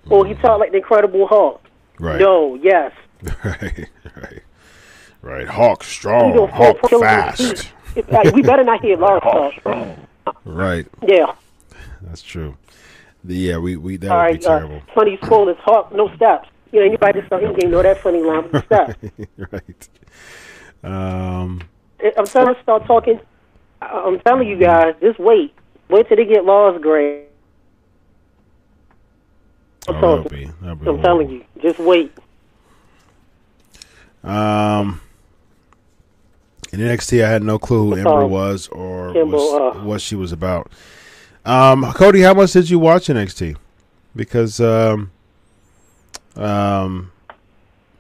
or 0.09 0.25
he 0.25 0.33
talked 0.35 0.59
like 0.59 0.71
the 0.71 0.77
Incredible 0.77 1.27
Hulk. 1.27 1.61
Right. 2.01 2.19
No, 2.19 2.55
yes. 2.55 2.91
right, 3.45 3.87
right, 4.15 4.43
right. 5.21 5.47
Hawk 5.47 5.83
strong, 5.83 6.33
gonna 6.35 6.51
Hawk 6.51 6.77
kill 6.89 7.01
fast. 7.01 7.71
like, 8.09 8.33
we 8.33 8.41
better 8.41 8.63
not 8.63 8.81
hear 8.81 8.97
a 8.97 8.99
lot 8.99 9.23
of 9.23 9.53
stuff. 9.61 10.35
Right, 10.45 10.87
Yeah. 11.07 11.35
that's 12.01 12.23
true. 12.23 12.57
The, 13.23 13.35
yeah, 13.35 13.57
we 13.59 13.75
we 13.75 13.97
that 13.97 14.09
All 14.09 14.17
would 14.17 14.23
right. 14.23 14.39
be 14.39 14.45
Uh, 14.47 14.57
terrible. 14.57 14.81
funny 14.95 15.19
spoilers. 15.23 15.57
Hawk, 15.59 15.93
no 15.93 16.09
steps. 16.15 16.49
You 16.71 16.79
know, 16.79 16.85
anybody 16.87 17.21
that's 17.21 17.31
on 17.31 17.53
game 17.59 17.69
know 17.69 17.83
that 17.83 17.99
funny 17.99 18.23
line 18.23 18.43
with 18.43 18.51
the 18.53 18.61
steps. 18.65 18.95
right. 19.51 19.89
Um. 20.83 21.61
I'm 22.17 22.25
trying 22.25 22.55
to 22.55 22.59
start 22.63 22.85
talking. 22.87 23.19
I- 23.79 23.85
I'm 24.07 24.19
telling 24.21 24.47
you 24.47 24.57
guys, 24.57 24.95
just 25.01 25.19
wait. 25.19 25.53
Wait 25.89 26.07
till 26.07 26.17
they 26.17 26.25
get 26.25 26.45
laws 26.45 26.81
grade. 26.81 27.25
I'm, 29.87 29.95
Oh, 29.95 30.17
that'll 30.23 30.29
be, 30.29 30.51
that'll 30.61 30.75
be 30.75 30.87
I'm 30.87 31.01
telling 31.01 31.29
you, 31.29 31.43
just 31.61 31.79
wait. 31.79 32.11
Um, 34.23 35.01
in 36.71 36.79
NXT, 36.79 37.23
I 37.23 37.29
had 37.29 37.43
no 37.43 37.57
clue 37.57 37.89
who 37.89 37.97
Ember 37.97 38.25
was 38.25 38.67
or 38.67 39.11
was, 39.25 39.75
uh, 39.75 39.79
what 39.79 40.01
she 40.01 40.15
was 40.15 40.31
about. 40.31 40.71
Um, 41.45 41.91
Cody, 41.93 42.21
how 42.21 42.33
much 42.35 42.53
did 42.53 42.69
you 42.69 42.77
watch 42.77 43.07
NXT? 43.07 43.57
Because 44.15 44.59
um, 44.59 45.11
um, 46.35 47.11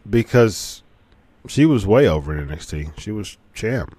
because 0.07 0.83
she 1.47 1.65
was 1.65 1.85
way 1.87 2.07
over 2.07 2.37
in 2.37 2.47
NXT. 2.47 2.99
She 2.99 3.11
was 3.11 3.37
champ. 3.53 3.97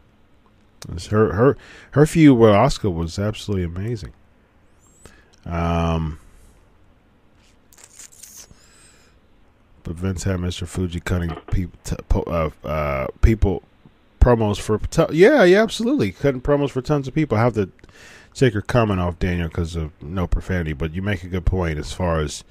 Her 1.11 1.33
her 1.33 1.57
her 1.93 2.07
feud 2.07 2.39
with 2.39 2.51
Asuka 2.51 2.93
was 2.93 3.19
absolutely 3.19 3.65
amazing. 3.65 4.13
Um. 5.45 6.19
But 9.85 9.97
Vince 9.97 10.25
had 10.25 10.39
Mr. 10.39 10.67
Fuji 10.67 11.01
cutting 11.01 11.35
people, 11.51 12.25
uh, 12.27 12.51
uh, 12.67 13.07
people 13.21 13.63
promos 14.21 14.61
for 14.61 14.81
yeah, 15.13 15.43
yeah, 15.43 15.63
absolutely 15.63 16.13
cutting 16.13 16.41
promos 16.41 16.71
for 16.71 16.81
tons 16.81 17.09
of 17.09 17.15
people. 17.15 17.37
I 17.37 17.43
have 17.43 17.55
to 17.55 17.71
take 18.35 18.53
your 18.53 18.63
comment 18.63 19.01
off 19.01 19.19
Daniel 19.19 19.49
because 19.49 19.77
of 19.77 19.91
no 20.03 20.27
profanity, 20.27 20.73
but 20.73 20.95
you 20.95 21.03
make 21.03 21.25
a 21.25 21.29
good 21.29 21.45
point 21.45 21.79
as 21.79 21.93
far 21.93 22.21
as 22.21 22.45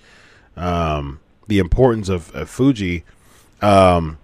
um, 0.57 1.19
the 1.47 1.59
importance 1.59 2.09
of, 2.09 2.33
of 2.35 2.49
Fuji. 2.49 3.03
Um, 3.61 4.17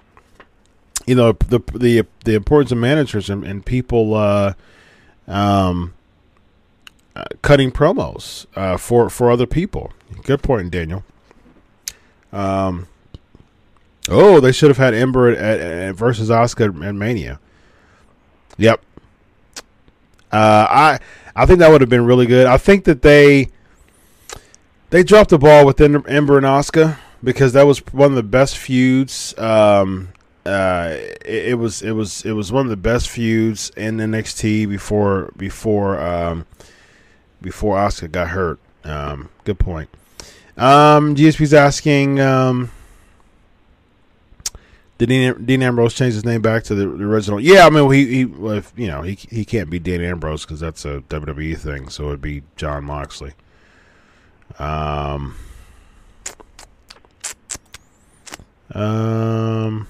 you 1.05 1.15
know 1.15 1.31
the 1.31 1.59
the 1.73 2.05
the 2.25 2.35
importance 2.35 2.71
of 2.71 2.77
managers 2.77 3.29
and, 3.29 3.43
and 3.45 3.65
people 3.65 4.13
uh, 4.13 4.53
um, 5.27 5.93
uh, 7.15 7.23
cutting 7.41 7.71
promos 7.71 8.45
uh, 8.55 8.77
for 8.77 9.09
for 9.09 9.31
other 9.31 9.47
people. 9.47 9.93
Good 10.23 10.43
point, 10.43 10.69
Daniel. 10.69 11.03
Um, 12.33 12.87
oh, 14.09 14.39
they 14.39 14.51
should 14.51 14.69
have 14.69 14.77
had 14.77 14.93
Ember 14.93 15.29
at, 15.29 15.59
at, 15.59 15.95
versus 15.95 16.29
Asuka 16.29 16.87
and 16.87 16.99
Mania. 16.99 17.39
Yep. 18.57 18.81
Uh, 20.31 20.67
I 20.69 20.99
I 21.35 21.45
think 21.45 21.59
that 21.59 21.69
would 21.69 21.81
have 21.81 21.89
been 21.89 22.05
really 22.05 22.25
good. 22.25 22.47
I 22.47 22.57
think 22.57 22.85
that 22.85 23.01
they 23.01 23.49
they 24.89 25.03
dropped 25.03 25.29
the 25.29 25.37
ball 25.37 25.65
with 25.65 25.79
Ember 25.79 26.37
and 26.37 26.45
Asuka 26.45 26.97
because 27.23 27.53
that 27.53 27.63
was 27.63 27.79
one 27.93 28.11
of 28.11 28.15
the 28.15 28.23
best 28.23 28.57
feuds. 28.57 29.37
Um, 29.37 30.09
uh, 30.45 30.95
it, 31.25 31.49
it 31.49 31.59
was 31.59 31.81
it 31.81 31.91
was 31.91 32.25
it 32.25 32.31
was 32.31 32.51
one 32.51 32.65
of 32.65 32.69
the 32.69 32.77
best 32.77 33.09
feuds 33.09 33.71
in 33.75 33.97
NXT 33.97 34.69
before 34.69 35.31
before 35.37 35.99
um, 35.99 36.45
before 37.41 37.77
Asuka 37.77 38.11
got 38.11 38.29
hurt. 38.29 38.59
Um, 38.83 39.29
good 39.43 39.59
point. 39.59 39.89
Um, 40.55 41.15
GSP's 41.15 41.53
asking, 41.53 42.19
um, 42.19 42.71
did 44.97 45.09
Dean, 45.09 45.45
Dean 45.45 45.61
Ambrose 45.61 45.93
change 45.93 46.15
his 46.15 46.25
name 46.25 46.41
back 46.41 46.63
to 46.65 46.75
the, 46.75 46.87
the 46.87 47.03
original? 47.03 47.39
Yeah, 47.39 47.65
I 47.65 47.69
mean, 47.69 47.91
he, 47.91 48.05
he 48.05 48.21
if, 48.55 48.73
you 48.75 48.87
know, 48.87 49.03
he 49.03 49.15
he 49.15 49.45
can't 49.45 49.69
be 49.69 49.79
Dean 49.79 50.01
Ambrose 50.01 50.43
because 50.43 50.59
that's 50.59 50.85
a 50.85 51.01
WWE 51.09 51.57
thing, 51.57 51.89
so 51.89 52.07
it'd 52.07 52.21
be 52.21 52.43
Jon 52.55 52.83
Moxley. 52.83 53.33
Um, 54.59 55.35
um, 58.73 59.87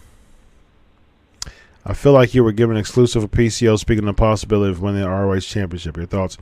I 1.85 1.93
feel 1.93 2.11
like 2.11 2.33
you 2.33 2.43
were 2.43 2.51
given 2.51 2.75
exclusive 2.75 3.23
of 3.23 3.31
PCO. 3.31 3.79
Speaking 3.79 4.07
of 4.07 4.15
the 4.15 4.19
possibility 4.19 4.71
of 4.71 4.81
winning 4.81 5.01
the 5.01 5.09
ROH 5.09 5.39
Championship, 5.39 5.95
your 5.95 6.05
thoughts? 6.05 6.37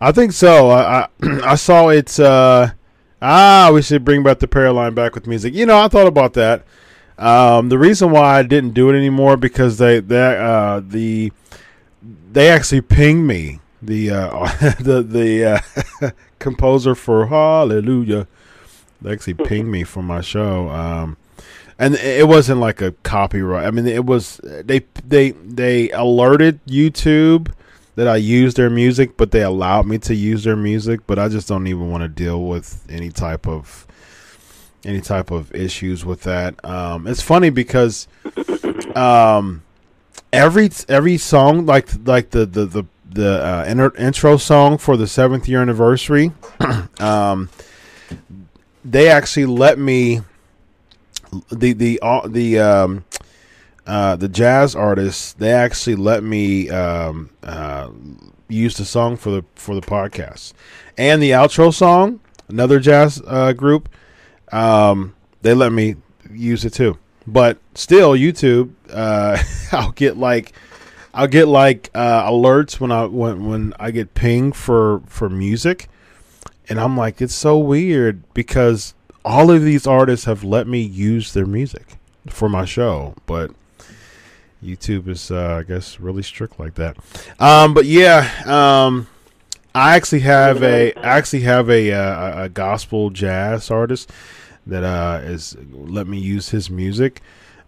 I 0.00 0.12
think 0.12 0.32
so. 0.32 0.68
I 0.70 1.02
I, 1.02 1.08
I 1.44 1.54
saw 1.54 1.88
it's. 1.88 2.18
Uh, 2.18 2.72
ah, 3.22 3.70
we 3.72 3.80
should 3.80 4.04
bring 4.04 4.22
back 4.22 4.40
the 4.40 4.48
Paraline 4.48 4.94
back 4.94 5.14
with 5.14 5.26
music. 5.26 5.54
You 5.54 5.64
know, 5.64 5.78
I 5.78 5.88
thought 5.88 6.06
about 6.06 6.34
that. 6.34 6.66
Um, 7.22 7.68
the 7.68 7.78
reason 7.78 8.10
why 8.10 8.38
I 8.38 8.42
didn't 8.42 8.74
do 8.74 8.90
it 8.90 8.96
anymore 8.96 9.36
because 9.36 9.78
they 9.78 10.00
they 10.00 10.36
uh, 10.36 10.80
the 10.84 11.32
they 12.32 12.50
actually 12.50 12.80
pinged 12.80 13.26
me 13.26 13.60
the 13.80 14.10
uh, 14.10 14.46
the 14.80 15.02
the 15.02 15.62
uh, 16.02 16.10
composer 16.40 16.96
for 16.96 17.26
Hallelujah. 17.26 18.26
They 19.00 19.12
actually 19.12 19.34
pinged 19.34 19.68
me 19.68 19.84
for 19.84 20.02
my 20.02 20.20
show. 20.20 20.68
Um, 20.70 21.16
and 21.78 21.94
it 21.94 22.26
wasn't 22.26 22.60
like 22.60 22.80
a 22.80 22.92
copyright. 23.02 23.66
I 23.66 23.70
mean, 23.70 23.86
it 23.86 24.04
was 24.04 24.40
they 24.42 24.80
they 25.06 25.30
they 25.30 25.90
alerted 25.90 26.64
YouTube 26.66 27.52
that 27.94 28.08
I 28.08 28.16
used 28.16 28.56
their 28.56 28.70
music, 28.70 29.16
but 29.16 29.30
they 29.30 29.42
allowed 29.42 29.86
me 29.86 29.98
to 29.98 30.14
use 30.14 30.42
their 30.42 30.56
music. 30.56 31.00
But 31.06 31.20
I 31.20 31.28
just 31.28 31.46
don't 31.46 31.68
even 31.68 31.88
want 31.90 32.02
to 32.02 32.08
deal 32.08 32.42
with 32.42 32.84
any 32.88 33.10
type 33.10 33.46
of 33.46 33.86
any 34.84 35.00
type 35.00 35.30
of 35.30 35.54
issues 35.54 36.04
with 36.04 36.22
that. 36.22 36.62
Um, 36.64 37.06
it's 37.06 37.22
funny 37.22 37.50
because 37.50 38.08
um, 38.94 39.62
every 40.32 40.70
every 40.88 41.18
song, 41.18 41.66
like 41.66 41.88
like 42.04 42.30
the 42.30 42.46
the 42.46 42.66
the 42.66 42.84
the 43.08 43.44
uh, 43.44 43.64
inter- 43.68 43.96
intro 43.96 44.36
song 44.36 44.78
for 44.78 44.96
the 44.96 45.06
seventh 45.06 45.48
year 45.48 45.60
anniversary, 45.60 46.32
um, 47.00 47.48
they 48.84 49.08
actually 49.08 49.46
let 49.46 49.78
me 49.78 50.20
the 51.50 51.72
the 51.72 51.98
uh, 52.02 52.26
the 52.26 52.58
um 52.58 53.04
uh 53.86 54.14
the 54.16 54.28
jazz 54.28 54.76
artists 54.76 55.32
they 55.34 55.50
actually 55.50 55.96
let 55.96 56.22
me 56.22 56.68
um 56.70 57.30
uh 57.42 57.88
use 58.48 58.76
the 58.76 58.84
song 58.84 59.16
for 59.16 59.30
the 59.30 59.44
for 59.54 59.74
the 59.74 59.80
podcast 59.80 60.52
and 60.98 61.22
the 61.22 61.30
outro 61.30 61.72
song 61.72 62.20
another 62.48 62.78
jazz 62.78 63.20
uh 63.26 63.52
group 63.52 63.88
um 64.52 65.14
they 65.42 65.54
let 65.54 65.72
me 65.72 65.96
use 66.30 66.64
it 66.64 66.74
too. 66.74 66.98
But 67.26 67.58
still 67.74 68.12
youtube 68.12 68.72
uh 68.90 69.42
i'll 69.72 69.92
get 69.92 70.16
like 70.16 70.52
i'll 71.14 71.28
get 71.28 71.48
like 71.48 71.90
uh 71.94 72.28
alerts 72.28 72.80
when 72.80 72.90
i 72.90 73.04
when 73.04 73.46
when 73.46 73.74
i 73.78 73.90
get 73.90 74.14
pinged 74.14 74.56
for 74.56 75.00
for 75.06 75.28
music. 75.28 75.88
And 76.68 76.80
i'm 76.80 76.96
like 76.96 77.20
it's 77.20 77.34
so 77.34 77.58
weird 77.58 78.22
because 78.34 78.94
all 79.24 79.50
of 79.50 79.62
these 79.62 79.86
artists 79.86 80.26
have 80.26 80.42
let 80.42 80.66
me 80.66 80.80
use 80.80 81.32
their 81.32 81.46
music 81.46 81.96
for 82.28 82.48
my 82.48 82.64
show, 82.64 83.14
but 83.26 83.50
YouTube 84.62 85.08
is, 85.08 85.30
uh, 85.30 85.56
I 85.60 85.62
guess, 85.64 85.98
really 85.98 86.22
strict 86.22 86.58
like 86.58 86.74
that. 86.76 86.96
Um, 87.40 87.74
but 87.74 87.84
yeah, 87.84 88.30
um, 88.46 89.08
I 89.74 89.96
actually 89.96 90.20
have 90.20 90.62
a, 90.62 90.92
I 90.94 91.18
actually 91.18 91.40
have 91.40 91.68
a, 91.68 91.92
uh, 91.92 92.44
a 92.44 92.48
gospel 92.48 93.10
jazz 93.10 93.70
artist 93.70 94.10
that 94.66 94.84
uh, 94.84 95.20
is 95.24 95.56
let 95.70 96.06
me 96.06 96.18
use 96.18 96.50
his 96.50 96.70
music, 96.70 97.20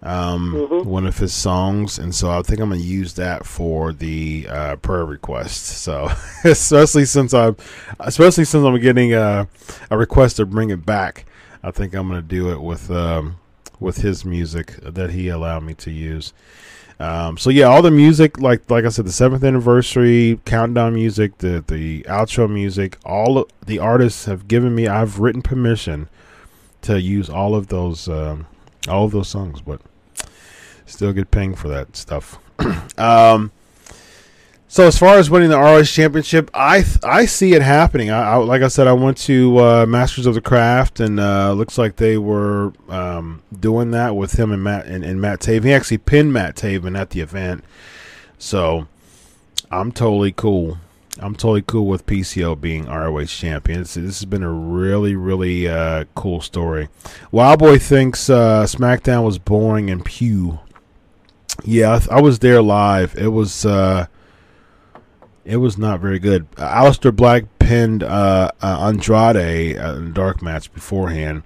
um, 0.03 0.85
one 0.85 1.07
of 1.07 1.19
his 1.19 1.33
songs, 1.33 1.99
and 1.99 2.15
so 2.15 2.31
I 2.31 2.43
think 2.43 2.61
I'm 2.61 2.71
gonna 2.71 2.81
use 2.81 3.15
that 3.15 3.47
for 3.47 3.93
the 3.93 4.47
uh, 4.49 4.77
prayer 4.77 5.05
request. 5.05 5.65
So 5.65 6.11
especially 6.45 7.05
since 7.05 7.35
I'm, 7.35 7.57
especially 8.01 8.45
since 8.45 8.65
I'm 8.65 8.79
getting 8.81 9.15
a, 9.15 9.49
a 9.91 9.99
request 9.99 10.37
to 10.37 10.47
bring 10.47 10.71
it 10.71 10.85
back. 10.87 11.27
I 11.65 11.71
think 11.71 11.95
I'm 11.95 12.09
going 12.09 12.21
to 12.21 12.27
do 12.29 12.53
it 12.53 12.61
with 12.61 12.91
um, 12.91 13.37
with 13.81 13.99
his 13.99 14.23
music 14.23 14.77
that 14.83 15.11
he 15.11 15.29
allowed 15.29 15.63
me 15.63 15.73
to 15.75 15.91
use. 15.91 16.35
Um, 17.01 17.39
so 17.39 17.49
yeah, 17.49 17.65
all 17.65 17.81
the 17.81 17.91
music, 17.91 18.39
like 18.39 18.71
like 18.71 18.85
I 18.85 18.91
said, 18.91 19.07
the 19.07 19.13
seventh 19.13 19.43
anniversary 19.43 20.39
countdown 20.45 20.95
music, 20.95 21.39
the 21.39 21.65
the 21.67 22.03
outro 22.03 22.51
music, 22.51 22.99
all 23.07 23.49
the 23.65 23.79
artists 23.79 24.27
have 24.27 24.47
given 24.47 24.75
me. 24.75 24.87
I've 24.87 25.21
written 25.21 25.41
permission 25.41 26.11
to 26.85 27.01
use 27.01 27.29
all 27.29 27.55
of 27.55 27.69
those 27.69 28.09
um, 28.09 28.47
all 28.89 29.05
of 29.05 29.11
those 29.13 29.29
songs, 29.29 29.61
but 29.61 29.81
still 30.87 31.13
get 31.13 31.31
paying 31.31 31.55
for 31.55 31.69
that 31.69 31.97
stuff. 31.97 32.39
um, 32.99 33.51
So 34.69 34.87
as 34.87 34.99
far 34.99 35.19
as 35.19 35.31
winning 35.31 35.51
the 35.51 35.59
ROH 35.59 35.85
championship, 35.85 36.51
I 36.53 36.83
th- 36.83 36.99
I 37.05 37.27
see 37.27 37.55
it 37.55 37.63
happening. 37.63 38.11
I, 38.11 38.33
I 38.33 38.37
like 38.37 38.63
I 38.63 38.69
said, 38.69 38.87
I 38.87 38.93
went 38.93 39.17
to 39.19 39.59
uh, 39.59 39.87
Masters 39.87 40.27
of 40.27 40.35
the 40.35 40.41
Craft, 40.41 41.01
and 41.01 41.21
uh, 41.21 41.53
looks 41.53 41.79
like 41.79 41.97
they 41.97 42.19
were 42.19 42.73
um, 42.89 43.43
doing 43.59 43.93
that 43.93 44.17
with 44.17 44.33
him 44.39 44.51
and 44.53 44.63
Matt 44.65 44.87
and, 44.87 45.05
and 45.05 45.21
Matt 45.21 45.41
Taven. 45.41 45.65
He 45.65 45.73
actually 45.73 45.99
pinned 45.99 46.33
Matt 46.33 46.57
Taven 46.57 46.99
at 46.99 47.11
the 47.11 47.21
event, 47.21 47.63
so 48.39 48.87
I'm 49.71 49.93
totally 49.93 50.33
cool. 50.33 50.79
I'm 51.21 51.35
totally 51.35 51.63
cool 51.63 51.87
with 51.87 52.07
PCO 52.07 52.61
being 52.61 52.87
ROH 52.87 53.27
champion. 53.27 53.81
This, 53.81 53.95
has 53.95 54.25
been 54.25 54.43
a 54.43 54.51
really, 54.51 55.15
really 55.15 55.69
uh, 55.69 56.05
cool 56.15 56.41
story. 56.41 56.89
Wild 57.31 57.61
Boy 57.61 57.79
thinks 57.79 58.29
uh, 58.29 58.65
SmackDown 58.65 59.25
was 59.25 59.39
boring 59.39 59.91
and 59.91 60.05
pew. 60.05 60.59
Yeah, 61.63 62.01
I, 62.11 62.17
I 62.17 62.21
was 62.21 62.41
there 62.41 62.61
live. 62.61 63.17
It 63.17 63.29
was 63.29 63.65
uh, 63.65 64.07
it 65.45 65.59
was 65.59 65.79
not 65.79 66.01
very 66.01 66.19
good. 66.19 66.51
Aleister 66.53 67.15
Black 67.15 67.45
pinned 67.59 68.03
uh, 68.03 68.51
uh, 68.61 68.89
Andrade 68.89 69.79
uh, 69.79 69.95
in 69.97 70.13
dark 70.13 70.43
match 70.43 70.73
beforehand. 70.73 71.45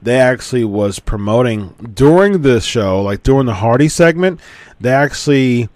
They 0.00 0.18
actually 0.18 0.64
was 0.64 0.98
promoting 0.98 1.92
during 1.92 2.40
the 2.40 2.60
show, 2.60 3.02
like 3.02 3.22
during 3.22 3.46
the 3.46 3.54
Hardy 3.54 3.88
segment. 3.88 4.40
They 4.80 4.92
actually 4.92 5.68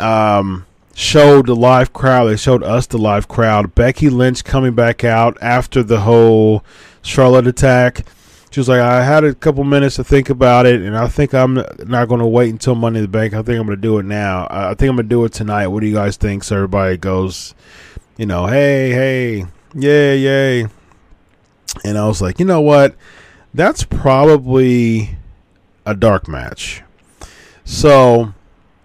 um, 0.00 0.66
showed 1.02 1.46
the 1.46 1.56
live 1.56 1.92
crowd. 1.92 2.26
They 2.26 2.36
showed 2.36 2.62
us 2.62 2.86
the 2.86 2.96
live 2.96 3.28
crowd. 3.28 3.74
Becky 3.74 4.08
Lynch 4.08 4.44
coming 4.44 4.74
back 4.74 5.04
out 5.04 5.36
after 5.42 5.82
the 5.82 6.00
whole 6.00 6.64
Charlotte 7.02 7.46
attack. 7.46 8.06
She 8.50 8.60
was 8.60 8.68
like, 8.68 8.80
I 8.80 9.02
had 9.02 9.24
a 9.24 9.34
couple 9.34 9.64
minutes 9.64 9.96
to 9.96 10.04
think 10.04 10.30
about 10.30 10.66
it, 10.66 10.80
and 10.80 10.96
I 10.96 11.08
think 11.08 11.34
I'm 11.34 11.54
not 11.54 12.08
going 12.08 12.20
to 12.20 12.26
wait 12.26 12.50
until 12.50 12.74
Money 12.74 12.98
in 12.98 13.04
the 13.04 13.08
Bank. 13.08 13.34
I 13.34 13.42
think 13.42 13.58
I'm 13.58 13.66
going 13.66 13.76
to 13.78 13.82
do 13.82 13.98
it 13.98 14.04
now. 14.04 14.46
I 14.50 14.74
think 14.74 14.90
I'm 14.90 14.96
going 14.96 15.08
to 15.08 15.14
do 15.14 15.24
it 15.24 15.32
tonight. 15.32 15.68
What 15.68 15.80
do 15.80 15.86
you 15.86 15.94
guys 15.94 16.16
think? 16.16 16.44
So 16.44 16.56
everybody 16.56 16.98
goes, 16.98 17.54
you 18.16 18.26
know, 18.26 18.46
hey, 18.46 18.90
hey, 18.90 19.46
yay, 19.74 20.18
yay. 20.18 20.66
And 21.84 21.98
I 21.98 22.06
was 22.06 22.20
like, 22.20 22.38
you 22.38 22.44
know 22.44 22.60
what? 22.60 22.94
That's 23.54 23.84
probably 23.84 25.16
a 25.86 25.94
dark 25.94 26.28
match. 26.28 26.82
So 27.64 28.34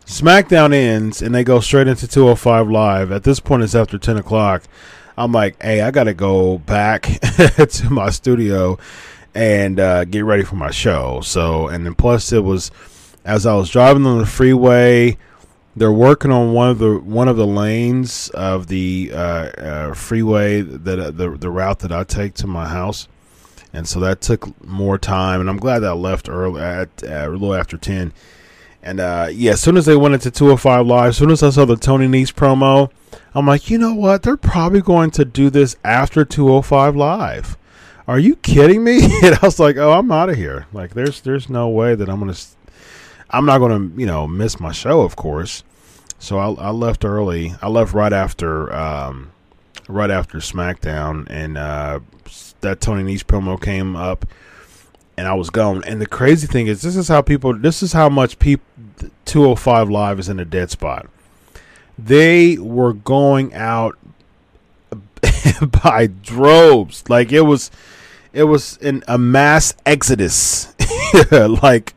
SmackDown 0.08 0.74
ends 0.74 1.22
and 1.22 1.36
they 1.36 1.44
go 1.44 1.60
straight 1.60 1.88
into 1.88 2.08
205 2.08 2.70
Live. 2.70 3.12
At 3.12 3.24
this 3.24 3.42
point, 3.42 3.64
it's 3.64 3.76
after 3.76 3.98
10 3.98 4.18
o'clock. 4.18 4.64
I'm 5.18 5.34
like, 5.34 5.62
hey, 5.62 5.82
I 5.82 5.92
got 5.92 6.06
to 6.06 6.14
go 6.14 6.60
back 6.60 7.04
to 7.70 7.90
my 7.90 8.10
studio 8.10 8.80
and 9.36 9.80
uh, 9.82 10.06
get 10.06 10.24
ready 10.24 10.44
for 10.44 10.56
my 10.56 10.72
show. 10.72 11.20
So, 11.22 11.68
and 11.68 11.86
then 11.86 11.94
plus 11.94 12.32
it 12.32 12.44
was 12.44 12.72
as 13.26 13.46
I 13.46 13.56
was 13.56 13.70
driving 13.70 14.06
on 14.06 14.20
the 14.20 14.26
freeway, 14.26 15.18
they're 15.76 15.92
working 15.92 16.32
on 16.32 16.54
one 16.54 16.70
of 16.70 16.80
the 16.80 16.98
one 16.98 17.28
of 17.28 17.36
the 17.36 17.46
lanes 17.46 18.30
of 18.30 18.68
the 18.68 19.12
uh, 19.14 19.18
uh, 19.18 19.94
freeway 19.94 20.62
that 20.62 21.00
uh, 21.00 21.12
the 21.12 21.32
the 21.32 21.50
route 21.52 21.80
that 21.80 21.92
I 21.92 22.06
take 22.06 22.34
to 22.36 22.48
my 22.48 22.68
house, 22.68 23.08
and 23.74 23.88
so 23.88 24.00
that 24.00 24.22
took 24.22 24.66
more 24.66 24.98
time. 24.98 25.42
And 25.42 25.50
I'm 25.50 25.58
glad 25.58 25.80
that 25.80 25.90
I 25.90 25.94
left 25.94 26.30
early 26.30 26.62
at 26.62 27.04
uh, 27.04 27.28
a 27.28 27.30
little 27.30 27.54
after 27.54 27.78
ten. 27.78 28.14
And 28.88 29.02
uh, 29.02 29.28
yeah, 29.34 29.52
as 29.52 29.60
soon 29.60 29.76
as 29.76 29.86
they 29.86 29.98
went 29.98 30.14
into 30.14 30.32
205 30.32 30.88
Live, 30.88 31.10
as 31.10 31.18
soon 31.18 31.30
as 31.30 31.44
I 31.44 31.50
saw 31.50 31.66
the 31.66 31.76
Tony 31.76 32.08
Nese 32.08 32.34
promo, 32.34 32.90
I'm 33.36 33.46
like, 33.46 33.70
you 33.70 33.78
know 33.78 33.94
what? 33.94 34.24
They're 34.24 34.38
probably 34.38 34.80
going 34.80 35.12
to 35.12 35.26
do 35.26 35.50
this 35.50 35.76
after 35.84 36.24
205 36.24 36.96
Live. 36.96 37.58
Are 38.08 38.18
you 38.18 38.38
kidding 38.38 38.86
me? 38.86 39.04
and 39.24 39.36
I 39.36 39.40
was 39.42 39.60
like, 39.60 39.76
oh, 39.76 39.92
I'm 39.92 40.10
out 40.10 40.30
of 40.30 40.38
here. 40.38 40.68
Like, 40.72 40.94
there's 40.94 41.20
there's 41.20 41.50
no 41.50 41.68
way 41.68 41.96
that 41.96 42.08
I'm 42.08 42.20
gonna. 42.20 42.38
I'm 43.30 43.46
not 43.46 43.58
gonna, 43.58 43.92
you 44.00 44.06
know, 44.06 44.26
miss 44.26 44.58
my 44.58 44.72
show, 44.72 45.02
of 45.02 45.18
course. 45.18 45.66
So 46.18 46.38
I, 46.38 46.54
I 46.54 46.70
left 46.70 47.04
early. 47.04 47.56
I 47.62 47.68
left 47.68 47.94
right 47.94 48.14
after, 48.14 48.74
um, 48.74 49.32
right 49.90 50.10
after 50.10 50.38
SmackDown, 50.38 51.28
and 51.30 51.58
uh, 51.58 52.00
that 52.62 52.80
Tony 52.80 53.04
Nese 53.04 53.26
promo 53.26 53.62
came 53.62 53.98
up 53.98 54.26
and 55.18 55.28
I 55.28 55.34
was 55.34 55.50
gone. 55.50 55.84
And 55.86 56.00
the 56.00 56.06
crazy 56.06 56.48
thing 56.48 56.68
is, 56.68 56.82
this 56.82 56.96
is 56.96 57.08
how 57.08 57.22
people, 57.22 57.58
this 57.58 57.82
is 57.82 57.94
how 57.94 58.08
much 58.08 58.40
people, 58.40 58.66
205 59.26 59.90
Live 59.90 60.20
is 60.20 60.30
in 60.30 60.40
a 60.40 60.46
dead 60.46 60.70
spot. 60.72 61.08
They 61.98 62.58
were 62.58 62.94
going 62.94 63.54
out 63.54 63.98
by 65.84 66.08
droves. 66.08 67.10
Like 67.10 67.32
it 67.32 67.42
was, 67.42 67.72
it 68.32 68.44
was 68.44 68.78
in 68.78 69.04
a 69.08 69.18
mass 69.18 69.74
exodus. 69.86 70.74
like 71.32 71.96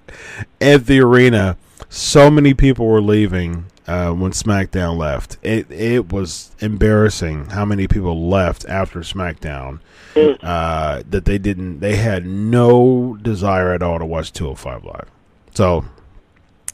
at 0.61 0.87
the 0.87 1.01
arena, 1.01 1.59
so 1.91 2.31
many 2.31 2.55
people 2.55 2.87
were 2.87 3.03
leaving 3.03 3.67
uh, 3.91 4.13
when 4.13 4.31
SmackDown 4.31 4.97
left. 4.97 5.37
It 5.43 5.69
it 5.71 6.13
was 6.13 6.53
embarrassing 6.61 7.47
how 7.47 7.65
many 7.65 7.89
people 7.89 8.29
left 8.29 8.65
after 8.69 9.01
SmackDown. 9.01 9.81
Uh, 10.17 11.03
that 11.09 11.25
they 11.25 11.39
didn't, 11.39 11.81
they 11.81 11.97
had 11.97 12.27
no 12.27 13.17
desire 13.23 13.73
at 13.73 13.83
all 13.83 13.99
to 13.99 14.05
watch 14.05 14.33
205 14.33 14.85
Live. 14.85 15.09
So 15.55 15.85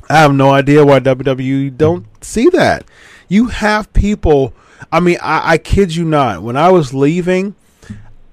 I 0.08 0.18
have 0.20 0.34
no 0.34 0.50
idea 0.50 0.84
why 0.84 1.00
WWE 1.00 1.76
don't 1.76 2.06
see 2.24 2.48
that. 2.50 2.84
You 3.28 3.46
have 3.48 3.92
people. 3.92 4.54
I 4.92 5.00
mean, 5.00 5.18
I, 5.22 5.52
I 5.52 5.58
kid 5.58 5.94
you 5.94 6.04
not. 6.04 6.42
When 6.42 6.56
I 6.56 6.70
was 6.70 6.94
leaving, 6.94 7.54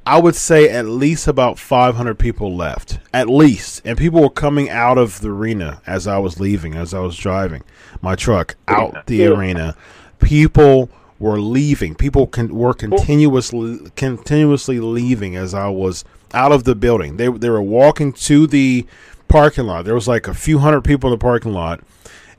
I 0.06 0.20
would 0.20 0.36
say 0.36 0.70
at 0.70 0.86
least 0.86 1.28
about 1.28 1.58
500 1.58 2.20
people 2.20 2.56
left, 2.56 3.00
at 3.14 3.30
least, 3.30 3.82
and 3.86 3.98
people 3.98 4.22
were 4.22 4.30
coming 4.30 4.70
out 4.70 4.98
of 4.98 5.22
the 5.22 5.30
arena 5.30 5.82
as 5.88 6.08
I 6.08 6.18
was 6.18 6.40
leaving, 6.40 6.76
as 6.76 6.94
I 6.94 7.00
was 7.00 7.16
driving 7.16 7.64
my 8.02 8.16
truck 8.16 8.56
out 8.68 9.06
the 9.08 9.26
arena. 9.26 9.76
People 10.20 10.90
were 11.20 11.40
leaving. 11.40 11.96
People 11.96 12.28
con- 12.28 12.54
were 12.54 12.74
continuously 12.74 13.80
continuously 13.96 14.80
leaving 14.80 15.38
as 15.38 15.54
I 15.54 15.70
was 15.70 16.04
out 16.34 16.52
of 16.52 16.66
the 16.66 16.76
building. 16.76 17.16
They 17.16 17.30
they 17.30 17.50
were 17.50 17.62
walking 17.62 18.12
to 18.14 18.46
the 18.46 18.86
parking 19.30 19.66
lot. 19.66 19.86
There 19.86 19.96
was 19.96 20.08
like 20.08 20.28
a 20.28 20.34
few 20.34 20.60
hundred 20.60 20.82
people 20.82 21.12
in 21.12 21.18
the 21.18 21.24
parking 21.24 21.54
lot, 21.54 21.80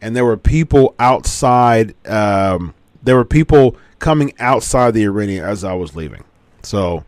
and 0.02 0.14
there 0.14 0.24
were 0.24 0.36
people 0.36 0.94
outside. 0.98 1.94
Um, 2.06 2.74
there 3.02 3.16
were 3.16 3.24
people 3.24 3.76
coming 3.98 4.34
outside 4.38 4.92
the 4.92 5.06
arena 5.06 5.42
as 5.42 5.64
I 5.64 5.72
was 5.72 5.96
leaving. 5.96 6.24
So 6.62 7.04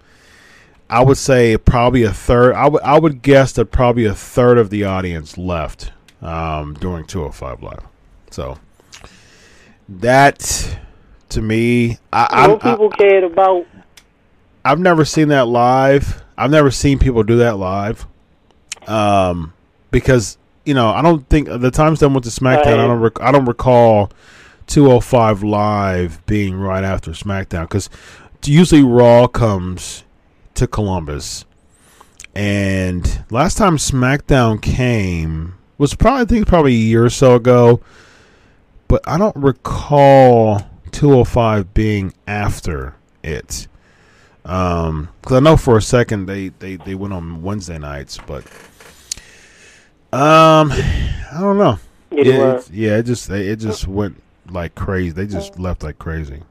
I 0.88 1.02
would 1.02 1.16
say 1.16 1.56
probably 1.56 2.04
a 2.04 2.12
third. 2.12 2.54
I 2.54 2.68
would 2.68 2.82
I 2.82 2.98
would 2.98 3.22
guess 3.22 3.52
that 3.52 3.66
probably 3.66 4.04
a 4.04 4.14
third 4.14 4.58
of 4.58 4.70
the 4.70 4.84
audience 4.84 5.36
left 5.36 5.92
um, 6.22 6.74
during 6.74 7.06
205 7.06 7.62
Live. 7.62 7.84
So 8.30 8.58
that 9.88 10.78
to 11.30 11.42
me, 11.42 11.98
I, 12.12 12.46
More 12.46 12.58
people 12.58 12.90
I, 12.92 12.96
cared 12.96 13.24
about. 13.24 13.66
I've 14.64 14.80
never 14.80 15.04
seen 15.04 15.28
that 15.28 15.46
live. 15.48 16.22
I've 16.38 16.50
never 16.50 16.70
seen 16.70 16.98
people 16.98 17.22
do 17.22 17.38
that 17.38 17.56
live. 17.56 18.06
Um, 18.86 19.52
because 19.90 20.38
you 20.64 20.74
know, 20.74 20.90
I 20.90 21.02
don't 21.02 21.28
think 21.28 21.48
the 21.48 21.70
times 21.70 22.00
that 22.00 22.10
I 22.10 22.12
went 22.12 22.24
to 22.24 22.30
SmackDown, 22.30 22.78
I 22.78 22.86
don't 22.86 23.00
rec- 23.00 23.20
I 23.20 23.32
don't 23.32 23.46
recall 23.46 24.10
205 24.66 25.42
live 25.42 26.24
being 26.26 26.56
right 26.56 26.84
after 26.84 27.12
SmackDown 27.12 27.62
because 27.62 27.88
usually 28.44 28.82
Raw 28.82 29.26
comes 29.26 30.04
to 30.56 30.66
Columbus, 30.66 31.44
and 32.34 33.24
last 33.30 33.56
time 33.56 33.76
SmackDown 33.76 34.60
came 34.60 35.54
was 35.78 35.94
probably 35.94 36.22
I 36.22 36.24
think 36.24 36.46
probably 36.46 36.72
a 36.72 36.76
year 36.76 37.04
or 37.04 37.10
so 37.10 37.34
ago, 37.34 37.80
but 38.88 39.06
I 39.06 39.18
don't 39.18 39.36
recall 39.36 40.60
205 40.92 41.74
being 41.74 42.12
after 42.26 42.94
it. 43.22 43.68
Um, 44.44 45.08
because 45.20 45.36
I 45.36 45.40
know 45.40 45.56
for 45.56 45.76
a 45.76 45.82
second 45.82 46.26
they, 46.26 46.48
they, 46.48 46.76
they 46.76 46.94
went 46.94 47.12
on 47.12 47.42
Wednesday 47.42 47.78
nights, 47.78 48.18
but 48.26 48.44
um, 50.12 50.70
I 50.72 51.38
don't 51.40 51.58
know. 51.58 51.78
It 52.10 52.26
yeah, 52.26 52.56
it, 52.56 52.70
yeah, 52.70 52.96
it 52.98 53.02
just 53.02 53.28
it 53.28 53.56
just 53.56 53.88
went 53.88 54.22
like 54.48 54.74
crazy. 54.74 55.10
They 55.10 55.26
just 55.26 55.58
left 55.58 55.82
like 55.82 55.98
crazy. 55.98 56.42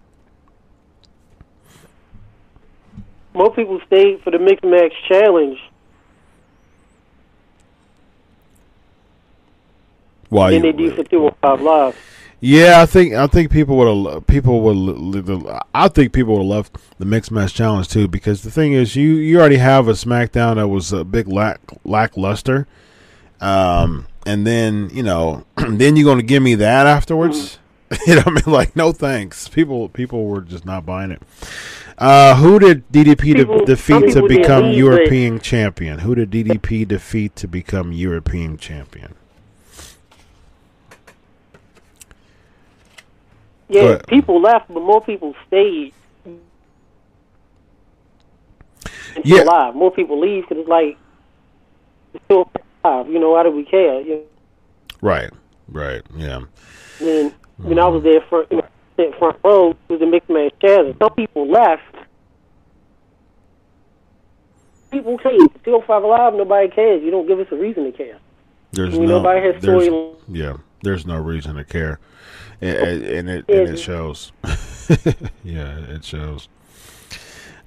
More 3.35 3.53
people 3.53 3.81
stayed 3.85 4.21
for 4.23 4.31
the 4.31 4.39
mixed 4.39 4.63
match 4.63 4.93
challenge 5.09 5.59
Why 10.29 10.51
than 10.51 10.61
they 10.61 10.71
do 10.71 10.91
for 10.91 11.03
205 11.03 11.61
Live. 11.61 11.97
Yeah, 12.39 12.81
I 12.81 12.85
think 12.85 13.13
I 13.13 13.27
think 13.27 13.51
people 13.51 13.77
would 13.77 14.13
have 14.13 14.27
people 14.27 14.61
would 14.61 15.47
I 15.73 15.87
think 15.87 16.13
people 16.13 16.33
would 16.33 16.41
have 16.41 16.47
loved 16.47 16.77
the 16.97 17.05
mixed 17.05 17.31
match 17.31 17.53
challenge 17.53 17.87
too 17.89 18.07
because 18.07 18.43
the 18.43 18.51
thing 18.51 18.73
is 18.73 18.95
you 18.95 19.15
you 19.15 19.39
already 19.39 19.57
have 19.57 19.87
a 19.87 19.93
SmackDown 19.93 20.55
that 20.55 20.67
was 20.67 20.93
a 20.93 21.03
big 21.03 21.27
lack 21.27 21.59
lackluster, 21.83 22.67
um, 23.41 24.07
and 24.25 24.45
then 24.45 24.89
you 24.93 25.03
know 25.03 25.45
then 25.55 25.95
you're 25.95 26.05
going 26.05 26.19
to 26.19 26.25
give 26.25 26.43
me 26.43 26.55
that 26.55 26.85
afterwards. 26.87 27.59
you 28.07 28.15
know, 28.15 28.23
I 28.25 28.29
mean, 28.31 28.43
like 28.45 28.75
no 28.75 28.91
thanks. 28.91 29.47
People 29.47 29.89
people 29.89 30.25
were 30.25 30.41
just 30.41 30.65
not 30.65 30.85
buying 30.85 31.11
it. 31.11 31.21
Uh, 31.97 32.35
who 32.35 32.59
did 32.59 32.91
DDP 32.91 33.33
People- 33.35 33.59
de- 33.59 33.65
defeat 33.65 34.11
to 34.11 34.27
become 34.27 34.65
leave, 34.65 34.77
European 34.77 35.39
champion? 35.39 35.99
Who 35.99 36.13
did 36.15 36.29
DDP 36.29 36.83
defeat 36.85 37.35
to 37.37 37.47
become 37.47 37.91
European 37.93 38.57
champion? 38.57 39.15
Yeah, 43.67 43.97
people 44.07 44.41
left, 44.41 44.67
but 44.71 44.81
more 44.83 45.01
people 45.01 45.33
stayed. 45.47 45.93
It's 49.15 49.25
Yeah. 49.27 49.43
alive. 49.43 49.75
More 49.75 49.91
people 49.91 50.19
leave 50.19 50.43
because 50.43 50.59
it's 50.61 50.69
like 50.69 50.97
it's 52.13 52.23
still 52.25 52.49
alive. 52.83 53.09
You 53.09 53.19
know, 53.19 53.31
why 53.31 53.43
do 53.43 53.51
we 53.51 53.63
care? 53.63 54.01
You 54.01 54.21
Right. 55.01 55.31
Right. 55.69 56.01
Yeah. 56.15 56.41
And 57.01 57.33
when 57.57 57.79
I 57.79 57.87
was 57.87 58.03
there 58.03 58.21
for. 58.29 58.45
you 58.51 58.57
know, 58.57 58.63
sit 58.97 59.17
front 59.17 59.37
row 59.43 59.75
was 59.87 59.99
the 59.99 60.05
mixed 60.05 60.29
match 60.29 60.53
chairs. 60.61 60.87
And 60.87 60.95
some 60.99 61.13
people 61.15 61.49
left. 61.49 61.83
People 64.91 65.17
came. 65.17 65.47
Still 65.61 65.81
five 65.81 66.03
alive. 66.03 66.33
Nobody 66.33 66.69
cares. 66.69 67.03
You 67.03 67.11
don't 67.11 67.27
give 67.27 67.39
us 67.39 67.47
a 67.51 67.55
reason 67.55 67.85
to 67.85 67.91
care. 67.91 68.17
There's 68.71 68.97
no. 68.97 69.05
nobody 69.05 69.41
has 69.41 69.61
there's- 69.61 69.85
story. 69.85 70.15
Yeah. 70.27 70.57
There's 70.85 71.07
no 71.07 71.17
reason 71.17 71.55
to 71.55 71.63
care, 71.63 71.99
and, 72.61 72.77
and 72.77 73.03
and 73.03 73.29
it 73.29 73.45
and 73.49 73.69
it 73.69 73.77
shows. 73.77 74.31
yeah, 75.43 75.79
it 75.79 76.05
shows. 76.05 76.47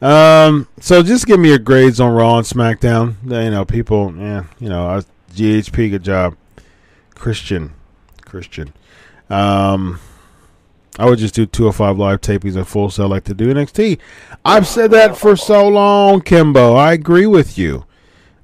Um. 0.00 0.68
So 0.78 1.02
just 1.02 1.26
give 1.26 1.40
me 1.40 1.48
your 1.48 1.58
grades 1.58 1.98
on 1.98 2.12
Raw 2.12 2.38
and 2.38 2.46
SmackDown. 2.46 3.16
You 3.24 3.50
know, 3.50 3.64
people. 3.64 4.14
Yeah. 4.16 4.44
You 4.60 4.68
know, 4.68 4.86
I, 4.86 5.02
GHP. 5.32 5.90
Good 5.90 6.04
job, 6.04 6.36
Christian. 7.16 7.72
Christian. 8.24 8.72
Um. 9.28 9.98
I 10.98 11.06
would 11.06 11.20
just 11.20 11.34
do 11.34 11.46
205 11.46 11.96
live 11.96 12.20
tapings 12.20 12.60
at 12.60 12.66
full 12.66 12.90
sell 12.90 13.08
like 13.08 13.24
to 13.24 13.34
do 13.34 13.52
NXT. 13.54 13.98
I've 14.44 14.66
said 14.66 14.90
that 14.90 15.16
for 15.16 15.36
so 15.36 15.68
long, 15.68 16.20
Kimbo. 16.20 16.74
I 16.74 16.92
agree 16.92 17.26
with 17.26 17.56
you. 17.56 17.84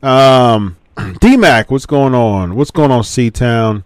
Um, 0.03 0.77
DMAC, 0.97 1.71
what's 1.71 1.87
going 1.87 2.15
on? 2.15 2.55
What's 2.55 2.71
going 2.71 2.93
on, 2.93 3.03
C 3.03 3.31
Town? 3.31 3.83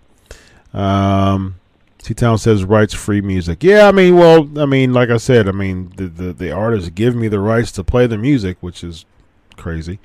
Um, 0.74 1.56
C 2.02 2.12
Town 2.12 2.36
says 2.36 2.62
rights 2.62 2.92
free 2.92 3.22
music. 3.22 3.64
Yeah, 3.64 3.88
I 3.88 3.92
mean, 3.92 4.16
well, 4.16 4.46
I 4.58 4.66
mean, 4.66 4.92
like 4.92 5.08
I 5.08 5.16
said, 5.16 5.48
I 5.48 5.52
mean, 5.52 5.92
the, 5.96 6.06
the 6.06 6.32
the 6.34 6.52
artists 6.52 6.90
give 6.90 7.16
me 7.16 7.28
the 7.28 7.40
rights 7.40 7.72
to 7.72 7.84
play 7.84 8.06
the 8.06 8.18
music, 8.18 8.58
which 8.60 8.84
is 8.84 9.06
crazy. 9.56 9.98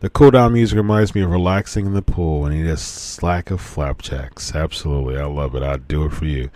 The 0.00 0.10
cool 0.10 0.32
down 0.32 0.52
music 0.52 0.76
reminds 0.76 1.14
me 1.14 1.22
of 1.22 1.30
relaxing 1.30 1.86
in 1.86 1.94
the 1.94 2.02
pool 2.02 2.44
and 2.44 2.54
eat 2.54 2.68
a 2.68 2.76
slack 2.76 3.50
of 3.50 3.62
flapjacks. 3.62 4.54
Absolutely, 4.54 5.16
I 5.16 5.24
love 5.24 5.54
it. 5.54 5.62
I'd 5.62 5.88
do 5.88 6.04
it 6.04 6.12
for 6.12 6.26
you. 6.26 6.50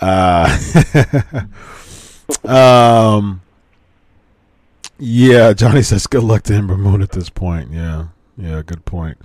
Uh, 0.00 0.58
um, 2.48 3.40
yeah, 4.98 5.52
Johnny 5.52 5.82
says 5.82 6.06
good 6.06 6.24
luck 6.24 6.42
to 6.44 6.54
Ember 6.54 6.76
Moon 6.76 7.02
at 7.02 7.10
this 7.10 7.30
point. 7.30 7.72
Yeah, 7.72 8.08
yeah, 8.36 8.62
good 8.64 8.84
point. 8.84 9.18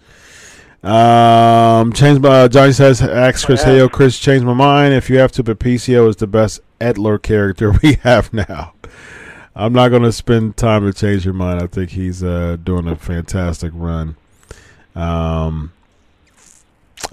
Um, 0.83 1.93
change 1.93 2.19
my 2.19 2.47
Johnny 2.47 2.73
says 2.73 3.01
ask 3.01 3.45
Chris. 3.45 3.63
Hey, 3.63 3.77
yo, 3.77 3.87
Chris, 3.87 4.19
change 4.19 4.43
my 4.43 4.53
mind. 4.53 4.93
If 4.93 5.09
you 5.09 5.17
have 5.19 5.31
to, 5.33 5.43
but 5.43 5.59
PCO 5.59 6.09
is 6.09 6.17
the 6.17 6.27
best 6.27 6.59
Edler 6.79 7.21
character 7.21 7.71
we 7.83 7.93
have 8.03 8.33
now. 8.33 8.73
I'm 9.55 9.71
not 9.71 9.89
going 9.89 10.03
to 10.03 10.11
spend 10.11 10.57
time 10.57 10.83
to 10.83 10.93
change 10.93 11.25
your 11.25 11.35
mind. 11.35 11.61
I 11.61 11.67
think 11.67 11.91
he's 11.91 12.23
uh, 12.23 12.57
doing 12.61 12.87
a 12.87 12.95
fantastic 12.95 13.71
run. 13.75 14.15
Um, 14.95 15.71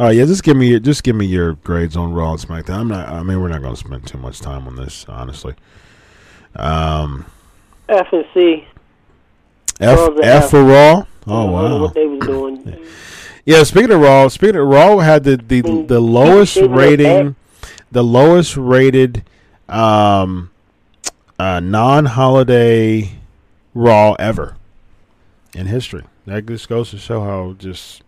all 0.00 0.06
right, 0.06 0.16
yeah, 0.16 0.24
just 0.24 0.42
give 0.42 0.56
me 0.56 0.80
just 0.80 1.02
give 1.02 1.14
me 1.14 1.26
your 1.26 1.56
grades 1.56 1.94
on 1.94 2.14
Raw 2.14 2.32
and 2.32 2.40
SmackDown. 2.40 2.78
I'm 2.78 2.88
not. 2.88 3.06
I 3.10 3.22
mean, 3.22 3.38
we're 3.38 3.48
not 3.48 3.60
going 3.60 3.74
to 3.74 3.78
spend 3.78 4.06
too 4.06 4.16
much 4.16 4.40
time 4.40 4.66
on 4.66 4.74
this, 4.74 5.04
honestly. 5.06 5.54
Um, 6.56 7.26
F 7.86 8.10
and 8.10 8.24
C. 8.32 8.66
F 9.78 9.98
F 9.98 10.18
F. 10.22 10.50
for 10.50 10.64
Raw. 10.64 11.04
Oh 11.26 11.50
wow. 11.50 11.82
What 11.82 11.92
they 11.92 12.06
was 12.06 12.20
doing. 12.20 12.86
Yeah, 13.44 13.62
speaking 13.64 13.92
of 13.92 14.00
Raw, 14.00 14.28
speaking 14.28 14.56
of 14.56 14.66
Raw 14.66 14.96
had 15.00 15.22
the 15.24 15.36
the, 15.36 15.60
the 15.60 16.00
lowest 16.00 16.56
rating, 16.56 17.36
the 17.92 18.02
lowest 18.02 18.56
rated 18.56 19.22
um 19.68 20.50
uh 21.38 21.60
non-holiday 21.60 23.18
Raw 23.74 24.14
ever 24.14 24.56
in 25.54 25.66
history. 25.66 26.04
That 26.24 26.46
just 26.46 26.70
goes 26.70 26.90
to 26.92 26.96
show 26.96 27.22
how 27.22 27.52
just 27.58 28.02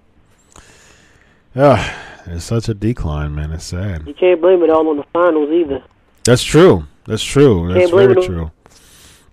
uh, 1.54 1.92
it's 2.26 2.44
such 2.44 2.68
a 2.68 2.74
decline, 2.74 3.34
man. 3.34 3.52
It's 3.52 3.64
sad. 3.64 4.06
You 4.06 4.14
can't 4.14 4.40
blame 4.40 4.62
it 4.62 4.70
all 4.70 4.88
on 4.88 4.96
the 4.96 5.04
finals 5.12 5.50
either. 5.50 5.82
That's 6.24 6.42
true. 6.42 6.86
That's 7.06 7.22
true. 7.22 7.72
That's 7.72 7.90
very 7.90 8.14
true. 8.24 8.50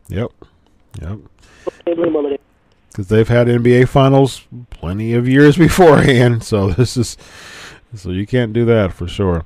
Yep. 0.09 0.31
Yep. 1.01 1.19
Can't 1.85 1.97
blame 1.97 2.15
all 2.15 2.25
of 2.25 2.31
that. 2.31 2.41
because 2.89 3.07
they've 3.07 3.27
had 3.27 3.47
NBA 3.47 3.87
finals 3.87 4.41
plenty 4.71 5.13
of 5.13 5.27
years 5.27 5.55
beforehand. 5.65 6.43
So 6.43 6.71
this 6.71 6.97
is 6.97 7.15
so 7.95 8.09
you 8.11 8.25
can't 8.27 8.53
do 8.53 8.65
that 8.65 8.93
for 8.93 9.07
sure. 9.07 9.45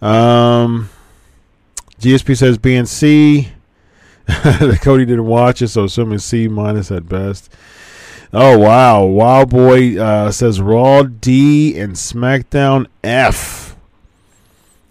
Um, 0.00 0.88
GSP 2.00 2.36
says 2.36 2.58
B 2.58 2.74
and 2.74 2.88
C. 2.88 3.48
Cody 4.82 5.04
didn't 5.04 5.26
watch 5.26 5.62
it, 5.62 5.68
so 5.68 5.84
assuming 5.84 6.18
C 6.18 6.48
minus 6.48 6.90
at 6.90 7.08
best. 7.08 7.52
Oh 8.34 8.58
wow, 8.58 9.04
Wild 9.04 9.50
Boy 9.50 10.00
uh, 10.00 10.30
says 10.30 10.60
Raw 10.60 11.02
D 11.02 11.78
and 11.78 11.92
SmackDown 11.92 12.86
F. 13.04 13.76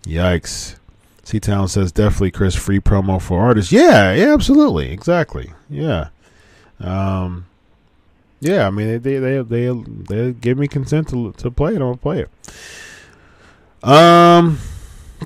Yikes. 0.03 0.77
C 1.23 1.39
Town 1.39 1.68
says 1.68 1.91
definitely 1.91 2.31
Chris 2.31 2.55
free 2.55 2.80
promo 2.80 3.19
for 3.19 3.41
artists. 3.41 3.72
Yeah, 3.72 4.13
yeah, 4.13 4.34
absolutely, 4.34 4.91
exactly. 4.91 5.53
Yeah. 5.69 6.09
Um, 6.80 7.47
yeah, 8.41 8.68
I 8.68 8.69
mean 8.69 9.01
they 9.01 9.18
they 9.18 9.19
they 9.19 9.41
they, 9.41 9.84
they 10.09 10.34
give 10.34 10.57
me 10.59 10.68
consent 10.68 11.09
to 11.09 11.31
to 11.34 11.49
play 11.49 11.72
it. 11.72 11.76
I'm 11.76 11.95
gonna 11.95 11.97
play 11.97 12.26
it. 12.26 12.30
Um, 13.84 14.59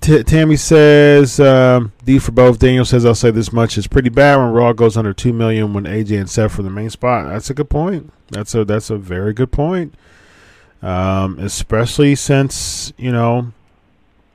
T- 0.01 0.23
Tammy 0.23 0.57
says 0.57 1.39
um, 1.39 1.93
D 2.03 2.19
for 2.19 2.31
both. 2.31 2.59
Daniel 2.59 2.85
says 2.85 3.05
I'll 3.05 3.15
say 3.15 3.31
this 3.31 3.53
much: 3.53 3.77
it's 3.77 3.87
pretty 3.87 4.09
bad 4.09 4.37
when 4.37 4.51
Raw 4.51 4.73
goes 4.73 4.97
under 4.97 5.13
two 5.13 5.33
million 5.33 5.73
when 5.73 5.85
AJ 5.85 6.19
and 6.19 6.29
Seth 6.29 6.53
for 6.53 6.63
the 6.63 6.69
main 6.69 6.89
spot. 6.89 7.27
That's 7.27 7.49
a 7.49 7.53
good 7.53 7.69
point. 7.69 8.11
That's 8.29 8.53
a 8.55 8.65
that's 8.65 8.89
a 8.89 8.97
very 8.97 9.33
good 9.33 9.51
point. 9.51 9.95
Um, 10.81 11.39
especially 11.39 12.15
since 12.15 12.93
you 12.97 13.11
know 13.11 13.53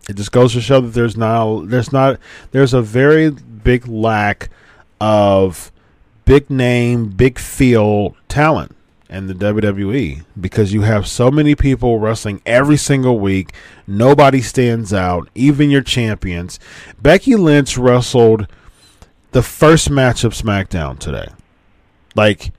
it 0.08 0.16
just 0.16 0.32
goes 0.32 0.54
to 0.54 0.60
show 0.60 0.80
that 0.80 0.88
there's 0.88 1.16
not 1.16 1.68
there's 1.68 1.92
not 1.92 2.18
there's 2.52 2.74
a 2.74 2.82
very 2.82 3.30
big 3.30 3.86
lack 3.86 4.48
of 5.00 5.70
big 6.24 6.50
name, 6.50 7.08
big 7.08 7.38
feel 7.38 8.16
talent 8.28 8.74
in 9.08 9.26
the 9.26 9.34
WWE 9.34 10.24
because 10.40 10.72
you 10.72 10.82
have 10.82 11.06
so 11.06 11.30
many 11.30 11.54
people 11.54 11.98
wrestling 11.98 12.40
every 12.46 12.76
single 12.76 13.18
week. 13.18 13.52
Nobody 13.90 14.40
stands 14.40 14.94
out, 14.94 15.28
even 15.34 15.68
your 15.68 15.82
champions. 15.82 16.60
Becky 17.02 17.34
Lynch 17.34 17.76
wrestled 17.76 18.46
the 19.32 19.42
first 19.42 19.90
match 19.90 20.22
of 20.22 20.32
SmackDown 20.32 20.96
today, 20.96 21.28
like, 22.14 22.52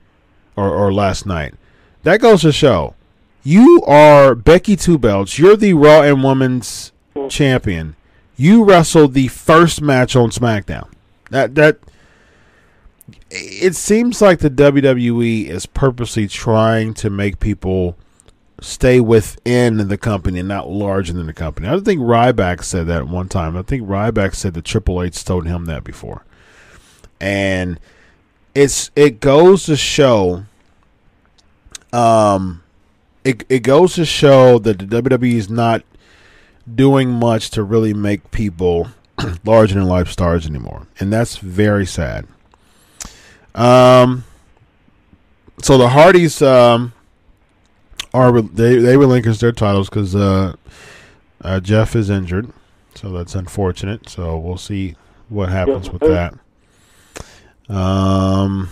or, 0.58 0.70
or 0.70 0.92
last 0.92 1.26
night. 1.26 1.56
That 2.04 2.20
goes 2.20 2.42
to 2.42 2.52
show 2.52 2.96
you 3.44 3.82
are 3.88 4.36
Becky 4.36 4.76
Two 4.76 4.98
Belts. 4.98 5.40
You're 5.40 5.56
the 5.56 5.74
Raw 5.74 6.02
and 6.02 6.22
Women's 6.22 6.92
champion. 7.30 7.96
You 8.36 8.66
wrestled 8.66 9.14
the 9.14 9.30
first 9.30 9.82
match 9.82 10.18
on 10.18 10.32
SmackDown. 10.32 10.90
That 11.30 11.56
that 11.56 11.80
it 13.30 13.76
seems 13.76 14.22
like 14.22 14.40
the 14.40 14.50
WWE 14.50 15.48
is 15.48 15.66
purposely 15.66 16.28
trying 16.28 16.94
to 16.96 17.10
make 17.10 17.40
people 17.40 17.96
stay 18.62 19.00
within 19.00 19.90
the 19.90 19.98
company 19.98 20.40
and 20.40 20.48
not 20.48 20.70
larger 20.70 21.12
than 21.14 21.26
the 21.26 21.34
company. 21.34 21.68
I 21.68 21.80
think 21.80 22.00
Ryback 22.00 22.64
said 22.64 22.88
that 22.88 23.08
one 23.08 23.28
time. 23.28 23.58
I 23.58 23.64
think 23.64 23.88
Ryback 23.88 24.36
said 24.36 24.54
that 24.54 24.66
Triple 24.66 25.02
H 25.02 25.26
told 25.26 25.48
him 25.48 25.66
that 25.66 25.84
before. 25.84 26.24
And 27.20 27.80
it's 28.54 28.92
it 28.96 29.20
goes 29.20 29.66
to 29.66 29.76
show 29.76 30.44
um 31.94 32.62
it 33.24 33.44
it 33.50 33.60
goes 33.60 33.96
to 33.96 34.06
show 34.06 34.60
that 34.60 34.80
the 34.80 35.02
WWE 35.02 35.34
is 35.34 35.50
not 35.50 35.84
doing 36.74 37.10
much 37.10 37.50
to 37.52 37.64
really 37.64 37.94
make 37.94 38.30
people 38.32 38.88
larger 39.46 39.76
than 39.76 39.86
life 39.88 40.10
stars 40.10 40.46
anymore. 40.46 40.88
And 41.00 41.12
that's 41.12 41.38
very 41.38 41.86
sad. 41.86 42.28
Um, 43.54 44.24
so 45.62 45.78
the 45.78 45.90
Hardys 45.90 46.42
um, 46.42 46.94
are 48.14 48.42
they 48.42 48.78
they 48.78 48.98
relinquished 48.98 49.42
their 49.42 49.52
titles 49.52 49.90
because 49.90 50.16
uh, 50.16 50.56
uh, 51.42 51.60
Jeff 51.60 51.96
is 51.96 52.10
injured, 52.10 52.52
so 52.96 53.12
that's 53.12 53.36
unfortunate. 53.36 54.10
So 54.10 54.38
we'll 54.38 54.58
see 54.58 54.96
what 55.30 55.50
happens 55.50 55.90
with 55.90 56.02
that. 56.02 56.34
Um, 57.74 58.70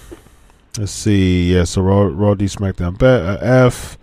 let's 0.78 0.91
see. 0.91 1.53
Yeah, 1.53 1.64
so 1.64 1.82
Raw, 1.82 2.02
Raw 2.11 2.34
D 2.34 2.45
SmackDown 2.45 3.02
uh, 3.02 3.38
F. 3.41 3.98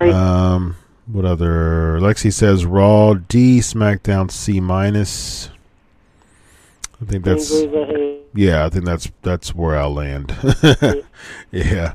Um, 0.00 0.76
what 1.06 1.24
other? 1.24 1.98
Lexi 2.00 2.32
says 2.32 2.64
Raw 2.64 3.14
D 3.14 3.58
SmackDown 3.58 4.30
C 4.30 4.60
minus. 4.60 5.50
I 7.00 7.04
think 7.04 7.24
that's 7.24 7.48
Same 7.48 7.70
grades 7.70 7.90
I 7.90 7.98
had. 7.98 8.18
yeah, 8.34 8.64
I 8.64 8.68
think 8.68 8.84
that's 8.84 9.10
that's 9.22 9.54
where 9.54 9.76
I'll 9.76 9.92
land. 9.92 10.34
yeah. 11.50 11.94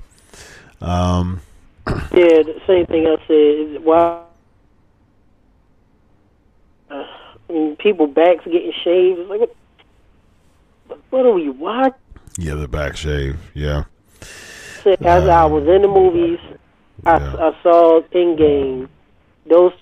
Um 0.82 1.42
Yeah, 1.88 2.44
the 2.44 2.62
same 2.66 2.86
thing 2.86 3.08
I 3.08 3.18
said. 3.28 3.84
Why? 3.84 4.24
Uh, 6.90 7.04
I 7.50 7.54
mean, 7.54 7.76
people 7.78 8.08
backs 8.08 8.44
getting 8.46 8.74
shaved. 8.84 9.20
It's 9.20 9.30
like, 9.30 9.40
what, 10.88 11.00
what 11.10 11.26
are 11.26 11.32
we 11.32 11.50
watching? 11.50 11.94
Yeah, 12.38 12.56
the 12.56 12.68
back 12.68 12.96
shave. 12.96 13.40
Yeah. 13.54 13.86
As 15.02 15.28
I 15.28 15.46
was 15.46 15.68
in 15.68 15.82
the 15.82 15.88
movies, 15.88 16.40
I, 17.06 17.18
Yeah. 17.18 17.36
I 17.36 17.64
saw 17.64 18.02
Endgame. 18.14 18.88
Those. 19.50 19.74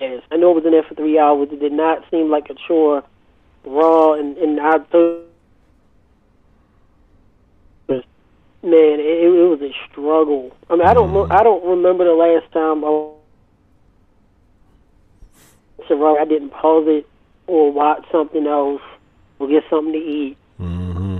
Yes, 0.00 0.22
I 0.30 0.36
know 0.36 0.52
it 0.52 0.54
was 0.56 0.64
in 0.64 0.72
there 0.72 0.82
for 0.82 0.94
three 0.94 1.18
hours. 1.18 1.48
It 1.52 1.60
did 1.60 1.72
not 1.72 2.04
seem 2.10 2.30
like 2.30 2.48
a 2.50 2.54
chore. 2.66 3.04
Raw 3.64 4.14
and 4.14 4.38
and 4.38 4.58
I 4.58 4.78
thought, 4.78 5.20
man, 7.88 8.02
it, 8.62 9.00
it 9.00 9.48
was 9.48 9.60
a 9.62 9.72
struggle. 9.90 10.56
I 10.68 10.76
mean, 10.76 10.86
I 10.86 10.94
don't 10.94 11.12
know. 11.12 11.26
I 11.30 11.42
don't 11.42 11.64
remember 11.64 12.04
the 12.04 12.12
last 12.12 12.50
time 12.52 12.84
I. 12.84 13.12
So 15.88 16.16
I 16.16 16.24
didn't 16.24 16.50
pause 16.50 16.84
it 16.86 17.08
or 17.46 17.72
watch 17.72 18.04
something 18.12 18.46
else 18.46 18.82
or 19.38 19.48
get 19.48 19.64
something 19.68 19.92
to 19.92 19.98
eat. 19.98 20.36
Mm-hmm. 20.60 21.18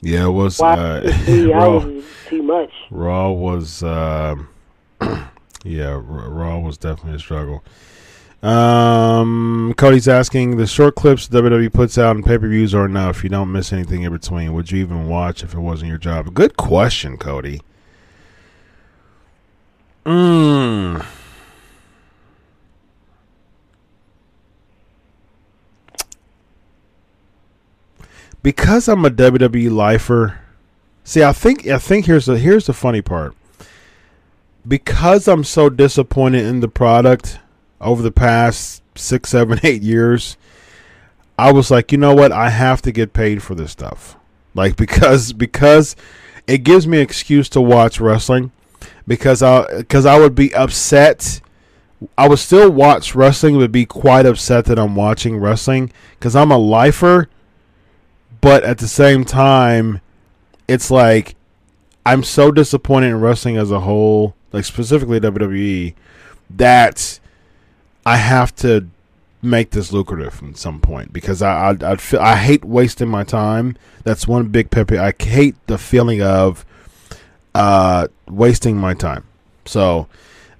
Yeah, 0.00 0.26
it 0.26 0.30
was. 0.30 0.60
Uh, 0.60 1.02
Raw, 1.52 1.78
is 1.78 2.04
too 2.26 2.42
much. 2.42 2.70
Raw 2.90 3.30
was. 3.30 3.82
um 3.82 4.48
yeah, 5.64 6.00
Raw 6.02 6.58
was 6.58 6.78
definitely 6.78 7.16
a 7.16 7.18
struggle. 7.18 7.64
Um, 8.42 9.74
Cody's 9.76 10.06
asking 10.06 10.58
the 10.58 10.66
short 10.66 10.94
clips 10.94 11.28
WWE 11.28 11.72
puts 11.72 11.98
out 11.98 12.14
in 12.14 12.22
pay 12.22 12.38
per 12.38 12.48
views 12.48 12.72
are 12.72 12.84
enough. 12.86 13.24
You 13.24 13.30
don't 13.30 13.50
miss 13.50 13.72
anything 13.72 14.02
in 14.02 14.12
between. 14.12 14.52
Would 14.54 14.70
you 14.70 14.80
even 14.80 15.08
watch 15.08 15.42
if 15.42 15.54
it 15.54 15.60
wasn't 15.60 15.88
your 15.88 15.98
job? 15.98 16.32
Good 16.34 16.56
question, 16.56 17.16
Cody. 17.16 17.62
Mm. 20.06 21.04
Because 28.40 28.88
I'm 28.88 29.04
a 29.04 29.10
WWE 29.10 29.70
lifer. 29.70 30.38
See, 31.02 31.24
I 31.24 31.32
think 31.32 31.66
I 31.66 31.78
think 31.78 32.06
here's 32.06 32.26
the 32.26 32.38
here's 32.38 32.66
the 32.66 32.72
funny 32.72 33.02
part. 33.02 33.34
Because 34.66 35.26
I'm 35.26 35.42
so 35.42 35.68
disappointed 35.68 36.44
in 36.44 36.60
the 36.60 36.68
product 36.68 37.40
over 37.80 38.02
the 38.02 38.12
past 38.12 38.82
six, 38.94 39.30
seven, 39.30 39.60
eight 39.64 39.82
years, 39.82 40.36
I 41.38 41.52
was 41.52 41.70
like, 41.70 41.92
you 41.92 41.98
know 41.98 42.14
what? 42.14 42.32
I 42.32 42.50
have 42.50 42.82
to 42.82 42.92
get 42.92 43.12
paid 43.12 43.42
for 43.42 43.54
this 43.54 43.70
stuff. 43.70 44.16
Like 44.54 44.76
because 44.76 45.32
because 45.32 45.96
it 46.46 46.58
gives 46.58 46.86
me 46.86 46.98
an 46.98 47.02
excuse 47.02 47.48
to 47.50 47.60
watch 47.60 48.00
wrestling. 48.00 48.52
Because 49.06 49.42
I 49.42 49.78
because 49.78 50.06
I 50.06 50.18
would 50.18 50.34
be 50.34 50.54
upset. 50.54 51.40
I 52.16 52.28
would 52.28 52.38
still 52.38 52.70
watch 52.70 53.16
wrestling, 53.16 53.58
but 53.58 53.72
be 53.72 53.84
quite 53.84 54.24
upset 54.24 54.66
that 54.66 54.78
I'm 54.78 54.94
watching 54.94 55.36
wrestling 55.36 55.92
because 56.18 56.36
I'm 56.36 56.52
a 56.52 56.58
lifer. 56.58 57.28
But 58.40 58.62
at 58.62 58.78
the 58.78 58.86
same 58.86 59.24
time, 59.24 60.00
it's 60.68 60.92
like 60.92 61.34
I'm 62.06 62.22
so 62.22 62.52
disappointed 62.52 63.08
in 63.08 63.20
wrestling 63.20 63.56
as 63.56 63.70
a 63.70 63.80
whole, 63.80 64.36
like 64.52 64.64
specifically 64.64 65.18
WWE, 65.18 65.94
that 66.50 67.18
I 68.04 68.16
have 68.16 68.54
to 68.56 68.88
make 69.42 69.70
this 69.70 69.92
lucrative 69.92 70.42
at 70.42 70.56
some 70.56 70.80
point 70.80 71.12
because 71.12 71.42
I 71.42 71.70
I 71.70 71.92
I, 71.92 71.96
feel, 71.96 72.20
I 72.20 72.36
hate 72.36 72.64
wasting 72.64 73.08
my 73.08 73.24
time. 73.24 73.76
That's 74.04 74.26
one 74.26 74.48
big 74.48 74.70
peeve. 74.70 74.92
I 74.92 75.12
hate 75.18 75.54
the 75.66 75.78
feeling 75.78 76.22
of 76.22 76.64
uh, 77.54 78.08
wasting 78.28 78.76
my 78.76 78.94
time. 78.94 79.24
So 79.64 80.08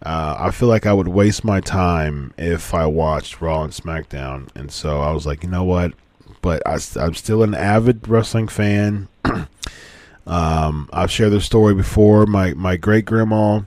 uh, 0.02 0.36
I 0.39 0.51
feel 0.51 0.69
like 0.69 0.86
I 0.86 0.93
would 0.93 1.09
waste 1.09 1.44
my 1.44 1.60
time 1.60 2.32
if 2.36 2.74
I 2.74 2.86
watched 2.86 3.40
Raw 3.40 3.62
and 3.62 3.73
SmackDown, 3.73 4.48
and 4.55 4.70
so 4.70 5.01
I 5.01 5.12
was 5.12 5.27
like, 5.27 5.43
you 5.43 5.51
know 5.51 5.65
what? 5.65 5.93
But 6.40 6.62
I, 6.66 6.78
am 6.97 7.15
still 7.15 7.43
an 7.43 7.55
avid 7.55 8.06
wrestling 8.06 8.48
fan. 8.48 9.09
um, 10.27 10.89
I've 10.93 11.10
shared 11.10 11.32
this 11.32 11.47
story 11.47 11.74
before. 11.74 12.27
My 12.27 12.55
my 12.55 12.77
great 12.77 13.06
grandma 13.06 13.62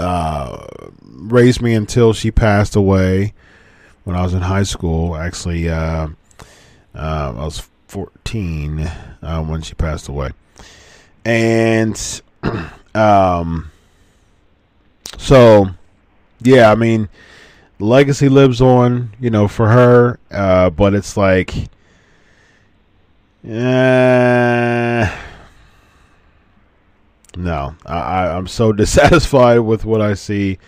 uh, 0.00 0.66
raised 1.20 1.60
me 1.60 1.74
until 1.74 2.12
she 2.12 2.30
passed 2.30 2.76
away 2.76 3.34
when 4.04 4.16
I 4.16 4.22
was 4.22 4.34
in 4.34 4.42
high 4.42 4.62
school. 4.62 5.16
Actually, 5.16 5.68
uh, 5.68 6.08
uh, 6.94 7.34
I 7.36 7.44
was 7.44 7.68
14 7.88 8.80
uh, 8.80 9.42
when 9.44 9.62
she 9.62 9.74
passed 9.74 10.08
away, 10.08 10.30
and 11.24 12.22
um, 12.94 13.70
so 15.18 15.70
yeah, 16.42 16.70
I 16.70 16.74
mean, 16.74 17.08
legacy 17.78 18.28
lives 18.28 18.60
on, 18.60 19.14
you 19.20 19.30
know, 19.30 19.48
for 19.48 19.68
her. 19.68 20.18
Uh, 20.30 20.70
but 20.70 20.94
it's 20.94 21.16
like, 21.16 21.54
uh, 23.44 25.10
no, 27.36 27.74
I, 27.86 28.28
I'm 28.28 28.46
so 28.46 28.72
dissatisfied 28.72 29.60
with 29.60 29.84
what 29.84 30.00
I 30.00 30.14
see. 30.14 30.58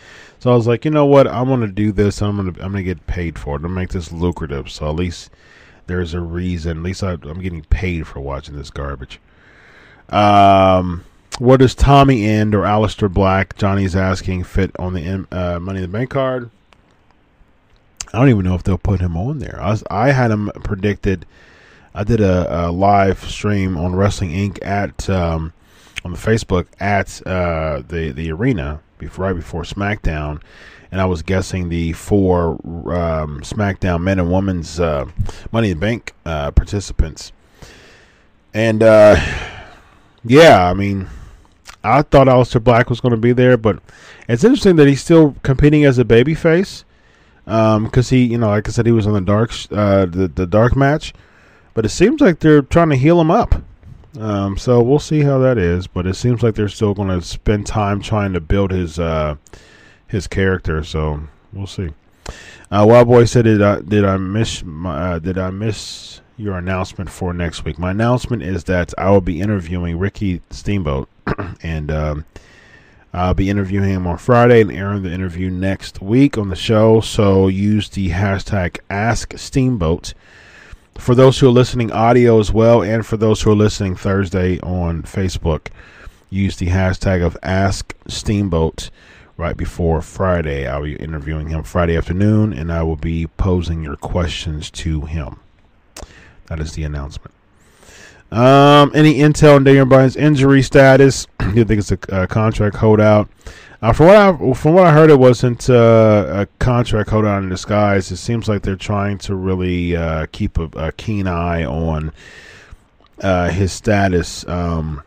So 0.43 0.51
I 0.51 0.56
was 0.56 0.66
like, 0.66 0.85
you 0.85 0.90
know 0.90 1.06
what? 1.06 1.28
I'm 1.28 1.47
gonna 1.47 1.69
do 1.69 1.93
this. 1.93 2.20
I'm 2.20 2.35
gonna 2.35 2.48
I'm 2.48 2.73
gonna 2.73 2.82
get 2.82 3.06
paid 3.06 3.39
for 3.39 3.55
it. 3.55 3.59
I'm 3.59 3.62
gonna 3.62 3.74
make 3.74 3.90
this 3.90 4.10
lucrative. 4.10 4.73
So 4.73 4.89
at 4.89 4.97
least 4.97 5.31
there's 5.86 6.14
a 6.14 6.20
reason. 6.20 6.78
At 6.78 6.82
least 6.82 7.05
I, 7.05 7.12
I'm 7.12 7.40
getting 7.40 7.62
paid 7.62 8.09
for 8.09 8.19
watching 8.19 8.56
this 8.56 8.69
garbage. 8.69 9.20
Um, 10.09 11.05
where 11.39 11.59
does 11.59 11.77
Tommy 11.77 12.27
End 12.27 12.56
or 12.56 12.62
Aleister 12.62 13.09
Black? 13.09 13.56
Johnny's 13.56 13.94
asking 13.94 14.43
fit 14.43 14.73
on 14.81 14.94
the 14.94 15.28
uh, 15.31 15.60
Money 15.60 15.78
in 15.78 15.82
the 15.82 15.97
Bank 15.97 16.10
card. 16.10 16.51
I 18.12 18.19
don't 18.19 18.28
even 18.28 18.44
know 18.44 18.56
if 18.56 18.64
they'll 18.64 18.78
put 18.78 18.98
him 18.98 19.16
on 19.16 19.39
there. 19.39 19.60
I, 19.62 19.70
was, 19.70 19.85
I 19.93 20.10
had 20.10 20.32
him 20.32 20.51
predicted. 20.64 21.24
I 21.94 22.02
did 22.02 22.20
a, 22.20 22.66
a 22.66 22.73
live 22.73 23.20
stream 23.31 23.77
on 23.77 23.94
Wrestling 23.94 24.32
Inc. 24.32 24.59
at 24.60 25.09
um, 25.09 25.52
on 26.05 26.12
the 26.12 26.19
Facebook 26.19 26.66
at 26.81 27.24
uh, 27.27 27.82
the 27.86 28.12
the 28.12 28.31
arena 28.31 28.81
before 28.98 29.27
right 29.27 29.36
before 29.36 29.62
SmackDown, 29.62 30.40
and 30.90 31.01
I 31.01 31.05
was 31.05 31.23
guessing 31.23 31.69
the 31.69 31.93
four 31.93 32.52
um, 32.93 33.40
SmackDown 33.40 34.02
men 34.02 34.19
and 34.19 34.32
women's 34.32 34.81
uh, 34.81 35.06
Money 35.51 35.70
in 35.70 35.78
the 35.78 35.81
Bank 35.81 36.14
uh, 36.24 36.51
participants, 36.51 37.32
and 38.55 38.82
uh, 38.82 39.16
yeah, 40.24 40.69
I 40.69 40.74
mean, 40.74 41.09
I 41.85 42.02
thought 42.02 42.27
Aleister 42.27 42.62
Black 42.62 42.90
was 42.90 43.01
going 43.01 43.12
to 43.12 43.20
be 43.20 43.32
there, 43.32 43.56
but 43.56 43.81
it's 44.28 44.44
interesting 44.44 44.77
that 44.77 44.89
he's 44.89 45.02
still 45.02 45.36
competing 45.43 45.85
as 45.85 45.98
a 45.98 46.05
babyface 46.05 46.85
because 47.44 48.10
he, 48.10 48.24
you 48.24 48.39
know, 48.39 48.48
like 48.48 48.69
I 48.69 48.73
said, 48.73 48.86
he 48.86 48.93
was 48.93 49.06
on 49.06 49.14
the 49.14 49.20
dark, 49.20 49.52
uh, 49.70 50.06
the 50.06 50.28
the 50.28 50.47
dark 50.47 50.77
match, 50.77 51.12
but 51.74 51.85
it 51.85 51.90
seems 51.90 52.20
like 52.20 52.40
they're 52.40 52.62
trying 52.62 52.90
to 52.90 52.97
heal 52.97 53.20
him 53.20 53.31
up. 53.31 53.62
Um, 54.19 54.59
so 54.59 54.83
we'll 54.83 54.99
see 54.99 55.21
how 55.21 55.39
that 55.39 55.59
is, 55.59 55.87
but 55.87 56.07
it 56.07 56.15
seems 56.15 56.43
like 56.43 56.55
they're 56.55 56.69
still 56.69 56.95
going 56.95 57.09
to 57.09 57.23
spend 57.23 57.67
time 57.67 58.03
trying 58.03 58.33
to 58.35 58.41
build 58.41 58.71
his 58.71 58.99
uh, 58.99 59.37
his 60.07 60.27
character. 60.27 60.85
So 60.85 61.23
we'll 61.53 61.67
see. 61.67 61.91
Uh, 62.71 62.87
Wild 62.89 63.09
Boy 63.09 63.25
said, 63.25 63.45
"Did 63.45 63.63
I 63.63 63.81
did 63.81 64.05
I 64.05 64.17
miss 64.19 64.63
my, 64.65 65.15
uh, 65.15 65.19
did 65.19 65.39
I 65.39 65.51
miss 65.51 66.21
your 66.37 66.59
announcement 66.59 67.11
for 67.11 67.33
next 67.33 67.65
week?" 67.65 67.79
My 67.79 67.91
announcement 67.91 68.43
is 68.43 68.65
that 68.65 68.93
I 68.99 69.11
will 69.11 69.23
be 69.23 69.41
interviewing 69.41 69.99
Ricky 69.99 70.43
Steamboat, 70.51 71.09
and 71.63 71.91
um, 71.91 72.25
I'll 73.15 73.35
be 73.35 73.51
interviewing 73.51 73.91
him 73.91 74.07
on 74.07 74.19
Friday 74.19 74.61
and 74.61 74.73
airing 74.73 75.03
the 75.03 75.13
interview 75.13 75.51
next 75.51 76.03
week 76.03 76.37
on 76.37 76.49
the 76.49 76.57
show. 76.57 77.01
So 77.01 77.49
use 77.49 77.89
the 77.89 78.11
hashtag 78.11 78.79
Ask 78.91 79.37
Steamboat 79.39 80.15
for 80.98 81.14
those 81.14 81.39
who 81.39 81.48
are 81.48 81.52
listening 81.52 81.90
audio 81.90 82.39
as 82.39 82.52
well, 82.52 82.82
and 82.82 83.05
for 83.05 83.16
those 83.16 83.43
who 83.43 83.51
are 83.51 83.56
listening 83.56 83.97
Thursday 83.97 84.59
on 84.60 85.02
Facebook. 85.02 85.69
Use 86.31 86.56
the 86.56 86.69
hashtag 86.69 87.24
of 87.24 87.36
Ask 87.43 87.94
Steamboat 88.09 88.90
right 89.36 89.56
before 89.56 90.01
Friday. 90.01 90.66
I'll 90.66 90.82
be 90.82 90.97
interviewing 90.97 91.48
him 91.48 91.62
Friday 91.62 91.97
afternoon, 91.97 92.52
and 92.52 92.73
I 92.73 92.82
will 92.82 92.97
be 92.97 93.27
posing 93.27 93.82
your 93.82 93.97
questions 93.97 94.70
to 94.70 95.02
him. 95.02 95.40
That 96.47 96.60
is 96.60 96.73
the 96.73 96.85
announcement. 96.85 97.35
Um, 98.31 98.93
any 98.94 99.16
intel 99.16 99.56
on 99.56 99.64
Daniel 99.64 99.85
Bryan's 99.85 100.16
injury 100.16 100.62
status? 100.62 101.27
Do 101.39 101.51
you 101.55 101.64
think 101.64 101.81
it's 101.81 101.93
a, 101.93 102.23
a 102.23 102.27
contract 102.27 102.77
holdout? 102.77 103.28
Uh, 103.83 103.93
from 103.93 104.07
what 104.07 104.17
I 104.17 104.53
from 104.55 104.75
what 104.75 104.87
I 104.87 104.93
heard, 104.93 105.11
it 105.11 105.19
wasn't 105.19 105.69
uh, 105.69 106.27
a 106.29 106.47
contract 106.61 107.11
holdout 107.11 107.43
in 107.43 107.49
disguise. 107.49 108.13
It 108.13 108.19
seems 108.19 108.49
like 108.49 108.63
they're 108.63 108.77
trying 108.77 109.19
to 109.19 109.35
really 109.35 109.97
uh, 109.97 110.27
keep 110.31 110.57
a, 110.57 110.71
a, 110.77 110.93
keen 110.93 111.27
eye 111.27 111.65
on 111.65 112.13
uh, 113.21 113.51
his 113.51 113.73
status. 113.73 114.47
Um, 114.47 115.03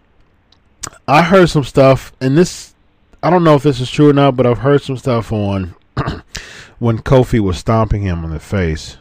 I 1.07 1.21
heard 1.21 1.49
some 1.49 1.63
stuff, 1.63 2.11
and 2.19 2.37
this 2.37 2.75
I 3.23 3.29
don't 3.29 3.45
know 3.45 3.55
if 3.55 3.63
this 3.63 3.79
is 3.79 3.89
true 3.89 4.09
or 4.09 4.13
not, 4.13 4.35
but 4.35 4.45
I've 4.45 4.57
heard 4.57 4.81
some 4.81 4.97
stuff 4.97 5.31
on 5.31 5.73
when 6.79 6.99
Kofi 6.99 7.39
was 7.39 7.57
stomping 7.57 8.01
him 8.01 8.25
in 8.25 8.31
the 8.31 8.41
face 8.41 8.97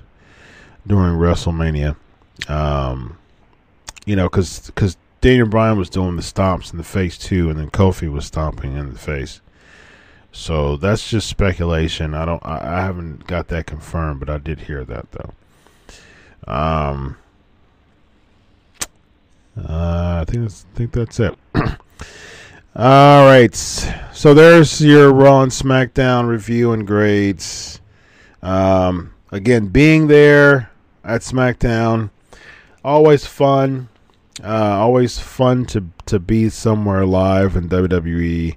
during 0.87 1.19
WrestleMania. 1.19 1.97
Um, 2.49 3.19
you 4.07 4.15
know, 4.15 4.29
because 4.29 4.67
because 4.67 4.97
Daniel 5.21 5.49
Bryan 5.49 5.77
was 5.77 5.91
doing 5.91 6.15
the 6.15 6.23
stomps 6.23 6.71
in 6.71 6.79
the 6.79 6.85
face 6.85 7.19
too, 7.19 7.51
and 7.51 7.59
then 7.59 7.71
Kofi 7.71 8.09
was 8.09 8.27
stomping 8.27 8.77
in 8.77 8.93
the 8.93 8.99
face. 9.01 9.41
So 10.35 10.77
that's 10.77 11.09
just 11.09 11.29
speculation. 11.29 12.13
I 12.13 12.25
don't. 12.25 12.45
I, 12.45 12.81
haven't 12.83 13.29
got 13.29 13.47
that 13.49 13.67
confirmed, 13.67 14.19
but 14.19 14.29
I 14.29 14.39
did 14.39 14.63
hear 14.63 14.85
that 14.85 15.07
though. 15.13 16.53
Um. 16.53 17.17
Uh, 19.57 20.19
I 20.21 20.25
think 20.27 20.43
that's, 20.43 20.67
I 20.75 20.77
think 20.77 20.93
that's 20.93 21.21
it. 21.21 21.39
All 22.75 23.25
right. 23.25 23.55
So 23.55 24.35
there's 24.35 24.81
your 24.81 25.13
Raw 25.13 25.43
and 25.43 25.53
SmackDown 25.53 26.27
review 26.27 26.73
and 26.73 26.85
grades. 26.85 27.81
Um, 28.43 29.15
again, 29.31 29.69
being 29.69 30.09
there 30.09 30.69
at 31.05 31.21
SmackDown, 31.21 32.11
always 32.85 33.25
fun. 33.25 33.89
Uh, 34.43 34.49
always 34.81 35.21
fun 35.21 35.65
to 35.67 35.85
to 36.07 36.19
be 36.19 36.49
somewhere 36.49 37.07
live 37.07 37.55
in 37.55 37.69
WWE. 37.69 38.57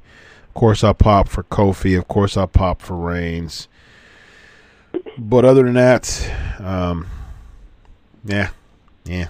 Course, 0.57 0.84
I 0.84 0.91
pop 0.91 1.29
for 1.29 1.43
Kofi. 1.43 1.95
Of 1.95 2.07
course, 2.07 2.35
I 2.35 2.47
pop 2.47 2.81
for 2.81 2.97
Reigns. 2.97 3.67
But 5.15 5.45
other 5.45 5.61
than 5.61 5.75
that, 5.75 6.31
um, 6.57 7.05
yeah, 8.25 8.49
yeah. 9.05 9.27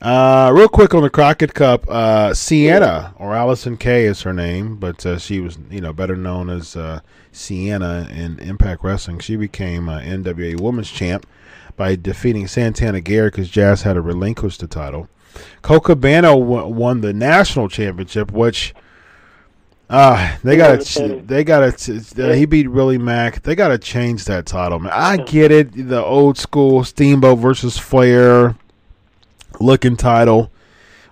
Uh, 0.00 0.52
real 0.54 0.68
quick 0.68 0.94
on 0.94 1.02
the 1.02 1.10
Crockett 1.10 1.52
Cup, 1.52 1.84
uh, 1.88 2.32
Sienna 2.32 3.12
or 3.18 3.32
Allysin 3.32 3.76
Kay 3.76 4.04
is 4.04 4.22
her 4.22 4.32
name, 4.32 4.76
but 4.76 5.04
uh, 5.04 5.18
she 5.18 5.40
was 5.40 5.58
you 5.68 5.80
know 5.80 5.92
better 5.92 6.14
known 6.14 6.48
as 6.48 6.76
uh, 6.76 7.00
Sienna 7.32 8.08
in 8.12 8.38
Impact 8.38 8.84
Wrestling. 8.84 9.18
She 9.18 9.34
became 9.34 9.88
uh, 9.88 9.98
NWA 9.98 10.60
Women's 10.60 10.92
Champ 10.92 11.26
by 11.76 11.96
defeating 11.96 12.46
Santana 12.46 13.00
Garrett 13.00 13.32
because 13.32 13.50
Jazz 13.50 13.82
had 13.82 13.94
to 13.94 14.00
relinquish 14.00 14.58
the 14.58 14.68
title. 14.68 15.08
Colt 15.62 15.82
Cabana 15.82 16.28
w- 16.38 16.68
won 16.68 17.00
the 17.00 17.12
national 17.12 17.68
championship, 17.68 18.30
which 18.30 18.72
uh 19.94 20.36
they 20.42 20.56
got 20.56 20.80
to 20.80 21.22
they 21.24 21.44
got 21.44 21.78
to 21.78 21.96
uh, 22.18 22.32
he 22.32 22.46
beat 22.46 22.68
Willie 22.68 22.98
Mack. 22.98 23.42
They 23.42 23.54
got 23.54 23.68
to 23.68 23.78
change 23.78 24.24
that 24.24 24.44
title. 24.44 24.80
Man, 24.80 24.92
I 24.92 25.18
get 25.18 25.52
it, 25.52 25.88
the 25.88 26.02
old 26.02 26.36
school 26.36 26.82
Steamboat 26.82 27.38
versus 27.38 27.78
Flair 27.78 28.56
looking 29.60 29.96
title 29.96 30.50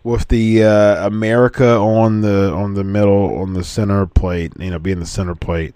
with 0.02 0.26
the 0.28 0.64
uh, 0.64 1.06
America 1.06 1.76
on 1.76 2.22
the 2.22 2.52
on 2.52 2.74
the 2.74 2.82
middle 2.82 3.38
on 3.38 3.52
the 3.52 3.62
center 3.62 4.06
plate, 4.06 4.52
you 4.59 4.70
know, 4.70 4.78
being 4.78 4.98
the 5.00 5.06
center 5.06 5.34
plate. 5.36 5.74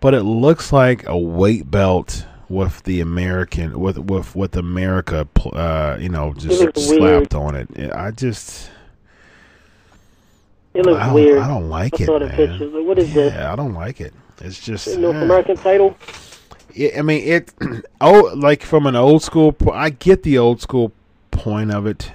But 0.00 0.14
it 0.14 0.22
looks 0.22 0.72
like 0.72 1.06
a 1.08 1.18
weight 1.18 1.70
belt 1.70 2.26
with 2.48 2.82
the 2.84 3.00
American 3.00 3.80
with 3.80 3.98
with 3.98 4.36
with 4.36 4.56
America, 4.56 5.26
uh, 5.52 5.96
you 6.00 6.08
know, 6.08 6.32
just 6.34 6.78
slapped 6.78 7.34
on 7.34 7.56
it. 7.56 7.68
I 7.92 8.12
just. 8.12 8.70
It 10.74 10.86
looks 10.86 11.00
I 11.00 11.12
weird. 11.12 11.38
I 11.38 11.48
don't 11.48 11.68
like 11.68 12.00
I 12.00 12.04
it, 12.04 12.08
man. 12.08 12.30
pictures. 12.30 12.72
Like, 12.72 12.86
what 12.86 12.98
is 12.98 13.08
yeah, 13.08 13.14
this? 13.14 13.34
I 13.34 13.56
don't 13.56 13.74
like 13.74 14.00
it. 14.00 14.14
It's 14.40 14.60
just 14.60 14.98
North 14.98 15.16
eh. 15.16 15.22
American 15.22 15.56
title? 15.56 15.96
Yeah, 16.74 16.98
I 16.98 17.02
mean 17.02 17.22
it. 17.26 17.52
Oh, 18.00 18.32
like 18.34 18.62
from 18.62 18.86
an 18.86 18.96
old 18.96 19.22
school. 19.22 19.54
I 19.72 19.90
get 19.90 20.24
the 20.24 20.36
old 20.38 20.60
school 20.60 20.92
point 21.30 21.70
of 21.70 21.86
it, 21.86 22.10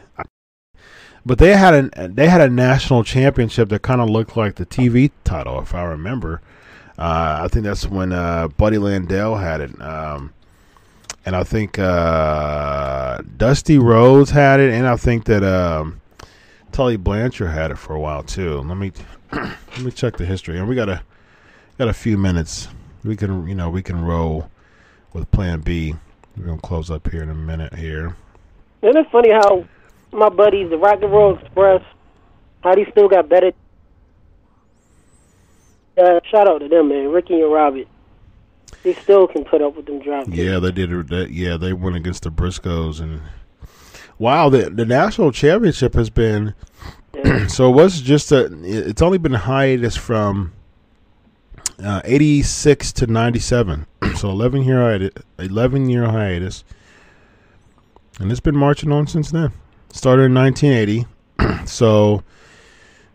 but 1.26 1.38
they 1.38 1.56
had 1.56 1.74
an 1.74 2.16
they 2.16 2.28
had 2.28 2.42
a 2.42 2.50
national 2.50 3.04
championship 3.04 3.70
that 3.70 3.84
kind 3.84 4.02
of 4.02 4.10
looked 4.10 4.36
like 4.36 4.56
the 4.56 4.66
TV 4.66 5.12
title, 5.24 5.62
if 5.62 5.74
I 5.74 5.84
remember. 5.84 6.42
Uh, 6.98 7.42
I 7.44 7.48
think 7.48 7.64
that's 7.64 7.86
when 7.86 8.12
uh, 8.12 8.48
Buddy 8.50 8.78
Landel 8.78 9.40
had 9.40 9.62
it, 9.62 9.82
um, 9.82 10.34
and 11.26 11.36
I 11.36 11.44
think 11.44 11.78
uh, 11.78 13.22
Dusty 13.38 13.78
Rhodes 13.78 14.32
had 14.32 14.60
it, 14.60 14.74
and 14.74 14.88
I 14.88 14.98
think 14.98 15.26
that 15.26 15.44
um, 15.44 16.02
Tully 16.72 16.98
Blanchard 16.98 17.50
had 17.52 17.72
it 17.72 17.78
for 17.78 17.94
a 17.96 18.00
while 18.00 18.24
too. 18.24 18.60
Let 18.62 18.78
me 18.78 18.92
let 19.32 19.80
me 19.82 19.92
check 19.92 20.18
the 20.18 20.26
history, 20.26 20.58
and 20.60 20.68
we 20.68 20.76
got 20.76 20.90
a 20.90 21.02
got 21.78 21.88
a 21.88 21.94
few 21.94 22.18
minutes. 22.18 22.68
We 23.04 23.16
can 23.16 23.48
you 23.48 23.56
know 23.56 23.70
we 23.70 23.82
can 23.82 24.04
roll 24.04 24.50
with 25.14 25.30
Plan 25.32 25.62
B. 25.62 25.96
We're 26.38 26.46
gonna 26.46 26.62
close 26.62 26.92
up 26.92 27.10
here 27.10 27.24
in 27.24 27.30
a 27.30 27.36
minute 27.36 27.74
here. 27.74 28.16
Isn't 28.82 28.98
it 28.98 29.08
funny 29.12 29.32
how 29.32 29.66
my 30.12 30.30
buddies, 30.30 30.70
the 30.70 30.78
Rock 30.78 31.02
and 31.02 31.12
Roll 31.12 31.38
Express, 31.38 31.82
how 32.64 32.76
they 32.76 32.86
still 32.92 33.08
got 33.08 33.28
better? 33.28 33.52
Uh, 35.98 36.20
shout 36.30 36.48
out 36.48 36.60
to 36.60 36.68
them, 36.68 36.90
man. 36.90 37.10
Ricky 37.10 37.42
and 37.42 37.52
Robert. 37.52 37.88
They 38.84 38.94
still 38.94 39.28
can 39.28 39.44
put 39.44 39.64
up 39.64 39.76
with 39.76 39.88
them 39.88 40.00
drop. 40.00 40.28
Yeah, 40.30 40.60
they 40.60 40.72
did. 40.72 40.92
it- 40.92 41.08
That, 41.10 41.32
yeah, 41.32 41.58
they 41.58 41.74
went 41.74 41.96
against 41.96 42.22
the 42.24 42.30
Briscoes, 42.30 43.02
and 43.02 43.22
wow, 44.20 44.50
the 44.50 44.70
the 44.70 44.86
national 44.86 45.32
championship 45.32 45.94
has 45.94 46.10
been. 46.10 46.54
so 47.48 47.70
it 47.72 47.76
was 47.76 48.02
just 48.02 48.32
a. 48.32 48.50
It's 48.64 49.02
only 49.02 49.18
been 49.18 49.34
hiatus 49.34 49.96
from 49.96 50.54
uh, 51.84 52.02
eighty 52.04 52.44
six 52.44 52.92
to 52.94 53.08
ninety 53.08 53.40
seven. 53.40 53.86
so 54.16 54.30
eleven 54.30 54.64
year 54.64 54.82
hiatus, 54.82 55.24
eleven 55.40 55.90
year 55.90 56.06
hiatus, 56.06 56.64
and 58.20 58.32
it's 58.32 58.40
been 58.40 58.58
marching 58.58 58.92
on 58.92 59.08
since 59.08 59.32
then. 59.32 59.52
Started 59.92 60.24
in 60.24 60.34
nineteen 60.34 60.74
eighty. 60.74 61.06
so. 61.66 62.24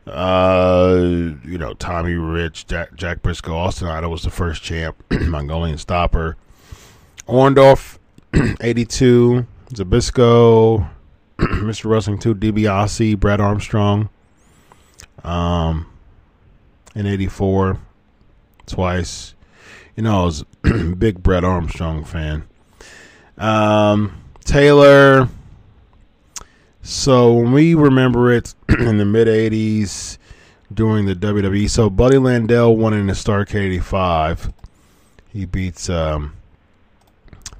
Uh, 0.04 0.98
you 1.44 1.56
know, 1.58 1.74
Tommy 1.74 2.14
Rich, 2.14 2.66
Jack, 2.66 2.92
Jack 2.96 3.22
Briscoe, 3.22 3.54
Austin 3.54 3.86
Idol 3.86 4.10
was 4.10 4.22
the 4.22 4.30
first 4.30 4.60
champ. 4.60 4.96
Mongolian 5.12 5.76
Stomper, 5.76 6.34
Orndorff, 7.28 7.98
82, 8.60 9.46
Zbyszko, 9.72 10.90
Mr. 11.62 11.90
Wrestling 11.90 12.18
2, 12.18 12.36
DiBiase, 12.36 13.18
Brad 13.18 13.40
Armstrong, 13.40 14.08
um, 15.24 15.90
in 16.94 17.06
84, 17.06 17.78
twice. 18.66 19.34
You 19.96 20.04
know, 20.04 20.22
I 20.22 20.24
was 20.24 20.44
big 20.98 21.22
Brad 21.22 21.42
Armstrong 21.42 22.04
fan. 22.04 22.44
Um, 23.38 24.22
Taylor. 24.44 25.28
So 26.82 27.32
when 27.32 27.52
we 27.52 27.74
remember 27.74 28.32
it 28.32 28.54
in 28.68 28.98
the 28.98 29.04
mid 29.04 29.26
80s 29.26 30.18
during 30.72 31.06
the 31.06 31.14
WWE, 31.14 31.68
so 31.68 31.90
Buddy 31.90 32.18
Landel 32.18 32.76
won 32.76 32.94
in 32.94 33.08
the 33.08 33.16
Stark 33.16 33.52
85. 33.54 34.52
He 35.32 35.44
beats 35.44 35.90
um, 35.90 36.34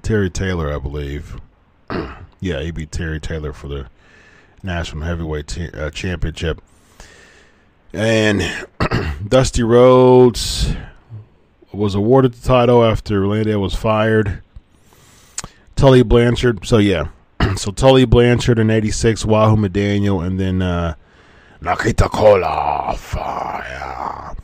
Terry 0.02 0.30
Taylor, 0.30 0.72
I 0.72 0.78
believe. 0.78 1.36
Yeah, 2.43 2.60
he 2.60 2.73
beat 2.73 2.90
Terry 2.90 3.20
Taylor 3.20 3.52
for 3.52 3.69
the 3.69 3.86
National 4.64 5.05
Heavyweight 5.05 5.56
uh, 5.74 5.90
Championship. 5.90 6.60
And 7.93 8.43
Dusty 9.28 9.62
Rhodes 9.62 10.74
was 11.73 11.94
awarded 11.94 12.32
the 12.35 12.44
title 12.44 12.85
after 12.85 13.20
Landel 13.23 13.60
was 13.60 13.77
fired. 13.77 14.43
Tully 15.77 16.02
Blanchard, 16.02 16.66
so 16.66 16.78
yeah. 16.78 17.10
so 17.56 17.70
Tully 17.70 18.06
Blanchard 18.06 18.59
in 18.59 18.70
86, 18.70 19.24
Wahoo 19.24 19.55
McDaniel, 19.56 20.27
and 20.27 20.40
then 20.40 20.62
uh, 20.62 20.97
Nikita 21.60 22.09
Koloff, 22.09 23.16
uh, 23.16 24.35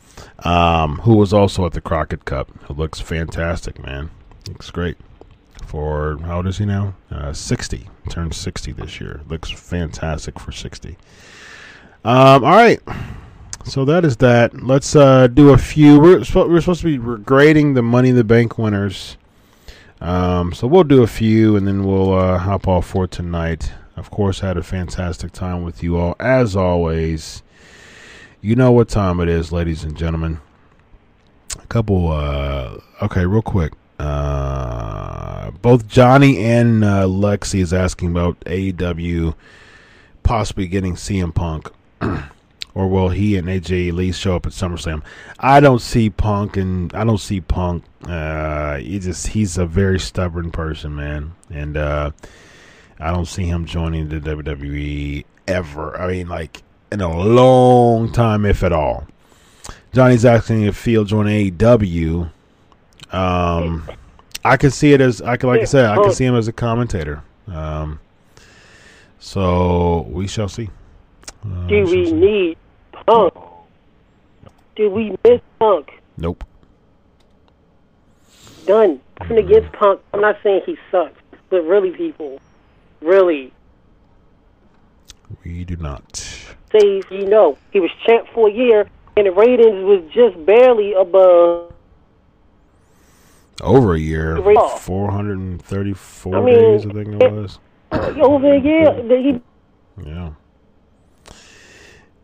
yeah. 0.45 0.83
um, 0.83 0.99
who 0.99 1.17
was 1.17 1.33
also 1.33 1.65
at 1.65 1.73
the 1.73 1.81
Crockett 1.81 2.23
Cup. 2.23 2.49
Who 2.63 2.75
looks 2.75 3.01
fantastic, 3.01 3.83
man. 3.83 4.09
Looks 4.47 4.71
great. 4.71 4.95
For 5.69 6.17
how 6.23 6.37
old 6.37 6.47
is 6.47 6.57
he 6.57 6.65
now? 6.65 6.95
Uh, 7.11 7.31
60. 7.31 7.87
Turned 8.09 8.33
60 8.33 8.71
this 8.71 8.99
year. 8.99 9.21
Looks 9.27 9.51
fantastic 9.51 10.39
for 10.39 10.51
60. 10.51 10.97
Um, 12.03 12.43
all 12.43 12.55
right. 12.55 12.79
So 13.65 13.85
that 13.85 14.03
is 14.03 14.17
that. 14.17 14.63
Let's 14.63 14.95
uh, 14.95 15.27
do 15.27 15.51
a 15.51 15.59
few. 15.59 15.99
We're, 15.99 16.23
we're 16.33 16.61
supposed 16.61 16.81
to 16.81 16.97
be 16.97 17.23
grading 17.23 17.75
the 17.75 17.83
Money 17.83 18.09
in 18.09 18.15
the 18.15 18.23
Bank 18.23 18.57
winners. 18.57 19.17
Um, 20.01 20.55
so 20.55 20.65
we'll 20.65 20.83
do 20.85 21.03
a 21.03 21.07
few 21.07 21.55
and 21.55 21.67
then 21.67 21.83
we'll 21.83 22.17
uh, 22.17 22.39
hop 22.39 22.67
off 22.67 22.87
for 22.87 23.05
tonight. 23.05 23.71
Of 23.95 24.09
course, 24.09 24.41
I 24.41 24.47
had 24.47 24.57
a 24.57 24.63
fantastic 24.63 25.33
time 25.33 25.61
with 25.61 25.83
you 25.83 25.97
all. 25.99 26.15
As 26.19 26.55
always, 26.55 27.43
you 28.41 28.55
know 28.55 28.71
what 28.71 28.89
time 28.89 29.19
it 29.19 29.29
is, 29.29 29.51
ladies 29.51 29.83
and 29.83 29.95
gentlemen. 29.95 30.39
A 31.61 31.67
couple, 31.67 32.11
uh, 32.11 32.77
okay, 33.03 33.27
real 33.27 33.43
quick. 33.43 33.73
Uh, 33.99 35.38
both 35.49 35.87
Johnny 35.87 36.43
and 36.43 36.83
uh, 36.83 37.05
Lexi 37.05 37.59
is 37.59 37.73
asking 37.73 38.11
about 38.11 38.39
AEW 38.41 39.35
possibly 40.23 40.67
getting 40.67 40.95
CM 40.95 41.33
Punk. 41.33 41.71
or 42.75 42.87
will 42.87 43.09
he 43.09 43.35
and 43.35 43.47
AJ 43.47 43.93
Lee 43.93 44.11
show 44.11 44.35
up 44.35 44.45
at 44.45 44.51
SummerSlam? 44.51 45.03
I 45.39 45.59
don't 45.59 45.81
see 45.81 46.09
Punk, 46.09 46.55
and 46.55 46.93
I 46.93 47.03
don't 47.03 47.17
see 47.17 47.41
Punk. 47.41 47.83
Uh, 48.05 48.77
he 48.77 48.99
just 48.99 49.27
he's 49.27 49.57
a 49.57 49.65
very 49.65 49.99
stubborn 49.99 50.51
person, 50.51 50.95
man, 50.95 51.33
and 51.49 51.75
uh, 51.75 52.11
I 52.99 53.11
don't 53.11 53.25
see 53.25 53.45
him 53.45 53.65
joining 53.65 54.09
the 54.09 54.19
WWE 54.19 55.25
ever. 55.47 55.99
I 55.99 56.07
mean, 56.07 56.29
like 56.29 56.63
in 56.91 57.01
a 57.01 57.17
long 57.17 58.11
time, 58.11 58.45
if 58.45 58.63
at 58.63 58.71
all. 58.71 59.07
Johnny's 59.91 60.23
asking 60.23 60.63
if 60.63 60.85
he'll 60.85 61.05
join 61.05 61.25
AEW. 61.25 62.31
Um, 63.11 63.89
I 64.43 64.57
can 64.57 64.71
see 64.71 64.93
it 64.93 65.01
as 65.01 65.21
I 65.21 65.37
can, 65.37 65.49
like 65.49 65.61
I 65.61 65.65
said, 65.65 65.85
I 65.85 65.95
can 65.95 66.11
see 66.11 66.25
him 66.25 66.35
as 66.35 66.47
a 66.47 66.53
commentator. 66.53 67.23
Um, 67.47 67.99
so 69.19 70.07
we 70.09 70.27
shall 70.27 70.47
see. 70.47 70.69
Uh, 71.43 71.67
Do 71.67 71.83
we 71.85 72.05
see. 72.07 72.11
need 72.13 72.57
Punk 72.91 73.33
Did 74.75 74.91
we 74.91 75.15
miss 75.23 75.41
Punk? 75.59 76.01
Nope. 76.17 76.43
Done. 78.65 78.99
Nothing 79.19 79.37
against 79.39 79.71
Punk. 79.73 79.99
I'm 80.13 80.21
not 80.21 80.37
saying 80.43 80.61
he 80.65 80.77
sucks, 80.91 81.19
but 81.49 81.61
really, 81.63 81.91
people, 81.91 82.39
really, 83.01 83.51
We 85.43 85.63
do 85.65 85.75
not. 85.77 86.15
say 86.71 87.01
you 87.11 87.25
know 87.25 87.57
he 87.71 87.79
was 87.79 87.89
champ 88.05 88.27
for 88.33 88.47
a 88.47 88.51
year, 88.51 88.87
and 89.17 89.25
the 89.27 89.31
ratings 89.31 89.83
was 89.83 90.03
just 90.13 90.45
barely 90.45 90.93
above. 90.93 91.73
Over 93.61 93.95
a 93.95 93.99
year. 93.99 94.37
Right. 94.39 94.79
434 94.79 96.35
I 96.35 96.41
mean, 96.41 96.53
days, 96.53 96.85
I 96.85 96.89
think 96.91 97.21
it 97.21 97.31
was. 97.31 97.59
Over 97.91 98.53
a 98.53 98.59
year, 98.59 98.93
he 99.21 99.41
Yeah. 100.05 100.31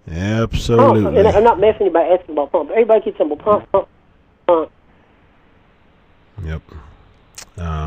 Absolutely. 0.07 1.17
And 1.19 1.27
I'm 1.27 1.43
not 1.43 1.59
messing 1.59 1.91
by 1.91 2.03
asking 2.03 2.33
about 2.33 2.51
Pump. 2.51 2.69
Everybody 2.71 3.01
keeps 3.05 3.17
saying, 3.17 3.29
well, 3.29 3.39
Pump, 3.39 3.71
Pump, 3.71 3.87
Pump. 4.47 4.71
Yep. 6.43 6.61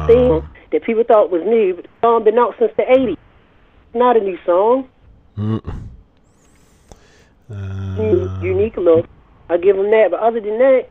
thing 0.09 0.31
Um, 0.33 0.49
that 0.73 0.83
people 0.83 1.05
thought 1.05 1.31
was 1.31 1.43
new, 1.45 1.75
but 1.75 1.85
the 1.85 1.91
song 2.03 2.25
been 2.25 2.39
out 2.39 2.55
since 2.59 2.73
the 2.77 2.83
80s. 2.83 3.16
Not 3.95 4.16
a 4.16 4.20
new 4.20 4.39
song. 4.45 4.89
mm. 5.37 5.61
Mm, 7.51 8.41
Uh, 8.41 8.43
Unique 8.43 8.77
look. 8.77 9.07
I 9.49 9.57
give 9.57 9.77
them 9.77 9.91
that. 9.91 10.11
But 10.11 10.20
other 10.20 10.41
than 10.41 10.59
that, 10.59 10.89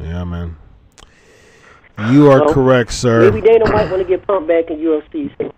yeah, 0.00 0.24
man. 0.24 0.56
You 2.10 2.30
are 2.30 2.40
Well, 2.44 2.54
correct, 2.54 2.92
sir. 2.92 3.30
maybe 3.30 3.46
Dana 3.46 3.70
might 3.70 3.90
want 3.90 4.02
to 4.02 4.08
get 4.08 4.26
pumped 4.26 4.48
back 4.48 4.70
in 4.70 4.78
UFC. 4.78 5.30
So, 5.36 5.52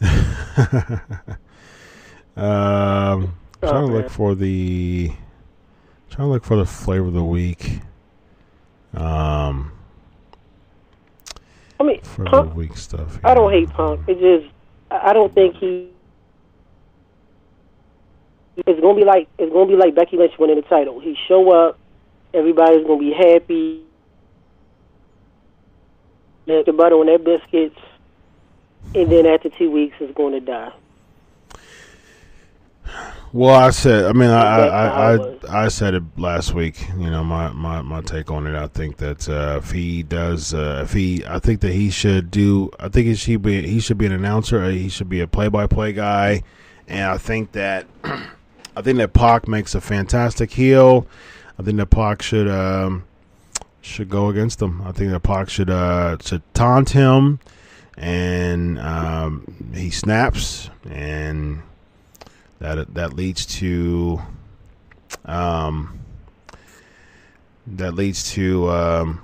um, 2.40 3.34
Oh, 3.62 3.70
trying 3.70 3.86
to 3.86 3.92
man. 3.92 4.02
look 4.02 4.10
for 4.10 4.34
the 4.34 5.10
trying 6.10 6.28
to 6.28 6.32
look 6.32 6.44
for 6.44 6.56
the 6.56 6.66
flavor 6.66 7.06
of 7.06 7.14
the 7.14 7.24
week. 7.24 7.80
Um, 8.94 9.72
I 11.80 11.84
mean, 11.84 12.00
for 12.02 12.24
the 12.24 12.42
week 12.54 12.76
stuff. 12.76 13.18
I 13.24 13.34
don't 13.34 13.50
hate 13.50 13.70
Punk. 13.70 14.02
It 14.06 14.20
just, 14.20 14.52
I 14.90 15.10
I 15.10 15.12
don't 15.12 15.34
think 15.34 15.56
he. 15.56 15.90
It's 18.58 18.80
gonna 18.80 18.94
be 18.94 19.04
like 19.04 19.28
it's 19.38 19.52
gonna 19.52 19.66
be 19.66 19.76
like 19.76 19.94
Becky 19.94 20.16
Lynch 20.16 20.32
winning 20.38 20.56
the 20.56 20.62
title. 20.62 21.00
He 21.00 21.16
show 21.28 21.50
up, 21.52 21.78
everybody's 22.36 22.86
gonna 22.86 23.00
be 23.00 23.12
happy. 23.12 23.82
Let 26.46 26.66
the 26.66 26.72
butter 26.72 26.94
on 26.94 27.06
their 27.06 27.18
biscuits, 27.18 27.78
and 28.94 29.10
then 29.10 29.26
after 29.26 29.48
two 29.48 29.70
weeks, 29.70 29.96
it's 29.98 30.14
going 30.14 30.32
to 30.32 30.40
die. 30.40 30.72
Well, 33.32 33.54
I 33.54 33.70
said. 33.70 34.04
I 34.04 34.12
mean, 34.12 34.30
I 34.30 34.66
I, 34.66 35.16
I. 35.16 35.64
I, 35.64 35.68
said 35.68 35.94
it 35.94 36.04
last 36.16 36.54
week. 36.54 36.88
You 36.96 37.10
know, 37.10 37.24
my, 37.24 37.50
my, 37.50 37.82
my 37.82 38.00
take 38.00 38.30
on 38.30 38.46
it. 38.46 38.54
I 38.54 38.68
think 38.68 38.98
that 38.98 39.28
uh, 39.28 39.58
if 39.62 39.72
he 39.72 40.04
does, 40.04 40.54
uh, 40.54 40.82
if 40.84 40.92
he, 40.92 41.24
I 41.26 41.40
think 41.40 41.60
that 41.60 41.72
he 41.72 41.90
should 41.90 42.30
do. 42.30 42.70
I 42.78 42.88
think 42.88 43.08
he 43.08 43.14
should 43.16 43.42
be. 43.42 43.66
He 43.66 43.80
should 43.80 43.98
be 43.98 44.06
an 44.06 44.12
announcer. 44.12 44.62
uh, 44.62 44.68
He 44.68 44.88
should 44.88 45.08
be 45.08 45.20
a 45.20 45.26
play-by-play 45.26 45.94
guy. 45.94 46.44
And 46.86 47.02
I 47.10 47.18
think 47.18 47.52
that, 47.52 47.86
I 48.04 48.82
think 48.82 48.98
that 48.98 49.12
Pac 49.12 49.48
makes 49.48 49.74
a 49.74 49.80
fantastic 49.80 50.52
heel. 50.52 51.06
I 51.58 51.62
think 51.62 51.78
that 51.78 51.86
Pac 51.86 52.22
should 52.22 52.48
um, 52.48 53.04
should 53.80 54.08
go 54.08 54.28
against 54.28 54.60
him. 54.60 54.82
I 54.82 54.92
think 54.92 55.10
that 55.12 55.20
Pac 55.20 55.48
should 55.48 55.70
uh, 55.70 56.18
should 56.20 56.42
taunt 56.54 56.90
him, 56.90 57.40
and 57.96 58.78
um, 58.78 59.72
he 59.74 59.90
snaps 59.90 60.70
and 60.88 61.62
that 62.58 62.94
that 62.94 63.14
leads 63.14 63.46
to 63.46 64.20
um, 65.24 65.98
that 67.66 67.94
leads 67.94 68.30
to 68.32 68.70
um, 68.70 69.20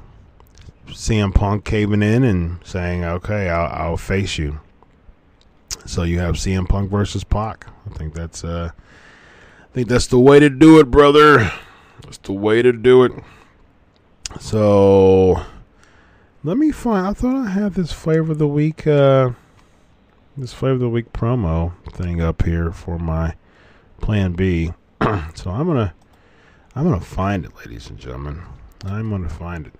CM 0.89 1.35
Punk 1.35 1.65
caving 1.65 2.03
in 2.03 2.25
and 2.25 2.59
saying, 2.65 3.05
"Okay, 3.05 3.49
I'll, 3.49 3.89
I'll 3.91 3.97
face 3.97 4.39
you." 4.39 4.61
So 5.85 6.03
you 6.05 6.21
have 6.21 6.37
CM 6.37 6.69
Punk 6.69 6.91
versus 6.91 7.25
Pac. 7.25 7.67
I 7.91 7.95
think 7.97 8.15
that's 8.15 8.45
uh, 8.45 8.71
I 8.75 9.75
think 9.75 9.89
that's 9.89 10.07
the 10.07 10.19
way 10.19 10.39
to 10.39 10.51
do 10.51 10.79
it, 10.81 10.91
brother. 10.91 11.51
That's 12.03 12.19
the 12.19 12.33
way 12.33 12.63
to 12.63 12.73
do 12.73 13.05
it. 13.05 13.13
So 14.41 15.43
let 16.45 16.57
me 16.57 16.71
find. 16.71 17.07
I 17.07 17.13
thought 17.13 17.47
I 17.47 17.51
had 17.51 17.75
this 17.75 17.93
flavor 17.93 18.33
of 18.33 18.39
the 18.39 18.49
week. 18.49 18.87
Uh, 18.87 19.31
this 20.37 20.53
flavor 20.53 20.75
of 20.75 20.81
the 20.81 20.89
week 20.89 21.13
promo 21.13 21.73
thing 21.93 22.21
up 22.21 22.43
here 22.43 22.71
for 22.71 22.99
my 22.99 23.35
plan 24.01 24.33
B. 24.33 24.73
so 25.35 25.51
I'm 25.51 25.67
gonna 25.67 25.95
I'm 26.75 26.85
gonna 26.85 27.01
find 27.01 27.45
it, 27.45 27.57
ladies 27.57 27.91
and 27.91 27.99
gentlemen. 27.99 28.43
I'm 28.85 29.11
gonna 29.11 29.29
find 29.29 29.67
it, 29.67 29.75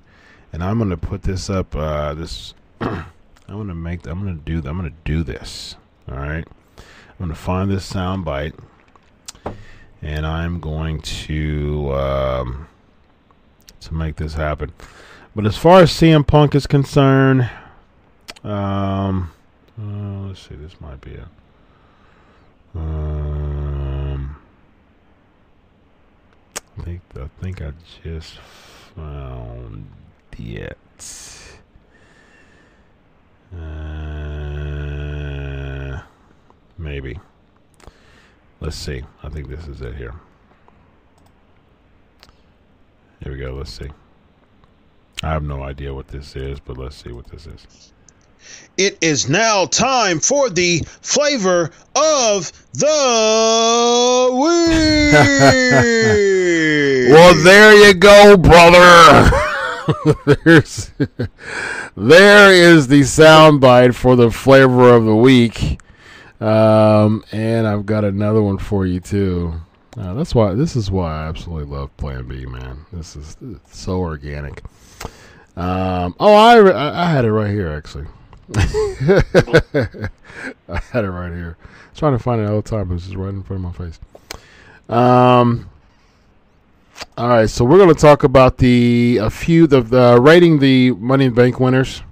and 0.53 0.63
I'm 0.63 0.79
gonna 0.79 0.97
put 0.97 1.23
this 1.23 1.49
up. 1.49 1.75
Uh, 1.75 2.15
this 2.15 2.55
I'm 2.81 3.05
gonna 3.49 3.75
make. 3.75 4.07
I'm 4.07 4.21
gonna 4.21 4.35
do. 4.35 4.59
I'm 4.59 4.77
gonna 4.77 4.93
do 5.05 5.23
this. 5.23 5.77
All 6.11 6.19
right. 6.19 6.47
I'm 6.79 7.29
gonna 7.29 7.35
find 7.35 7.71
this 7.71 7.85
sound 7.85 8.25
bite, 8.25 8.55
and 10.03 10.27
I'm 10.27 10.61
going 10.61 11.01
to 11.01 11.95
um, 11.95 12.67
to 13.81 13.95
make 13.95 14.17
this 14.17 14.35
happen. 14.35 14.73
But 15.35 15.47
as 15.47 15.57
far 15.57 15.81
as 15.81 15.91
CM 15.91 16.27
Punk 16.27 16.55
is 16.55 16.67
concerned, 16.67 17.49
um, 18.45 19.31
uh, 19.81 20.27
let's 20.27 20.47
see. 20.47 20.57
This 20.57 20.81
might 20.81 21.01
be 21.01 21.13
it. 21.13 21.25
Um, 22.75 24.37
I 26.79 26.83
think 26.83 27.01
I 27.17 27.29
think 27.41 27.63
I 27.63 27.73
just 28.03 28.39
found 28.95 29.87
it. 30.39 30.79
Uh, 33.55 33.61
maybe. 36.79 37.19
Let's 38.63 38.77
see. 38.77 39.03
I 39.25 39.29
think 39.29 39.49
this 39.49 39.67
is 39.67 39.81
it 39.81 39.97
here. 39.97 40.15
Here 43.21 43.33
we 43.33 43.39
go. 43.39 43.55
Let's 43.55 43.73
see. 43.73 43.89
I 45.21 45.31
have 45.31 45.43
no 45.43 45.65
idea 45.65 45.93
what 45.93 46.07
this 46.07 46.37
is, 46.37 46.61
but 46.61 46.79
let's 46.79 46.95
see 46.95 47.11
what 47.11 47.27
this 47.27 47.49
is. 47.49 47.93
It 48.79 48.99
is 49.01 49.29
now 49.29 49.67
time 49.67 50.21
for 50.21 50.49
the 50.49 50.85
flavor 51.01 51.71
of 51.97 52.53
the 52.75 54.31
week. 54.41 55.13
Well, 57.13 57.35
there 57.43 57.75
you 57.89 57.95
go, 57.95 58.37
brother. 58.37 59.31
There's, 60.45 60.91
there 61.97 62.53
is 62.53 62.89
the 62.89 63.01
soundbite 63.01 63.95
for 63.95 64.17
the 64.17 64.31
flavor 64.31 64.95
of 64.95 65.05
the 65.05 65.17
week, 65.17 65.79
um, 66.43 67.25
and 67.33 67.67
I've 67.67 67.87
got 67.87 68.05
another 68.05 68.43
one 68.43 68.59
for 68.59 68.87
you 68.87 69.01
too. 69.01 69.55
Uh, 69.97 70.15
that's 70.15 70.35
why 70.35 70.55
this 70.55 70.75
is 70.75 70.91
why 70.91 71.25
I 71.25 71.29
absolutely 71.29 71.75
love 71.75 71.95
Plan 71.97 72.27
B, 72.27 72.47
man. 72.47 72.87
This 72.93 73.15
is 73.15 73.37
so 73.71 74.01
organic. 74.01 74.63
Um, 75.57 76.15
oh, 76.19 76.33
I, 76.33 77.03
I 77.03 77.11
had 77.11 77.25
it 77.25 77.33
right 77.33 77.51
here 77.51 77.69
actually. 77.69 78.07
I 78.57 79.21
had 80.91 81.05
it 81.05 81.11
right 81.11 81.33
here. 81.33 81.57
I 81.61 81.91
was 81.91 81.99
trying 81.99 82.17
to 82.17 82.23
find 82.23 82.41
it 82.41 82.49
all 82.49 82.63
the 82.63 82.69
time, 82.69 82.91
it's 82.93 83.05
just 83.05 83.17
right 83.17 83.29
in 83.29 83.43
front 83.43 83.65
of 83.65 83.79
my 83.79 83.87
face. 83.87 84.01
Um. 84.89 85.69
All 87.19 87.29
right, 87.29 87.51
so 87.51 87.65
we're 87.65 87.79
going 87.79 87.95
to 87.95 88.01
talk 88.01 88.25
about 88.25 88.59
the 88.59 89.19
a 89.21 89.29
few 89.29 89.67
the, 89.67 89.83
the 89.83 90.21
rating 90.21 90.61
the 90.61 90.93
Money 90.93 91.27
in 91.27 91.35
Bank 91.35 91.61
winners. 91.61 92.03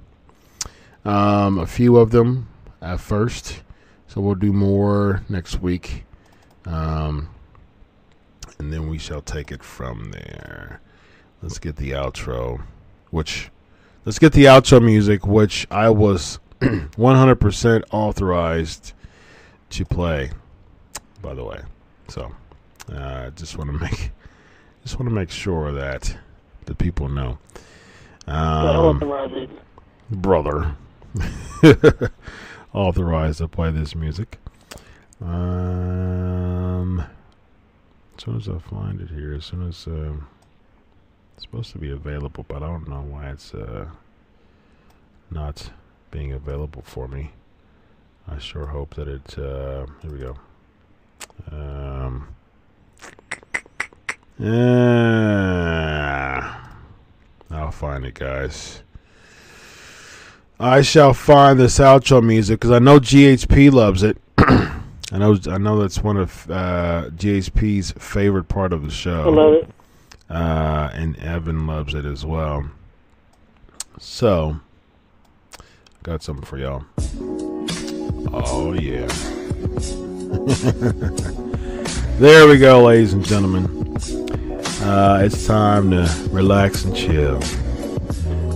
Um, 1.04 1.58
a 1.58 1.66
few 1.66 1.96
of 1.96 2.10
them 2.10 2.48
at 2.82 3.00
first, 3.00 3.62
so 4.10 4.20
we'll 4.20 4.34
do 4.34 4.52
more 4.52 5.22
next 5.28 5.62
week, 5.62 6.04
um, 6.64 7.28
and 8.58 8.72
then 8.72 8.88
we 8.88 8.98
shall 8.98 9.22
take 9.22 9.52
it 9.52 9.62
from 9.62 10.10
there. 10.10 10.80
Let's 11.40 11.60
get 11.60 11.76
the 11.76 11.92
outro, 11.92 12.60
which 13.10 13.50
let's 14.04 14.18
get 14.18 14.32
the 14.32 14.46
outro 14.46 14.84
music, 14.84 15.24
which 15.28 15.64
I 15.70 15.90
was 15.90 16.40
100% 16.60 17.84
authorized 17.92 18.94
to 19.70 19.84
play. 19.84 20.32
By 21.22 21.34
the 21.34 21.44
way, 21.44 21.60
so 22.08 22.32
I 22.92 22.94
uh, 22.94 23.30
just 23.30 23.56
want 23.56 23.70
to 23.70 23.78
make 23.78 24.10
just 24.82 24.98
want 24.98 25.08
to 25.08 25.14
make 25.14 25.30
sure 25.30 25.70
that 25.70 26.16
the 26.64 26.74
people 26.74 27.08
know. 27.08 27.38
Um, 28.26 28.98
brother, 30.10 30.74
authorized 32.72 33.38
to 33.38 33.48
play 33.48 33.70
this 33.70 33.94
music. 33.94 34.38
Um, 35.20 37.00
as 38.16 38.24
soon 38.24 38.36
as 38.36 38.48
I 38.48 38.58
find 38.58 39.00
it 39.00 39.10
here, 39.10 39.34
as 39.34 39.44
soon 39.44 39.68
as 39.68 39.86
uh, 39.86 40.14
it's 41.34 41.44
supposed 41.44 41.72
to 41.72 41.78
be 41.78 41.90
available, 41.90 42.44
but 42.48 42.62
I 42.62 42.66
don't 42.66 42.88
know 42.88 43.02
why 43.02 43.30
it's 43.30 43.54
uh, 43.54 43.86
not 45.30 45.70
being 46.10 46.32
available 46.32 46.82
for 46.82 47.06
me. 47.08 47.32
I 48.28 48.38
sure 48.38 48.66
hope 48.66 48.94
that 48.94 49.08
it. 49.08 49.38
Uh, 49.38 49.86
here 50.02 50.10
we 50.10 50.18
go. 50.18 50.36
Um, 51.50 52.28
I'll 57.50 57.72
find 57.72 58.04
it, 58.04 58.14
guys. 58.14 58.82
I 60.60 60.82
shall 60.82 61.14
find 61.14 61.58
this 61.58 61.78
outro 61.78 62.22
music 62.22 62.60
because 62.60 62.70
I 62.70 62.80
know 62.80 63.00
GHP 63.00 63.72
loves 63.72 64.02
it. 64.02 64.18
I 64.38 65.16
know 65.16 65.38
I 65.48 65.56
know 65.56 65.80
that's 65.80 66.02
one 66.02 66.18
of 66.18 66.50
uh, 66.50 67.08
GHP's 67.16 67.92
favorite 67.92 68.44
part 68.44 68.74
of 68.74 68.84
the 68.84 68.90
show. 68.90 69.22
I 69.22 69.30
love 69.30 69.54
it. 69.54 69.70
Uh, 70.28 70.90
and 70.92 71.18
Evan 71.18 71.66
loves 71.66 71.94
it 71.94 72.04
as 72.04 72.26
well. 72.26 72.68
So, 73.98 74.60
got 76.02 76.22
something 76.22 76.44
for 76.44 76.58
y'all. 76.58 76.84
Oh 78.32 78.74
yeah. 78.74 79.06
there 82.18 82.46
we 82.46 82.58
go, 82.58 82.84
ladies 82.84 83.14
and 83.14 83.24
gentlemen. 83.24 83.96
Uh, 84.82 85.22
it's 85.24 85.46
time 85.46 85.90
to 85.90 86.28
relax 86.30 86.84
and 86.84 86.94
chill. 86.94 87.40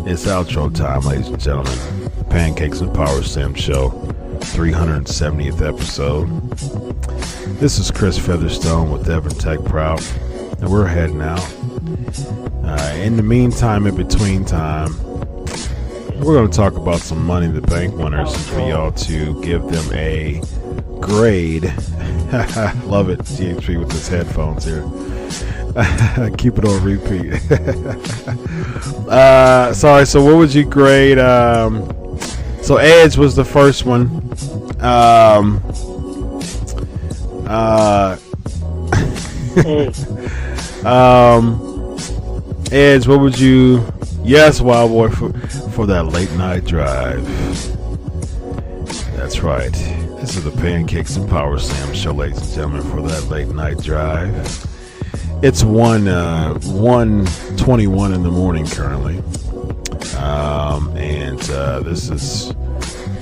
It's 0.07 0.27
outro 0.27 0.73
time, 0.75 1.01
ladies 1.01 1.29
and 1.29 1.41
gentlemen. 1.41 2.11
Pancakes 2.29 2.81
and 2.81 2.93
Power 2.93 3.23
Slam 3.23 3.55
Show, 3.55 3.89
370th 4.41 5.67
episode. 5.67 6.29
This 7.59 7.79
is 7.79 7.91
Chris 7.91 8.19
Featherstone 8.19 8.91
with 8.91 9.09
Evan 9.09 9.33
Tech 9.33 9.65
Proud, 9.65 10.03
and 10.61 10.71
we're 10.71 10.87
heading 10.87 11.23
out. 11.23 11.41
Uh, 12.63 12.95
in 12.97 13.17
the 13.17 13.23
meantime, 13.23 13.87
in 13.87 13.97
between 13.97 14.45
time, 14.45 14.93
we're 16.21 16.35
going 16.35 16.51
to 16.51 16.57
talk 16.57 16.77
about 16.77 16.99
some 16.99 17.25
money 17.25 17.47
in 17.47 17.55
the 17.55 17.63
bank 17.63 17.97
winners 17.97 18.37
for 18.49 18.61
y'all 18.61 18.93
to 18.93 19.41
give 19.43 19.63
them 19.69 19.91
a 19.95 20.43
grade. 21.01 21.65
Love 22.85 23.09
it, 23.09 23.21
GHP 23.21 23.79
with 23.79 23.91
his 23.91 24.09
headphones 24.09 24.67
here. 24.67 24.85
Keep 26.39 26.59
it 26.59 26.65
on 26.65 26.85
repeat. 26.85 27.35
uh, 29.09 29.75
sorry, 29.75 30.07
so 30.07 30.25
what 30.25 30.37
would 30.37 30.55
you 30.55 30.65
grade? 30.65 31.19
Um, 31.19 32.19
so 32.63 32.77
Edge 32.77 33.17
was 33.17 33.35
the 33.35 33.45
first 33.45 33.85
one. 33.85 34.09
Um, 34.81 35.61
uh, 37.47 38.17
um, 40.87 41.97
Edge, 42.71 43.09
what 43.09 43.21
would 43.21 43.39
you? 43.39 43.85
Yes, 44.23 44.61
Wild 44.61 44.91
Boy 44.91 45.09
for 45.11 45.33
for 45.71 45.87
that 45.87 46.05
late 46.05 46.31
night 46.33 46.65
drive. 46.65 47.25
That's 49.17 49.41
right. 49.41 49.73
This 50.21 50.37
is 50.37 50.45
the 50.45 50.53
Pancakes 50.53 51.17
and 51.17 51.29
Power 51.29 51.59
Slam 51.59 51.93
show, 51.95 52.13
ladies 52.13 52.39
and 52.39 52.51
gentlemen, 52.51 52.83
for 52.91 53.03
that 53.09 53.29
late 53.29 53.49
night 53.49 53.79
drive. 53.79 54.74
It's 55.45 55.63
one 55.63 56.09
uh, 56.09 56.55
one 56.61 57.27
twenty 57.59 57.87
one 57.87 58.15
in 58.15 58.23
the 58.23 58.31
morning 58.31 58.67
currently, 58.67 59.19
um, 60.17 60.89
and 60.97 61.39
uh, 61.51 61.81
this 61.81 62.09
is 62.09 62.55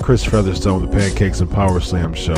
Chris 0.00 0.24
Featherstone 0.24 0.82
with 0.82 0.92
the 0.92 0.96
Pancakes 0.96 1.40
and 1.40 1.50
Power 1.50 1.80
Slam 1.80 2.14
show. 2.14 2.36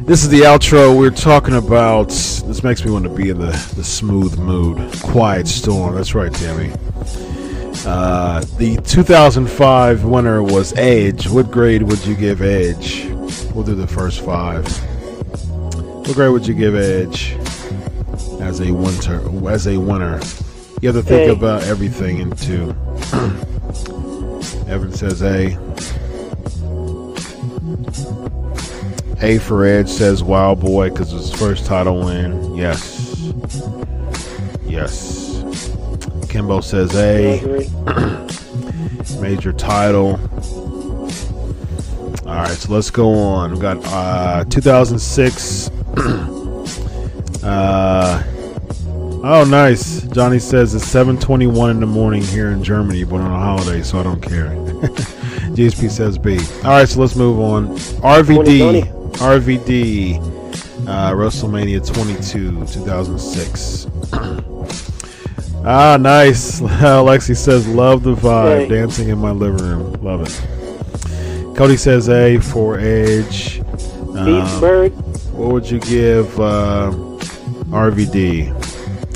This 0.00 0.22
is 0.22 0.30
the 0.30 0.44
outro. 0.46 0.98
We're 0.98 1.10
talking 1.10 1.56
about. 1.56 2.08
This 2.08 2.62
makes 2.62 2.82
me 2.86 2.90
want 2.90 3.04
to 3.04 3.10
be 3.10 3.28
in 3.28 3.38
the, 3.38 3.52
the 3.76 3.84
smooth 3.84 4.38
mood. 4.38 4.78
Quiet 5.02 5.46
Storm. 5.46 5.94
That's 5.94 6.14
right, 6.14 6.32
Tammy. 6.32 6.72
Uh, 7.84 8.42
the 8.56 8.80
2005 8.86 10.04
winner 10.06 10.42
was 10.42 10.72
Edge. 10.78 11.28
What 11.28 11.50
grade 11.50 11.82
would 11.82 12.02
you 12.06 12.14
give 12.14 12.40
Edge? 12.40 13.04
We'll 13.52 13.62
do 13.62 13.74
the 13.74 13.86
first 13.86 14.24
five. 14.24 14.66
What 15.76 16.14
grade 16.14 16.32
would 16.32 16.46
you 16.46 16.54
give 16.54 16.74
Edge 16.74 17.36
as 18.44 18.60
a 18.60 18.70
winter 18.70 19.20
as 19.48 19.66
a 19.66 19.78
winner? 19.78 20.20
You 20.80 20.92
have 20.92 20.96
to 20.96 21.02
think 21.02 21.36
about 21.36 21.64
everything 21.64 22.18
into. 22.18 22.76
Evan 24.68 24.92
says 24.92 25.22
A. 25.22 25.56
A 29.22 29.38
for 29.38 29.64
Edge 29.64 29.88
says 29.88 30.22
Wild 30.22 30.60
Boy 30.60 30.90
because 30.90 31.12
it's 31.12 31.30
his 31.30 31.38
first 31.40 31.64
title 31.64 32.04
win. 32.04 32.54
Yes. 32.54 33.32
Yes. 34.66 35.42
Kimbo 36.28 36.60
says 36.60 36.94
A. 36.96 37.40
Major 39.20 39.52
title. 39.52 40.20
All 42.26 42.40
right, 42.40 42.48
so 42.50 42.72
let's 42.72 42.90
go 42.90 43.14
on. 43.14 43.52
We've 43.52 43.60
got 43.60 43.78
uh, 43.86 44.44
2006. 44.50 45.68
uh, 47.42 48.22
oh, 49.24 49.44
nice. 49.44 50.02
Johnny 50.08 50.38
says 50.38 50.74
it's 50.74 50.84
7:21 50.84 51.70
in 51.70 51.80
the 51.80 51.86
morning 51.86 52.22
here 52.22 52.50
in 52.50 52.62
Germany, 52.62 53.04
but 53.04 53.20
on 53.20 53.30
a 53.30 53.38
holiday, 53.38 53.82
so 53.82 53.98
I 53.98 54.02
don't 54.02 54.20
care. 54.20 54.50
GSP 55.54 55.90
says 55.90 56.18
B. 56.18 56.38
All 56.64 56.70
right, 56.70 56.88
so 56.88 57.00
let's 57.00 57.16
move 57.16 57.40
on. 57.40 57.68
RVD. 58.02 58.84
RVD. 59.14 60.34
Uh, 60.86 61.12
WrestleMania 61.12 61.86
22, 61.94 62.66
2006. 62.66 63.86
ah, 65.64 65.96
nice. 65.98 66.60
Alexi 66.60 67.34
says, 67.34 67.66
love 67.66 68.02
the 68.02 68.14
vibe. 68.14 68.58
Right. 68.58 68.68
Dancing 68.68 69.08
in 69.08 69.18
my 69.18 69.30
living 69.30 69.64
room. 69.64 69.92
Love 70.02 70.22
it. 70.22 71.56
Cody 71.56 71.76
says 71.78 72.08
A 72.10 72.38
for 72.38 72.78
Edge. 72.78 73.60
Um, 74.14 74.90
what 75.32 75.52
would 75.52 75.70
you 75.70 75.80
give 75.80 76.38
uh, 76.38 76.90
RVD? 77.70 78.63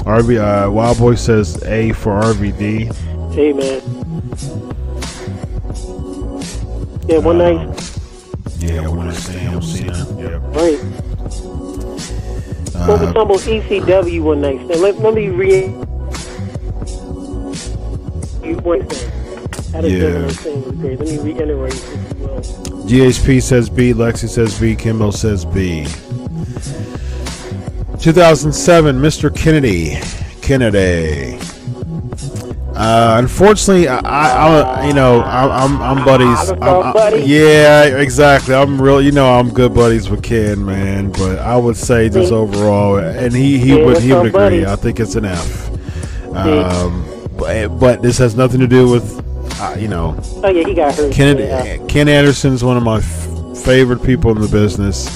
RV, 0.09 0.39
uh, 0.39 0.71
Wild 0.71 0.99
Boy 0.99 1.15
says 1.17 1.63
A 1.65 1.93
for 1.93 2.19
RVD. 2.23 2.91
Hey, 3.35 3.53
man. 3.53 3.83
Yeah, 7.07 7.19
one 7.19 7.39
Uh, 7.43 7.53
night. 7.53 7.93
Yeah, 8.59 8.89
when 8.89 9.09
I 9.09 9.13
stay 9.13 9.47
on 9.47 9.61
Cena. 9.61 10.07
Yeah. 10.19 10.41
Right. 10.57 10.81
Well, 12.75 12.99
we're 12.99 13.13
talking 13.13 13.23
about 13.23 13.41
ECW 13.41 14.23
one 14.23 14.41
night 14.41 14.61
stand. 14.65 14.81
Let, 14.81 14.99
let 15.01 15.13
me 15.13 15.29
re. 15.29 15.65
You 18.43 18.57
one 18.65 18.87
does 18.89 19.05
Yeah. 19.93 20.13
one 20.13 20.23
night 20.23 20.31
stand 20.33 20.65
was 20.65 20.75
great? 20.77 20.99
Let 21.01 21.09
me 21.09 21.19
reiterate, 21.19 21.75
if 21.75 22.19
you 22.19 22.27
will. 22.27 22.41
GHP 22.89 23.41
says 23.43 23.69
B, 23.69 23.93
Lexi 23.93 24.27
says 24.29 24.59
B, 24.59 24.75
Kimbo 24.75 25.11
says 25.11 25.45
B. 25.45 25.87
2007, 28.01 28.97
Mr. 29.01 29.35
Kennedy. 29.35 29.99
Kennedy. 30.41 31.39
Uh, 32.77 33.17
unfortunately, 33.19 33.89
I, 33.89 33.99
I, 33.99 34.61
I, 34.83 34.87
you 34.87 34.93
know, 34.95 35.21
I, 35.21 35.65
I'm, 35.65 35.83
I'm 35.83 36.05
buddies. 36.05 36.51
I'm, 36.51 36.63
I- 36.63 37.15
yeah, 37.25 37.85
exactly. 37.87 38.55
I'm 38.55 38.81
real. 38.81 39.03
You 39.03 39.11
know, 39.11 39.29
I'm 39.37 39.51
good 39.53 39.75
buddies 39.75 40.09
with 40.09 40.23
Ken, 40.23 40.65
man. 40.65 41.11
But 41.11 41.41
I 41.41 41.57
would 41.57 41.77
say 41.77 42.09
just 42.09 42.31
overall, 42.33 42.99
and 42.99 43.35
he, 43.35 43.59
he 43.59 43.79
Yeah, 43.79 43.85
would, 43.85 43.99
he 44.03 44.13
would 44.13 44.27
agree. 44.27 44.65
I 44.65 44.77
think 44.77 45.01
it's 45.01 45.17
an 45.17 45.25
F. 45.25 45.69
Um, 46.37 47.05
but, 47.37 47.69
but 47.81 48.01
this 48.03 48.17
has 48.19 48.37
nothing 48.37 48.61
to 48.61 48.69
do 48.69 48.89
with, 48.89 49.25
uh, 49.61 49.75
you 49.77 49.89
know, 49.89 50.17
Oh, 50.45 50.49
yeah, 50.49 50.65
he 50.67 50.73
got 50.75 50.95
hurt. 50.95 51.13
Ken, 51.13 51.37
Yeah. 51.39 51.85
Ken 51.89 52.09
Anderson 52.09 52.53
is 52.53 52.63
one 52.63 52.77
of 52.77 52.85
my 52.85 52.99
f- 52.99 53.59
favorite 53.65 54.05
people 54.05 54.31
in 54.31 54.41
the 54.41 54.47
business. 54.49 55.09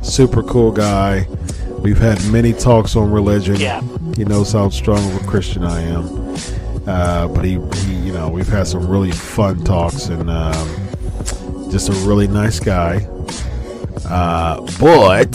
Super 0.00 0.42
cool 0.42 0.72
guy. 0.72 1.26
We've 1.82 1.98
had 1.98 2.24
many 2.30 2.52
talks 2.52 2.94
on 2.94 3.10
religion. 3.10 3.56
Yeah. 3.56 3.82
He 4.16 4.24
knows 4.24 4.52
how 4.52 4.68
strong 4.68 4.98
of 4.98 5.22
a 5.22 5.26
Christian 5.26 5.64
I 5.64 5.80
am. 5.80 6.36
Uh, 6.86 7.26
but 7.28 7.44
he, 7.44 7.60
he, 7.84 7.94
you 7.94 8.12
know, 8.12 8.28
we've 8.28 8.48
had 8.48 8.68
some 8.68 8.86
really 8.88 9.10
fun 9.10 9.64
talks 9.64 10.06
and 10.06 10.30
um, 10.30 10.68
just 11.70 11.88
a 11.88 11.92
really 12.06 12.28
nice 12.28 12.60
guy. 12.60 13.06
Uh, 14.04 14.60
but, 14.78 15.32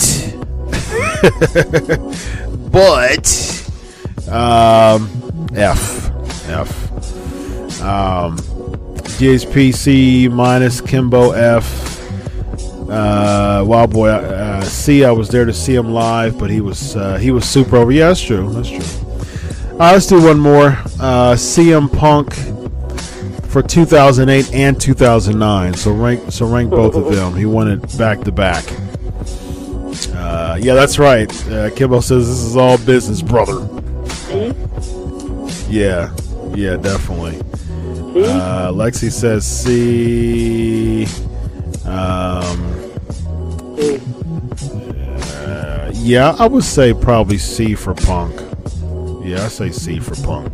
but, 2.72 3.28
um, 4.30 5.10
F, 5.53 6.11
F. 6.48 7.82
Um, 7.82 8.38
GHPC 9.18 10.32
minus 10.32 10.80
Kimbo 10.80 11.32
F. 11.32 11.86
Uh, 12.89 13.64
Wild 13.65 13.91
Boy 13.91 14.09
uh, 14.09 14.61
C. 14.61 15.03
I 15.03 15.11
was 15.11 15.30
there 15.30 15.45
to 15.45 15.53
see 15.53 15.76
him 15.76 15.91
live, 15.91 16.38
but 16.38 16.49
he 16.49 16.61
was 16.61 16.95
uh, 16.95 17.18
he 17.18 17.31
was 17.31 17.47
super 17.47 17.77
over. 17.77 17.91
Yeah, 17.91 18.07
that's 18.07 18.22
true. 18.22 18.49
That's 18.53 18.69
true. 18.69 19.07
All 19.72 19.80
right, 19.80 19.93
let's 19.93 20.07
do 20.07 20.23
one 20.23 20.39
more. 20.39 20.69
Uh, 20.99 21.35
CM 21.35 21.91
Punk 21.91 22.34
for 23.49 23.61
2008 23.61 24.53
and 24.53 24.80
2009. 24.80 25.73
So 25.73 25.91
rank 25.91 26.31
so 26.31 26.47
rank 26.47 26.69
both 26.69 26.95
of 26.95 27.14
them. 27.14 27.35
He 27.35 27.45
won 27.45 27.68
it 27.68 27.97
back 27.97 28.22
to 28.22 28.31
back. 28.31 28.64
Uh, 30.14 30.57
yeah, 30.59 30.73
that's 30.73 30.99
right. 30.99 31.31
Uh, 31.49 31.69
Kimbo 31.72 31.99
says 31.99 32.27
this 32.27 32.39
is 32.39 32.55
all 32.55 32.77
business, 32.77 33.22
brother. 33.22 33.68
Yeah, 35.69 36.15
yeah, 36.55 36.77
definitely. 36.77 37.39
Uh, 38.23 38.72
Lexi 38.72 39.11
says 39.11 39.45
C. 39.45 41.05
Um, 41.85 42.77
Yeah, 46.08 46.38
I 46.40 46.48
would 46.48 46.64
say 46.64 46.94
probably 46.94 47.38
C 47.38 47.76
for 47.76 47.94
Punk. 47.94 48.34
Yeah, 49.26 49.44
I 49.44 49.50
say 49.50 49.72
C 49.72 50.00
for 50.00 50.16
Punk. 50.16 50.50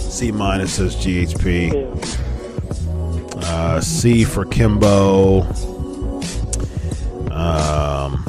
C 0.00 0.32
minus 0.32 0.76
says 0.76 0.96
GHP. 0.96 1.74
Uh, 3.36 3.80
C 3.82 4.24
for 4.24 4.46
Kimbo. 4.46 5.42
Um, 7.32 8.24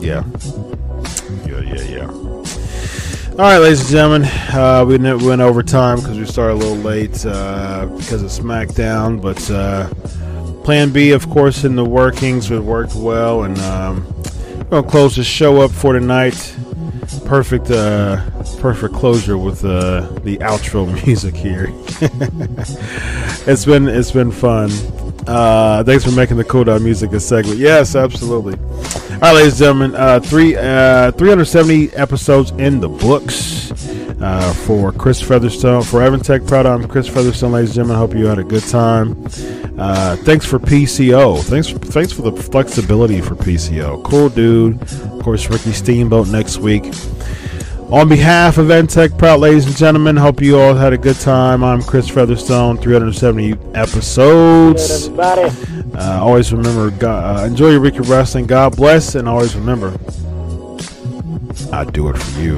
yeah. 0.00 0.24
Yeah, 1.46 1.60
yeah, 1.60 1.82
yeah. 1.82 2.06
All 3.30 3.36
right, 3.36 3.58
ladies 3.58 3.82
and 3.82 3.90
gentlemen, 3.90 4.24
uh, 4.52 4.84
we 4.84 4.98
went, 4.98 5.40
over 5.40 5.62
time 5.62 6.00
because 6.00 6.18
we 6.18 6.26
started 6.26 6.54
a 6.54 6.56
little 6.56 6.78
late 6.78 7.24
uh, 7.24 7.86
because 7.96 8.24
of 8.24 8.44
SmackDown, 8.44 9.22
but 9.22 9.48
uh, 9.52 9.88
Plan 10.64 10.90
B, 10.90 11.12
of 11.12 11.30
course, 11.30 11.62
in 11.62 11.76
the 11.76 11.84
workings, 11.84 12.50
it 12.50 12.58
worked 12.58 12.96
well, 12.96 13.44
and 13.44 13.56
um, 13.60 14.11
gonna 14.72 14.88
close 14.88 15.16
the 15.16 15.22
show 15.22 15.60
up 15.60 15.70
for 15.70 15.92
tonight. 15.92 16.56
Perfect, 17.26 17.70
uh, 17.70 18.24
perfect 18.58 18.94
closure 18.94 19.36
with 19.36 19.62
uh, 19.66 20.00
the 20.24 20.38
outro 20.38 20.86
music 21.06 21.34
here. 21.34 21.66
it's 23.46 23.66
been 23.66 23.86
it's 23.86 24.10
been 24.12 24.30
fun. 24.30 24.70
Uh, 25.26 25.84
thanks 25.84 26.04
for 26.04 26.10
making 26.12 26.38
the 26.38 26.44
cool 26.44 26.64
music 26.80 27.12
a 27.12 27.20
segment. 27.20 27.58
Yes, 27.58 27.94
absolutely. 27.94 28.54
All 28.54 29.20
right, 29.20 29.34
ladies 29.34 29.52
and 29.52 29.58
gentlemen, 29.58 29.94
uh, 29.94 30.20
three 30.20 30.56
uh, 30.56 31.12
370 31.12 31.90
episodes 31.90 32.50
in 32.52 32.80
the 32.80 32.88
books 32.88 33.70
uh, 34.22 34.54
for 34.64 34.90
Chris 34.90 35.20
Featherstone. 35.20 35.82
For 35.82 36.02
Evan 36.02 36.20
Tech 36.20 36.46
Proud, 36.46 36.64
I'm 36.64 36.88
Chris 36.88 37.08
Featherstone, 37.08 37.52
ladies 37.52 37.76
and 37.76 37.88
gentlemen. 37.88 37.98
Hope 37.98 38.18
you 38.18 38.24
had 38.24 38.38
a 38.38 38.44
good 38.44 38.64
time. 38.64 39.22
Uh, 39.78 40.16
thanks 40.16 40.44
for 40.44 40.58
PCO. 40.58 41.42
Thanks, 41.42 41.70
thanks 41.70 42.12
for 42.12 42.22
the 42.22 42.32
flexibility 42.32 43.20
for 43.20 43.34
PCO. 43.34 44.02
Cool 44.04 44.28
dude. 44.28 44.80
Of 44.82 45.22
course, 45.22 45.48
Ricky 45.48 45.72
Steamboat 45.72 46.28
next 46.28 46.58
week. 46.58 46.84
On 47.90 48.08
behalf 48.08 48.56
of 48.56 48.68
Entech 48.68 49.18
Proud, 49.18 49.40
ladies 49.40 49.66
and 49.66 49.76
gentlemen, 49.76 50.16
hope 50.16 50.40
you 50.40 50.58
all 50.58 50.72
had 50.74 50.94
a 50.94 50.98
good 50.98 51.16
time. 51.20 51.62
I'm 51.62 51.82
Chris 51.82 52.08
Featherstone, 52.08 52.78
370 52.78 53.52
episodes. 53.74 55.08
Uh, 55.94 56.18
always 56.22 56.52
remember, 56.54 56.90
God, 56.90 57.40
uh, 57.40 57.44
enjoy 57.44 57.70
your 57.70 57.80
week 57.80 57.98
of 57.98 58.08
wrestling. 58.08 58.46
God 58.46 58.76
bless, 58.76 59.14
and 59.14 59.28
always 59.28 59.54
remember, 59.54 59.88
I 61.70 61.84
do 61.84 62.08
it 62.08 62.16
for 62.16 62.40
you. 62.40 62.56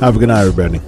Have 0.00 0.16
a 0.16 0.18
good 0.18 0.28
night, 0.28 0.46
everybody. 0.46 0.80